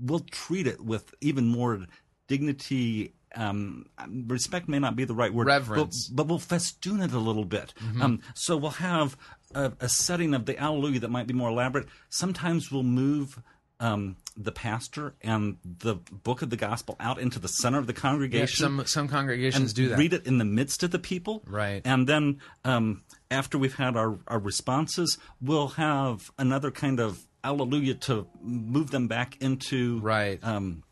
We'll 0.00 0.20
treat 0.20 0.66
it 0.66 0.82
with 0.82 1.14
even 1.20 1.48
more 1.48 1.84
dignity. 2.28 3.12
Um, 3.34 3.86
respect 4.26 4.68
may 4.68 4.78
not 4.78 4.96
be 4.96 5.04
the 5.04 5.14
right 5.14 5.32
word. 5.32 5.44
but- 5.46 5.52
Reverence. 5.68 6.08
but, 6.08 6.26
we'll 6.26 6.38
festoon 6.38 7.00
it 7.00 7.12
a 7.12 7.18
little 7.18 7.44
bit. 7.44 7.74
Um, 8.00 8.20
so 8.34 8.56
we'll 8.56 8.70
have 8.72 9.16
a, 9.54 9.72
a 9.80 9.88
setting 9.88 10.34
of 10.34 10.46
the 10.46 10.58
Alleluia 10.58 11.00
that 11.00 11.10
might 11.10 11.26
be 11.26 11.34
more 11.34 11.50
elaborate. 11.50 11.86
Sometimes 12.08 12.70
we'll 12.72 12.82
move. 12.84 13.40
Um, 13.80 14.16
the 14.36 14.50
pastor 14.50 15.14
and 15.22 15.56
the 15.62 15.94
book 15.94 16.42
of 16.42 16.50
the 16.50 16.56
gospel 16.56 16.96
out 16.98 17.20
into 17.20 17.38
the 17.38 17.46
center 17.46 17.78
of 17.78 17.86
the 17.86 17.92
Yeah, 17.92 18.00
congregation 18.00 18.56
some 18.64 18.84
some 18.86 19.06
congregations 19.06 19.72
do 19.72 19.90
that. 19.90 19.98
read 19.98 20.12
it 20.14 20.26
in 20.26 20.38
the 20.38 20.44
midst 20.44 20.82
of 20.82 20.90
the 20.90 20.98
people. 20.98 21.44
Right. 21.46 21.80
And 21.84 22.08
then 22.08 22.40
um, 22.64 23.04
after 23.30 23.56
we've 23.56 23.76
had 23.76 23.96
our, 23.96 24.18
our 24.26 24.40
responses, 24.40 25.16
we'll 25.40 25.68
have 25.68 26.28
another 26.38 26.72
kind 26.72 26.98
of 26.98 27.20
alleluia 27.44 27.94
to 27.94 28.26
move 28.42 28.90
them 28.90 29.06
back 29.06 29.36
into. 29.40 30.00
Right. 30.00 30.40
Um, 30.42 30.82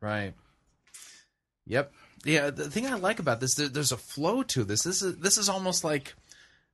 Right. 0.00 0.32
Yep. 1.70 1.92
Yeah. 2.24 2.50
The 2.50 2.68
thing 2.70 2.86
I 2.86 2.94
like 2.94 3.18
about 3.18 3.40
this, 3.40 3.54
there, 3.54 3.68
there's 3.68 3.92
a 3.92 3.96
flow 3.96 4.42
to 4.42 4.64
this. 4.64 4.82
This 4.82 5.00
is 5.02 5.16
this 5.18 5.38
is 5.38 5.48
almost 5.48 5.84
like, 5.84 6.14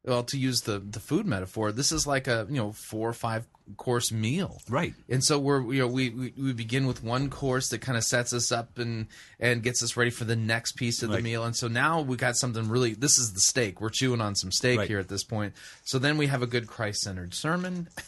well, 0.04 0.24
to 0.24 0.36
use 0.38 0.62
the 0.62 0.78
the 0.80 1.00
food 1.00 1.26
metaphor, 1.26 1.70
this 1.72 1.92
is 1.92 2.06
like 2.06 2.26
a 2.26 2.46
you 2.48 2.56
know 2.56 2.72
four 2.72 3.08
or 3.08 3.12
five 3.12 3.46
course 3.76 4.12
meal. 4.12 4.60
right. 4.68 4.94
And 5.08 5.24
so 5.24 5.38
we're 5.40 5.60
you 5.72 5.80
know 5.80 5.88
we, 5.88 6.10
we 6.10 6.32
we 6.38 6.52
begin 6.52 6.86
with 6.86 7.02
one 7.02 7.30
course 7.30 7.68
that 7.70 7.80
kind 7.80 7.98
of 7.98 8.04
sets 8.04 8.32
us 8.32 8.50
up 8.52 8.78
and 8.78 9.06
and 9.40 9.62
gets 9.62 9.82
us 9.82 9.96
ready 9.96 10.10
for 10.10 10.24
the 10.24 10.36
next 10.36 10.72
piece 10.76 11.02
of 11.02 11.08
the 11.10 11.16
Right. 11.16 11.24
meal. 11.24 11.44
And 11.44 11.54
so 11.56 11.68
now 11.68 12.00
we 12.00 12.16
got 12.16 12.36
something 12.36 12.68
really. 12.68 12.94
This 12.94 13.18
is 13.18 13.32
the 13.32 13.40
steak. 13.40 13.80
We're 13.80 13.88
chewing 13.90 14.20
on 14.20 14.34
some 14.36 14.50
steak 14.52 14.78
Right. 14.78 14.88
here 14.88 14.98
at 15.00 15.08
this 15.08 15.24
point. 15.24 15.54
So 15.84 15.98
then 15.98 16.16
we 16.16 16.28
have 16.28 16.42
a 16.42 16.46
good 16.46 16.66
Christ 16.66 17.00
centered 17.02 17.34
sermon. 17.34 17.88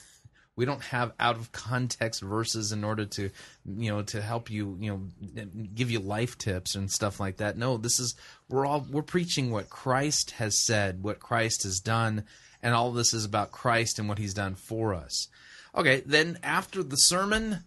We 0.59 0.65
don't 0.65 0.83
have 0.83 1.13
out 1.21 1.37
of 1.37 1.53
context 1.53 2.21
verses 2.21 2.73
in 2.73 2.83
order 2.83 3.07
to, 3.07 3.31
you 3.65 3.91
know, 3.91 4.03
to 4.03 4.21
help 4.21 4.51
you, 4.51 4.77
you 4.81 4.91
know, 4.91 5.47
give 5.73 5.89
you 5.89 6.01
life 6.01 6.37
tips 6.37 6.75
and 6.75 6.91
stuff 6.91 7.21
like 7.21 7.37
that. 7.37 7.57
No, 7.57 7.77
this 7.77 8.01
is 8.01 8.17
we're 8.49 8.67
all 8.67 8.85
we're 8.91 9.03
preaching 9.03 9.53
what 9.53 9.71
Christ 9.71 10.33
has 10.33 10.67
said, 10.67 11.05
what 11.05 11.21
Christ 11.21 11.63
has 11.63 11.79
done, 11.79 12.25
and 12.61 12.75
all 12.75 12.91
this 12.91 13.15
is 13.15 13.25
about 13.25 13.53
Christ 13.53 14.01
and 14.01 14.09
what 14.09 14.19
He's 14.19 14.35
done 14.35 14.57
for 14.57 14.95
us. 14.95 15.29
Okay, 15.77 16.03
then 16.05 16.41
after 16.43 16.83
the 16.83 16.97
sermon, 16.97 17.59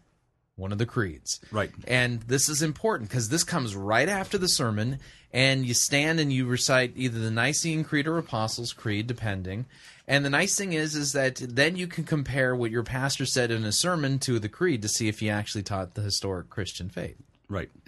one 0.57 0.73
of 0.73 0.77
the 0.77 0.85
creeds. 0.85 1.39
Right. 1.49 1.71
And 1.87 2.21
this 2.23 2.49
is 2.49 2.61
important 2.61 3.09
because 3.09 3.29
this 3.29 3.45
comes 3.45 3.73
right 3.73 4.09
after 4.09 4.37
the 4.37 4.47
sermon, 4.47 4.99
and 5.31 5.65
you 5.65 5.73
stand 5.73 6.19
and 6.19 6.33
you 6.33 6.45
recite 6.45 6.91
either 6.97 7.19
the 7.19 7.31
Nicene 7.31 7.85
Creed 7.85 8.05
or 8.05 8.17
Apostles' 8.17 8.73
Creed, 8.73 9.07
depending. 9.07 9.65
And 10.07 10.25
the 10.25 10.29
nice 10.29 10.57
thing 10.57 10.73
is, 10.73 10.95
is 10.95 11.13
that 11.13 11.35
then 11.35 11.75
you 11.75 11.87
can 11.87 12.03
compare 12.03 12.55
what 12.55 12.71
your 12.71 12.83
pastor 12.83 13.25
said 13.25 13.51
in 13.51 13.63
a 13.63 13.71
sermon 13.71 14.19
to 14.19 14.39
the 14.39 14.49
creed 14.49 14.81
to 14.81 14.87
see 14.87 15.07
if 15.07 15.19
he 15.19 15.29
actually 15.29 15.63
taught 15.63 15.93
the 15.93 16.01
historic 16.01 16.49
Christian 16.49 16.89
faith. 16.89 17.17
Right. 17.47 17.69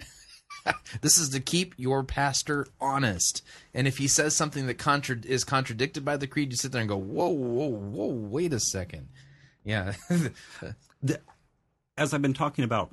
This 1.02 1.18
is 1.18 1.28
to 1.30 1.40
keep 1.40 1.74
your 1.76 2.04
pastor 2.04 2.66
honest. 2.80 3.42
And 3.74 3.86
if 3.86 3.98
he 3.98 4.08
says 4.08 4.34
something 4.34 4.66
that 4.66 4.78
contra- 4.78 5.20
is 5.22 5.44
contradicted 5.44 6.06
by 6.06 6.16
the 6.16 6.26
creed, 6.26 6.52
you 6.52 6.56
sit 6.56 6.72
there 6.72 6.80
and 6.80 6.88
go, 6.88 6.96
"Whoa, 6.96 7.28
whoa, 7.28 7.68
whoa! 7.68 8.06
Wait 8.06 8.52
a 8.54 8.60
second. 8.60 9.08
Yeah, 9.62 9.92
The, 11.02 11.20
as 11.98 12.14
I've 12.14 12.22
been 12.22 12.32
talking 12.32 12.64
about 12.64 12.90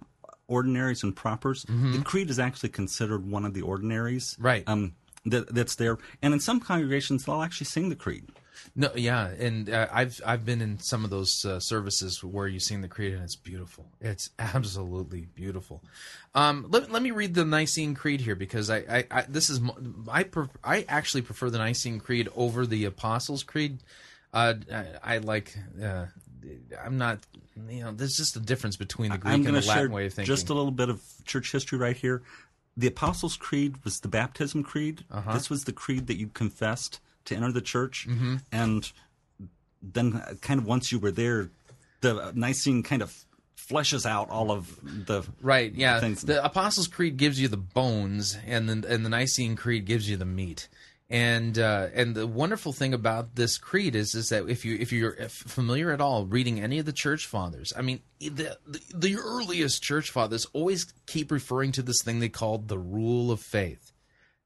ordinaries 0.48 1.04
and 1.04 1.16
propers, 1.16 1.64
the 1.64 2.02
creed 2.04 2.30
is 2.30 2.40
actually 2.40 2.70
considered 2.70 3.30
one 3.30 3.46
of 3.46 3.54
the 3.54 3.62
ordinaries. 3.62 4.36
Right. 4.38 4.64
Um, 4.68 4.96
that, 5.26 5.54
that's 5.54 5.76
there. 5.76 5.98
And 6.22 6.34
in 6.34 6.40
some 6.42 6.60
congregations, 6.60 7.24
they'll 7.24 7.42
actually 7.42 7.68
sing 7.68 7.88
the 7.90 7.96
creed. 7.96 8.28
No, 8.76 8.92
yeah, 8.96 9.28
and 9.28 9.70
uh, 9.70 9.88
I've 9.92 10.22
I've 10.26 10.46
been 10.46 10.62
in 10.62 10.80
some 10.80 11.04
of 11.04 11.10
those 11.10 11.44
uh, 11.46 11.60
services 11.60 12.24
where 12.24 12.48
you 12.48 12.60
sing 12.60 12.82
the 12.82 12.88
creed 12.88 13.14
and 13.14 13.24
it's 13.24 13.36
beautiful. 13.36 13.86
It's 14.00 14.30
absolutely 14.40 15.28
beautiful. 15.36 15.84
Um, 16.34 16.68
let, 16.70 16.92
let 16.92 17.02
me 17.02 17.12
read 17.12 17.34
the 17.34 17.44
Nicene 17.44 17.96
Creed 17.96 18.22
here 18.22 18.36
because 18.36 18.70
I, 18.70 18.78
I, 18.78 19.04
I 19.12 19.22
this 19.28 19.50
is 19.50 19.60
I 20.08 20.24
pref- 20.24 20.58
I 20.64 20.86
actually 20.88 21.24
prefer 21.24 21.50
the 21.50 21.58
Nicene 21.58 22.00
Creed 22.00 22.30
over 22.36 22.66
the 22.66 22.86
Apostles' 22.86 23.44
Creed. 23.44 23.80
Uh, 24.34 24.56
I, 24.72 25.16
I 25.16 25.18
like. 25.18 25.56
Uh, 25.82 26.06
I'm 26.84 26.98
not. 26.98 27.20
You 27.70 27.84
know, 27.84 27.92
there's 27.92 28.16
just 28.16 28.36
a 28.38 28.40
difference 28.40 28.78
between 28.78 29.12
the 29.12 29.18
Greek 29.18 29.34
I'm 29.34 29.46
and 29.46 29.56
the 29.56 29.62
Latin 29.68 29.84
share 29.84 29.90
way 29.90 30.06
of 30.06 30.14
thinking. 30.14 30.34
just 30.34 30.50
a 30.50 30.54
little 30.54 30.72
bit 30.72 30.90
of 30.90 31.04
church 31.26 31.52
history 31.52 31.78
right 31.78 31.98
here. 31.98 32.22
The 32.78 32.88
Apostles' 32.88 33.36
Creed 33.36 33.84
was 33.84 34.00
the 34.00 34.08
baptism 34.08 34.64
creed. 34.64 35.04
Uh-huh. 35.12 35.34
This 35.34 35.50
was 35.50 35.66
the 35.66 35.74
creed 35.74 36.08
that 36.08 36.16
you 36.16 36.28
confessed 36.28 37.02
to 37.26 37.36
enter 37.36 37.52
the 37.52 37.62
church. 37.62 38.08
Mm-hmm. 38.10 38.36
And 38.52 38.92
then, 39.82 40.22
kind 40.42 40.60
of 40.60 40.66
once 40.66 40.92
you 40.92 41.00
were 41.00 41.12
there, 41.12 41.50
the 42.02 42.32
Nicene 42.36 42.84
kind 42.84 43.02
of 43.02 43.26
fleshes 43.58 44.06
out 44.06 44.30
all 44.30 44.52
of 44.52 44.78
the 45.06 45.24
Right. 45.42 45.74
Yeah. 45.74 46.00
things. 46.00 46.22
The 46.22 46.44
Apostles' 46.44 46.88
Creed 46.88 47.18
gives 47.18 47.40
you 47.40 47.48
the 47.48 47.58
bones, 47.58 48.38
and 48.46 48.68
the 48.68 48.88
and 48.94 49.06
the 49.06 49.10
Nicene 49.10 49.56
Creed 49.56 49.86
gives 49.86 50.10
you 50.10 50.18
the 50.18 50.26
meat. 50.26 50.68
And 51.10 51.60
uh, 51.60 51.88
and 51.94 52.16
the 52.16 52.26
wonderful 52.26 52.72
thing 52.72 52.94
about 52.94 53.36
this 53.36 53.58
creed 53.58 53.96
is 53.98 54.16
is 54.16 54.30
that 54.30 54.48
if 54.48 54.64
you 54.64 54.78
if 54.80 54.94
you're 54.94 55.14
familiar 55.28 55.92
at 55.92 56.00
all 56.00 56.26
reading 56.26 56.62
any 56.62 56.80
of 56.80 56.86
the 56.86 56.94
church 56.94 57.26
fathers, 57.26 57.74
I 57.76 57.82
mean 57.82 58.00
the, 58.20 58.58
the 58.66 58.80
the 58.94 59.16
earliest 59.18 59.84
church 59.84 60.10
fathers 60.10 60.48
always 60.54 60.94
keep 61.08 61.30
referring 61.30 61.74
to 61.74 61.82
this 61.82 62.02
thing 62.02 62.20
they 62.20 62.30
called 62.30 62.70
the 62.70 62.80
rule 62.80 63.30
of 63.30 63.42
faith. 63.42 63.91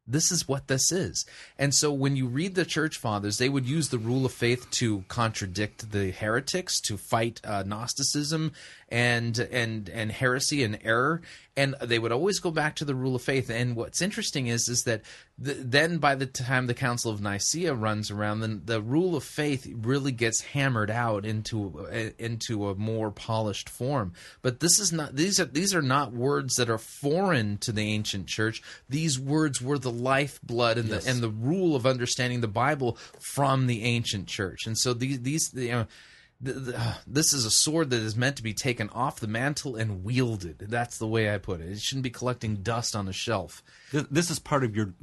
This 0.08 0.32
is 0.32 0.48
what 0.48 0.68
this 0.68 0.92
is. 0.92 1.26
And 1.58 1.74
so 1.74 1.92
when 1.92 2.16
you 2.16 2.28
read 2.28 2.54
the 2.54 2.66
church 2.66 2.98
fathers, 2.98 3.38
they 3.38 3.50
would 3.50 3.66
use 3.66 3.90
the 3.90 3.98
rule 3.98 4.26
of 4.26 4.32
faith 4.32 4.70
to 4.72 5.04
contradict 5.08 5.92
the 5.92 6.12
heretics, 6.12 6.80
to 6.82 6.98
fight 6.98 7.42
uh, 7.44 7.64
Gnosticism 7.66 8.52
and 8.90 9.40
and 9.40 9.90
and 9.90 10.12
heresy 10.12 10.64
and 10.64 10.78
error, 10.84 11.22
and 11.58 11.76
they 11.82 11.98
would 11.98 12.12
always 12.12 12.40
go 12.40 12.52
back 12.52 12.76
to 12.76 12.86
the 12.86 12.94
rule 12.94 13.16
of 13.16 13.22
faith. 13.22 13.50
And 13.50 13.76
what's 13.76 14.02
interesting 14.02 14.48
is 14.48 14.70
is 14.70 14.84
that 14.84 15.02
the, 15.40 15.54
then 15.54 15.98
by 15.98 16.14
the 16.16 16.28
time 16.28 16.68
the 16.68 16.76
Council 16.76 17.12
of 17.12 17.20
Nicaea 17.20 17.74
runs 17.74 18.12
around, 18.12 18.42
then 18.42 18.62
the 18.66 18.82
rule 18.82 19.16
of 19.16 19.24
faith 19.24 19.68
really 19.82 20.12
gets 20.12 20.42
hammered 20.42 20.92
out 20.92 21.26
into 21.26 21.88
uh, 21.92 22.12
into 22.20 22.70
a 22.70 22.76
more 22.76 23.10
polished 23.10 23.70
form. 23.70 24.14
But 24.44 24.60
this 24.60 24.80
is 24.80 24.92
not 24.94 25.16
these 25.16 25.40
are 25.40 25.46
these 25.46 25.74
are 25.74 25.82
not 25.82 26.14
words 26.14 26.56
that 26.56 26.70
are 26.70 26.78
foreign 26.78 27.58
to 27.60 27.72
the 27.72 27.92
ancient 27.92 28.28
church. 28.28 28.62
These 28.88 29.20
words 29.20 29.62
were 29.62 29.80
the 29.80 29.92
lifeblood 29.92 30.78
and 30.78 30.90
the 30.90 31.04
and 31.10 31.22
the 31.22 31.30
rule 31.30 31.76
of 31.76 31.88
understanding 31.88 32.42
the 32.42 32.48
Bible 32.48 33.00
from 33.20 33.66
the 33.66 33.84
ancient 33.84 34.28
church. 34.28 34.68
And 34.68 34.78
so 34.78 34.94
these 34.94 35.22
these 35.22 35.52
you 35.56 35.72
know 35.72 35.88
Uh, 36.46 36.96
this 37.08 37.34
is 37.34 37.46
a 37.46 37.52
sword 37.52 37.90
that 37.92 38.02
is 38.02 38.16
meant 38.16 38.36
to 38.38 38.44
be 38.44 38.54
taken 38.54 38.90
off 38.90 39.20
the 39.20 39.28
mantle 39.28 39.76
and 39.76 40.04
wielded. 40.04 40.60
That's 40.60 40.98
the 40.98 41.08
way 41.08 41.34
I 41.34 41.38
put 41.38 41.62
it. 41.62 41.70
It 41.70 41.80
shouldn't 41.80 42.04
be 42.04 42.10
collecting 42.10 42.58
dust 42.58 42.96
on 42.96 43.08
a 43.08 43.14
shelf. 43.14 43.64
This 43.92 44.30
is 44.30 44.40
part 44.40 44.64
of 44.64 44.76
your 44.76 44.94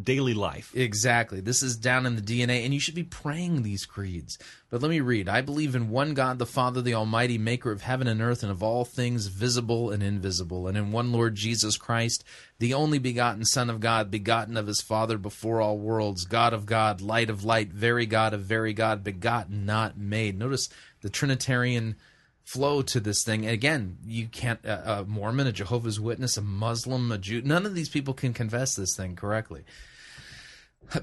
daily 0.00 0.34
life. 0.34 0.72
Exactly. 0.74 1.40
This 1.40 1.62
is 1.62 1.76
down 1.76 2.06
in 2.06 2.16
the 2.16 2.22
DNA, 2.22 2.64
and 2.64 2.72
you 2.72 2.80
should 2.80 2.94
be 2.94 3.02
praying 3.02 3.62
these 3.62 3.84
creeds. 3.84 4.38
But 4.70 4.80
let 4.80 4.88
me 4.88 5.00
read. 5.00 5.28
I 5.28 5.40
believe 5.40 5.74
in 5.74 5.90
one 5.90 6.14
God, 6.14 6.38
the 6.38 6.46
Father, 6.46 6.80
the 6.80 6.94
Almighty, 6.94 7.38
maker 7.38 7.70
of 7.70 7.82
heaven 7.82 8.06
and 8.06 8.22
earth, 8.22 8.42
and 8.42 8.50
of 8.50 8.62
all 8.62 8.84
things 8.84 9.26
visible 9.26 9.90
and 9.90 10.02
invisible, 10.02 10.66
and 10.66 10.76
in 10.76 10.92
one 10.92 11.12
Lord 11.12 11.34
Jesus 11.34 11.76
Christ, 11.76 12.24
the 12.58 12.74
only 12.74 12.98
begotten 12.98 13.44
Son 13.44 13.68
of 13.68 13.80
God, 13.80 14.10
begotten 14.10 14.56
of 14.56 14.66
his 14.66 14.80
Father 14.80 15.18
before 15.18 15.60
all 15.60 15.78
worlds, 15.78 16.24
God 16.24 16.52
of 16.52 16.66
God, 16.66 17.00
light 17.00 17.28
of 17.28 17.44
light, 17.44 17.72
very 17.72 18.06
God 18.06 18.32
of 18.34 18.42
very 18.42 18.72
God, 18.72 19.04
begotten, 19.04 19.66
not 19.66 19.98
made. 19.98 20.38
Notice 20.38 20.68
the 21.02 21.10
Trinitarian 21.10 21.96
flow 22.44 22.82
to 22.82 23.00
this 23.00 23.24
thing. 23.24 23.44
And 23.44 23.54
again, 23.54 23.98
you 24.04 24.26
can't, 24.26 24.64
a, 24.64 25.00
a 25.00 25.04
Mormon, 25.04 25.46
a 25.46 25.52
Jehovah's 25.52 26.00
Witness, 26.00 26.36
a 26.36 26.42
Muslim, 26.42 27.10
a 27.12 27.18
Jew, 27.18 27.42
none 27.42 27.66
of 27.66 27.74
these 27.74 27.88
people 27.88 28.14
can 28.14 28.32
confess 28.32 28.74
this 28.74 28.96
thing 28.96 29.16
correctly 29.16 29.64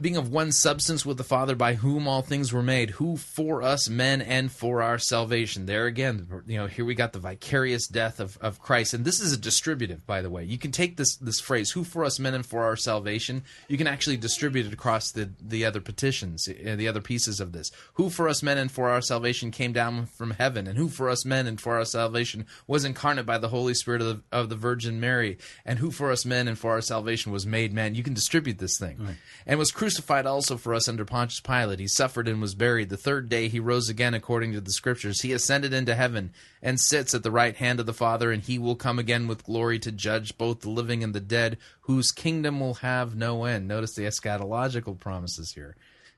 being 0.02 0.18
of 0.18 0.32
one 0.32 0.52
substance 0.52 1.06
with 1.06 1.18
the 1.18 1.24
Father, 1.24 1.56
by 1.56 1.74
whom 1.74 2.08
all 2.08 2.22
things 2.22 2.54
were 2.54 2.64
made, 2.64 2.92
who 2.92 3.18
for 3.18 3.64
us 3.64 3.90
men 3.90 4.22
and 4.22 4.52
for 4.52 4.82
our 4.82 5.00
salvation. 5.00 5.66
There 5.66 5.86
again, 5.86 6.44
you 6.46 6.58
know, 6.58 6.68
here 6.68 6.86
we 6.86 6.96
got 6.96 7.14
the 7.14 7.20
vicarious 7.20 7.88
death 7.88 8.20
of, 8.20 8.38
of 8.40 8.60
Christ. 8.60 8.94
And 8.94 9.04
this 9.04 9.20
is 9.20 9.34
a 9.34 9.38
distributive, 9.38 10.06
by 10.06 10.22
the 10.22 10.30
way. 10.30 10.44
You 10.44 10.58
can 10.58 10.72
take 10.72 10.98
this 10.98 11.16
this 11.16 11.40
phrase, 11.40 11.72
who 11.72 11.84
for 11.84 12.06
us 12.06 12.20
men 12.20 12.34
and 12.34 12.46
for 12.46 12.64
our 12.64 12.76
salvation, 12.76 13.44
you 13.68 13.78
can 13.78 13.88
actually 13.88 14.18
distribute 14.18 14.68
it 14.68 14.74
across 14.74 15.12
the, 15.12 15.32
the 15.42 15.66
other 15.66 15.82
petitions, 15.82 16.48
uh, 16.48 16.76
the 16.76 16.88
other 16.88 17.02
pieces 17.02 17.40
of 17.40 17.52
this. 17.52 17.72
Who 17.94 18.10
for 18.10 18.30
us 18.30 18.44
men 18.44 18.58
and 18.58 18.72
for 18.72 18.90
our 18.90 19.02
salvation 19.02 19.52
came 19.52 19.74
down 19.74 20.06
from 20.06 20.32
heaven, 20.32 20.68
and 20.68 20.78
who 20.78 20.90
for 20.90 21.10
us 21.10 21.26
men 21.26 21.48
and 21.48 21.60
for 21.60 21.76
our 21.76 21.86
salvation 21.86 22.46
was 22.68 22.86
incarnate 22.86 23.26
by 23.26 23.38
the 23.38 23.50
Holy 23.50 23.74
Spirit 23.74 24.02
of 24.02 24.08
the, 24.08 24.22
of 24.32 24.50
the 24.50 24.56
Virgin 24.56 25.00
Mary, 25.00 25.38
and 25.66 25.80
who 25.80 25.90
for 25.92 26.12
us 26.12 26.26
men 26.26 26.48
and 26.48 26.58
for 26.58 26.72
our 26.72 26.82
salvation 26.82 27.32
was 27.32 27.46
made 27.46 27.74
man. 27.74 27.96
You 27.96 28.04
can 28.04 28.14
distribute 28.14 28.60
this 28.60 28.78
thing. 28.78 29.18
And 29.46 29.58
was 29.58 29.69
crucified 29.72 30.26
also 30.26 30.58
for 30.58 30.74
us 30.74 30.88
under 30.88 31.06
Pontius 31.06 31.40
Pilate. 31.40 31.80
He 31.80 31.88
suffered 31.88 32.28
and 32.28 32.42
was 32.42 32.56
buried. 32.56 32.90
The 32.90 32.98
third 32.98 33.30
day 33.30 33.48
he 33.48 33.60
rose 33.60 33.90
again 33.90 34.14
according 34.14 34.54
to 34.54 34.62
the 34.62 34.72
Scriptures. 34.72 35.22
He 35.22 35.34
ascended 35.34 35.74
into 35.74 35.96
heaven 35.96 36.32
and 36.62 36.80
sits 36.80 37.14
at 37.14 37.24
the 37.24 37.32
right 37.32 37.56
hand 37.56 37.80
of 37.80 37.86
the 37.86 37.94
Father, 37.94 38.32
and 38.32 38.44
he 38.44 38.60
will 38.60 38.76
come 38.76 39.00
again 39.00 39.28
with 39.28 39.46
glory 39.46 39.80
to 39.80 39.92
judge 39.92 40.38
both 40.38 40.62
the 40.62 40.70
living 40.70 41.04
and 41.04 41.14
the 41.14 41.20
dead, 41.20 41.58
whose 41.82 42.12
kingdom 42.12 42.60
will 42.60 42.76
have 42.76 43.16
no 43.16 43.46
end. 43.46 43.68
Notice 43.68 43.96
the 43.96 44.04
eschatological 44.04 45.00
promises 45.00 45.54
here. 45.54 45.76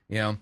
You 0.08 0.18
know, 0.18 0.36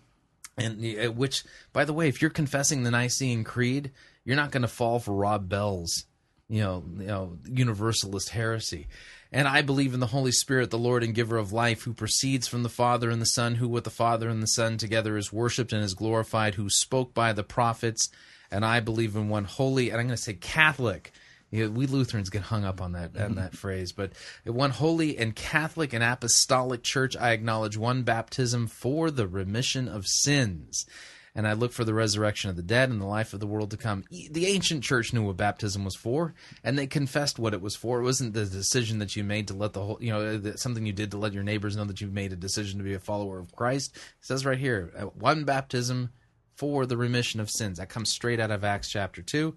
and 0.56 0.84
uh, 0.98 1.12
which, 1.12 1.44
by 1.72 1.84
the 1.84 1.92
way, 1.92 2.08
if 2.08 2.20
you're 2.20 2.30
confessing 2.30 2.82
the 2.82 2.90
Nicene 2.90 3.44
Creed, 3.44 3.92
you're 4.24 4.36
not 4.36 4.50
going 4.50 4.62
to 4.62 4.68
fall 4.68 4.98
for 4.98 5.14
Rob 5.14 5.48
Bell's, 5.48 6.04
you 6.48 6.60
know, 6.60 6.84
you 6.98 7.06
know, 7.06 7.38
universalist 7.46 8.30
heresy. 8.30 8.88
And 9.32 9.46
I 9.46 9.62
believe 9.62 9.94
in 9.94 10.00
the 10.00 10.06
Holy 10.06 10.32
Spirit, 10.32 10.70
the 10.70 10.78
Lord 10.78 11.04
and 11.04 11.14
giver 11.14 11.38
of 11.38 11.52
life, 11.52 11.82
who 11.82 11.92
proceeds 11.92 12.48
from 12.48 12.64
the 12.64 12.68
Father 12.68 13.10
and 13.10 13.22
the 13.22 13.26
Son, 13.26 13.56
who 13.56 13.68
with 13.68 13.84
the 13.84 13.90
Father 13.90 14.28
and 14.28 14.42
the 14.42 14.48
Son 14.48 14.76
together 14.76 15.16
is 15.16 15.32
worshipped 15.32 15.72
and 15.72 15.84
is 15.84 15.94
glorified, 15.94 16.56
who 16.56 16.68
spoke 16.68 17.14
by 17.14 17.32
the 17.32 17.44
prophets. 17.44 18.08
And 18.50 18.64
I 18.64 18.80
believe 18.80 19.14
in 19.14 19.28
one 19.28 19.44
holy, 19.44 19.90
and 19.90 20.00
I'm 20.00 20.08
going 20.08 20.16
to 20.16 20.22
say 20.22 20.34
Catholic. 20.34 21.12
You 21.52 21.66
know, 21.66 21.70
we 21.70 21.86
Lutherans 21.86 22.30
get 22.30 22.42
hung 22.42 22.64
up 22.64 22.80
on 22.80 22.92
that 22.92 23.16
on 23.16 23.34
that 23.36 23.50
mm-hmm. 23.50 23.56
phrase, 23.56 23.92
but 23.92 24.12
one 24.44 24.70
holy 24.70 25.18
and 25.18 25.34
Catholic 25.34 25.92
and 25.92 26.02
apostolic 26.02 26.82
church, 26.82 27.16
I 27.16 27.30
acknowledge 27.30 27.76
one 27.76 28.02
baptism 28.02 28.68
for 28.68 29.10
the 29.10 29.26
remission 29.26 29.88
of 29.88 30.06
sins 30.06 30.86
and 31.34 31.46
I 31.46 31.52
look 31.52 31.72
for 31.72 31.84
the 31.84 31.94
resurrection 31.94 32.50
of 32.50 32.56
the 32.56 32.62
dead 32.62 32.90
and 32.90 33.00
the 33.00 33.06
life 33.06 33.32
of 33.32 33.40
the 33.40 33.46
world 33.46 33.70
to 33.70 33.76
come. 33.76 34.04
The 34.10 34.46
ancient 34.46 34.82
church 34.82 35.12
knew 35.12 35.22
what 35.22 35.36
baptism 35.36 35.84
was 35.84 35.96
for, 35.96 36.34
and 36.64 36.78
they 36.78 36.86
confessed 36.86 37.38
what 37.38 37.54
it 37.54 37.62
was 37.62 37.76
for. 37.76 38.00
It 38.00 38.04
wasn't 38.04 38.34
the 38.34 38.44
decision 38.44 38.98
that 38.98 39.16
you 39.16 39.24
made 39.24 39.48
to 39.48 39.54
let 39.54 39.72
the 39.72 39.82
whole, 39.82 39.98
you 40.00 40.12
know, 40.12 40.54
something 40.56 40.86
you 40.86 40.92
did 40.92 41.10
to 41.12 41.18
let 41.18 41.32
your 41.32 41.42
neighbors 41.42 41.76
know 41.76 41.84
that 41.84 42.00
you 42.00 42.08
made 42.08 42.32
a 42.32 42.36
decision 42.36 42.78
to 42.78 42.84
be 42.84 42.94
a 42.94 43.00
follower 43.00 43.38
of 43.38 43.54
Christ. 43.54 43.94
It 43.96 44.02
says 44.20 44.44
right 44.44 44.58
here, 44.58 44.92
uh, 44.98 45.02
one 45.04 45.44
baptism 45.44 46.10
for 46.56 46.84
the 46.86 46.96
remission 46.96 47.40
of 47.40 47.50
sins. 47.50 47.78
That 47.78 47.88
comes 47.88 48.10
straight 48.10 48.40
out 48.40 48.50
of 48.50 48.64
Acts 48.64 48.90
chapter 48.90 49.22
2. 49.22 49.56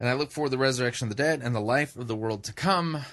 And 0.00 0.08
I 0.08 0.14
look 0.14 0.30
for 0.30 0.48
the 0.48 0.58
resurrection 0.58 1.06
of 1.06 1.16
the 1.16 1.22
dead 1.22 1.40
and 1.42 1.54
the 1.54 1.60
life 1.60 1.96
of 1.96 2.08
the 2.08 2.16
world 2.16 2.44
to 2.44 2.52
come. 2.52 3.04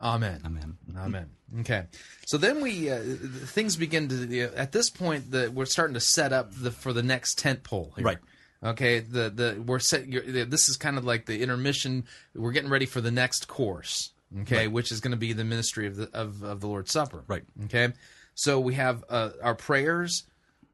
Amen. 0.00 0.42
Amen. 0.44 0.76
Amen. 0.96 1.35
Okay, 1.60 1.84
so 2.26 2.38
then 2.38 2.60
we 2.60 2.90
uh, 2.90 2.98
things 2.98 3.76
begin 3.76 4.08
to 4.08 4.50
at 4.56 4.72
this 4.72 4.90
point 4.90 5.30
the 5.30 5.50
we're 5.50 5.64
starting 5.64 5.94
to 5.94 6.00
set 6.00 6.32
up 6.32 6.52
the 6.52 6.70
for 6.70 6.92
the 6.92 7.02
next 7.02 7.38
tent 7.38 7.62
pole. 7.62 7.92
Here. 7.96 8.04
Right. 8.04 8.18
Okay. 8.64 8.98
The 8.98 9.30
the 9.30 9.62
we're 9.64 9.78
set. 9.78 10.08
You're, 10.08 10.44
this 10.44 10.68
is 10.68 10.76
kind 10.76 10.98
of 10.98 11.04
like 11.04 11.26
the 11.26 11.42
intermission. 11.42 12.04
We're 12.34 12.52
getting 12.52 12.70
ready 12.70 12.86
for 12.86 13.00
the 13.00 13.12
next 13.12 13.46
course. 13.46 14.10
Okay, 14.42 14.66
which 14.66 14.90
is 14.90 15.00
going 15.00 15.12
to 15.12 15.16
be 15.16 15.32
the 15.32 15.44
ministry 15.44 15.86
of 15.86 15.94
the 15.96 16.10
of, 16.12 16.42
of 16.42 16.60
the 16.60 16.66
Lord's 16.66 16.90
Supper. 16.90 17.22
Right. 17.28 17.44
Okay. 17.66 17.92
So 18.34 18.60
we 18.60 18.74
have 18.74 19.04
uh, 19.08 19.30
our 19.42 19.54
prayers, 19.54 20.24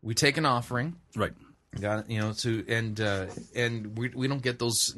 we 0.01 0.15
take 0.15 0.36
an 0.36 0.47
offering. 0.47 0.97
Right. 1.15 1.32
Got. 1.81 2.11
You 2.11 2.20
know, 2.20 2.32
to 2.35 2.65
and 2.69 3.01
uh, 3.01 3.27
and 3.55 3.97
we 3.97 4.11
we 4.11 4.28
don't 4.28 4.43
get 4.43 4.59
those. 4.59 4.89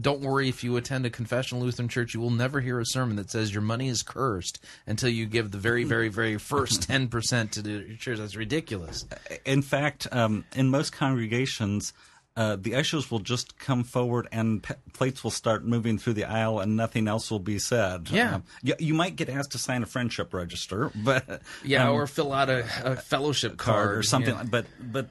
Don't 0.00 0.20
worry 0.22 0.48
if 0.48 0.64
you 0.64 0.76
attend 0.78 1.04
a 1.04 1.10
confessional 1.10 1.62
Lutheran 1.62 1.88
church, 1.88 2.14
you 2.14 2.20
will 2.20 2.30
never 2.30 2.60
hear 2.60 2.80
a 2.80 2.86
sermon 2.86 3.16
that 3.16 3.30
says 3.30 3.52
your 3.52 3.60
money 3.62 3.88
is 3.88 4.02
cursed 4.02 4.64
until 4.86 5.10
you 5.10 5.26
give 5.26 5.50
the 5.50 5.58
very, 5.58 5.84
very, 5.84 6.08
very 6.08 6.38
first 6.38 6.82
ten 6.88 7.08
percent 7.08 7.52
to 7.52 7.62
the 7.62 7.96
church. 7.98 8.16
That's 8.18 8.34
ridiculous. 8.34 9.04
In 9.44 9.60
fact, 9.60 10.06
um, 10.10 10.44
in 10.54 10.70
most 10.70 10.90
congregations, 10.92 11.92
uh, 12.34 12.56
the 12.58 12.76
ushers 12.76 13.10
will 13.10 13.18
just 13.20 13.58
come 13.58 13.84
forward 13.84 14.26
and 14.32 14.62
p- 14.62 14.74
plates 14.94 15.22
will 15.22 15.30
start 15.30 15.66
moving 15.66 15.98
through 15.98 16.14
the 16.14 16.24
aisle 16.24 16.60
and 16.60 16.76
nothing 16.78 17.08
else 17.08 17.30
will 17.30 17.38
be 17.40 17.58
said. 17.58 18.08
Yeah. 18.10 18.36
Um, 18.36 18.44
you, 18.62 18.74
you 18.78 18.94
might 18.94 19.16
get 19.16 19.28
asked 19.28 19.52
to 19.52 19.58
sign 19.58 19.82
a 19.82 19.86
friendship 19.86 20.32
register, 20.32 20.90
but 21.04 21.42
Yeah, 21.62 21.88
um, 21.90 21.94
or 21.94 22.06
fill 22.06 22.32
out 22.32 22.48
a, 22.48 22.64
a 22.84 22.96
fellowship 22.96 23.58
card, 23.58 23.84
card 23.86 23.98
or 23.98 24.02
something. 24.02 24.34
yeah. 24.34 24.44
But 24.44 24.64
but 24.80 25.08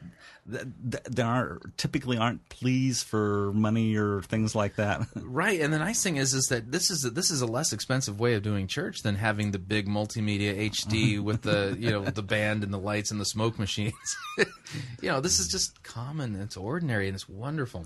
th- 0.49 0.65
th- 0.91 1.03
there 1.05 1.25
are 1.25 1.59
typically 1.77 2.17
aren't 2.17 2.47
pleas 2.49 3.03
for 3.03 3.51
money 3.53 3.95
or 3.95 4.21
things 4.23 4.55
like 4.55 4.75
that. 4.75 5.01
Right, 5.15 5.59
and 5.59 5.73
the 5.73 5.79
nice 5.79 6.01
thing 6.01 6.15
is, 6.17 6.33
is 6.33 6.45
that 6.45 6.71
this 6.71 6.89
is 6.89 7.03
a, 7.03 7.09
this 7.09 7.29
is 7.29 7.41
a 7.41 7.45
less 7.45 7.73
expensive 7.73 8.19
way 8.19 8.35
of 8.35 8.43
doing 8.43 8.67
church 8.67 9.01
than 9.01 9.15
having 9.15 9.51
the 9.51 9.59
big 9.59 9.87
multimedia 9.87 10.69
HD 10.69 11.19
with 11.23 11.41
the 11.41 11.75
you 11.77 11.89
know 11.91 12.03
the 12.03 12.23
band 12.23 12.63
and 12.63 12.73
the 12.73 12.79
lights 12.79 13.11
and 13.11 13.19
the 13.19 13.25
smoke 13.25 13.59
machines. 13.59 13.93
you 14.37 15.09
know, 15.09 15.19
this 15.19 15.39
is 15.39 15.47
just 15.47 15.83
common. 15.83 16.35
It's 16.35 16.55
ordinary 16.55 17.07
and 17.07 17.15
it's 17.15 17.27
wonderful. 17.27 17.85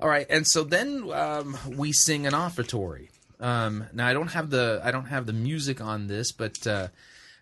All 0.00 0.08
right, 0.08 0.26
and 0.28 0.46
so 0.46 0.64
then 0.64 1.10
um, 1.12 1.56
we 1.68 1.92
sing 1.92 2.26
an 2.26 2.34
offertory. 2.34 3.08
Um, 3.40 3.86
now 3.92 4.06
I 4.06 4.12
don't 4.12 4.32
have 4.32 4.50
the 4.50 4.80
I 4.84 4.90
don't 4.90 5.06
have 5.06 5.26
the 5.26 5.32
music 5.32 5.80
on 5.80 6.06
this, 6.08 6.32
but 6.32 6.66
uh, 6.66 6.88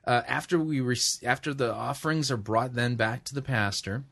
uh, 0.07 0.23
after 0.27 0.59
we 0.59 0.81
rec- 0.81 1.24
after 1.24 1.55
the 1.55 1.73
offerings 1.73 2.31
are 2.31 2.37
brought 2.37 2.74
then 2.74 2.97
back 2.97 3.24
to 3.24 3.35
the 3.35 3.43
pastor. 3.43 4.05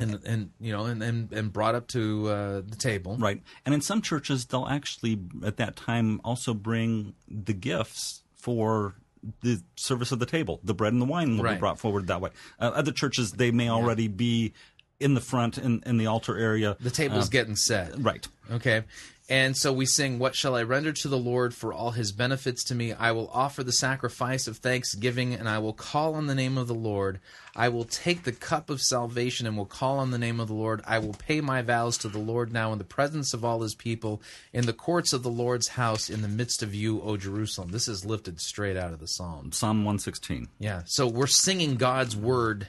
And, 0.00 0.18
and 0.24 0.50
you 0.60 0.72
know 0.72 0.86
and, 0.86 1.02
and, 1.02 1.32
and 1.32 1.52
brought 1.52 1.74
up 1.74 1.86
to 1.88 2.28
uh, 2.28 2.62
the 2.66 2.76
table 2.76 3.16
Right. 3.18 3.42
And 3.64 3.74
in 3.74 3.80
some 3.80 4.00
churches, 4.02 4.46
they'll 4.46 4.66
actually, 4.66 5.18
at 5.44 5.56
that 5.58 5.76
time, 5.76 6.20
also 6.24 6.54
bring 6.54 7.14
the 7.28 7.52
gifts 7.52 8.22
for 8.34 8.94
the 9.42 9.62
service 9.76 10.12
of 10.12 10.18
the 10.18 10.26
table. 10.26 10.60
The 10.64 10.72
bread 10.74 10.92
and 10.94 11.02
the 11.02 11.06
wine 11.06 11.36
will 11.36 11.44
Right. 11.44 11.54
be 11.54 11.60
brought 11.60 11.78
forward 11.78 12.06
that 12.06 12.20
way. 12.20 12.30
Uh, 12.58 12.72
other 12.74 12.92
churches, 12.92 13.32
they 13.32 13.50
may 13.50 13.68
already 13.68 14.08
be 14.08 14.54
in 14.98 15.14
the 15.14 15.20
front 15.20 15.58
in, 15.58 15.82
in 15.86 15.96
the 15.98 16.06
altar 16.06 16.36
area. 16.38 16.76
the 16.80 16.90
table's 16.90 17.28
getting 17.28 17.56
set 17.56 17.92
Right. 17.98 18.26
Okay. 18.50 18.84
And 19.30 19.56
so 19.56 19.72
we 19.72 19.86
sing, 19.86 20.18
What 20.18 20.34
shall 20.34 20.56
I 20.56 20.64
render 20.64 20.92
to 20.92 21.08
the 21.08 21.16
Lord 21.16 21.54
for 21.54 21.72
all 21.72 21.92
his 21.92 22.10
benefits 22.10 22.64
to 22.64 22.74
me? 22.74 22.92
I 22.92 23.12
will 23.12 23.30
offer 23.32 23.62
the 23.62 23.72
sacrifice 23.72 24.48
of 24.48 24.56
thanksgiving, 24.56 25.34
and 25.34 25.48
I 25.48 25.60
will 25.60 25.72
call 25.72 26.16
on 26.16 26.26
the 26.26 26.34
name 26.34 26.58
of 26.58 26.66
the 26.66 26.74
Lord. 26.74 27.20
I 27.54 27.68
will 27.68 27.84
take 27.84 28.24
the 28.24 28.32
cup 28.32 28.70
of 28.70 28.82
salvation 28.82 29.46
and 29.46 29.56
will 29.56 29.66
call 29.66 30.00
on 30.00 30.10
the 30.10 30.18
name 30.18 30.40
of 30.40 30.48
the 30.48 30.54
Lord. 30.54 30.82
I 30.84 30.98
will 30.98 31.14
pay 31.14 31.40
my 31.40 31.62
vows 31.62 31.96
to 31.98 32.08
the 32.08 32.18
Lord 32.18 32.52
now 32.52 32.72
in 32.72 32.78
the 32.78 32.84
presence 32.84 33.32
of 33.32 33.44
all 33.44 33.62
his 33.62 33.76
people, 33.76 34.20
in 34.52 34.66
the 34.66 34.72
courts 34.72 35.12
of 35.12 35.22
the 35.22 35.30
Lord's 35.30 35.68
house, 35.68 36.10
in 36.10 36.22
the 36.22 36.28
midst 36.28 36.60
of 36.60 36.74
you, 36.74 37.00
O 37.00 37.16
Jerusalem. 37.16 37.70
This 37.70 37.86
is 37.86 38.04
lifted 38.04 38.40
straight 38.40 38.76
out 38.76 38.92
of 38.92 38.98
the 38.98 39.06
Psalm. 39.06 39.52
Psalm 39.52 39.84
116. 39.84 40.48
Yeah. 40.58 40.82
So 40.86 41.06
we're 41.06 41.28
singing 41.28 41.76
God's 41.76 42.16
word, 42.16 42.66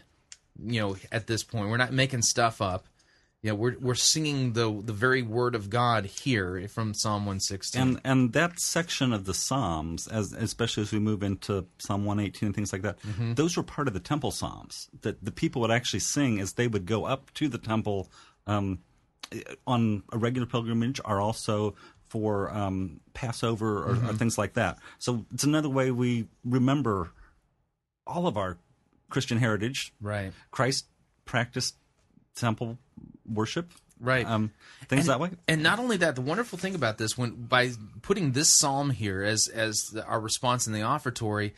you 0.64 0.80
know, 0.80 0.96
at 1.12 1.26
this 1.26 1.44
point. 1.44 1.72
We're 1.72 1.78
not 1.78 1.92
making 1.92 2.22
stuff 2.22 2.62
up. 2.62 2.86
Know, 3.44 3.56
we're 3.56 3.76
we're 3.80 3.96
singing 3.96 4.54
the 4.54 4.72
the 4.72 4.94
very 4.94 5.24
word 5.24 5.56
of 5.56 5.70
God 5.72 6.06
here 6.06 6.68
from 6.68 6.94
Psalm 6.94 7.22
116. 7.26 7.82
And 7.82 8.02
and 8.04 8.34
that 8.34 8.60
section 8.60 9.12
of 9.14 9.26
the 9.26 9.34
Psalms, 9.34 10.08
as 10.08 10.32
especially 10.34 10.84
as 10.84 10.92
we 10.92 11.00
move 11.00 11.24
into 11.24 11.66
Psalm 11.80 12.06
118 12.06 12.48
and 12.48 12.56
things 12.56 12.72
like 12.72 12.84
that, 12.84 13.00
Mm-hmm. 13.02 13.34
those 13.34 13.58
were 13.58 13.64
part 13.64 13.88
of 13.88 13.96
the 13.96 14.00
temple 14.00 14.30
psalms 14.30 14.90
that 15.02 15.26
the 15.26 15.32
people 15.32 15.62
would 15.64 15.72
actually 15.72 16.02
sing 16.02 16.40
as 16.40 16.54
they 16.54 16.68
would 16.68 16.86
go 16.86 17.06
up 17.06 17.34
to 17.34 17.48
the 17.48 17.58
temple 17.58 18.12
um, 18.46 18.78
on 19.66 20.04
a 20.12 20.20
regular 20.20 20.46
pilgrimage, 20.46 21.02
are 21.04 21.20
also 21.20 21.74
for 22.10 22.54
um, 22.54 23.00
Passover 23.14 23.84
or, 23.84 23.96
Mm-hmm. 23.96 24.10
or 24.10 24.14
things 24.14 24.38
like 24.38 24.54
that. 24.54 24.78
So 25.00 25.26
it's 25.34 25.46
another 25.46 25.70
way 25.70 25.90
we 25.90 26.28
remember 26.46 27.10
all 28.06 28.28
of 28.28 28.38
our 28.38 28.58
Christian 29.10 29.40
heritage. 29.40 29.94
right. 30.00 30.32
Christ 30.52 30.86
practiced 31.26 31.76
temple 32.36 32.78
worship, 33.34 33.72
Right. 34.02 34.26
Um, 34.26 34.52
things 34.88 35.02
and, 35.02 35.10
that 35.10 35.20
way. 35.20 35.30
And 35.48 35.62
not 35.62 35.80
only 35.80 35.98
that, 35.98 36.16
the 36.16 36.22
wonderful 36.22 36.58
thing 36.58 36.74
about 36.74 36.98
this, 36.98 37.18
when 37.18 37.34
by 37.34 37.72
putting 38.02 38.32
this 38.32 38.58
psalm 38.58 38.90
here 38.90 39.24
as 39.24 39.48
as 39.48 39.80
the, 39.94 40.04
our 40.06 40.20
response 40.20 40.66
in 40.66 40.74
the 40.74 40.82
offertory, 40.82 41.54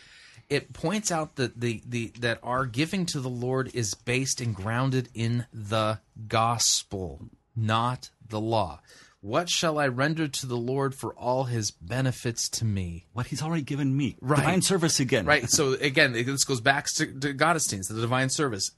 it 0.49 0.73
points 0.73 1.09
out 1.11 1.37
that 1.37 1.59
the, 1.59 1.81
the 1.87 2.11
that 2.19 2.39
our 2.43 2.65
giving 2.65 3.05
to 3.07 3.21
the 3.21 3.29
Lord 3.29 3.71
is 3.73 3.93
based 3.93 4.41
and 4.41 4.53
grounded 4.53 5.07
in 5.13 5.45
the 5.53 5.99
gospel, 6.27 7.21
not 7.55 8.09
the 8.27 8.41
law. 8.41 8.81
What 9.23 9.49
shall 9.49 9.79
I 9.79 9.87
render 9.87 10.27
to 10.27 10.45
the 10.45 10.57
Lord 10.57 10.93
for 10.93 11.13
all 11.13 11.45
his 11.45 11.71
benefits 11.71 12.49
to 12.49 12.65
me? 12.65 13.05
What 13.13 13.27
he's 13.27 13.41
already 13.41 13.61
given 13.61 13.95
me. 13.95 14.17
Right. 14.19 14.35
Divine 14.35 14.61
service 14.61 14.99
again. 14.99 15.25
Right. 15.25 15.49
So 15.49 15.73
again, 15.81 16.11
this 16.11 16.43
goes 16.43 16.59
back 16.59 16.87
to, 16.95 17.05
to 17.05 17.33
Gottesdienst, 17.33 17.87
the 17.87 18.01
divine 18.01 18.27
service. 18.27 18.71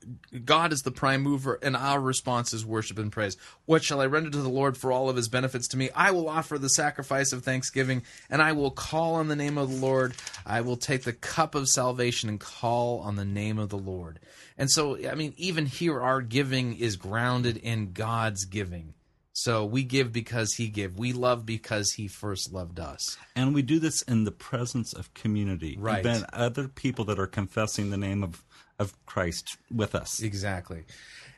God 0.45 0.71
is 0.71 0.83
the 0.83 0.91
prime 0.91 1.23
mover, 1.23 1.57
and 1.63 1.75
our 1.75 1.99
response 1.99 2.53
is 2.53 2.63
worship 2.63 2.99
and 2.99 3.11
praise. 3.11 3.37
What 3.65 3.83
shall 3.83 4.01
I 4.01 4.05
render 4.05 4.29
to 4.29 4.37
the 4.37 4.47
Lord 4.47 4.77
for 4.77 4.91
all 4.91 5.09
of 5.09 5.15
His 5.15 5.29
benefits 5.29 5.67
to 5.69 5.77
me? 5.77 5.89
I 5.95 6.11
will 6.11 6.29
offer 6.29 6.59
the 6.59 6.69
sacrifice 6.69 7.33
of 7.33 7.43
thanksgiving, 7.43 8.03
and 8.29 8.39
I 8.39 8.51
will 8.51 8.69
call 8.69 9.15
on 9.15 9.29
the 9.29 9.35
name 9.35 9.57
of 9.57 9.71
the 9.71 9.77
Lord. 9.77 10.13
I 10.45 10.61
will 10.61 10.77
take 10.77 11.05
the 11.05 11.13
cup 11.13 11.55
of 11.55 11.67
salvation 11.67 12.29
and 12.29 12.39
call 12.39 12.99
on 12.99 13.15
the 13.15 13.25
name 13.25 13.57
of 13.57 13.69
the 13.69 13.79
Lord. 13.79 14.19
And 14.59 14.69
so, 14.69 14.95
I 15.09 15.15
mean, 15.15 15.33
even 15.37 15.65
here, 15.65 15.99
our 15.99 16.21
giving 16.21 16.77
is 16.77 16.97
grounded 16.97 17.57
in 17.57 17.93
God's 17.93 18.45
giving. 18.45 18.93
So 19.37 19.65
we 19.65 19.83
give 19.83 20.13
because 20.13 20.53
He 20.53 20.69
gave. 20.69 20.97
We 20.97 21.11
love 21.11 21.45
because 21.45 21.91
He 21.91 22.07
first 22.07 22.53
loved 22.53 22.79
us. 22.79 23.17
And 23.35 23.53
we 23.53 23.61
do 23.61 23.79
this 23.79 24.01
in 24.01 24.23
the 24.23 24.31
presence 24.31 24.93
of 24.93 25.13
community. 25.13 25.75
Right. 25.77 26.01
Then 26.01 26.25
other 26.31 26.69
people 26.69 27.03
that 27.05 27.19
are 27.19 27.27
confessing 27.27 27.89
the 27.89 27.97
name 27.97 28.23
of, 28.23 28.41
of 28.79 28.93
Christ 29.05 29.57
with 29.69 29.93
us. 29.93 30.21
Exactly. 30.21 30.85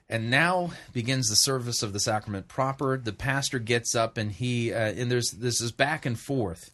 And 0.08 0.30
now 0.30 0.74
begins 0.94 1.28
the 1.28 1.36
service 1.36 1.82
of 1.82 1.92
the 1.92 2.00
sacrament 2.00 2.48
proper. 2.48 3.00
The 3.00 3.14
pastor 3.14 3.58
gets 3.58 3.96
up 3.96 4.16
and 4.16 4.32
he 4.32 4.72
uh, 4.72 4.94
and 4.94 5.12
there's 5.12 5.32
this 5.32 5.60
is 5.60 5.72
back 5.72 6.06
and 6.06 6.20
forth. 6.20 6.72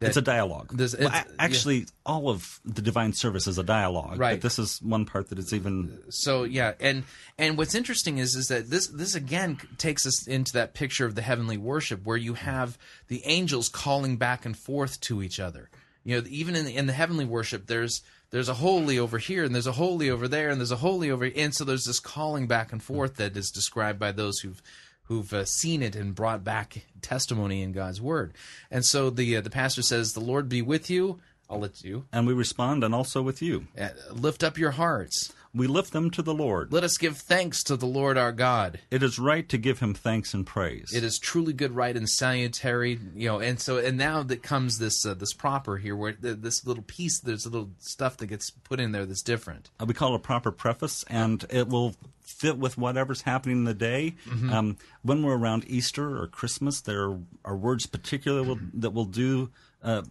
It's 0.00 0.16
a 0.18 0.22
dialogue. 0.22 0.76
This- 0.76 0.94
Well, 0.94 1.08
it's- 1.08 1.24
a- 1.38 1.40
actually, 1.42 1.86
all 2.04 2.28
of 2.28 2.60
the 2.66 2.82
divine 2.82 3.14
service 3.14 3.46
is 3.46 3.56
a 3.56 3.62
dialogue. 3.62 4.18
Right. 4.18 4.34
But 4.34 4.42
this 4.42 4.58
is 4.58 4.80
one 4.82 5.06
part 5.06 5.30
that 5.30 5.38
is 5.38 5.54
even 5.54 5.98
so 6.10 6.44
yeah, 6.44 6.74
and 6.80 7.04
and 7.38 7.56
what's 7.56 7.74
interesting 7.74 8.18
is 8.18 8.34
is 8.36 8.48
that 8.48 8.68
this 8.68 8.88
this 8.88 9.14
again 9.14 9.58
takes 9.78 10.04
us 10.06 10.26
into 10.26 10.52
that 10.52 10.74
picture 10.74 11.06
of 11.06 11.14
the 11.14 11.22
heavenly 11.22 11.56
worship 11.56 12.04
where 12.04 12.18
you 12.18 12.34
have 12.34 12.76
the 13.08 13.22
angels 13.24 13.68
calling 13.70 14.18
back 14.18 14.44
and 14.44 14.56
forth 14.56 15.00
to 15.02 15.22
each 15.22 15.40
other. 15.40 15.70
You 16.04 16.20
know, 16.20 16.26
even 16.28 16.54
in 16.54 16.66
the, 16.66 16.76
in 16.76 16.86
the 16.86 16.92
heavenly 16.92 17.24
worship, 17.24 17.66
there's 17.66 18.02
there's 18.30 18.48
a 18.50 18.54
holy 18.54 18.98
over 18.98 19.16
here 19.18 19.44
and 19.44 19.54
there's 19.54 19.66
a 19.66 19.72
holy 19.72 20.10
over 20.10 20.28
there 20.28 20.50
and 20.50 20.60
there's 20.60 20.72
a 20.72 20.76
holy 20.76 21.10
over 21.10 21.24
here. 21.24 21.34
and 21.36 21.54
so 21.54 21.64
there's 21.64 21.84
this 21.84 22.00
calling 22.00 22.46
back 22.46 22.70
and 22.72 22.82
forth 22.82 23.16
that 23.16 23.36
is 23.36 23.50
described 23.50 23.98
by 23.98 24.12
those 24.12 24.40
who've 24.40 24.60
who've 25.06 25.32
uh, 25.32 25.44
seen 25.44 25.82
it 25.82 25.96
and 25.96 26.14
brought 26.14 26.44
back 26.44 26.86
testimony 27.02 27.62
in 27.62 27.72
God's 27.72 28.00
word. 28.00 28.34
And 28.70 28.84
so 28.84 29.10
the 29.10 29.36
uh, 29.36 29.40
the 29.40 29.50
pastor 29.50 29.82
says, 29.82 30.12
"The 30.12 30.20
Lord 30.20 30.48
be 30.48 30.62
with 30.62 30.90
you." 30.90 31.20
I'll 31.48 31.60
let 31.60 31.84
you 31.84 32.06
and 32.12 32.26
we 32.26 32.34
respond 32.34 32.82
and 32.82 32.92
also 32.92 33.22
with 33.22 33.40
you. 33.40 33.68
uh, 33.80 33.90
lift 34.10 34.42
up 34.42 34.58
your 34.58 34.72
hearts. 34.72 35.32
We 35.54 35.68
lift 35.68 35.92
them 35.92 36.10
to 36.10 36.20
the 36.20 36.34
Lord. 36.34 36.72
Let 36.72 36.84
us 36.84 36.98
give 36.98 37.16
thanks 37.16 37.62
to 37.64 37.76
the 37.76 37.86
Lord 37.86 38.18
our 38.18 38.32
God. 38.32 38.80
It 38.90 39.02
is 39.02 39.18
right 39.18 39.48
to 39.48 39.56
give 39.56 39.78
him 39.78 39.94
thanks 39.94 40.34
and 40.34 40.44
praise. 40.44 40.92
It 40.92 41.02
is 41.04 41.18
truly 41.18 41.52
good, 41.54 41.74
right, 41.74 41.96
and 41.96 42.08
salutary. 42.10 42.98
You 43.14 43.28
know, 43.28 43.38
and 43.38 43.58
so 43.60 43.78
and 43.78 43.96
now 43.96 44.22
that 44.24 44.42
comes 44.42 44.78
this 44.78 45.06
uh, 45.06 45.14
this 45.14 45.32
proper 45.32 45.76
here, 45.78 45.96
where 45.96 46.12
th- 46.12 46.38
this 46.40 46.66
little 46.66 46.82
piece, 46.82 47.20
there's 47.20 47.46
a 47.46 47.48
little 47.48 47.70
stuff 47.78 48.16
that 48.18 48.26
gets 48.26 48.50
put 48.50 48.80
in 48.80 48.92
there 48.92 49.06
that's 49.06 49.22
different. 49.22 49.70
Uh, 49.80 49.86
we 49.86 49.94
call 49.94 50.12
it 50.12 50.16
a 50.16 50.18
proper 50.18 50.50
preface, 50.50 51.04
and 51.08 51.44
it 51.48 51.68
will 51.68 51.94
fit 52.26 52.58
with 52.58 52.76
whatever's 52.76 53.22
happening 53.22 53.58
in 53.58 53.64
the 53.64 53.74
day. 53.74 54.16
Mm-hmm. 54.28 54.52
Um, 54.52 54.76
when 55.02 55.22
we're 55.22 55.36
around 55.36 55.64
Easter 55.68 56.20
or 56.20 56.26
Christmas, 56.26 56.80
there 56.80 57.16
are 57.44 57.56
words 57.56 57.86
particularly 57.86 58.46
will, 58.46 58.58
that 58.74 58.90
will 58.90 59.04
do 59.04 59.50
uh, 59.82 60.02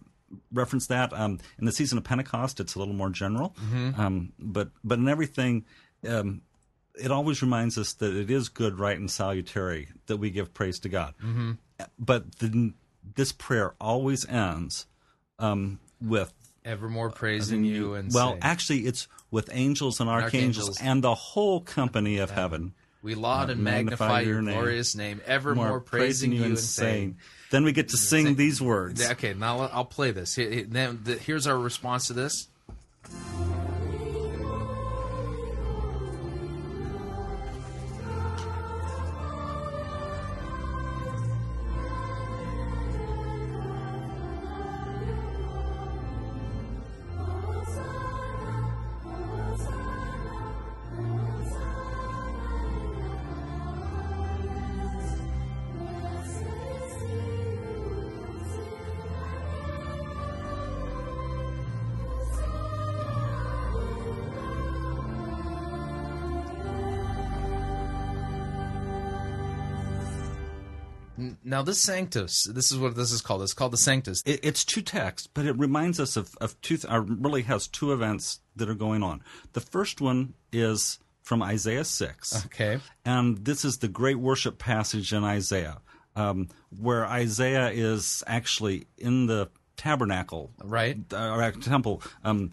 reference 0.52 0.86
that. 0.88 1.12
Um, 1.12 1.38
in 1.58 1.66
the 1.66 1.72
season 1.72 1.98
of 1.98 2.04
Pentecost, 2.04 2.58
it's 2.58 2.74
a 2.74 2.78
little 2.78 2.94
more 2.94 3.10
general, 3.10 3.54
Mm-hmm. 3.60 4.00
um, 4.00 4.32
but 4.38 4.70
but 4.82 4.98
in 4.98 5.08
everything. 5.08 5.64
Um, 6.06 6.42
it 6.98 7.10
always 7.10 7.42
reminds 7.42 7.76
us 7.76 7.92
that 7.94 8.16
it 8.16 8.30
is 8.30 8.48
good, 8.48 8.78
right, 8.78 8.98
and 8.98 9.10
salutary 9.10 9.88
that 10.06 10.16
we 10.16 10.30
give 10.30 10.54
praise 10.54 10.78
to 10.80 10.88
God. 10.88 11.12
Mm-hmm. 11.22 11.52
But 11.98 12.36
the, 12.36 12.72
this 13.14 13.32
prayer 13.32 13.74
always 13.78 14.26
ends 14.26 14.86
um, 15.38 15.78
with 16.00 16.32
Evermore 16.64 17.10
praising 17.10 17.64
you 17.64 17.94
and 17.94 18.12
well, 18.12 18.38
actually, 18.42 18.86
it's 18.86 19.08
with 19.30 19.50
angels 19.52 20.00
and 20.00 20.08
archangels, 20.08 20.80
and 20.80 21.02
the 21.02 21.14
whole 21.14 21.60
company 21.60 22.18
of 22.18 22.30
heaven. 22.30 22.74
we 23.02 23.14
laud 23.14 23.50
and 23.50 23.62
magnify, 23.62 24.20
your, 24.22 24.42
name. 24.42 24.58
glorious 24.58 24.96
name, 24.96 25.20
evermore 25.26 25.80
praising 25.80 26.32
you 26.32 26.44
and 26.44 26.58
saying. 26.58 27.16
Then 27.50 27.62
we 27.64 27.70
get 27.72 27.90
to 27.90 27.96
sing 27.96 28.34
these 28.34 28.60
words. 28.60 29.08
Okay, 29.10 29.32
now 29.34 29.60
I'll- 29.60 29.84
play 29.84 30.10
this. 30.10 30.34
Here- 30.34 30.50
here- 30.50 30.66
Then 30.68 31.04
here's 31.24 31.46
our 31.46 31.56
response 31.58 32.08
to 32.08 32.12
this. 32.12 32.48
Now 71.56 71.62
this 71.62 71.80
Sanctus, 71.80 72.44
this 72.52 72.70
is 72.70 72.76
what 72.76 72.96
this 72.96 73.10
is 73.12 73.22
called. 73.22 73.40
It's 73.42 73.54
called 73.54 73.72
the 73.72 73.78
Sanctus. 73.78 74.22
It, 74.26 74.40
it's 74.42 74.62
two 74.62 74.82
texts, 74.82 75.26
but 75.32 75.46
it 75.46 75.56
reminds 75.58 75.98
us 75.98 76.14
of, 76.14 76.34
of 76.38 76.60
two, 76.60 76.76
th- 76.76 76.92
or 76.92 77.00
really 77.00 77.40
has 77.44 77.66
two 77.66 77.94
events 77.94 78.40
that 78.56 78.68
are 78.68 78.74
going 78.74 79.02
on. 79.02 79.22
The 79.54 79.62
first 79.62 80.02
one 80.02 80.34
is 80.52 80.98
from 81.22 81.42
Isaiah 81.42 81.86
6. 81.86 82.44
Okay. 82.44 82.78
And 83.06 83.42
this 83.42 83.64
is 83.64 83.78
the 83.78 83.88
great 83.88 84.18
worship 84.18 84.58
passage 84.58 85.14
in 85.14 85.24
Isaiah, 85.24 85.78
um, 86.14 86.48
where 86.78 87.06
Isaiah 87.06 87.70
is 87.70 88.22
actually 88.26 88.86
in 88.98 89.24
the 89.24 89.48
tabernacle, 89.78 90.50
Right. 90.62 90.98
uh, 91.10 91.30
or 91.30 91.40
at 91.42 91.62
temple, 91.62 92.02
um, 92.22 92.50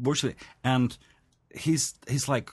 worshiping, 0.00 0.36
and 0.64 0.96
he's 1.54 1.92
he's 2.08 2.30
like, 2.30 2.48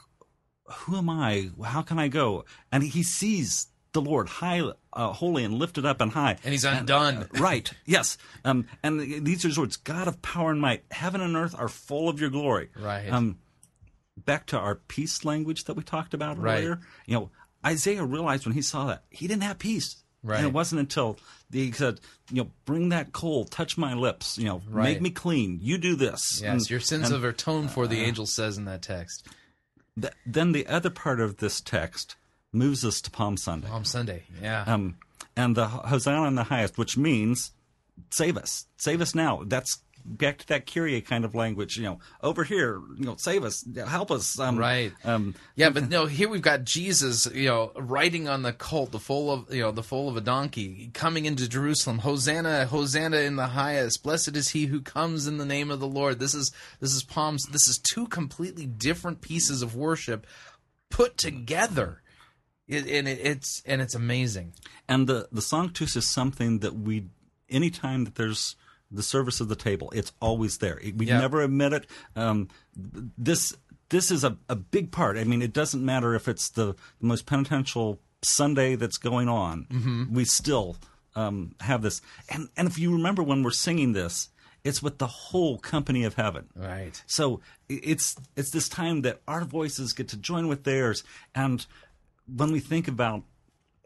"Who 0.80 0.98
am 0.98 1.10
I? 1.10 1.52
How 1.64 1.84
can 1.84 2.00
I 2.00 2.10
go?" 2.10 2.44
And 2.70 2.84
he 2.84 3.02
sees 3.02 3.68
the 3.94 4.02
Lord 4.02 4.28
high, 4.30 4.62
uh, 4.94 5.14
holy, 5.14 5.44
and 5.44 5.56
lifted 5.56 5.86
up 5.86 6.00
and 6.02 6.12
high, 6.12 6.38
And 6.44 6.52
he's 6.52 6.64
undone. 6.66 7.28
right? 7.40 7.72
Yes. 7.86 8.18
Um, 8.46 8.68
and 8.84 9.26
these 9.26 9.44
are 9.46 9.48
his 9.48 9.58
words: 9.58 9.78
"God 9.78 10.08
of 10.08 10.22
power 10.22 10.52
and 10.52 10.62
might, 10.62 10.84
heaven 10.92 11.22
and 11.22 11.36
earth 11.36 11.56
are 11.58 11.68
full 11.70 12.08
of 12.10 12.20
your 12.22 12.30
glory." 12.30 12.70
Right. 12.80 13.10
Um, 13.12 13.40
back 14.18 14.46
to 14.48 14.58
our 14.60 14.76
peace 14.76 15.24
language 15.26 15.64
that 15.66 15.76
we 15.76 15.84
talked 15.84 16.14
about 16.14 16.38
Right. 16.38 16.58
earlier. 16.60 16.80
You 17.06 17.14
know, 17.16 17.32
Isaiah 17.66 18.04
realized 18.06 18.46
when 18.46 18.54
he 18.54 18.62
saw 18.62 18.86
that 18.88 19.04
he 19.10 19.28
didn't 19.28 19.44
have 19.44 19.60
peace. 19.60 20.04
Right. 20.22 20.40
And 20.40 20.48
it 20.48 20.54
wasn't 20.54 20.82
until 20.82 21.18
he 21.50 21.72
said, 21.72 22.02
you 22.30 22.44
know, 22.44 22.52
bring 22.66 22.90
that 22.90 23.14
coal, 23.14 23.46
touch 23.46 23.78
my 23.78 23.94
lips, 23.94 24.38
you 24.38 24.44
know, 24.44 24.62
Right. 24.68 24.84
make 24.84 25.02
me 25.02 25.10
clean. 25.12 25.60
You 25.62 25.78
do 25.78 25.96
this. 25.96 26.42
Yes, 26.44 26.52
And- 26.52 26.70
your 26.70 26.82
sins 26.82 27.10
and 27.10 27.24
are 27.24 27.30
atoned 27.30 27.72
for. 27.72 27.88
The 27.88 28.02
angel 28.02 28.26
says 28.26 28.58
in 28.58 28.66
that 28.66 28.82
text. 28.82 29.26
th- 30.00 30.14
then 30.26 30.52
the 30.52 30.68
other 30.68 30.90
part 30.90 31.22
of 31.22 31.38
this 31.38 31.62
text 31.62 32.18
moves 32.52 32.84
us 32.86 33.02
to 33.02 33.12
Palm 33.12 33.38
Sunday. 33.38 33.68
Palm 33.68 33.86
Sunday. 33.86 34.24
Yeah. 34.42 34.64
Um, 34.66 34.98
and 35.36 35.56
the 35.56 35.68
Hosanna 35.68 36.28
in 36.28 36.36
the 36.36 36.44
highest, 36.44 36.78
which 36.78 36.98
means 36.98 37.52
save 38.12 38.38
us, 38.38 38.66
save 38.78 39.02
us 39.02 39.16
now. 39.16 39.44
That's 39.46 39.80
back 40.06 40.40
to 40.40 40.48
that 40.48 40.66
Kyrie 40.66 41.02
kind 41.02 41.24
of 41.26 41.36
language. 41.36 41.78
You 41.78 41.84
know, 41.84 42.00
over 42.24 42.44
here, 42.44 42.82
you 42.98 43.06
know, 43.06 43.16
save 43.18 43.44
us, 43.44 43.64
help 43.88 44.12
us. 44.12 44.40
Um, 44.40 44.58
Right. 44.58 44.92
Um, 45.04 45.36
Yeah, 45.56 45.70
but 45.70 45.90
no. 45.90 46.08
Here 46.08 46.28
we've 46.28 46.42
got 46.42 46.64
Jesus, 46.64 47.28
you 47.34 47.48
know, 47.48 47.72
riding 47.76 48.28
on 48.28 48.42
the 48.42 48.54
colt, 48.54 48.92
the 48.92 49.00
foal 49.00 49.32
of 49.32 49.54
you 49.54 49.62
know, 49.62 49.72
the 49.72 49.84
foal 49.84 50.10
of 50.10 50.18
a 50.18 50.22
donkey, 50.22 50.90
coming 50.94 51.26
into 51.26 51.48
Jerusalem. 51.48 52.00
Hosanna, 52.00 52.66
Hosanna 52.66 53.18
in 53.18 53.36
the 53.36 53.48
highest. 53.48 54.04
Blessed 54.04 54.36
is 54.36 54.50
he 54.50 54.66
who 54.66 54.82
comes 54.82 55.28
in 55.28 55.38
the 55.38 55.46
name 55.46 55.70
of 55.70 55.80
the 55.80 55.88
Lord. 55.88 56.20
This 56.20 56.34
is 56.34 56.52
this 56.80 56.94
is 56.94 57.04
palms. 57.04 57.46
This 57.46 57.68
is 57.68 57.78
two 57.78 58.08
completely 58.08 58.66
different 58.66 59.22
pieces 59.22 59.62
of 59.62 59.76
worship 59.76 60.26
put 60.90 61.18
together, 61.18 62.02
it, 62.70 62.88
and 62.88 63.08
it, 63.08 63.20
it's 63.22 63.62
and 63.66 63.82
it's 63.82 63.96
amazing. 63.96 64.54
And 64.88 65.08
the 65.08 65.28
the 65.32 65.42
Sanctus 65.42 65.96
is 65.98 66.08
something 66.08 66.60
that 66.60 66.76
we, 66.76 67.08
anytime 67.50 68.06
that 68.06 68.16
there's 68.16 68.56
the 68.92 69.04
service 69.04 69.40
of 69.42 69.50
the 69.50 69.56
table, 69.56 69.92
it's 69.94 70.12
always 70.22 70.58
there. 70.60 70.80
We 70.96 71.06
Yeah. 71.08 71.20
never 71.20 71.42
omit 71.42 71.74
it. 71.74 71.88
Um, 72.16 72.48
this 72.76 73.54
this 73.90 74.12
is 74.12 74.24
a, 74.24 74.38
a 74.48 74.56
big 74.56 74.92
part. 74.92 75.18
I 75.18 75.24
mean, 75.24 75.42
it 75.42 75.52
doesn't 75.54 75.84
matter 75.84 76.14
if 76.16 76.28
it's 76.28 76.50
the, 76.50 76.76
the 77.02 77.08
most 77.08 77.26
penitential 77.26 78.00
Sunday 78.22 78.76
that's 78.76 78.98
going 78.98 79.28
on. 79.28 79.66
Mm-hmm. 79.72 80.14
We 80.14 80.26
still 80.26 80.78
um, 81.16 81.56
have 81.62 81.82
this. 81.82 82.02
And 82.30 82.50
and 82.56 82.68
if 82.68 82.78
you 82.80 82.92
remember 82.94 83.24
when 83.24 83.44
we're 83.44 83.52
singing 83.52 83.94
this, 83.94 84.30
it's 84.64 84.84
with 84.84 84.98
the 84.98 85.08
whole 85.08 85.58
company 85.58 86.04
of 86.04 86.16
heaven. 86.16 86.48
Right. 86.56 87.02
So 87.08 87.42
it's 87.68 88.16
it's 88.36 88.52
this 88.52 88.70
time 88.70 89.02
that 89.04 89.22
our 89.28 89.44
voices 89.46 89.94
get 89.94 90.08
to 90.10 90.18
join 90.18 90.48
with 90.48 90.64
theirs, 90.66 91.04
and 91.34 91.66
when 92.36 92.52
we 92.52 92.60
think 92.60 92.88
about 92.88 93.24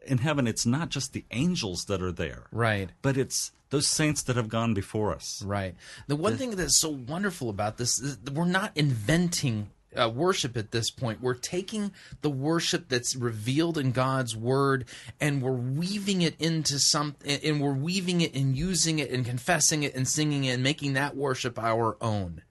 in 0.06 0.18
heaven, 0.18 0.48
it's 0.48 0.66
not 0.66 0.90
just 0.90 1.14
the 1.14 1.26
angels 1.32 1.86
that 1.86 2.02
are 2.02 2.12
there, 2.12 2.48
Right. 2.52 2.90
but 3.02 3.16
it's 3.18 3.52
those 3.70 3.88
saints 3.88 4.22
that 4.24 4.36
have 4.36 4.50
gone 4.50 4.74
before 4.74 5.14
us. 5.14 5.42
Right. 5.44 5.76
The 6.08 6.16
one 6.16 6.38
thing 6.38 6.52
that's 6.52 6.80
so 6.80 6.90
wonderful 6.90 7.50
about 7.50 7.78
this 7.78 8.00
is 8.00 8.18
that 8.18 8.34
we're 8.34 8.46
not 8.46 8.72
inventing 8.76 9.70
uh, 9.96 10.10
worship 10.10 10.58
at 10.58 10.72
this 10.72 10.90
point. 10.92 11.22
We're 11.22 11.34
taking 11.36 11.92
the 12.22 12.30
worship 12.30 12.90
that's 12.90 13.16
revealed 13.16 13.78
in 13.78 13.92
God's 13.92 14.36
word 14.36 14.86
and 15.22 15.42
we're 15.42 15.52
weaving 15.54 16.22
it 16.24 16.36
into 16.40 16.80
some, 16.80 17.16
and 17.26 17.62
we're 17.62 17.74
weaving 17.74 18.22
it 18.22 18.36
and 18.36 18.56
using 18.58 19.00
it 19.00 19.12
and 19.12 19.26
confessing 19.26 19.84
it 19.84 19.94
and 19.96 20.08
singing 20.08 20.46
it 20.46 20.54
and 20.54 20.64
making 20.64 20.94
that 20.94 21.16
worship 21.16 21.58
our 21.60 21.96
own. 22.02 22.42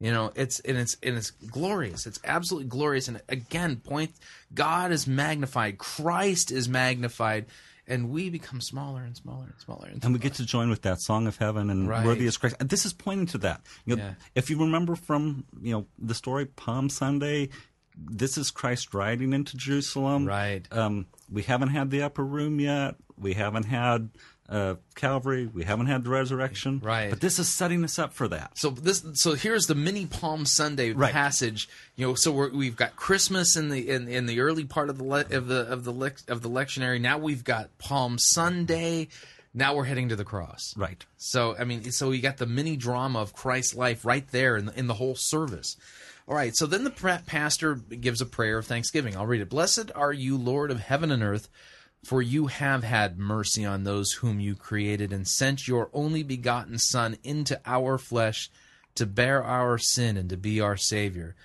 You 0.00 0.10
know, 0.12 0.32
it's 0.34 0.60
and 0.60 0.78
it's 0.78 0.96
and 1.02 1.16
it's 1.16 1.30
glorious. 1.30 2.06
It's 2.06 2.18
absolutely 2.24 2.68
glorious. 2.70 3.06
And 3.08 3.20
again, 3.28 3.76
point 3.76 4.12
God 4.54 4.92
is 4.92 5.06
magnified, 5.06 5.76
Christ 5.76 6.50
is 6.50 6.70
magnified, 6.70 7.44
and 7.86 8.08
we 8.08 8.30
become 8.30 8.62
smaller 8.62 9.02
and 9.02 9.14
smaller 9.14 9.44
and 9.44 9.60
smaller. 9.60 9.88
And, 9.92 10.02
And 10.02 10.14
we 10.14 10.18
get 10.18 10.34
to 10.34 10.46
join 10.46 10.70
with 10.70 10.82
that 10.82 11.00
song 11.02 11.26
of 11.26 11.36
heaven 11.36 11.68
and 11.68 11.86
Right. 11.86 12.06
worthy 12.06 12.24
is 12.24 12.38
Christ. 12.38 12.56
And 12.60 12.70
this 12.70 12.86
is 12.86 12.94
pointing 12.94 13.26
to 13.26 13.38
that. 13.38 13.60
You 13.84 13.96
know, 13.96 14.02
Yeah. 14.04 14.14
If 14.34 14.48
you 14.48 14.58
remember 14.58 14.96
from 14.96 15.44
you 15.60 15.72
know 15.72 15.86
the 15.98 16.14
story 16.14 16.46
Palm 16.46 16.88
Sunday, 16.88 17.50
this 17.94 18.38
is 18.38 18.50
Christ 18.50 18.94
riding 18.94 19.34
into 19.34 19.58
Jerusalem. 19.58 20.24
Right. 20.24 20.66
Um, 20.72 21.06
we 21.30 21.42
haven't 21.42 21.68
had 21.68 21.90
the 21.90 22.00
upper 22.02 22.24
room 22.24 22.58
yet. 22.58 22.94
We 23.18 23.34
haven't 23.34 23.64
had 23.64 24.08
uh, 24.50 24.74
Calvary. 24.96 25.46
We 25.46 25.64
haven't 25.64 25.86
had 25.86 26.04
the 26.04 26.10
resurrection. 26.10 26.80
Right. 26.82 27.08
But 27.10 27.20
this 27.20 27.38
is 27.38 27.48
setting 27.48 27.84
us 27.84 27.98
up 27.98 28.12
for 28.12 28.28
that. 28.28 28.58
So 28.58 28.70
this, 28.70 29.04
so 29.14 29.34
here's 29.34 29.66
the 29.66 29.74
mini 29.74 30.06
Palm 30.06 30.44
Sunday 30.44 30.92
Right. 30.92 31.12
passage. 31.12 31.68
You 31.96 32.08
know, 32.08 32.14
so 32.14 32.32
we're, 32.32 32.50
we've 32.50 32.76
got 32.76 32.96
Christmas 32.96 33.56
in 33.56 33.68
the 33.68 33.88
in, 33.88 34.08
in 34.08 34.26
the 34.26 34.40
early 34.40 34.64
part 34.64 34.90
of 34.90 34.98
the 34.98 35.04
le- 35.04 35.26
of 35.30 35.46
the 35.46 35.60
of 35.68 35.84
the 35.84 35.92
of 36.28 36.42
the 36.42 36.50
lectionary. 36.50 37.00
Now 37.00 37.16
we've 37.18 37.44
got 37.44 37.78
Palm 37.78 38.16
Sunday. 38.18 39.08
Now 39.54 39.74
we're 39.74 39.84
heading 39.84 40.08
to 40.10 40.16
the 40.16 40.24
cross. 40.24 40.74
Right. 40.76 41.04
So 41.16 41.56
I 41.58 41.64
mean, 41.64 41.90
so 41.92 42.10
we 42.10 42.20
got 42.20 42.36
the 42.38 42.46
mini 42.46 42.76
drama 42.76 43.20
of 43.20 43.32
Christ's 43.32 43.74
life 43.74 44.04
right 44.04 44.26
there 44.28 44.56
in 44.56 44.66
the, 44.66 44.78
in 44.78 44.86
the 44.86 44.94
whole 44.94 45.14
service. 45.16 45.76
All 46.28 46.36
right. 46.36 46.54
So 46.56 46.66
then 46.66 46.84
the 46.84 46.90
pastor 47.26 47.74
gives 47.74 48.20
a 48.20 48.26
prayer 48.26 48.58
of 48.58 48.66
thanksgiving. 48.66 49.16
I'll 49.16 49.26
read 49.26 49.40
it. 49.40 49.48
Blessed 49.48 49.90
are 49.96 50.12
you, 50.12 50.36
Lord 50.36 50.70
of 50.70 50.78
heaven 50.78 51.10
and 51.10 51.22
earth, 51.24 51.48
for 52.04 52.22
you 52.22 52.46
have 52.46 52.82
had 52.82 53.18
mercy 53.18 53.64
on 53.64 53.84
those 53.84 54.12
whom 54.12 54.40
you 54.40 54.54
created 54.54 55.12
and 55.12 55.28
sent 55.28 55.68
your 55.68 55.90
only 55.92 56.22
begotten 56.22 56.78
Son 56.78 57.16
into 57.22 57.60
our 57.66 57.98
flesh 57.98 58.50
to 58.94 59.06
bear 59.06 59.44
our 59.44 59.78
sin 59.78 60.16
and 60.16 60.30
to 60.30 60.36
be 60.36 60.60
our 60.60 60.76
Savior. 60.76 61.36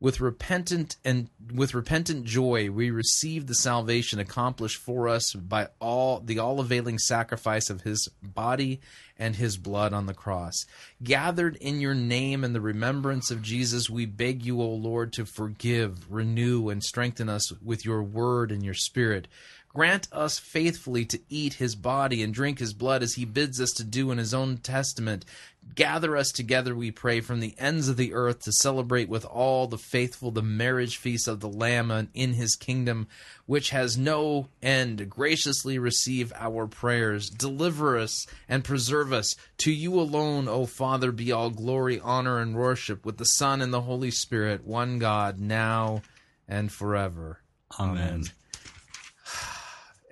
With 0.00 0.20
repentant 0.20 0.96
and 1.04 1.30
with 1.54 1.72
repentant 1.72 2.24
joy, 2.26 2.70
we 2.70 2.90
receive 2.90 3.46
the 3.46 3.54
salvation 3.54 4.18
accomplished 4.18 4.76
for 4.76 5.08
us 5.08 5.32
by 5.32 5.68
all 5.80 6.20
the 6.20 6.38
all-availing 6.38 6.98
sacrifice 6.98 7.70
of 7.70 7.82
His 7.82 8.08
body 8.22 8.80
and 9.18 9.36
His 9.36 9.56
blood 9.56 9.94
on 9.94 10.04
the 10.06 10.12
cross. 10.12 10.66
Gathered 11.02 11.56
in 11.56 11.80
Your 11.80 11.94
name 11.94 12.44
and 12.44 12.54
the 12.54 12.60
remembrance 12.60 13.30
of 13.30 13.40
Jesus, 13.40 13.88
we 13.88 14.04
beg 14.04 14.44
You, 14.44 14.60
O 14.60 14.68
Lord, 14.68 15.12
to 15.14 15.24
forgive, 15.24 16.12
renew, 16.12 16.68
and 16.68 16.84
strengthen 16.84 17.30
us 17.30 17.50
with 17.62 17.84
Your 17.84 18.02
Word 18.02 18.52
and 18.52 18.62
Your 18.62 18.74
Spirit. 18.74 19.26
Grant 19.74 20.06
us 20.12 20.38
faithfully 20.38 21.04
to 21.04 21.20
eat 21.28 21.54
his 21.54 21.74
body 21.74 22.22
and 22.22 22.32
drink 22.32 22.60
his 22.60 22.72
blood 22.72 23.02
as 23.02 23.14
he 23.14 23.24
bids 23.24 23.60
us 23.60 23.72
to 23.72 23.82
do 23.82 24.12
in 24.12 24.18
his 24.18 24.32
own 24.32 24.56
testament. 24.58 25.24
Gather 25.74 26.16
us 26.16 26.30
together, 26.30 26.76
we 26.76 26.92
pray, 26.92 27.20
from 27.20 27.40
the 27.40 27.56
ends 27.58 27.88
of 27.88 27.96
the 27.96 28.14
earth 28.14 28.44
to 28.44 28.52
celebrate 28.52 29.08
with 29.08 29.24
all 29.24 29.66
the 29.66 29.78
faithful 29.78 30.30
the 30.30 30.42
marriage 30.42 30.96
feast 30.96 31.26
of 31.26 31.40
the 31.40 31.48
Lamb 31.48 32.08
in 32.14 32.34
his 32.34 32.54
kingdom, 32.54 33.08
which 33.46 33.70
has 33.70 33.98
no 33.98 34.46
end. 34.62 35.10
Graciously 35.10 35.76
receive 35.76 36.32
our 36.36 36.68
prayers. 36.68 37.28
Deliver 37.28 37.98
us 37.98 38.28
and 38.48 38.62
preserve 38.62 39.12
us. 39.12 39.34
To 39.58 39.72
you 39.72 39.98
alone, 39.98 40.46
O 40.46 40.66
Father, 40.66 41.10
be 41.10 41.32
all 41.32 41.50
glory, 41.50 41.98
honor, 41.98 42.38
and 42.38 42.54
worship 42.54 43.04
with 43.04 43.16
the 43.16 43.24
Son 43.24 43.60
and 43.60 43.72
the 43.72 43.80
Holy 43.80 44.12
Spirit, 44.12 44.64
one 44.64 45.00
God, 45.00 45.40
now 45.40 46.02
and 46.46 46.70
forever. 46.70 47.40
Amen. 47.80 48.24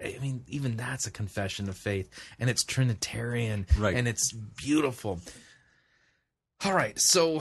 I 0.04 0.18
mean, 0.20 0.44
even 0.48 0.76
that's 0.76 1.06
a 1.06 1.10
confession 1.10 1.68
of 1.68 1.76
faith, 1.76 2.10
and 2.38 2.50
it's 2.50 2.64
Trinitarian, 2.64 3.66
Right. 3.78 3.94
And 3.94 4.08
it's 4.08 4.32
beautiful. 4.32 5.20
All 6.64 6.72
right, 6.74 6.98
so 7.00 7.40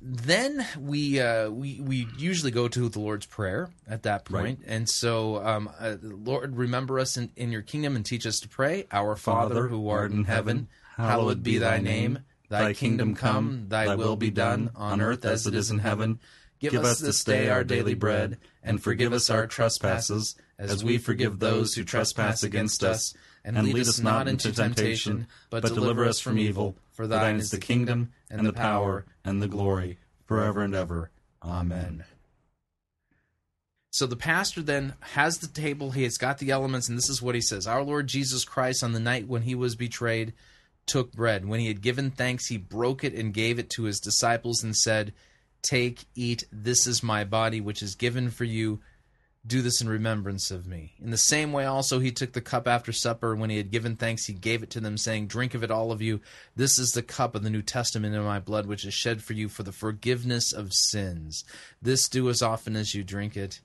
then 0.00 0.64
we 0.78 1.20
uh, 1.20 1.50
we 1.50 1.80
we 1.80 2.06
usually 2.16 2.52
go 2.52 2.68
to 2.68 2.88
the 2.88 3.00
Lord's 3.00 3.26
Prayer 3.26 3.68
at 3.88 4.04
that 4.04 4.24
point, 4.24 4.60
and 4.64 4.88
so 4.88 5.44
um, 5.44 5.68
uh, 5.80 5.96
Lord, 6.00 6.56
remember 6.56 7.00
us 7.00 7.16
in, 7.16 7.30
in 7.34 7.50
Your 7.50 7.62
kingdom 7.62 7.96
and 7.96 8.06
teach 8.06 8.26
us 8.26 8.38
to 8.40 8.48
pray. 8.48 8.86
Our 8.92 9.16
Father, 9.16 9.66
who 9.66 9.88
art 9.88 10.12
in 10.12 10.22
heaven, 10.24 10.68
hallowed 10.96 11.42
be 11.42 11.58
Thy 11.58 11.78
name. 11.78 12.20
Thy 12.48 12.72
kingdom 12.72 13.14
come. 13.14 13.66
Thy 13.68 13.94
will 13.96 14.16
be 14.16 14.30
done 14.30 14.70
on 14.74 15.00
earth 15.00 15.24
as 15.24 15.46
it 15.46 15.54
is 15.54 15.70
in 15.70 15.78
heaven. 15.78 16.20
Give 16.60 16.84
us 16.84 16.98
this 16.98 17.24
day 17.24 17.48
our 17.48 17.64
daily 17.64 17.94
bread, 17.94 18.38
and 18.62 18.82
forgive 18.82 19.12
us 19.12 19.30
our 19.30 19.46
trespasses, 19.46 20.36
as 20.58 20.84
we 20.84 20.98
forgive 20.98 21.38
those 21.38 21.74
who 21.74 21.84
trespass 21.84 22.42
against 22.42 22.84
us. 22.84 23.14
And 23.42 23.56
lead 23.62 23.78
us 23.78 23.98
not 23.98 24.28
into 24.28 24.52
temptation, 24.52 25.26
but 25.48 25.64
deliver 25.64 26.04
us 26.04 26.20
from 26.20 26.38
evil. 26.38 26.76
For 26.92 27.06
thine 27.06 27.36
is 27.36 27.50
the 27.50 27.58
kingdom, 27.58 28.12
and 28.30 28.46
the 28.46 28.52
power, 28.52 29.06
and 29.24 29.40
the 29.40 29.48
glory, 29.48 29.98
forever 30.26 30.62
and 30.62 30.74
ever. 30.74 31.10
Amen. 31.42 32.04
So 33.92 34.06
the 34.06 34.16
pastor 34.16 34.62
then 34.62 34.94
has 35.00 35.38
the 35.38 35.48
table, 35.48 35.90
he 35.92 36.04
has 36.04 36.16
got 36.16 36.38
the 36.38 36.50
elements, 36.50 36.88
and 36.88 36.96
this 36.96 37.08
is 37.08 37.22
what 37.22 37.34
he 37.34 37.40
says 37.40 37.66
Our 37.66 37.82
Lord 37.82 38.06
Jesus 38.06 38.44
Christ, 38.44 38.84
on 38.84 38.92
the 38.92 39.00
night 39.00 39.26
when 39.26 39.42
he 39.42 39.54
was 39.54 39.74
betrayed, 39.74 40.34
took 40.86 41.12
bread. 41.12 41.46
When 41.46 41.60
he 41.60 41.68
had 41.68 41.80
given 41.80 42.10
thanks, 42.10 42.48
he 42.48 42.56
broke 42.56 43.02
it 43.02 43.14
and 43.14 43.34
gave 43.34 43.58
it 43.58 43.70
to 43.70 43.84
his 43.84 43.98
disciples 43.98 44.62
and 44.62 44.76
said, 44.76 45.12
Take, 45.62 46.04
eat, 46.14 46.44
this 46.50 46.86
is 46.86 47.02
my 47.02 47.24
body, 47.24 47.60
which 47.60 47.82
is 47.82 47.94
given 47.94 48.30
for 48.30 48.44
you. 48.44 48.80
Do 49.46 49.62
this 49.62 49.80
in 49.80 49.88
remembrance 49.88 50.50
of 50.50 50.66
me. 50.66 50.92
In 51.00 51.10
the 51.10 51.16
same 51.16 51.52
way, 51.52 51.64
also, 51.64 51.98
he 51.98 52.12
took 52.12 52.32
the 52.32 52.42
cup 52.42 52.68
after 52.68 52.92
supper. 52.92 53.34
When 53.34 53.48
he 53.48 53.56
had 53.56 53.70
given 53.70 53.96
thanks, 53.96 54.26
he 54.26 54.34
gave 54.34 54.62
it 54.62 54.68
to 54.70 54.80
them, 54.80 54.98
saying, 54.98 55.28
Drink 55.28 55.54
of 55.54 55.64
it, 55.64 55.70
all 55.70 55.92
of 55.92 56.02
you. 56.02 56.20
This 56.56 56.78
is 56.78 56.92
the 56.92 57.02
cup 57.02 57.34
of 57.34 57.42
the 57.42 57.48
New 57.48 57.62
Testament 57.62 58.14
in 58.14 58.22
my 58.22 58.38
blood, 58.38 58.66
which 58.66 58.84
is 58.84 58.92
shed 58.92 59.22
for 59.22 59.32
you 59.32 59.48
for 59.48 59.62
the 59.62 59.72
forgiveness 59.72 60.52
of 60.52 60.74
sins. 60.74 61.44
This 61.80 62.06
do 62.08 62.28
as 62.28 62.42
often 62.42 62.76
as 62.76 62.94
you 62.94 63.02
drink 63.02 63.34
it 63.34 63.60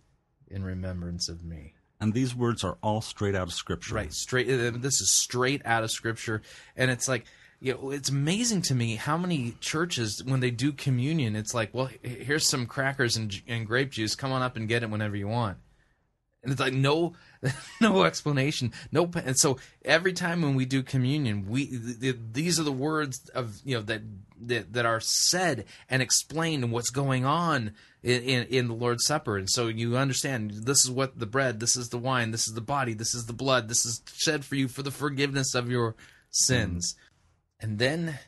in 0.50 0.64
remembrance 0.64 1.28
of 1.28 1.44
me. 1.44 1.74
And 2.00 2.14
these 2.14 2.36
words 2.36 2.64
are 2.64 2.78
all 2.82 3.02
straight 3.02 3.36
out 3.36 3.48
of 3.48 3.54
Scripture. 3.54 3.96
Right, 3.96 4.14
straight. 4.14 4.48
This 4.48 5.02
is 5.02 5.10
straight 5.10 5.62
out 5.66 5.84
of 5.84 5.92
Scripture, 5.92 6.42
and 6.78 6.90
it's 6.90 7.08
like, 7.08 7.26
you 7.66 7.74
know, 7.74 7.90
it's 7.90 8.10
amazing 8.10 8.62
to 8.62 8.76
me 8.76 8.96
how 8.96 9.18
many 9.18 9.56
churches, 9.60 10.24
when 10.24 10.40
they 10.40 10.52
do 10.52 10.72
communion, 10.72 11.36
it's 11.36 11.56
like, 11.56 11.74
well, 11.74 11.90
here's 12.04 12.48
some 12.48 12.68
crackers 12.68 13.18
and, 13.18 13.42
and 13.48 13.66
grape 13.66 13.90
juice. 13.90 14.14
Come 14.14 14.32
on 14.32 14.44
up 14.44 14.56
and 14.56 14.68
get 14.68 14.84
it 14.84 14.90
whenever 14.92 15.16
you 15.16 15.28
want. 15.28 15.58
And 16.44 16.52
it's 16.52 16.62
like 16.62 16.74
no, 16.74 17.16
no 17.82 18.04
explanation, 18.04 18.72
no. 18.92 19.10
And 19.16 19.36
so 19.36 19.58
every 19.84 20.14
time 20.14 20.44
when 20.44 20.54
we 20.54 20.66
do 20.66 20.84
communion, 20.84 21.50
we 21.50 21.66
th- 21.66 22.00
th- 22.00 22.18
these 22.34 22.60
are 22.60 22.64
the 22.64 22.72
words 22.72 23.28
of 23.30 23.56
you 23.66 23.78
know 23.78 23.82
that 23.82 24.02
that, 24.42 24.74
that 24.74 24.86
are 24.86 25.00
said 25.00 25.66
and 25.90 26.04
explain 26.04 26.70
what's 26.70 26.92
going 26.92 27.26
on 27.26 27.72
in, 28.04 28.22
in 28.22 28.44
in 28.44 28.68
the 28.68 28.76
Lord's 28.76 29.08
Supper. 29.08 29.40
And 29.40 29.50
so 29.50 29.70
you 29.70 29.98
understand 29.98 30.52
this 30.52 30.86
is 30.86 30.92
what 30.92 31.18
the 31.18 31.26
bread, 31.26 31.60
this 31.60 31.76
is 31.76 31.90
the 31.90 31.98
wine, 31.98 32.30
this 32.30 32.48
is 32.48 32.54
the 32.54 32.62
body, 32.62 32.94
this 32.94 33.16
is 33.16 33.26
the 33.26 33.34
blood, 33.34 33.68
this 33.70 33.84
is 33.84 34.04
shed 34.14 34.46
for 34.46 34.54
you 34.54 34.68
for 34.68 34.84
the 34.84 34.92
forgiveness 34.92 35.56
of 35.56 35.72
your 35.72 35.96
sins. 36.30 36.96
And 37.60 37.80
then 37.80 38.20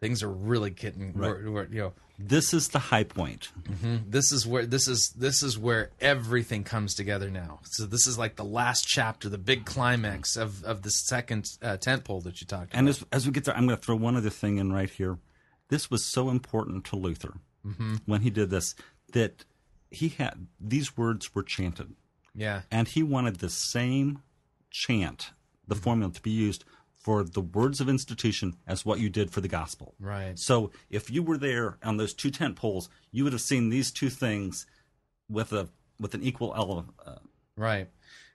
things 0.00 0.22
are 0.22 0.30
really 0.32 0.70
getting 0.70 1.12
Right. 1.12 1.30
where- 1.30 1.50
where, 1.50 1.68
you 1.68 1.78
know 1.80 1.92
This 2.22 2.52
is 2.52 2.68
the 2.68 2.78
high 2.78 3.04
point. 3.04 3.48
Mm-hmm. 3.62 4.10
this 4.10 4.30
is 4.30 4.46
where 4.46 4.66
this 4.66 4.86
is 4.88 5.08
this 5.16 5.42
is 5.42 5.56
where 5.56 5.90
everything 6.02 6.64
comes 6.64 6.94
together 6.94 7.30
now. 7.30 7.60
So 7.64 7.86
this 7.86 8.06
is 8.06 8.18
like 8.18 8.36
the 8.36 8.44
last 8.44 8.86
chapter, 8.86 9.30
the 9.30 9.38
big 9.38 9.64
climax 9.64 10.36
of 10.36 10.62
of 10.64 10.82
the 10.82 10.90
second 10.90 11.46
uh, 11.62 11.78
tent 11.78 12.04
pole 12.04 12.20
that 12.22 12.42
you 12.42 12.46
talked 12.46 12.74
And 12.74 12.88
about. 12.88 13.00
as, 13.12 13.20
as 13.22 13.26
we 13.26 13.32
get 13.32 13.44
there, 13.44 13.56
I'm 13.56 13.66
going 13.66 13.78
to 13.78 13.82
throw 13.82 13.96
one 13.96 14.16
other 14.16 14.28
thing 14.28 14.58
in 14.58 14.70
right 14.70 14.90
here. 14.90 15.18
This 15.68 15.90
was 15.90 16.04
so 16.04 16.28
important 16.28 16.84
to 16.86 16.96
Luther 16.96 17.34
mm-hmm. 17.66 17.96
when 18.04 18.20
he 18.20 18.28
did 18.28 18.50
this 18.50 18.74
that 19.12 19.46
he 19.90 20.08
had 20.10 20.46
these 20.60 20.98
words 20.98 21.34
were 21.34 21.42
chanted, 21.42 21.94
yeah, 22.34 22.62
and 22.70 22.86
he 22.88 23.02
wanted 23.02 23.36
the 23.36 23.48
same 23.48 24.22
chant, 24.70 25.30
the 25.66 25.74
mm-hmm. 25.74 25.82
formula 25.84 26.12
to 26.12 26.20
be 26.20 26.30
used 26.30 26.66
for 27.00 27.24
the 27.24 27.40
words 27.40 27.80
of 27.80 27.88
institution 27.88 28.54
as 28.66 28.84
what 28.84 29.00
you 29.00 29.08
did 29.08 29.30
for 29.30 29.40
the 29.40 29.48
gospel. 29.48 29.94
right. 29.98 30.38
So 30.38 30.70
if 30.90 31.10
you 31.10 31.22
were 31.22 31.38
there 31.38 31.78
on 31.82 31.96
those 31.96 32.12
two 32.14 32.30
tent 32.30 32.56
poles, 32.56 32.88
you 33.10 33.24
would 33.24 33.32
have 33.32 33.40
seen 33.42 33.70
these 33.70 33.90
two 33.90 34.10
things 34.10 34.66
with 35.28 35.52
a 35.52 35.68
with 35.98 36.14
an 36.14 36.22
equal 36.22 36.52
element. 36.54 36.88
Uh, 37.04 37.16
Right. 37.56 37.88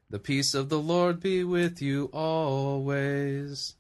The 0.10 0.20
peace 0.20 0.54
of 0.54 0.70
the 0.70 0.80
Lord 0.80 1.20
be 1.20 1.44
with 1.44 1.82
you 1.82 2.10
always. 2.14 3.76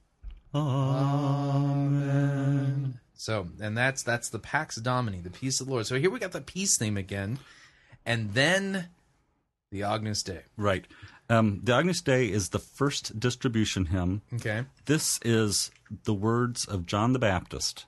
Amen. 1.65 2.99
So, 3.13 3.47
and 3.61 3.77
that's 3.77 4.03
that's 4.03 4.29
the 4.29 4.39
Pax 4.39 4.75
Domini, 4.77 5.19
the 5.19 5.29
peace 5.29 5.59
of 5.59 5.67
the 5.67 5.73
Lord. 5.73 5.85
So 5.87 5.99
here 5.99 6.09
we 6.09 6.19
got 6.19 6.31
the 6.31 6.41
peace 6.41 6.77
theme 6.77 6.97
again, 6.97 7.39
and 8.05 8.33
then 8.33 8.89
the 9.71 9.83
Agnus 9.83 10.23
Dei. 10.23 10.41
right. 10.57 10.85
Um, 11.29 11.59
the 11.63 11.73
Agnus 11.73 12.01
Dei 12.01 12.27
is 12.29 12.49
the 12.49 12.59
first 12.59 13.19
distribution 13.19 13.87
hymn. 13.87 14.21
Okay. 14.33 14.65
This 14.85 15.19
is 15.25 15.71
the 16.03 16.13
words 16.13 16.65
of 16.65 16.85
John 16.85 17.13
the 17.13 17.19
Baptist 17.19 17.85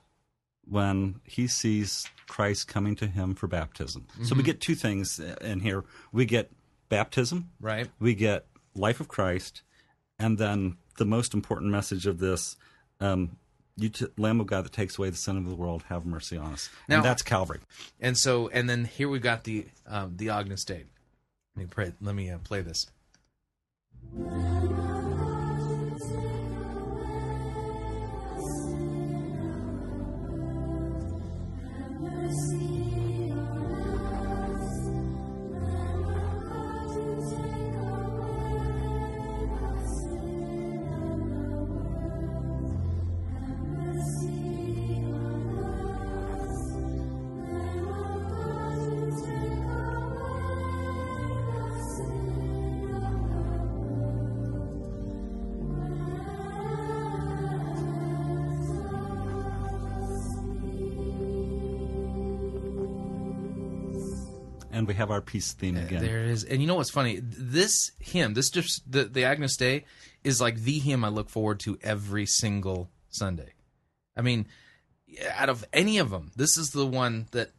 when 0.66 1.20
he 1.24 1.46
sees 1.46 2.06
Christ 2.26 2.68
coming 2.68 2.94
to 2.96 3.06
him 3.06 3.34
for 3.34 3.46
baptism. 3.46 4.06
So 4.24 4.34
we 4.34 4.42
get 4.42 4.60
two 4.60 4.74
things 4.74 5.18
in 5.40 5.60
here. 5.60 5.84
We 6.12 6.26
get 6.26 6.50
baptism, 6.88 7.50
Right. 7.60 7.88
we 7.98 8.14
get 8.14 8.46
life 8.74 9.00
of 9.00 9.08
Christ, 9.08 9.62
and 10.18 10.36
then 10.36 10.76
the 10.98 11.04
most 11.06 11.32
important 11.32 11.70
message 11.70 12.06
of 12.06 12.18
this 12.18 12.56
um, 13.00 13.36
you 13.76 13.88
t- 13.88 14.06
Lamb 14.16 14.40
of 14.40 14.46
God 14.48 14.64
that 14.64 14.72
takes 14.72 14.98
away 14.98 15.08
the 15.10 15.16
sin 15.16 15.36
of 15.36 15.48
the 15.48 15.54
world, 15.54 15.84
have 15.88 16.04
mercy 16.04 16.36
on 16.36 16.52
us. 16.52 16.68
Now- 16.88 16.96
and 16.96 17.04
that's 17.04 17.22
Calvary. 17.22 17.60
And 18.00 18.18
so, 18.18 18.48
and 18.48 18.68
then 18.68 18.84
here 18.84 19.08
we've 19.08 19.22
got 19.22 19.44
the 19.44 19.66
um, 19.86 20.14
the 20.16 20.30
Agnus 20.30 20.64
Dei. 20.64 20.84
Let 21.54 21.62
me 21.62 21.66
pray. 21.70 21.92
Let 22.00 22.14
me 22.16 22.28
uh, 22.30 22.38
play 22.38 22.60
this. 22.60 22.86
And 24.16 25.07
have 65.28 65.32
peace 65.32 65.52
theme 65.52 65.76
again. 65.76 66.02
There 66.02 66.18
it 66.18 66.30
is. 66.30 66.44
And 66.44 66.60
you 66.60 66.66
know 66.66 66.76
what's 66.76 66.90
funny? 66.90 67.20
This 67.22 67.92
hymn, 67.98 68.34
this 68.34 68.50
just 68.50 68.90
the 68.90 69.04
the 69.04 69.24
Agnus 69.24 69.56
Dei, 69.56 69.84
is 70.24 70.40
like 70.40 70.60
the 70.62 70.78
hymn 70.78 71.04
I 71.04 71.08
look 71.08 71.30
forward 71.30 71.60
to 71.60 71.78
every 71.82 72.26
single 72.26 72.90
Sunday. 73.08 73.52
I 74.16 74.22
mean, 74.22 74.46
out 75.32 75.48
of 75.48 75.64
any 75.72 75.98
of 75.98 76.10
them, 76.10 76.32
this 76.36 76.56
is 76.56 76.70
the 76.70 76.86
one 76.86 77.28
that 77.32 77.50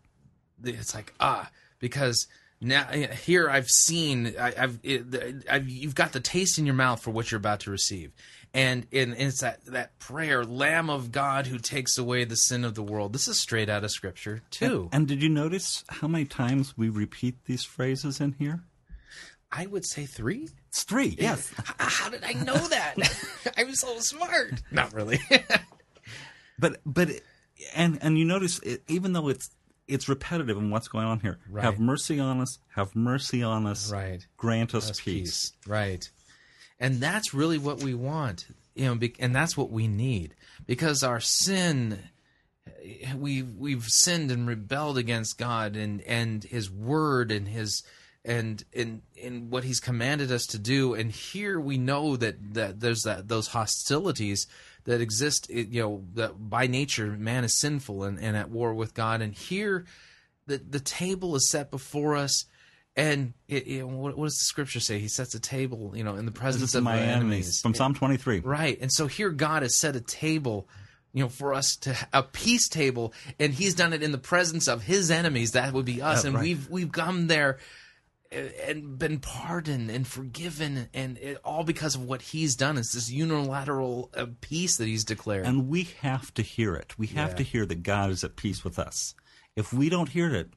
it's 0.63 0.93
like 0.93 1.13
ah 1.19 1.49
because 1.79 2.27
now 2.61 2.85
here 2.91 3.49
I've 3.49 3.69
seen 3.69 4.33
I, 4.39 4.53
I've, 4.57 4.79
it, 4.83 5.45
I've 5.49 5.69
you've 5.69 5.95
got 5.95 6.11
the 6.11 6.19
taste 6.19 6.57
in 6.57 6.65
your 6.65 6.75
mouth 6.75 7.01
for 7.01 7.11
what 7.11 7.31
you're 7.31 7.39
about 7.39 7.61
to 7.61 7.71
receive. 7.71 8.11
And, 8.53 8.87
and 8.91 9.13
it's 9.13 9.41
that, 9.41 9.63
that 9.65 9.99
prayer, 9.99 10.43
Lamb 10.43 10.89
of 10.89 11.11
God 11.11 11.47
who 11.47 11.59
takes 11.59 11.97
away 11.97 12.23
the 12.23 12.35
sin 12.35 12.65
of 12.65 12.73
the 12.75 12.81
world. 12.81 13.13
This 13.13 13.27
is 13.27 13.39
straight 13.39 13.69
out 13.69 13.83
of 13.83 13.91
Scripture, 13.91 14.41
too. 14.49 14.89
And 14.91 15.07
did 15.07 15.21
you 15.21 15.29
notice 15.29 15.83
how 15.87 16.07
many 16.07 16.25
times 16.25 16.75
we 16.75 16.89
repeat 16.89 17.45
these 17.45 17.63
phrases 17.63 18.19
in 18.19 18.33
here? 18.33 18.63
I 19.51 19.65
would 19.65 19.85
say 19.85 20.05
three. 20.05 20.49
It's 20.67 20.83
three, 20.83 21.15
yes. 21.19 21.51
How 21.77 22.09
did 22.09 22.23
I 22.23 22.33
know 22.33 22.55
that? 22.55 22.95
I 23.57 23.63
was 23.63 23.79
so 23.79 23.99
smart. 23.99 24.61
Not 24.71 24.93
really. 24.93 25.19
But 26.59 26.81
but 26.85 27.09
and 27.75 27.97
and 28.01 28.17
you 28.17 28.25
notice 28.25 28.59
it, 28.59 28.83
even 28.87 29.13
though 29.13 29.29
it's 29.29 29.49
it's 29.87 30.07
repetitive 30.07 30.57
in 30.57 30.69
what's 30.69 30.87
going 30.87 31.05
on 31.05 31.19
here. 31.19 31.39
Right. 31.49 31.63
Have 31.63 31.79
mercy 31.79 32.19
on 32.19 32.41
us. 32.41 32.59
Have 32.75 32.95
mercy 32.95 33.41
on 33.41 33.65
us. 33.65 33.91
Right. 33.91 34.25
Grant 34.37 34.75
us 34.75 34.87
That's 34.87 35.01
peace. 35.01 35.53
Right. 35.65 36.09
And 36.79 37.01
that's 37.01 37.33
really 37.33 37.57
what 37.57 37.83
we 37.83 37.93
want. 37.93 38.45
You 38.75 38.95
know, 38.95 38.99
and 39.19 39.35
that's 39.35 39.57
what 39.57 39.71
we 39.71 39.87
need. 39.87 40.35
Because 40.65 41.03
our 41.03 41.19
sin 41.19 41.99
we 43.17 43.43
we've 43.43 43.85
sinned 43.87 44.31
and 44.31 44.47
rebelled 44.47 44.97
against 44.97 45.37
God 45.37 45.75
and 45.75 46.01
and 46.01 46.43
his 46.43 46.69
word 46.69 47.31
and 47.31 47.47
his 47.47 47.83
and 48.25 48.63
in 48.73 49.01
in 49.15 49.49
what 49.49 49.63
he's 49.63 49.79
commanded 49.79 50.31
us 50.31 50.45
to 50.47 50.59
do. 50.59 50.93
And 50.93 51.11
here 51.11 51.59
we 51.59 51.77
know 51.77 52.15
that 52.15 52.53
that 52.53 52.79
there's 52.79 53.03
that 53.03 53.27
those 53.27 53.47
hostilities 53.47 54.47
that 54.85 55.01
exist 55.01 55.49
you 55.49 55.81
know 55.81 56.03
that 56.15 56.49
by 56.49 56.67
nature 56.67 57.07
man 57.07 57.43
is 57.43 57.59
sinful 57.59 58.03
and, 58.03 58.19
and 58.19 58.35
at 58.37 58.49
war 58.49 58.73
with 58.73 58.93
God. 58.93 59.21
And 59.21 59.33
here 59.33 59.85
the 60.47 60.57
the 60.57 60.79
table 60.79 61.35
is 61.35 61.49
set 61.49 61.71
before 61.71 62.15
us 62.15 62.45
and 62.99 63.33
it, 63.47 63.65
it, 63.67 63.87
what, 63.87 64.17
what 64.17 64.25
does 64.25 64.37
the 64.37 64.43
scripture 64.45 64.79
say 64.79 64.99
he 64.99 65.07
sets 65.07 65.33
a 65.33 65.39
table 65.39 65.93
you 65.95 66.03
know 66.03 66.15
in 66.15 66.25
the 66.25 66.31
presence 66.31 66.75
of 66.75 66.83
my 66.83 66.97
enemies 66.99 67.15
enemies 67.15 67.61
from 67.61 67.73
Psalm 67.73 67.93
23. 67.93 68.39
Right. 68.41 68.77
And 68.81 68.91
so 68.91 69.07
here 69.07 69.29
God 69.29 69.61
has 69.63 69.79
set 69.79 69.95
a 69.95 70.01
table, 70.01 70.67
you 71.13 71.23
know, 71.23 71.29
for 71.29 71.53
us 71.53 71.75
to 71.81 71.95
a 72.13 72.23
peace 72.23 72.67
table, 72.67 73.13
and 73.39 73.53
He's 73.53 73.73
done 73.73 73.93
it 73.93 74.03
in 74.03 74.11
the 74.11 74.17
presence 74.17 74.67
of 74.67 74.83
His 74.83 75.09
enemies. 75.11 75.53
That 75.53 75.73
would 75.73 75.85
be 75.85 76.01
us, 76.01 76.23
Yeah, 76.23 76.27
and 76.27 76.35
right. 76.35 76.43
we've 76.43 76.69
we've 76.69 76.91
come 76.91 77.27
there 77.27 77.57
uh, 78.31 78.35
and 78.67 78.99
been 78.99 79.19
pardoned 79.19 79.89
and 79.89 80.05
forgiven, 80.07 80.87
and 80.93 81.17
it, 81.17 81.37
all 81.43 81.63
because 81.63 81.95
of 81.95 82.03
what 82.03 82.21
He's 82.21 82.55
done. 82.55 82.77
It's 82.77 82.93
this 82.93 83.09
unilateral 83.09 84.11
uh, 84.15 84.27
peace 84.41 84.77
that 84.77 84.87
He's 84.87 85.03
declared. 85.05 85.45
And 85.45 85.67
we 85.67 85.83
have 86.01 86.31
to 86.35 86.41
hear 86.43 86.75
it. 86.75 86.97
We 86.97 87.07
have 87.07 87.29
Yeah. 87.31 87.35
to 87.37 87.43
hear 87.43 87.65
that 87.65 87.81
God 87.83 88.11
is 88.11 88.23
at 88.23 88.35
peace 88.35 88.63
with 88.63 88.77
us. 88.77 89.15
If 89.55 89.73
we 89.73 89.89
don't 89.89 90.09
hear 90.09 90.33
it, 90.35 90.49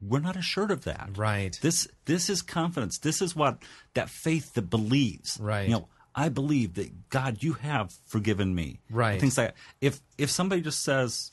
we're 0.00 0.20
not 0.20 0.36
assured 0.36 0.70
of 0.70 0.84
that. 0.84 1.10
Right. 1.16 1.58
This 1.60 1.86
this 2.06 2.30
is 2.30 2.42
confidence. 2.42 2.98
This 2.98 3.20
is 3.20 3.36
what 3.36 3.58
that 3.94 4.08
faith 4.08 4.54
that 4.54 4.70
believes. 4.70 5.38
Right. 5.40 5.68
You 5.68 5.74
know, 5.74 5.88
I 6.14 6.28
believe 6.28 6.74
that 6.74 7.08
God, 7.10 7.42
you 7.42 7.54
have 7.54 7.92
forgiven 8.06 8.54
me. 8.54 8.80
Right. 8.90 9.20
Things 9.20 9.36
like 9.38 9.48
that. 9.48 9.56
if 9.80 10.00
if 10.18 10.30
somebody 10.30 10.62
just 10.62 10.82
says, 10.82 11.32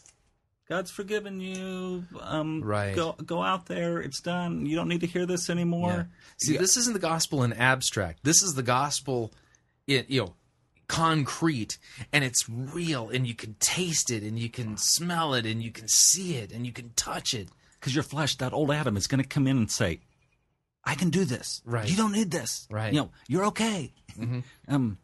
God's 0.68 0.92
forgiven 0.92 1.40
you. 1.40 2.06
Um, 2.20 2.62
Right. 2.62 2.94
Go 2.96 3.14
go 3.14 3.42
out 3.42 3.68
there. 3.68 4.00
It's 4.02 4.20
done. 4.20 4.66
You 4.66 4.76
don't 4.76 4.90
need 4.90 5.02
to 5.02 5.08
hear 5.08 5.26
this 5.26 5.50
anymore. 5.50 5.92
Yeah. 5.92 6.04
See, 6.38 6.58
this 6.58 6.76
isn't 6.78 6.94
the 6.94 7.00
gospel 7.00 7.44
in 7.44 7.54
abstract. 7.54 8.24
This 8.24 8.44
is 8.44 8.54
the 8.56 8.64
gospel, 8.64 9.34
in, 9.88 10.06
you 10.10 10.22
know, 10.22 10.36
concrete, 10.88 11.78
and 12.12 12.24
it's 12.24 12.48
real, 12.50 13.10
and 13.10 13.26
you 13.28 13.34
can 13.34 13.56
taste 13.60 14.12
it, 14.12 14.24
and 14.24 14.38
you 14.38 14.50
can 14.50 14.78
smell 14.78 15.34
it, 15.34 15.46
and 15.46 15.62
you 15.62 15.72
can 15.72 15.88
see 15.88 16.36
it, 16.36 16.52
and 16.52 16.66
you 16.66 16.72
can 16.74 16.92
touch 16.96 17.34
it. 17.34 17.50
Because 17.80 17.94
your 17.96 18.04
flesh, 18.04 18.36
that 18.38 18.54
old 18.54 18.72
Adam, 18.72 18.98
is 18.98 19.08
going 19.08 19.22
to 19.22 19.28
come 19.28 19.48
in 19.48 19.58
and 19.58 19.70
say, 19.72 20.02
"I 20.84 20.96
can 20.96 21.10
do 21.10 21.26
this. 21.26 21.62
Right. 21.66 21.88
You 21.90 21.96
don't 21.96 22.12
need 22.12 22.32
this. 22.32 22.68
Right. 22.70 22.94
You 22.94 23.02
know, 23.02 23.10
you're 23.28 23.46
okay." 23.48 23.94
Um, 24.68 24.98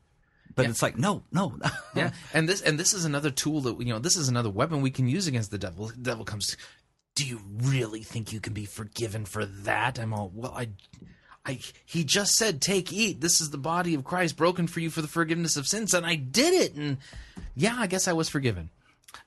but 0.55 0.63
Yeah. 0.63 0.69
it's 0.69 0.81
like, 0.81 0.97
no, 0.97 1.23
no. 1.31 1.57
Yeah, 1.95 2.11
and 2.33 2.47
this 2.49 2.61
and 2.61 2.79
this 2.79 2.93
is 2.93 3.05
another 3.05 3.29
tool 3.31 3.61
that 3.61 3.79
you 3.79 3.93
know. 3.93 3.99
This 3.99 4.17
is 4.17 4.27
another 4.27 4.49
weapon 4.49 4.81
we 4.81 4.91
can 4.91 5.07
use 5.07 5.27
against 5.27 5.51
the 5.51 5.57
devil. 5.59 5.87
The 5.87 5.97
devil 5.97 6.25
comes. 6.25 6.57
Do 7.15 7.25
you 7.25 7.39
really 7.61 8.01
think 8.01 8.33
you 8.33 8.39
can 8.39 8.53
be 8.53 8.65
forgiven 8.65 9.25
for 9.25 9.45
that? 9.45 9.99
I'm 9.99 10.13
all 10.13 10.31
well. 10.33 10.53
I, 10.55 10.69
I. 11.45 11.59
He 11.85 12.03
just 12.03 12.35
said, 12.35 12.59
"Take, 12.61 12.91
eat. 12.91 13.21
This 13.21 13.39
is 13.39 13.51
the 13.51 13.57
body 13.59 13.93
of 13.93 14.03
Christ, 14.03 14.35
broken 14.35 14.65
for 14.67 14.79
you 14.79 14.89
for 14.89 15.01
the 15.03 15.07
forgiveness 15.07 15.55
of 15.57 15.67
sins," 15.67 15.93
and 15.93 16.05
I 16.05 16.15
did 16.15 16.53
it. 16.55 16.73
And 16.75 16.97
yeah, 17.55 17.75
I 17.77 17.85
guess 17.87 18.07
I 18.07 18.13
was 18.13 18.29
forgiven. 18.29 18.69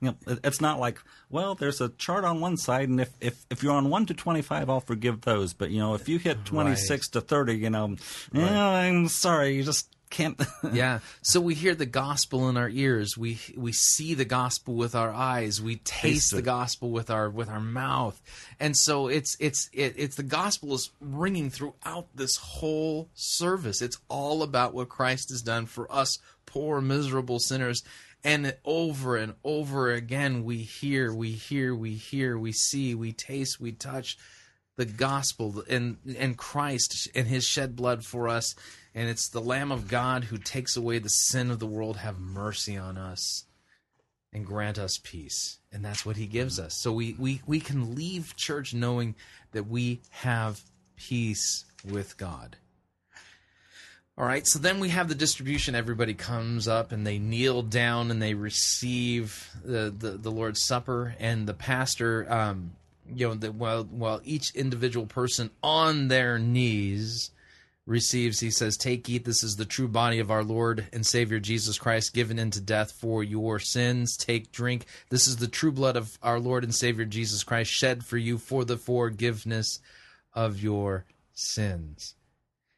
You 0.01 0.11
know, 0.11 0.39
it's 0.45 0.61
not 0.61 0.79
like, 0.79 1.01
well, 1.31 1.55
there's 1.55 1.81
a 1.81 1.89
chart 1.91 2.25
on 2.25 2.41
one 2.41 2.57
side, 2.57 2.89
and 2.89 3.01
if, 3.01 3.11
if, 3.21 3.47
if 3.51 3.63
you're 3.63 3.73
on 3.73 3.91
1 3.91 4.07
to 4.07 4.15
25, 4.15 4.71
I'll 4.71 4.81
forgive 4.81 5.23
those. 5.23 5.53
But, 5.53 5.71
you 5.71 5.79
know, 5.79 5.95
if 5.95 6.09
you 6.09 6.19
hit 6.19 6.45
26 6.45 7.09
to 7.11 7.21
30, 7.21 7.55
you 7.55 7.71
know, 7.71 7.97
yeah, 8.33 8.69
I'm 8.69 9.09
sorry, 9.09 9.55
you 9.57 9.63
just 9.63 9.97
can't. 10.11 10.41
yeah. 10.73 11.01
So 11.23 11.41
we 11.41 11.55
hear 11.55 11.75
the 11.75 11.87
gospel 11.87 12.49
in 12.49 12.57
our 12.57 12.69
ears. 12.69 13.17
We 13.17 13.39
we 13.57 13.73
see 13.73 14.15
the 14.15 14.25
gospel 14.25 14.75
with 14.75 14.95
our 14.95 15.13
eyes. 15.13 15.61
We 15.61 15.77
taste, 15.77 16.03
Taste 16.03 16.31
the 16.35 16.43
gospel 16.43 16.91
with 16.91 17.11
our 17.11 17.29
with 17.29 17.49
our 17.49 17.61
mouth. 17.61 18.21
And 18.61 18.77
so 18.77 19.09
it's 19.09 19.37
it's 19.41 19.69
it, 19.73 19.95
it's 19.97 20.17
the 20.17 20.23
gospel 20.23 20.75
is 20.75 20.91
ringing 21.01 21.51
throughout 21.51 22.07
this 22.15 22.37
whole 22.37 23.09
service. 23.15 23.83
It's 23.83 23.99
all 24.09 24.43
about 24.43 24.75
what 24.75 24.89
Christ 24.89 25.31
has 25.31 25.43
done 25.43 25.67
for 25.67 25.91
us 25.93 26.19
poor 26.47 26.81
miserable 26.81 27.39
sinners. 27.39 27.83
And 28.27 28.57
over 28.65 29.17
and 29.17 29.35
over 29.45 29.93
again 29.93 30.43
we 30.43 30.57
hear, 30.57 31.15
we 31.15 31.31
hear, 31.31 31.73
we 31.77 31.95
hear, 31.95 32.37
we 32.37 32.51
see, 32.51 32.93
we 32.93 33.13
taste, 33.13 33.61
we 33.61 33.71
touch 33.71 34.19
the 34.75 34.85
gospel 34.85 35.63
and 35.71 35.99
and 36.19 36.37
Christ 36.37 37.09
and 37.15 37.29
his 37.29 37.45
shed 37.45 37.77
blood 37.77 38.05
for 38.05 38.29
us. 38.29 38.57
And 38.97 39.09
it's 39.09 39.29
the 39.29 39.41
lamb 39.41 39.71
of 39.71 39.87
God 39.87 40.25
who 40.25 40.39
takes 40.39 40.77
away 40.77 40.99
the 40.99 41.09
sin 41.09 41.53
of 41.53 41.61
the 41.61 41.69
world. 41.69 41.99
Have 41.99 42.19
mercy 42.19 42.77
on 42.77 42.99
us 42.99 43.45
and 44.33 44.45
grant 44.45 44.77
us 44.77 44.99
peace. 45.05 45.59
And 45.71 45.85
that's 45.85 46.05
what 46.05 46.17
he 46.17 46.27
gives 46.27 46.59
us. 46.59 46.75
So 46.75 46.93
we 46.93 47.15
we 47.21 47.43
we 47.47 47.61
can 47.61 47.95
leave 47.95 48.35
church 48.35 48.75
knowing 48.75 49.15
that 49.53 49.69
we 49.69 50.01
have 50.11 50.63
peace 50.97 51.65
with 51.85 52.17
God 52.17 52.57
all 54.19 54.25
right, 54.25 54.47
so 54.47 54.59
then 54.59 54.81
we 54.81 54.89
have 54.89 55.09
the 55.09 55.15
distribution. 55.15 55.75
Everybody 55.75 56.15
comes 56.15 56.67
up 56.67 56.91
and 56.91 57.07
they 57.07 57.19
kneel 57.19 57.61
down 57.61 58.11
and 58.11 58.23
they 58.23 58.33
receive 58.33 59.51
the, 59.63 59.95
the, 59.97 60.13
the 60.13 60.31
Lord's 60.31 60.65
Supper, 60.65 61.15
and 61.21 61.47
the 61.47 61.53
pastor, 61.53 62.27
um, 62.33 62.73
you 63.15 63.29
know, 63.29 63.35
the, 63.35 63.53
while 63.53 63.85
while 63.85 64.23
each 64.25 64.55
individual 64.55 65.07
person 65.07 65.51
on 65.63 66.09
their 66.09 66.39
knees 66.39 67.31
receives, 67.85 68.41
he 68.41 68.51
says, 68.51 68.79
"Take, 68.79 69.07
eat. 69.11 69.27
This 69.27 69.45
is 69.45 69.57
the 69.57 69.67
true 69.67 69.87
body 69.87 70.19
of 70.19 70.31
our 70.31 70.43
Lord 70.43 70.87
and 70.95 71.07
Savior 71.07 71.39
Jesus 71.39 71.79
Christ, 71.79 72.15
given 72.15 72.39
into 72.39 72.61
death 72.61 72.93
for 72.93 73.23
your 73.23 73.59
sins. 73.59 74.17
Take, 74.17 74.51
drink. 74.51 74.87
This 75.11 75.29
is 75.29 75.37
the 75.37 75.47
true 75.47 75.73
blood 75.73 75.97
of 75.97 76.19
our 76.23 76.41
Lord 76.41 76.65
and 76.65 76.75
Savior 76.75 77.05
Jesus 77.05 77.45
Christ, 77.45 77.71
shed 77.71 78.03
for 78.03 78.17
you 78.17 78.39
for 78.39 78.65
the 78.65 78.79
forgiveness 78.79 79.79
of 80.33 80.63
your 80.63 81.05
sins." 81.35 82.16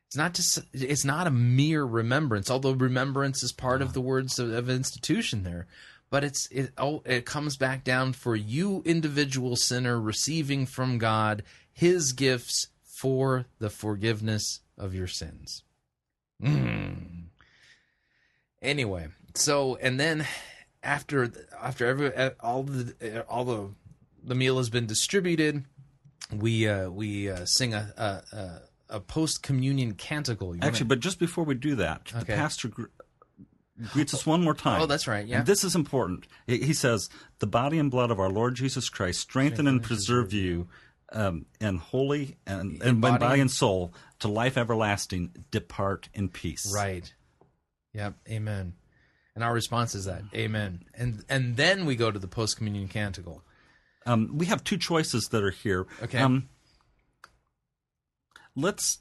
It's 0.09 0.16
not 0.16 0.32
just 0.32 0.60
it's 0.72 1.05
not 1.05 1.26
a 1.26 1.30
mere 1.30 1.85
remembrance, 1.85 2.51
although 2.51 2.72
remembrance 2.72 3.43
is 3.43 3.52
part 3.52 3.82
of 3.82 3.93
the 3.93 4.01
words 4.01 4.39
of, 4.39 4.51
of 4.52 4.70
institution 4.70 5.43
there. 5.43 5.66
But 6.09 6.24
it's 6.24 6.47
it 6.47 6.72
oh 6.78 7.02
it 7.05 7.26
comes 7.26 7.59
back 7.59 7.85
down 7.85 8.14
for 8.14 8.35
you 8.35 8.82
individual 8.86 9.55
sinner 9.55 10.01
receiving 10.01 10.64
from 10.64 10.97
God 10.97 11.43
his 11.70 12.14
gifts 12.14 12.68
for 12.82 13.44
the 13.59 13.68
forgiveness 13.68 14.60
of 14.78 14.94
your 14.94 15.09
sins. 15.09 15.62
Mm. 16.43 17.24
Anyway, 18.62 19.09
so 19.35 19.76
and 19.76 20.01
then 20.01 20.26
after 20.82 21.30
after 21.60 21.85
every 21.85 22.12
all 22.40 22.62
the 22.62 23.26
all 23.28 23.44
the 23.44 23.68
the 24.24 24.35
meal 24.35 24.56
has 24.56 24.70
been 24.70 24.86
distributed, 24.86 25.64
we 26.35 26.66
uh, 26.66 26.89
we 26.89 27.30
uh, 27.30 27.44
sing 27.44 27.74
a 27.74 27.93
a, 27.98 28.67
a, 28.90 29.01
post 29.01 29.43
communion 29.43 29.94
canticle. 29.94 30.48
You 30.55 30.60
wanna- 30.60 30.66
Actually, 30.66 30.86
but 30.86 31.01
just 31.01 31.19
before 31.19 31.44
we 31.44 31.55
do 31.55 31.74
that, 31.77 32.06
the 32.06 32.24
pastor 32.36 32.69
gr- 32.69 32.85
greets 33.93 34.12
us 34.15 34.27
one 34.27 34.43
more 34.43 34.55
time. 34.55 34.82
Oh, 34.82 34.86
that's 34.86 35.06
right, 35.06 35.27
yeah. 35.27 35.39
And 35.39 35.47
this 35.47 35.62
is 35.65 35.74
important. 35.74 36.27
He 36.47 36.73
says, 36.73 37.09
"The 37.39 37.47
body 37.47 37.78
and 37.78 37.90
blood 37.90 38.10
of 38.10 38.19
our 38.19 38.31
Lord 38.31 38.55
Jesus 38.56 38.89
Christ 38.89 39.20
strengthen 39.20 39.66
and 39.69 39.82
preserve 39.82 40.32
you." 40.32 40.69
Um, 41.10 41.47
and 41.59 41.78
holy 41.78 42.36
and, 42.47 42.82
and 42.82 43.01
body 43.01 43.19
body 43.19 43.32
and- 43.35 43.43
and 43.43 43.51
soul 43.51 43.94
to 44.19 44.28
life 44.28 44.59
everlasting, 44.59 45.47
depart 45.51 46.10
in 46.12 46.28
peace. 46.28 46.70
right. 46.74 47.10
Yep. 47.94 48.15
Amen. 48.28 48.74
And 49.35 49.43
our 49.43 49.55
response 49.55 49.94
is 49.94 50.05
that 50.05 50.23
Amen. 50.35 50.85
And 50.94 51.24
and 51.31 51.56
then 51.56 51.86
we 51.86 51.97
go 51.97 52.10
to 52.10 52.19
the 52.19 52.28
post 52.28 52.59
communion 52.59 52.89
canticle. 52.89 53.43
Um, 54.05 54.36
we 54.36 54.47
have 54.47 54.62
two 54.65 54.77
choices 54.77 55.28
that 55.28 55.43
are 55.43 55.51
here. 55.51 55.86
Okay. 56.02 56.19
Um, 56.19 56.48
let's. 58.59 58.98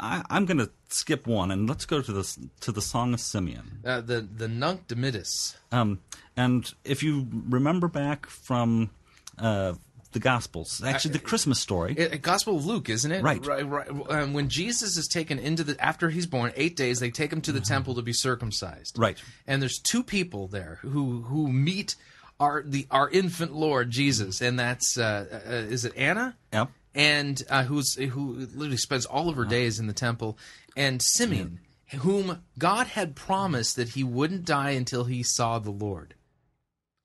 I, 0.00 0.24
I'm 0.28 0.44
going 0.44 0.58
to 0.58 0.70
skip 0.88 1.26
one 1.26 1.52
and 1.52 1.68
let's 1.68 1.86
go 1.86 2.02
to 2.02 2.12
this 2.12 2.38
to 2.60 2.72
the 2.72 2.82
Song 2.82 3.14
of 3.14 3.20
Simeon. 3.20 3.80
Uh, 3.84 4.00
the 4.00 4.20
the 4.20 4.48
Nunc 4.48 4.88
Dimittis. 4.88 5.56
Um, 5.70 6.00
and 6.36 6.72
if 6.84 7.02
you 7.02 7.28
remember 7.48 7.86
back 7.86 8.26
from 8.26 8.90
uh, 9.38 9.74
the 10.10 10.18
Gospels, 10.18 10.82
actually 10.84 11.12
the 11.12 11.20
Christmas 11.20 11.60
story, 11.60 11.94
It, 11.96 12.22
Gospel 12.22 12.56
of 12.56 12.66
Luke, 12.66 12.88
isn't 12.88 13.10
it? 13.10 13.22
Right. 13.22 13.44
Right. 13.46 13.68
right. 13.68 13.88
Um, 14.08 14.32
when 14.32 14.48
Jesus 14.48 14.96
is 14.96 15.06
taken 15.06 15.38
into 15.38 15.62
the 15.62 15.80
after 15.84 16.10
he's 16.10 16.26
born, 16.26 16.52
eight 16.56 16.76
days 16.76 16.98
they 16.98 17.10
take 17.10 17.32
him 17.32 17.40
to 17.42 17.52
the 17.52 17.60
temple 17.60 17.94
to 17.94 18.02
be 18.02 18.12
circumcised. 18.12 18.94
Mm-hmm. 18.94 19.02
Right. 19.02 19.22
And 19.46 19.62
there's 19.62 19.78
two 19.78 20.02
people 20.02 20.48
there 20.48 20.80
who 20.82 21.22
who 21.22 21.52
meet 21.52 21.94
our 22.40 22.62
the 22.66 22.86
our 22.90 23.08
infant 23.08 23.54
Lord 23.54 23.90
Jesus, 23.90 24.40
and 24.40 24.58
that's 24.58 24.98
uh, 24.98 25.42
uh, 25.46 25.50
is 25.50 25.84
it 25.84 25.92
Anna? 25.96 26.36
yeah, 26.52 26.66
and 26.94 27.42
uh, 27.50 27.64
who's 27.64 27.94
who 27.94 28.34
literally 28.34 28.76
spends 28.76 29.06
all 29.06 29.28
of 29.28 29.36
her 29.36 29.44
days 29.44 29.78
in 29.78 29.86
the 29.86 29.92
temple, 29.92 30.38
and 30.76 31.02
Simeon, 31.02 31.60
whom 31.98 32.42
God 32.58 32.88
had 32.88 33.14
promised 33.16 33.76
that 33.76 33.90
he 33.90 34.04
wouldn't 34.04 34.44
die 34.44 34.70
until 34.70 35.04
he 35.04 35.22
saw 35.22 35.58
the 35.58 35.70
Lord. 35.70 36.14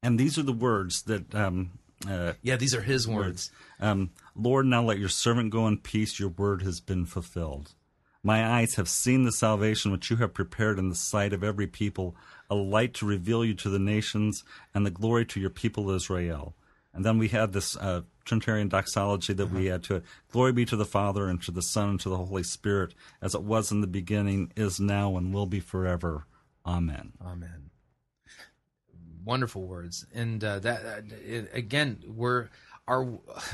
and 0.04 0.20
these 0.20 0.38
are 0.38 0.44
the 0.44 0.54
words 0.54 1.04
that. 1.04 1.34
Um, 1.36 1.72
uh, 2.08 2.34
Yeah, 2.42 2.56
these 2.56 2.74
are 2.74 2.82
his 2.82 3.08
words. 3.08 3.52
Um, 3.82 4.12
Lord, 4.34 4.66
now 4.66 4.82
let 4.82 5.00
your 5.00 5.10
servant 5.10 5.50
go 5.52 5.68
in 5.68 5.80
peace. 5.80 6.18
Your 6.18 6.30
word 6.30 6.62
has 6.62 6.80
been 6.80 7.06
fulfilled. 7.06 7.74
My 8.24 8.46
eyes 8.46 8.76
have 8.76 8.88
seen 8.88 9.24
the 9.24 9.32
salvation 9.32 9.92
which 9.92 10.10
you 10.10 10.18
have 10.18 10.34
prepared 10.34 10.80
in 10.80 10.90
the 10.90 10.96
sight 10.96 11.34
of 11.34 11.44
every 11.44 11.68
people, 11.68 12.16
a 12.50 12.56
light 12.56 12.94
to 12.96 13.06
reveal 13.06 13.44
you 13.44 13.54
to 13.56 13.70
the 13.70 13.80
nations 13.80 14.44
and 14.74 14.86
the 14.86 14.92
glory 14.92 15.26
to 15.26 15.40
your 15.40 15.50
people 15.50 15.90
Israel. 15.90 16.56
And 16.94 17.06
then 17.06 17.18
we 17.18 17.28
had 17.28 17.54
this 17.54 17.78
uh, 17.78 18.02
Trinitarian 18.26 18.68
doxology 18.68 19.34
that 19.34 19.52
we 19.52 19.68
had 19.68 19.84
to 19.84 19.98
it. 19.98 20.04
Glory 20.32 20.54
be 20.54 20.66
to 20.66 20.76
the 20.76 20.86
Father 20.86 21.28
and 21.28 21.42
to 21.44 21.52
the 21.52 21.62
Son 21.62 21.90
and 21.90 22.00
to 22.02 22.10
the 22.10 22.18
Holy 22.18 22.44
Spirit, 22.44 22.94
as 23.22 23.36
it 23.36 23.44
was 23.44 23.72
in 23.72 23.82
the 23.82 23.88
beginning, 23.88 24.52
is 24.56 24.80
now, 24.80 25.18
and 25.18 25.34
will 25.34 25.46
be 25.46 25.60
forever. 25.60 26.26
Amen. 26.66 27.14
Amen. 27.24 27.70
Wonderful 29.24 29.68
words, 29.68 30.06
and 30.14 30.44
uh, 30.44 30.60
that 30.60 30.86
uh, 30.86 31.02
it, 31.24 31.50
again, 31.54 32.04
we're 32.08 32.50
our, 32.88 33.08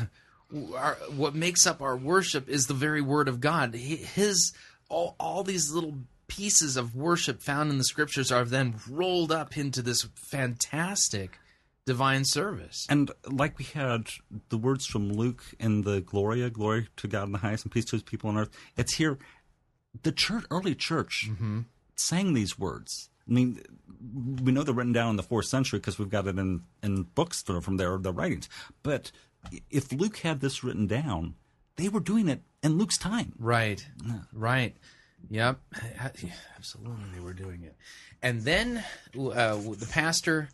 our 0.76 0.94
what 1.16 1.36
makes 1.36 1.68
up 1.68 1.82
our 1.82 1.98
worship 1.98 2.48
is 2.48 2.68
the 2.68 2.74
very 2.74 3.02
word 3.02 3.28
of 3.28 3.42
God. 3.42 3.74
His 3.76 4.54
all 4.90 5.16
all 5.20 5.44
these 5.44 5.72
little 5.72 5.96
pieces 6.28 6.78
of 6.78 6.96
worship 6.96 7.42
found 7.42 7.72
in 7.72 7.78
the 7.78 7.84
scriptures 7.84 8.32
are 8.32 8.46
then 8.46 8.76
rolled 8.90 9.32
up 9.32 9.58
into 9.58 9.82
this 9.82 10.08
fantastic 10.30 11.40
divine 11.86 12.26
service. 12.26 12.88
And 12.90 13.12
like 13.30 13.58
we 13.58 13.66
had 13.66 14.08
the 14.50 14.58
words 14.58 14.86
from 14.86 15.12
Luke 15.12 15.44
in 15.60 15.84
the 15.84 16.02
Gloria, 16.02 16.50
glory 16.50 16.88
to 16.98 17.08
God 17.08 17.24
in 17.24 17.32
the 17.32 17.38
highest 17.40 17.66
and 17.66 17.72
peace 17.72 17.86
to 17.86 17.96
his 17.96 18.04
people 18.04 18.30
on 18.30 18.38
earth. 18.38 18.50
It's 18.76 18.96
here. 18.96 19.18
The 20.04 20.12
church, 20.12 20.44
early 20.52 20.76
church, 20.76 21.30
sang 21.96 22.34
these 22.34 22.60
words. 22.60 23.10
I 23.28 23.32
mean, 23.32 23.62
we 24.44 24.52
know 24.52 24.64
they're 24.64 24.74
written 24.74 24.94
down 24.94 25.12
in 25.12 25.16
the 25.16 25.24
fourth 25.24 25.46
century 25.46 25.80
because 25.80 25.98
we've 25.98 26.10
got 26.10 26.28
it 26.28 26.38
in, 26.38 26.64
in 26.84 27.04
books 27.04 27.42
from, 27.42 27.62
from 27.62 27.78
their, 27.78 27.98
their 27.98 28.12
writings. 28.12 28.50
But 28.84 29.12
if 29.70 29.92
Luke 29.92 30.18
had 30.18 30.42
this 30.42 30.64
written 30.64 30.86
down, 30.86 31.36
they 31.78 31.90
were 31.90 32.00
doing 32.00 32.28
it 32.28 32.42
in 32.62 32.78
Luke's 32.78 32.98
time. 32.98 33.34
Right. 33.40 33.86
Right. 34.34 34.76
Yep. 35.30 35.60
Absolutely, 36.58 37.06
they 37.14 37.20
were 37.20 37.34
doing 37.34 37.64
it. 37.64 37.76
And 38.22 38.42
then 38.42 38.84
uh, 39.18 39.56
the 39.56 39.88
pastor. 39.92 40.50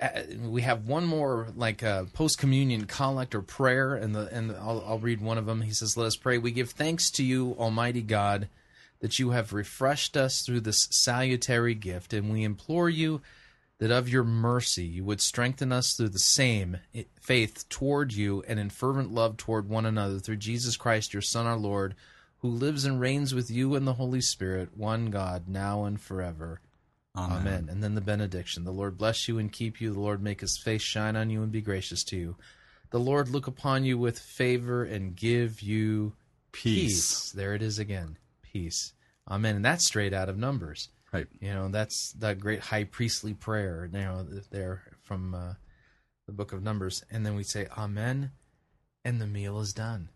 Uh, 0.00 0.22
we 0.42 0.62
have 0.62 0.86
one 0.86 1.06
more 1.06 1.48
like 1.56 1.82
uh, 1.82 2.04
post 2.12 2.38
communion 2.38 2.86
collect 2.86 3.34
or 3.34 3.42
prayer, 3.42 3.94
and 3.94 4.14
the 4.14 4.28
and 4.32 4.52
I'll, 4.52 4.84
I'll 4.86 4.98
read 4.98 5.20
one 5.20 5.38
of 5.38 5.46
them. 5.46 5.62
He 5.62 5.72
says, 5.72 5.96
"Let 5.96 6.06
us 6.06 6.16
pray. 6.16 6.38
We 6.38 6.50
give 6.50 6.70
thanks 6.70 7.10
to 7.12 7.24
you, 7.24 7.54
Almighty 7.58 8.02
God, 8.02 8.48
that 9.00 9.18
you 9.18 9.30
have 9.30 9.52
refreshed 9.52 10.16
us 10.16 10.42
through 10.42 10.60
this 10.60 10.88
salutary 10.90 11.74
gift, 11.74 12.12
and 12.12 12.30
we 12.32 12.44
implore 12.44 12.88
you 12.88 13.20
that 13.78 13.90
of 13.90 14.08
your 14.08 14.24
mercy 14.24 14.84
you 14.84 15.04
would 15.04 15.20
strengthen 15.20 15.72
us 15.72 15.94
through 15.94 16.08
the 16.08 16.18
same 16.18 16.78
faith 17.20 17.68
toward 17.68 18.12
you 18.12 18.42
and 18.48 18.58
in 18.58 18.70
fervent 18.70 19.12
love 19.12 19.36
toward 19.36 19.68
one 19.68 19.86
another 19.86 20.18
through 20.18 20.36
Jesus 20.36 20.76
Christ, 20.76 21.12
your 21.12 21.22
Son, 21.22 21.46
our 21.46 21.56
Lord, 21.56 21.94
who 22.38 22.48
lives 22.48 22.84
and 22.84 23.00
reigns 23.00 23.34
with 23.34 23.50
you 23.50 23.74
in 23.76 23.84
the 23.84 23.94
Holy 23.94 24.20
Spirit, 24.20 24.76
one 24.76 25.10
God, 25.10 25.48
now 25.48 25.84
and 25.84 26.00
forever. 26.00 26.60
Amen. 27.18 27.38
Amen. 27.38 27.68
And 27.70 27.82
then 27.82 27.94
the 27.94 28.00
benediction. 28.00 28.64
The 28.64 28.72
Lord 28.72 28.96
bless 28.96 29.28
you 29.28 29.38
and 29.38 29.52
keep 29.52 29.80
you. 29.80 29.92
The 29.92 30.00
Lord 30.00 30.22
make 30.22 30.40
his 30.40 30.58
face 30.58 30.82
shine 30.82 31.16
on 31.16 31.30
you 31.30 31.42
and 31.42 31.52
be 31.52 31.60
gracious 31.60 32.04
to 32.04 32.16
you. 32.16 32.36
The 32.90 33.00
Lord 33.00 33.28
look 33.28 33.46
upon 33.46 33.84
you 33.84 33.98
with 33.98 34.18
favor 34.18 34.84
and 34.84 35.14
give 35.14 35.60
you 35.60 36.14
Peace. 36.52 37.30
There 37.32 37.54
it 37.54 37.62
is 37.62 37.78
again. 37.78 38.16
Peace. 38.42 38.92
Amen. 39.28 39.56
And 39.56 39.64
that's 39.64 39.84
straight 39.84 40.12
out 40.12 40.28
of 40.28 40.38
Numbers. 40.38 40.88
Right. 41.12 41.26
You 41.40 41.52
know, 41.52 41.68
that's 41.68 42.12
that 42.12 42.40
great 42.40 42.60
high 42.60 42.84
priestly 42.84 43.34
prayer, 43.34 43.88
you 43.92 43.98
know, 43.98 44.26
there 44.50 44.82
from 45.02 45.34
uh, 45.34 45.54
the 46.26 46.32
book 46.32 46.52
of 46.52 46.62
Numbers. 46.62 47.04
And 47.10 47.24
then 47.24 47.34
we 47.34 47.44
say, 47.44 47.66
Amen. 47.76 48.32
And 49.04 49.20
the 49.20 49.26
meal 49.26 49.60
is 49.60 49.72
done. 49.72 50.08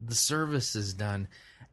The 0.00 0.14
service 0.14 0.76
is 0.76 0.94
done. 0.94 1.28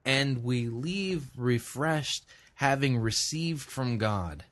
And 0.06 0.44
we 0.44 0.68
leave 0.68 1.28
refreshed, 1.36 2.26
having 2.56 2.98
received 2.98 3.62
from 3.62 3.98
God 3.98 4.46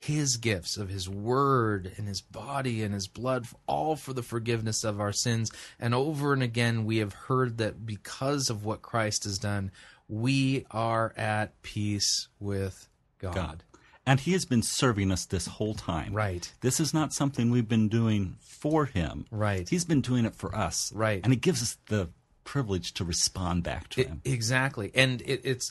his 0.00 0.38
gifts 0.38 0.76
of 0.78 0.88
his 0.88 1.08
word 1.08 1.92
and 1.96 2.08
his 2.08 2.20
body 2.22 2.82
and 2.82 2.94
his 2.94 3.06
blood, 3.06 3.46
all 3.66 3.96
for 3.96 4.12
the 4.14 4.22
forgiveness 4.22 4.82
of 4.82 4.98
our 5.00 5.12
sins. 5.12 5.52
And 5.78 5.94
over 5.94 6.32
and 6.32 6.42
again, 6.42 6.84
we 6.86 6.98
have 6.98 7.12
heard 7.12 7.58
that 7.58 7.84
because 7.84 8.48
of 8.48 8.64
what 8.64 8.80
Christ 8.82 9.24
has 9.24 9.38
done, 9.38 9.70
we 10.08 10.64
are 10.70 11.12
at 11.16 11.60
peace 11.62 12.28
with 12.40 12.88
God. 13.18 13.34
God. 13.34 13.62
And 14.06 14.18
he 14.18 14.32
has 14.32 14.46
been 14.46 14.62
serving 14.62 15.12
us 15.12 15.26
this 15.26 15.46
whole 15.46 15.74
time. 15.74 16.14
Right. 16.14 16.50
This 16.62 16.80
is 16.80 16.94
not 16.94 17.12
something 17.12 17.50
we've 17.50 17.68
been 17.68 17.88
doing 17.88 18.36
for 18.40 18.86
him. 18.86 19.26
Right. 19.30 19.68
He's 19.68 19.84
been 19.84 20.00
doing 20.00 20.24
it 20.24 20.34
for 20.34 20.54
us. 20.56 20.90
Right. 20.94 21.20
And 21.22 21.32
he 21.32 21.38
gives 21.38 21.62
us 21.62 21.76
the 21.88 22.08
privilege 22.42 22.94
to 22.94 23.04
respond 23.04 23.62
back 23.62 23.88
to 23.90 24.00
It- 24.00 24.06
him. 24.08 24.22
exactly, 24.24 24.90
and 24.94 25.20
it, 25.20 25.42
it's 25.44 25.70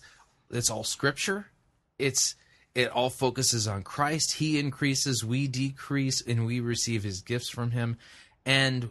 it's 0.51 0.69
all 0.69 0.84
scripture. 0.84 1.47
It's 1.97 2.35
it 2.75 2.89
all 2.89 3.09
focuses 3.09 3.67
on 3.67 3.83
Christ. 3.83 4.33
He 4.33 4.59
increases, 4.59 5.23
we 5.23 5.47
decrease, 5.47 6.21
and 6.21 6.45
we 6.45 6.59
receive 6.59 7.03
His 7.03 7.21
gifts 7.21 7.49
from 7.49 7.71
Him, 7.71 7.97
and 8.45 8.89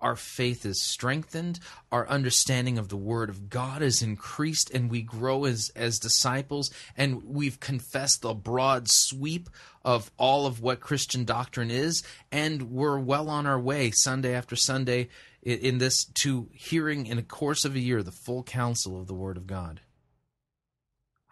our 0.00 0.16
faith 0.16 0.66
is 0.66 0.82
strengthened. 0.82 1.60
Our 1.92 2.08
understanding 2.08 2.78
of 2.78 2.88
the 2.88 2.96
Word 2.96 3.30
of 3.30 3.48
God 3.48 3.82
is 3.82 4.02
increased, 4.02 4.70
and 4.70 4.90
we 4.90 5.02
grow 5.02 5.44
as 5.44 5.70
as 5.76 5.98
disciples. 5.98 6.70
And 6.96 7.22
we've 7.24 7.60
confessed 7.60 8.22
the 8.22 8.34
broad 8.34 8.88
sweep 8.88 9.48
of 9.84 10.10
all 10.16 10.46
of 10.46 10.60
what 10.60 10.80
Christian 10.80 11.24
doctrine 11.24 11.70
is, 11.70 12.02
and 12.32 12.70
we're 12.70 12.98
well 12.98 13.28
on 13.28 13.46
our 13.46 13.60
way, 13.60 13.90
Sunday 13.92 14.34
after 14.34 14.56
Sunday, 14.56 15.08
in, 15.42 15.78
this 15.78 16.04
to 16.04 16.48
hearing 16.52 17.06
in 17.06 17.18
a 17.18 17.22
course 17.22 17.64
of 17.64 17.74
a 17.74 17.80
year 17.80 18.02
the 18.02 18.10
full 18.10 18.42
counsel 18.42 19.00
of 19.00 19.06
the 19.06 19.14
Word 19.14 19.36
of 19.36 19.46
God. 19.46 19.80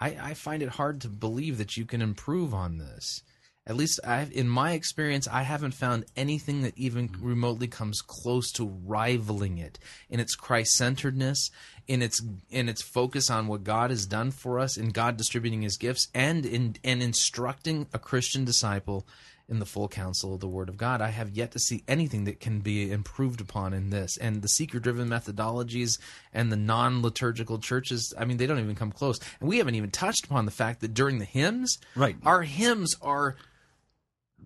I, 0.00 0.16
I 0.20 0.34
find 0.34 0.62
it 0.62 0.70
hard 0.70 1.00
to 1.02 1.08
believe 1.08 1.58
that 1.58 1.76
you 1.76 1.84
can 1.84 2.02
improve 2.02 2.54
on 2.54 2.78
this. 2.78 3.22
At 3.66 3.76
least 3.76 4.00
I, 4.02 4.22
in 4.32 4.48
my 4.48 4.72
experience, 4.72 5.28
I 5.28 5.42
haven't 5.42 5.74
found 5.74 6.06
anything 6.16 6.62
that 6.62 6.78
even 6.78 7.08
mm-hmm. 7.10 7.26
remotely 7.26 7.66
comes 7.66 8.00
close 8.00 8.50
to 8.52 8.64
rivaling 8.64 9.58
it 9.58 9.78
in 10.08 10.20
its 10.20 10.34
Christ-centeredness, 10.34 11.50
in 11.86 12.00
its 12.00 12.22
in 12.48 12.70
its 12.70 12.80
focus 12.80 13.28
on 13.28 13.46
what 13.46 13.64
God 13.64 13.90
has 13.90 14.06
done 14.06 14.30
for 14.30 14.58
us, 14.58 14.78
in 14.78 14.88
God 14.88 15.18
distributing 15.18 15.60
His 15.60 15.76
gifts, 15.76 16.08
and 16.14 16.46
in 16.46 16.76
and 16.82 17.02
instructing 17.02 17.88
a 17.92 17.98
Christian 17.98 18.46
disciple 18.46 19.06
in 19.48 19.58
the 19.60 19.66
full 19.66 19.88
counsel 19.88 20.34
of 20.34 20.40
the 20.40 20.48
Word 20.48 20.68
of 20.68 20.76
God. 20.76 21.00
I 21.00 21.08
have 21.08 21.30
yet 21.30 21.52
to 21.52 21.58
see 21.58 21.82
anything 21.88 22.24
that 22.24 22.38
can 22.38 22.60
be 22.60 22.90
improved 22.90 23.40
upon 23.40 23.72
in 23.72 23.90
this. 23.90 24.16
And 24.18 24.42
the 24.42 24.48
seeker 24.48 24.78
driven 24.78 25.08
methodologies 25.08 25.98
and 26.34 26.52
the 26.52 26.56
non 26.56 27.00
liturgical 27.02 27.58
churches, 27.58 28.12
I 28.18 28.24
mean, 28.26 28.36
they 28.36 28.46
don't 28.46 28.58
even 28.58 28.74
come 28.76 28.92
close. 28.92 29.18
And 29.40 29.48
we 29.48 29.58
haven't 29.58 29.74
even 29.74 29.90
touched 29.90 30.26
upon 30.26 30.44
the 30.44 30.50
fact 30.50 30.80
that 30.80 30.92
during 30.94 31.18
the 31.18 31.24
hymns, 31.24 31.78
Right. 31.96 32.16
our 32.24 32.42
hymns 32.42 32.96
are 33.00 33.36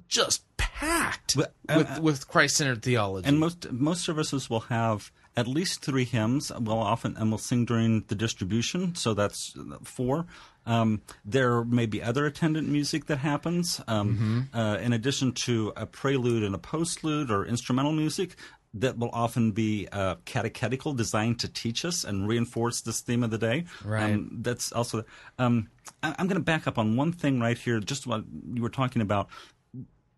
just 0.09 0.43
packed 0.57 1.37
But, 1.37 1.55
uh, 1.69 1.75
with, 1.79 1.99
with 2.01 2.29
Christ 2.29 2.57
centered 2.57 2.83
theology. 2.83 3.29
And 3.29 3.39
most 3.41 3.71
most 3.73 4.05
services 4.05 4.49
will 4.49 4.61
have 4.61 5.11
at 5.37 5.47
least 5.49 5.83
three 5.83 6.05
hymns. 6.05 6.53
Well, 6.59 6.79
often 6.79 7.17
and 7.17 7.31
we'll 7.31 7.39
sing 7.39 7.65
during 7.65 8.03
the 8.09 8.15
distribution, 8.15 8.95
so 8.95 9.15
that's 9.15 9.55
four. 9.83 10.27
Um, 10.67 11.03
there 11.25 11.65
may 11.65 11.87
be 11.87 12.03
other 12.03 12.27
attendant 12.27 12.69
music 12.69 13.07
that 13.07 13.19
happens 13.19 13.81
um, 13.89 14.49
uh, 14.53 14.79
in 14.81 14.93
addition 14.93 15.33
to 15.33 15.73
a 15.77 15.87
prelude 15.87 16.43
and 16.45 16.55
a 16.55 16.59
postlude 16.59 17.31
or 17.31 17.45
instrumental 17.47 17.93
music. 17.93 18.37
That 18.75 18.97
will 18.97 19.11
often 19.13 19.53
be 19.53 19.87
uh, 19.93 20.15
catechetical, 20.25 20.95
designed 20.95 21.41
to 21.41 21.49
teach 21.49 21.85
us 21.85 22.05
and 22.05 22.27
reinforce 22.27 22.81
this 22.81 23.03
theme 23.03 23.23
of 23.23 23.31
the 23.31 23.37
day. 23.37 23.67
Right. 23.85 24.15
Um, 24.15 24.39
that's 24.41 24.73
also. 24.73 25.05
Um, 25.39 25.69
I, 26.03 26.15
I'm 26.19 26.27
going 26.27 26.41
to 26.41 26.45
back 26.45 26.67
up 26.67 26.79
on 26.79 26.97
one 26.97 27.13
thing 27.13 27.39
right 27.39 27.59
here. 27.59 27.81
Just 27.81 28.07
what 28.07 28.25
you 28.55 28.63
were 28.63 28.71
talking 28.71 29.03
about 29.03 29.29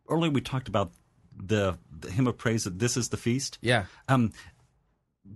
earlier. 0.08 0.30
We 0.30 0.40
talked 0.40 0.68
about 0.68 0.92
the, 1.36 1.78
the 1.98 2.12
hymn 2.12 2.28
of 2.28 2.38
praise 2.38 2.62
that 2.62 2.78
this 2.78 2.96
is 2.96 3.08
the 3.08 3.16
feast 3.16 3.58
yeah, 3.60 3.86
um, 4.08 4.30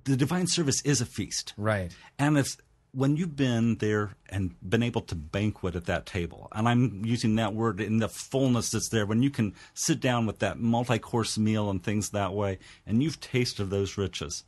the 0.04 0.16
divine 0.16 0.46
service 0.46 0.82
is 0.82 1.00
a 1.00 1.06
feast, 1.06 1.54
right. 1.56 1.90
and 2.18 2.36
it's 2.36 2.56
when 2.98 3.16
you've 3.16 3.36
been 3.36 3.76
there 3.76 4.16
and 4.28 4.56
been 4.60 4.82
able 4.82 5.02
to 5.02 5.14
banquet 5.14 5.76
at 5.76 5.84
that 5.86 6.04
table, 6.04 6.48
and 6.52 6.68
I'm 6.68 7.04
using 7.04 7.36
that 7.36 7.54
word 7.54 7.80
in 7.80 7.98
the 7.98 8.08
fullness 8.08 8.70
that's 8.70 8.88
there. 8.88 9.06
When 9.06 9.22
you 9.22 9.30
can 9.30 9.54
sit 9.74 10.00
down 10.00 10.26
with 10.26 10.40
that 10.40 10.58
multi-course 10.58 11.38
meal 11.38 11.70
and 11.70 11.80
things 11.82 12.10
that 12.10 12.32
way, 12.34 12.58
and 12.86 13.00
you've 13.02 13.20
tasted 13.20 13.66
those 13.66 13.96
riches, 13.96 14.42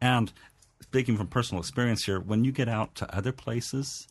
and 0.00 0.32
speaking 0.80 1.16
from 1.16 1.28
personal 1.28 1.60
experience 1.60 2.04
here, 2.04 2.18
when 2.18 2.44
you 2.44 2.50
get 2.50 2.68
out 2.68 2.96
to 2.96 3.16
other 3.16 3.30
places, 3.32 4.08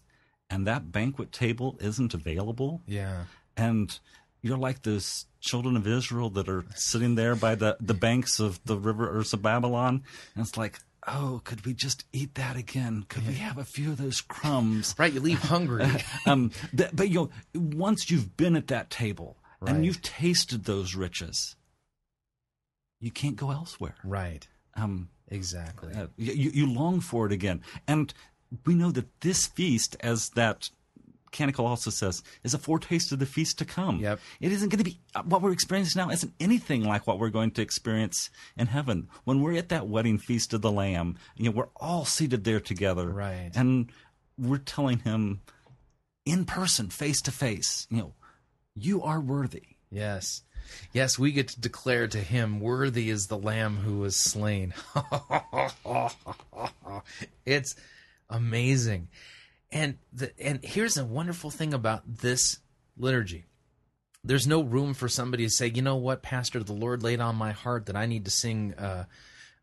and 0.49 0.65
that 0.65 0.91
banquet 0.93 1.33
table 1.33 1.77
isn't 1.81 2.13
available, 2.13 2.81
Yeah. 2.87 3.25
and 3.57 3.99
you're 4.41 4.57
like 4.57 4.83
those 4.83 5.25
children 5.41 5.75
of 5.75 5.85
Israel 5.85 6.29
that 6.31 6.47
are 6.47 6.63
sitting 6.75 7.15
there 7.15 7.35
by 7.35 7.55
the, 7.55 7.75
the 7.81 7.93
banks 7.93 8.39
of 8.39 8.59
the 8.63 8.77
river 8.77 9.19
of 9.19 9.41
Babylon. 9.41 10.03
And 10.35 10.45
it's 10.45 10.55
like, 10.57 10.79
oh, 11.07 11.41
could 11.43 11.65
we 11.65 11.73
just 11.73 12.05
eat 12.13 12.35
that 12.35 12.55
again? 12.55 13.05
Could 13.09 13.27
we 13.27 13.33
have 13.35 13.57
a 13.57 13.63
few 13.65 13.89
of 13.91 13.97
those 13.97 14.21
crumbs? 14.21 14.93
Right, 14.97 15.11
you 15.11 15.19
leave 15.19 15.39
hungry. 15.39 15.85
um, 16.25 16.51
that, 16.73 16.95
but 16.95 17.09
you 17.09 17.15
know, 17.15 17.29
once 17.59 18.09
you've 18.11 18.37
been 18.37 18.55
at 18.55 18.67
that 18.67 18.89
table 18.89 19.37
Right. 19.59 19.75
and 19.75 19.85
you've 19.85 20.01
tasted 20.01 20.65
those 20.65 20.95
riches, 20.95 21.55
you 22.99 23.11
can't 23.11 23.35
go 23.35 23.51
elsewhere. 23.51 23.95
right. 24.03 24.47
Um, 24.75 25.09
Exactly. 25.27 25.93
uh, 25.93 26.07
you, 26.17 26.51
you 26.53 26.65
long 26.71 26.99
for 26.99 27.25
it 27.25 27.31
again. 27.31 27.61
And 27.87 28.13
we 28.65 28.73
know 28.75 28.91
that 28.91 29.21
this 29.21 29.47
feast, 29.47 29.95
as 30.01 30.29
that 30.31 30.69
canticle 31.31 31.65
also 31.65 31.89
says, 31.89 32.23
is 32.43 32.53
a 32.53 32.57
foretaste 32.57 33.11
of 33.11 33.19
the 33.19 33.25
feast 33.25 33.57
to 33.59 33.65
come. 33.65 33.99
Yep. 33.99 34.19
It 34.39 34.51
isn't 34.51 34.69
going 34.69 34.83
to 34.83 34.89
be 34.89 34.99
uh, 35.15 35.23
what 35.23 35.41
we're 35.41 35.51
experiencing 35.51 35.99
now 35.99 36.11
isn't 36.11 36.33
anything 36.39 36.83
like 36.83 37.07
what 37.07 37.19
we're 37.19 37.29
going 37.29 37.51
to 37.51 37.61
experience 37.61 38.29
in 38.57 38.67
heaven. 38.67 39.07
When 39.23 39.41
we're 39.41 39.57
at 39.57 39.69
that 39.69 39.87
wedding 39.87 40.17
feast 40.17 40.53
of 40.53 40.61
the 40.61 40.71
Lamb, 40.71 41.17
you 41.35 41.45
know, 41.45 41.51
we're 41.51 41.69
all 41.75 42.05
seated 42.05 42.43
there 42.43 42.59
together. 42.59 43.09
Right. 43.09 43.51
And 43.55 43.91
we're 44.37 44.57
telling 44.57 44.99
him 44.99 45.41
in 46.25 46.45
person, 46.45 46.89
face 46.89 47.21
to 47.23 47.31
face, 47.31 47.87
you 47.89 47.97
know, 47.97 48.13
you 48.75 49.03
are 49.03 49.19
worthy. 49.19 49.63
Yes. 49.89 50.43
Yes, 50.93 51.19
we 51.19 51.31
get 51.31 51.49
to 51.49 51.59
declare 51.59 52.07
to 52.07 52.19
him, 52.19 52.59
Worthy 52.59 53.09
is 53.09 53.27
the 53.27 53.37
Lamb 53.37 53.77
who 53.77 53.99
was 53.99 54.15
slain. 54.15 54.73
it's 57.45 57.75
amazing. 58.29 59.09
And 59.71 59.97
the, 60.11 60.31
and 60.39 60.59
here's 60.63 60.97
a 60.97 61.05
wonderful 61.05 61.49
thing 61.49 61.73
about 61.73 62.03
this 62.05 62.59
liturgy. 62.97 63.45
There's 64.23 64.45
no 64.45 64.61
room 64.61 64.93
for 64.93 65.07
somebody 65.07 65.45
to 65.45 65.49
say, 65.49 65.67
you 65.67 65.81
know 65.81 65.95
what, 65.95 66.21
Pastor, 66.21 66.61
the 66.61 66.73
Lord 66.73 67.01
laid 67.01 67.21
on 67.21 67.35
my 67.35 67.53
heart 67.53 67.87
that 67.87 67.95
I 67.95 68.05
need 68.05 68.25
to 68.25 68.31
sing 68.31 68.73
uh, 68.75 69.05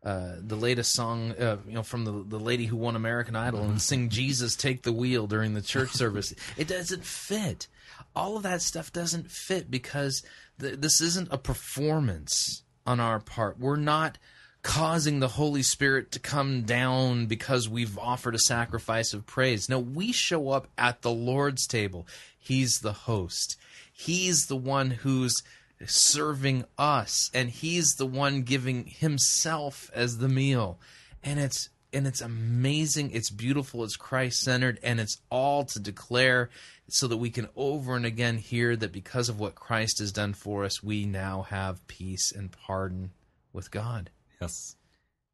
uh, 0.03 0.35
the 0.39 0.55
latest 0.55 0.93
song, 0.93 1.31
uh, 1.33 1.57
you 1.67 1.73
know, 1.73 1.83
from 1.83 2.05
the 2.05 2.23
the 2.25 2.39
lady 2.39 2.65
who 2.65 2.77
won 2.77 2.95
American 2.95 3.35
Idol 3.35 3.63
and 3.63 3.81
sing 3.81 4.09
"Jesus 4.09 4.55
Take 4.55 4.83
the 4.83 4.93
Wheel" 4.93 5.27
during 5.27 5.53
the 5.53 5.61
church 5.61 5.89
service. 5.93 6.33
It 6.57 6.67
doesn't 6.67 7.03
fit. 7.03 7.67
All 8.15 8.37
of 8.37 8.43
that 8.43 8.61
stuff 8.61 8.93
doesn't 8.93 9.29
fit 9.29 9.69
because 9.69 10.23
th- 10.59 10.79
this 10.79 11.01
isn't 11.01 11.27
a 11.31 11.37
performance 11.37 12.63
on 12.85 12.99
our 13.01 13.19
part. 13.19 13.59
We're 13.59 13.75
not 13.75 14.17
causing 14.61 15.19
the 15.19 15.29
Holy 15.29 15.63
Spirit 15.63 16.11
to 16.11 16.19
come 16.19 16.63
down 16.63 17.25
because 17.25 17.69
we've 17.69 17.97
offered 17.97 18.35
a 18.35 18.39
sacrifice 18.39 19.13
of 19.13 19.25
praise. 19.25 19.69
No, 19.69 19.79
we 19.79 20.11
show 20.11 20.49
up 20.49 20.67
at 20.77 21.01
the 21.01 21.11
Lord's 21.11 21.65
table. 21.65 22.05
He's 22.37 22.79
the 22.79 22.93
host. 22.93 23.57
He's 23.93 24.47
the 24.47 24.57
one 24.57 24.91
who's 24.91 25.41
serving 25.85 26.65
us 26.77 27.29
and 27.33 27.49
he's 27.49 27.93
the 27.93 28.05
one 28.05 28.41
giving 28.41 28.85
himself 28.85 29.89
as 29.93 30.17
the 30.17 30.29
meal. 30.29 30.79
And 31.23 31.39
it's 31.39 31.69
and 31.91 32.05
it's 32.05 32.21
amazing, 32.21 33.09
it's 33.11 33.31
beautiful, 33.31 33.83
it's 33.83 33.95
Christ-centered 33.95 34.77
and 34.83 34.99
it's 34.99 35.19
all 35.31 35.63
to 35.65 35.79
declare 35.79 36.51
so 36.87 37.07
that 37.07 37.17
we 37.17 37.31
can 37.31 37.49
over 37.55 37.95
and 37.95 38.05
again 38.05 38.37
hear 38.37 38.75
that 38.75 38.91
because 38.91 39.27
of 39.27 39.39
what 39.39 39.55
Christ 39.55 39.97
has 39.97 40.11
done 40.11 40.33
for 40.33 40.65
us, 40.65 40.83
we 40.83 41.05
now 41.05 41.43
have 41.49 41.87
peace 41.87 42.31
and 42.31 42.51
pardon 42.51 43.11
with 43.53 43.71
God 43.71 44.11
Yes. 44.41 44.75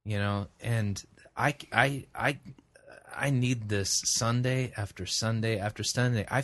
you 0.04 0.18
know 0.18 0.48
and 0.62 1.04
i 1.36 1.56
i 1.72 2.06
i 2.16 2.40
i 3.16 3.30
need 3.30 3.70
this 3.70 4.02
sunday 4.06 4.72
after 4.76 5.06
sunday 5.06 5.58
after 5.58 5.84
sunday. 5.84 6.26
I 6.30 6.44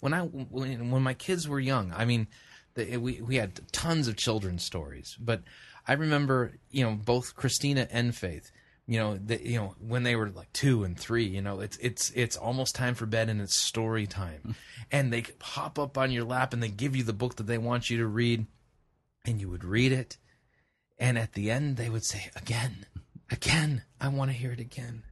when 0.00 0.14
i 0.14 0.22
when, 0.22 0.90
when 0.90 1.02
my 1.02 1.14
kids 1.14 1.48
were 1.48 1.60
young 1.60 1.92
i 1.96 2.04
mean 2.04 2.28
the, 2.74 2.96
we 2.96 3.20
we 3.20 3.36
had 3.36 3.60
tons 3.72 4.08
of 4.08 4.16
children's 4.16 4.64
stories 4.64 5.16
but 5.20 5.42
i 5.86 5.92
remember 5.92 6.58
you 6.70 6.84
know 6.84 6.94
both 6.94 7.34
christina 7.36 7.88
and 7.90 8.14
faith 8.14 8.50
you 8.88 8.98
know 8.98 9.18
the, 9.18 9.46
you 9.46 9.58
know 9.58 9.74
when 9.86 10.02
they 10.02 10.16
were 10.16 10.30
like 10.30 10.52
2 10.54 10.82
and 10.82 10.98
3 10.98 11.24
you 11.24 11.42
know 11.42 11.60
it's 11.60 11.76
it's 11.76 12.10
it's 12.14 12.36
almost 12.36 12.74
time 12.74 12.94
for 12.94 13.06
bed 13.06 13.28
and 13.28 13.40
it's 13.40 13.54
story 13.54 14.06
time. 14.06 14.40
Mm. 14.46 14.54
And 14.90 15.12
they 15.12 15.24
hop 15.42 15.78
up 15.78 15.98
on 15.98 16.10
your 16.10 16.24
lap 16.24 16.54
and 16.54 16.62
they 16.62 16.70
give 16.70 16.96
you 16.96 17.02
the 17.04 17.12
book 17.12 17.36
that 17.36 17.46
they 17.46 17.58
want 17.58 17.90
you 17.90 17.98
to 17.98 18.06
read 18.06 18.46
and 19.26 19.38
you 19.40 19.50
would 19.50 19.62
read 19.62 19.92
it 19.92 20.16
and 20.98 21.18
at 21.18 21.32
the 21.32 21.50
end, 21.50 21.76
they 21.76 21.88
would 21.88 22.04
say, 22.04 22.30
again, 22.36 22.86
again, 23.30 23.82
I 24.00 24.08
want 24.08 24.30
to 24.30 24.36
hear 24.36 24.52
it 24.52 24.60
again. 24.60 25.04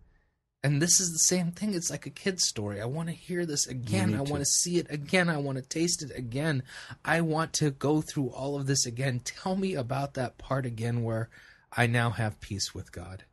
And 0.63 0.83
this 0.83 0.99
is 0.99 1.13
the 1.13 1.19
same 1.19 1.53
thing. 1.53 1.75
It's 1.75 1.91
like 1.91 2.07
a 2.07 2.11
kid's 2.11 2.45
story. 2.45 2.81
I 2.81 2.87
want 2.87 3.09
to 3.09 3.15
hear 3.15 3.47
this 3.47 3.69
again. 3.69 4.15
I 4.15 4.23
want 4.23 4.41
to 4.41 4.47
see 4.47 4.79
it 4.79 4.91
again. 4.91 5.29
I 5.29 5.37
want 5.37 5.59
to 5.59 5.63
taste 5.63 6.03
it 6.03 6.11
again. 6.17 6.65
I 7.05 7.21
want 7.21 7.53
to 7.55 7.71
go 7.71 8.01
through 8.01 8.31
all 8.31 8.57
of 8.57 8.67
this 8.67 8.85
again. 8.85 9.21
Tell 9.21 9.55
me 9.55 9.75
about 9.75 10.15
that 10.15 10.39
part 10.39 10.67
again 10.67 11.05
where 11.05 11.29
I 11.77 11.87
now 11.87 12.11
have 12.11 12.41
peace 12.41 12.75
with 12.75 12.91
God. 12.91 13.25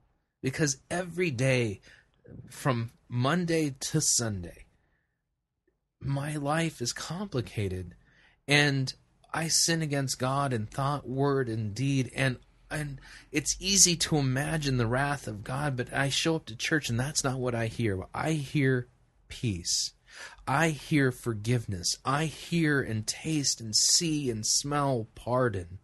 Because 0.44 0.78
every 0.92 1.32
day, 1.32 1.82
from 2.50 2.92
Monday 3.10 3.76
to 3.80 4.00
Sunday, 4.00 4.66
my 6.00 6.36
life 6.36 6.82
is 6.82 6.94
complicated 6.94 7.96
and 8.48 8.94
I 9.34 9.48
sin 9.48 9.82
against 9.82 10.20
God 10.20 10.54
in 10.54 10.68
thought, 10.68 11.08
word, 11.08 11.50
and 11.50 11.74
deed, 11.74 12.12
and 12.16 12.38
and 12.74 13.00
it's 13.32 13.56
easy 13.60 13.96
to 13.98 14.18
imagine 14.18 14.78
the 14.78 14.88
wrath 14.88 15.28
of 15.28 15.44
God, 15.44 15.78
but 15.78 15.94
I 15.94 16.10
show 16.10 16.36
up 16.36 16.46
to 16.48 16.56
church 16.56 16.90
and 16.90 17.00
that's 17.00 17.24
not 17.24 17.40
what 17.40 17.54
I 17.54 17.68
hear. 17.68 18.04
I 18.14 18.32
hear 18.32 18.88
peace. 19.28 19.94
I 20.48 20.70
hear 20.70 21.12
forgiveness. 21.12 21.96
I 22.04 22.26
hear 22.26 22.82
and 22.82 23.06
taste 23.06 23.62
and 23.62 23.76
see 23.76 24.30
and 24.30 24.46
smell 24.46 25.08
pardon. 25.16 25.80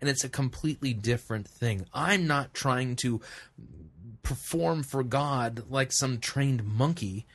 And 0.00 0.10
it's 0.10 0.24
a 0.24 0.28
completely 0.28 0.92
different 0.92 1.48
thing. 1.48 1.86
I'm 1.94 2.26
not 2.26 2.52
trying 2.52 2.96
to 2.96 3.20
perform 4.22 4.82
for 4.82 5.02
God 5.02 5.64
like 5.70 5.92
some 5.92 6.18
trained 6.18 6.64
monkey. 6.64 7.26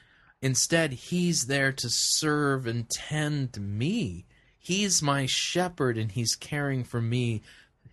Instead, 0.42 0.94
he's 0.94 1.48
there 1.48 1.72
to 1.72 1.90
serve 1.90 2.68
and 2.68 2.90
tend 2.90 3.58
me. 3.60 4.26
He's 4.64 5.02
my 5.02 5.26
shepherd 5.26 5.98
and 5.98 6.12
he's 6.12 6.36
caring 6.36 6.84
for 6.84 7.02
me, 7.02 7.42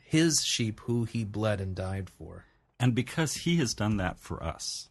his 0.04 0.44
sheep 0.44 0.80
who 0.80 1.04
he 1.04 1.24
bled 1.24 1.62
and 1.62 1.74
died 1.74 2.10
for. 2.10 2.44
And 2.78 2.94
because 2.94 3.32
he 3.34 3.56
has 3.56 3.72
done 3.72 3.96
that 3.96 4.18
for 4.18 4.44
us, 4.44 4.90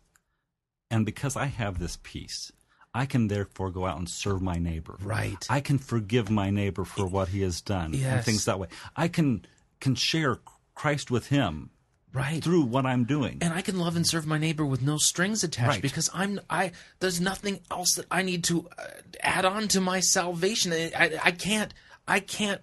and 0.89 1.05
because 1.05 1.35
I 1.35 1.45
have 1.45 1.77
this 1.77 1.99
peace, 2.01 2.51
I 2.95 3.05
can 3.05 3.27
therefore 3.27 3.69
go 3.69 3.85
out 3.85 3.99
and 3.99 4.09
serve 4.09 4.41
my 4.41 4.55
neighbor. 4.55 4.97
Right. 4.99 5.37
I 5.51 5.59
can 5.59 5.77
forgive 5.77 6.31
my 6.31 6.49
neighbor 6.49 6.83
for 6.83 7.05
what 7.05 7.27
he 7.27 7.41
has 7.41 7.61
done 7.61 7.93
and 7.93 8.25
things 8.25 8.45
that 8.45 8.57
way. 8.57 8.69
I 8.95 9.07
can 9.07 9.45
can 9.79 9.93
share 9.93 10.39
Christ 10.73 11.11
with 11.11 11.27
him 11.27 11.69
Right. 12.17 12.43
through 12.43 12.63
what 12.63 12.85
I'm 12.85 13.03
doing. 13.05 13.37
and 13.41 13.53
I 13.53 13.61
can 13.61 13.77
love 13.79 13.95
and 13.95 14.05
serve 14.07 14.25
my 14.25 14.37
neighbor 14.37 14.65
with 14.65 14.81
no 14.81 14.97
strings 14.97 15.43
attached 15.43 15.69
Right. 15.69 15.81
because 15.81 16.09
I'm 16.13 16.39
I 16.49 16.71
there's 16.99 17.21
nothing 17.21 17.59
else 17.71 17.93
that 17.95 18.05
I 18.09 18.21
need 18.23 18.43
to 18.45 18.67
uh, 18.77 18.83
add 19.21 19.45
on 19.45 19.67
to 19.69 19.81
my 19.81 19.99
salvation. 19.99 20.73
I, 20.73 20.91
I 20.97 21.19
I 21.25 21.31
can't 21.31 21.73
I 22.07 22.19
can't 22.19 22.61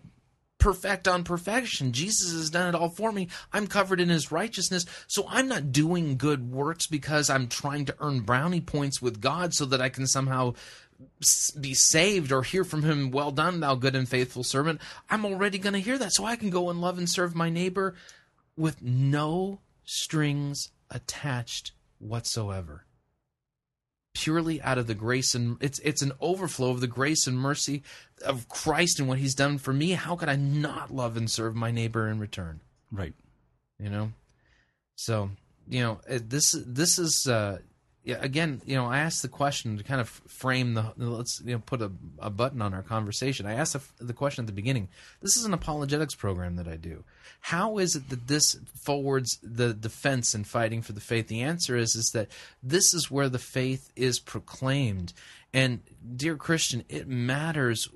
perfect 0.58 1.06
on 1.06 1.24
perfection. 1.24 1.92
Jesus 1.92 2.32
has 2.32 2.48
done 2.48 2.74
it 2.74 2.74
all 2.74 2.88
for 2.88 3.12
me. 3.12 3.28
I'm 3.52 3.66
covered 3.66 4.00
in 4.00 4.08
his 4.08 4.32
righteousness. 4.32 4.86
So 5.08 5.26
I'm 5.28 5.46
not 5.46 5.72
doing 5.72 6.16
good 6.16 6.50
works 6.50 6.86
because 6.86 7.28
I'm 7.28 7.48
trying 7.48 7.84
to 7.86 7.94
earn 8.00 8.20
brownie 8.20 8.62
points 8.62 9.02
with 9.02 9.20
God 9.20 9.52
so 9.52 9.66
that 9.66 9.82
I 9.82 9.90
can 9.90 10.06
somehow 10.06 10.54
be 11.60 11.74
saved 11.74 12.32
or 12.32 12.42
hear 12.42 12.64
from 12.64 12.82
him, 12.82 13.10
well 13.10 13.30
done, 13.30 13.60
thou 13.60 13.74
good 13.74 13.94
and 13.94 14.08
faithful 14.08 14.42
servant. 14.44 14.80
I'm 15.10 15.26
already 15.26 15.58
going 15.58 15.74
to 15.74 15.80
hear 15.80 15.98
that. 15.98 16.14
So 16.14 16.24
I 16.24 16.36
can 16.36 16.48
go 16.50 16.70
and 16.70 16.80
love 16.80 16.96
and 16.96 17.10
serve 17.10 17.34
my 17.34 17.50
neighbor 17.50 17.94
with 18.56 18.82
no 18.82 19.60
strings 19.84 20.70
attached 20.90 21.72
whatsoever. 21.98 22.84
Purely 24.14 24.62
out 24.62 24.78
of 24.78 24.86
the 24.86 24.94
grace 24.94 25.34
and 25.34 25.56
it's 25.60 25.80
it's 25.80 26.00
an 26.00 26.12
overflow 26.20 26.70
of 26.70 26.80
the 26.80 26.86
grace 26.86 27.26
and 27.26 27.36
mercy 27.36 27.82
of 28.24 28.48
Christ 28.48 29.00
and 29.00 29.08
what 29.08 29.18
he's 29.18 29.34
done 29.34 29.58
for 29.58 29.72
me. 29.72 29.90
How 29.90 30.14
could 30.14 30.28
I 30.28 30.36
not 30.36 30.94
love 30.94 31.16
and 31.16 31.28
serve 31.28 31.56
my 31.56 31.72
neighbor 31.72 32.08
in 32.08 32.20
return? 32.20 32.60
right. 32.92 33.14
you 33.78 33.90
know 33.90 34.12
so 34.96 35.30
you 35.68 35.80
know 35.80 36.00
this 36.06 36.54
this 36.66 36.98
is 36.98 37.26
uh 37.28 37.58
again 38.06 38.60
you 38.66 38.74
know 38.74 38.86
i 38.86 38.98
asked 38.98 39.22
the 39.22 39.28
question 39.28 39.78
to 39.78 39.84
kind 39.84 40.00
of 40.00 40.08
frame 40.08 40.74
the 40.74 40.92
let's 40.96 41.40
you 41.44 41.52
know 41.52 41.62
put 41.64 41.80
a, 41.80 41.90
a 42.18 42.30
button 42.30 42.60
on 42.60 42.74
our 42.74 42.82
conversation. 42.82 43.46
I 43.46 43.54
asked 43.54 43.72
the, 43.72 44.04
the 44.04 44.12
question 44.12 44.42
at 44.42 44.46
the 44.46 44.52
beginning. 44.52 44.88
This 45.22 45.36
is 45.36 45.44
an 45.44 45.54
apologetics 45.54 46.14
program 46.14 46.56
that 46.56 46.68
i 46.68 46.76
do. 46.76 47.04
How 47.40 47.78
is 47.78 47.96
it 47.96 48.08
that 48.10 48.26
this 48.26 48.58
forwards 48.82 49.38
the 49.42 49.72
defense 49.74 50.34
and 50.34 50.46
fighting 50.46 50.82
for 50.82 50.92
the 50.92 51.00
faith? 51.00 51.28
The 51.28 51.42
answer 51.42 51.76
is 51.76 51.94
is 51.94 52.10
that 52.14 52.28
this 52.62 52.94
is 52.94 53.10
where 53.10 53.28
the 53.28 53.38
faith 53.38 53.90
is 53.96 54.18
proclaimed. 54.18 55.12
And 55.52 55.80
dear 56.16 56.36
christian 56.36 56.84
it 56.88 57.08
matters 57.08 57.88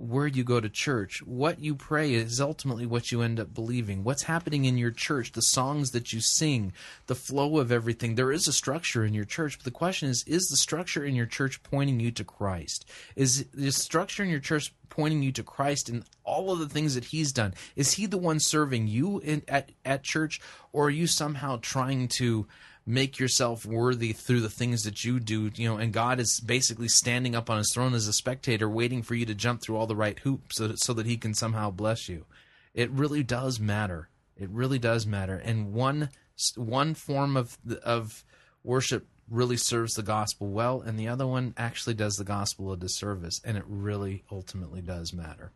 where 0.00 0.26
you 0.26 0.42
go 0.42 0.60
to 0.60 0.68
church, 0.70 1.22
what 1.22 1.60
you 1.60 1.74
pray 1.74 2.14
is 2.14 2.40
ultimately 2.40 2.86
what 2.86 3.12
you 3.12 3.20
end 3.20 3.38
up 3.38 3.52
believing. 3.52 4.02
What's 4.02 4.22
happening 4.22 4.64
in 4.64 4.78
your 4.78 4.90
church, 4.90 5.32
the 5.32 5.42
songs 5.42 5.90
that 5.90 6.12
you 6.12 6.20
sing, 6.20 6.72
the 7.06 7.14
flow 7.14 7.58
of 7.58 7.70
everything. 7.70 8.14
There 8.14 8.32
is 8.32 8.48
a 8.48 8.52
structure 8.52 9.04
in 9.04 9.12
your 9.12 9.26
church, 9.26 9.58
but 9.58 9.64
the 9.64 9.70
question 9.70 10.08
is 10.08 10.24
is 10.26 10.48
the 10.48 10.56
structure 10.56 11.04
in 11.04 11.14
your 11.14 11.26
church 11.26 11.62
pointing 11.62 12.00
you 12.00 12.10
to 12.12 12.24
Christ? 12.24 12.86
Is 13.14 13.44
the 13.52 13.72
structure 13.72 14.22
in 14.22 14.30
your 14.30 14.40
church 14.40 14.72
pointing 14.88 15.22
you 15.22 15.32
to 15.32 15.42
Christ 15.42 15.90
and 15.90 16.04
all 16.24 16.50
of 16.50 16.60
the 16.60 16.68
things 16.68 16.94
that 16.94 17.04
he's 17.04 17.30
done? 17.30 17.52
Is 17.76 17.92
he 17.92 18.06
the 18.06 18.18
one 18.18 18.40
serving 18.40 18.88
you 18.88 19.18
in, 19.18 19.42
at 19.48 19.70
at 19.84 20.02
church 20.02 20.40
or 20.72 20.86
are 20.86 20.90
you 20.90 21.06
somehow 21.06 21.58
trying 21.60 22.08
to 22.08 22.46
make 22.90 23.18
yourself 23.18 23.64
worthy 23.64 24.12
through 24.12 24.40
the 24.40 24.50
things 24.50 24.82
that 24.82 25.04
you 25.04 25.20
do 25.20 25.50
you 25.54 25.68
know 25.68 25.76
and 25.76 25.92
god 25.92 26.18
is 26.18 26.40
basically 26.40 26.88
standing 26.88 27.34
up 27.34 27.48
on 27.48 27.58
his 27.58 27.72
throne 27.72 27.94
as 27.94 28.08
a 28.08 28.12
spectator 28.12 28.68
waiting 28.68 29.02
for 29.02 29.14
you 29.14 29.26
to 29.26 29.34
jump 29.34 29.60
through 29.60 29.76
all 29.76 29.86
the 29.86 29.96
right 29.96 30.18
hoops 30.20 30.56
so 30.56 30.68
that, 30.68 30.80
so 30.82 30.92
that 30.92 31.06
he 31.06 31.16
can 31.16 31.34
somehow 31.34 31.70
bless 31.70 32.08
you. 32.08 32.26
It 32.74 32.90
really 32.90 33.22
does 33.22 33.58
matter. 33.58 34.08
It 34.36 34.50
really 34.50 34.78
does 34.78 35.06
matter. 35.06 35.36
And 35.36 35.72
one 35.72 36.10
one 36.56 36.94
form 36.94 37.36
of 37.36 37.58
of 37.82 38.24
worship 38.62 39.06
really 39.28 39.56
serves 39.56 39.94
the 39.94 40.02
gospel 40.02 40.48
well 40.48 40.80
and 40.80 40.98
the 40.98 41.08
other 41.08 41.26
one 41.26 41.54
actually 41.56 41.94
does 41.94 42.16
the 42.16 42.24
gospel 42.24 42.72
a 42.72 42.76
disservice 42.76 43.40
and 43.44 43.56
it 43.56 43.64
really 43.66 44.24
ultimately 44.30 44.82
does 44.82 45.12
matter. 45.12 45.52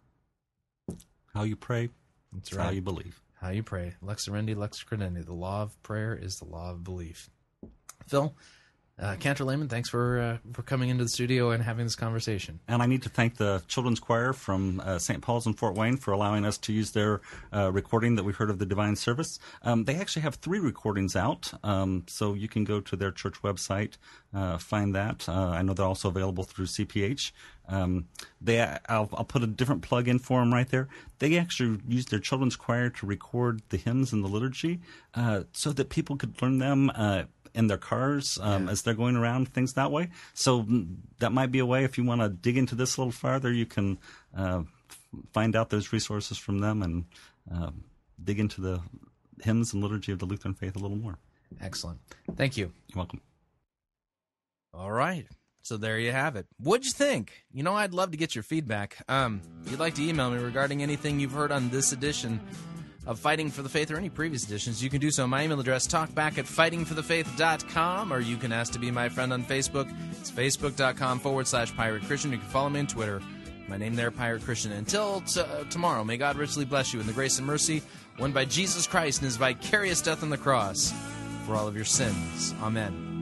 How 1.35 1.43
you 1.43 1.57
pray, 1.57 1.91
that's 2.33 2.53
right 2.53 2.65
how 2.65 2.71
you 2.71 2.83
believe. 2.83 3.21
How 3.45 3.51
you 3.51 3.63
pray. 3.63 3.93
Lex 4.01 4.27
Orandi, 4.27 4.57
Lex 4.57 4.83
Credendi. 4.83 5.23
The 5.23 5.35
law 5.35 5.61
of 5.61 5.83
prayer 5.83 6.15
is 6.15 6.39
the 6.39 6.47
law 6.47 6.71
of 6.71 6.83
belief. 6.83 7.29
Phil, 8.09 8.35
uh, 8.97 9.17
Cantor 9.17 9.45
Lehman, 9.45 9.69
thanks 9.69 9.89
for 9.89 10.21
uh, 10.21 10.39
for 10.53 10.63
coming 10.63 10.89
into 10.89 11.03
the 11.03 11.11
studio 11.11 11.51
and 11.51 11.65
having 11.65 11.85
this 11.85 11.97
conversation. 11.97 12.61
And 12.69 12.81
I 12.81 12.87
need 12.87 13.03
to 13.03 13.09
thank 13.09 13.37
the 13.37 13.61
children's 13.67 13.99
choir 13.99 14.33
from 14.33 14.81
uh, 14.81 15.01
St. 15.01 15.21
Paul's 15.21 15.47
in 15.47 15.55
Fort 15.55 15.75
Wayne 15.75 15.97
for 15.97 16.13
allowing 16.13 16.45
us 16.45 16.59
to 16.59 16.73
use 16.73 16.93
their 16.93 17.21
uh, 17.53 17.73
recording 17.73 18.15
that 18.15 18.23
we 18.23 18.33
heard 18.33 18.51
of 18.51 18.61
the 18.61 18.67
divine 18.67 18.95
service. 18.95 19.41
Um, 19.63 19.85
they 19.85 19.97
actually 19.97 20.23
have 20.23 20.37
three 20.37 20.61
recordings 20.61 21.17
out, 21.17 21.53
um, 21.65 22.05
so 22.07 22.35
you 22.35 22.47
can 22.47 22.63
go 22.63 22.81
to 22.81 22.95
their 22.95 23.11
church 23.11 23.43
website, 23.43 23.95
uh, 24.33 24.59
find 24.59 24.95
that. 24.95 25.29
Uh, 25.29 25.49
I 25.49 25.63
know 25.63 25.75
they're 25.75 25.87
also 25.87 26.09
available 26.09 26.45
through 26.45 26.67
CPH. 26.67 27.33
Um, 27.69 28.07
they, 28.41 28.61
I'll, 28.61 29.09
I'll 29.15 29.25
put 29.25 29.43
a 29.43 29.49
different 29.49 29.83
plug 29.83 30.07
in 30.07 30.21
for 30.21 30.39
them 30.39 30.53
right 30.53 30.69
there. 30.69 30.87
They 31.19 31.37
actually 31.37 31.81
used 31.89 32.11
their 32.13 32.21
children's 32.21 32.55
choir 32.55 32.91
to 32.91 33.07
record 33.07 33.63
the 33.71 33.77
hymns 33.77 34.13
in 34.13 34.23
the 34.23 34.29
liturgy, 34.29 34.83
so 35.53 35.73
that 35.73 35.89
people 35.89 36.17
could 36.17 36.41
learn 36.41 36.59
them. 36.59 36.93
In 37.55 37.69
their 37.69 37.79
cars 37.79 38.37
um, 38.43 38.69
as 38.69 38.83
they're 38.83 38.95
going 38.95 39.15
around, 39.15 39.49
things 39.49 39.75
that 39.75 39.93
way. 39.93 40.11
So 40.35 40.65
mm, 40.65 40.97
that 41.21 41.31
might 41.31 41.53
be 41.53 41.61
a 41.61 41.67
way 41.67 41.85
if 41.85 41.97
you 41.97 42.03
want 42.03 42.21
to 42.21 42.29
dig 42.29 42.57
into 42.57 42.75
this 42.75 42.97
a 42.97 43.01
little 43.01 43.13
farther, 43.13 43.53
you 43.53 43.65
can 43.65 43.99
uh, 44.37 44.65
find 45.33 45.55
out 45.55 45.71
those 45.71 45.93
resources 45.93 46.37
from 46.37 46.59
them 46.59 46.83
and 46.83 47.05
uh, 47.53 47.71
dig 48.23 48.41
into 48.41 48.61
the 48.61 48.81
hymns 49.43 49.73
and 49.73 49.83
liturgy 49.83 50.11
of 50.11 50.19
the 50.19 50.27
Lutheran 50.27 50.55
faith 50.55 50.75
a 50.75 50.81
little 50.81 50.97
more. 50.97 51.19
Excellent. 51.61 52.01
Thank 52.35 52.57
you. 52.57 52.73
You're 52.89 52.97
welcome. 52.97 53.21
All 54.73 54.91
right. 54.91 55.27
So 55.63 55.77
there 55.77 55.99
you 55.99 56.13
have 56.13 56.37
it. 56.37 56.47
What'd 56.59 56.85
you 56.85 56.93
think? 56.93 57.45
You 57.53 57.63
know, 57.63 57.75
I'd 57.75 57.95
love 57.95 58.11
to 58.11 58.17
get 58.17 58.35
your 58.35 58.43
feedback. 58.43 58.97
Um, 59.09 59.41
if 59.65 59.71
you'd 59.71 59.81
like 59.81 59.95
to 59.95 60.03
email 60.03 60.31
me 60.31 60.39
regarding 60.39 60.83
anything 60.83 61.21
you've 61.21 61.33
heard 61.33 61.53
on 61.53 61.71
this 61.71 61.93
edition 61.93 62.41
of 63.07 63.19
Fighting 63.19 63.51
for 63.51 63.63
the 63.63 63.69
Faith 63.69 63.91
or 63.91 63.97
any 63.97 64.09
previous 64.09 64.45
editions, 64.45 64.83
you 64.83 64.91
can 64.91 65.01
do 65.01 65.11
so. 65.11 65.27
My 65.27 65.45
email 65.45 65.61
address, 65.61 65.87
talkback 65.87 66.39
at 66.39 66.47
fightingforthefaith.com, 66.47 68.13
or 68.13 68.21
you 68.21 68.37
can 68.37 68.53
ask 68.53 68.73
to 68.73 68.79
be 68.79 68.91
my 68.91 69.09
friend 69.09 69.33
on 69.33 69.45
Facebook. 69.45 69.93
It's 70.21 70.31
facebook.com 70.31 71.21
forward 71.21 71.47
slash 71.47 71.75
pirate 71.77 72.03
Christian. 72.05 72.33
You 72.33 72.39
can 72.39 72.49
follow 72.49 72.71
me 72.71 72.81
on 72.81 72.87
Twitter. 72.87 73.21
My 73.69 73.77
name 73.77 73.97
there, 73.97 74.11
Pirate 74.11 74.43
Christian. 74.43 74.73
Until 74.73 75.23
t- 75.23 75.41
uh, 75.41 75.65
tomorrow, 75.71 76.05
may 76.05 76.17
God 76.17 76.37
richly 76.37 76.65
bless 76.65 76.93
you 76.93 77.01
in 77.01 77.07
the 77.07 77.13
grace 77.13 77.39
and 77.39 77.47
mercy 77.47 77.83
won 78.19 78.33
by 78.33 78.45
Jesus 78.45 78.87
Christ 78.87 79.21
and 79.21 79.27
his 79.27 79.37
vicarious 79.37 80.01
death 80.01 80.23
on 80.23 80.31
the 80.31 80.39
cross 80.39 80.93
for 81.47 81.55
all 81.55 81.67
of 81.67 81.77
your 81.77 81.85
sins. 81.85 82.55
Amen. 82.63 83.14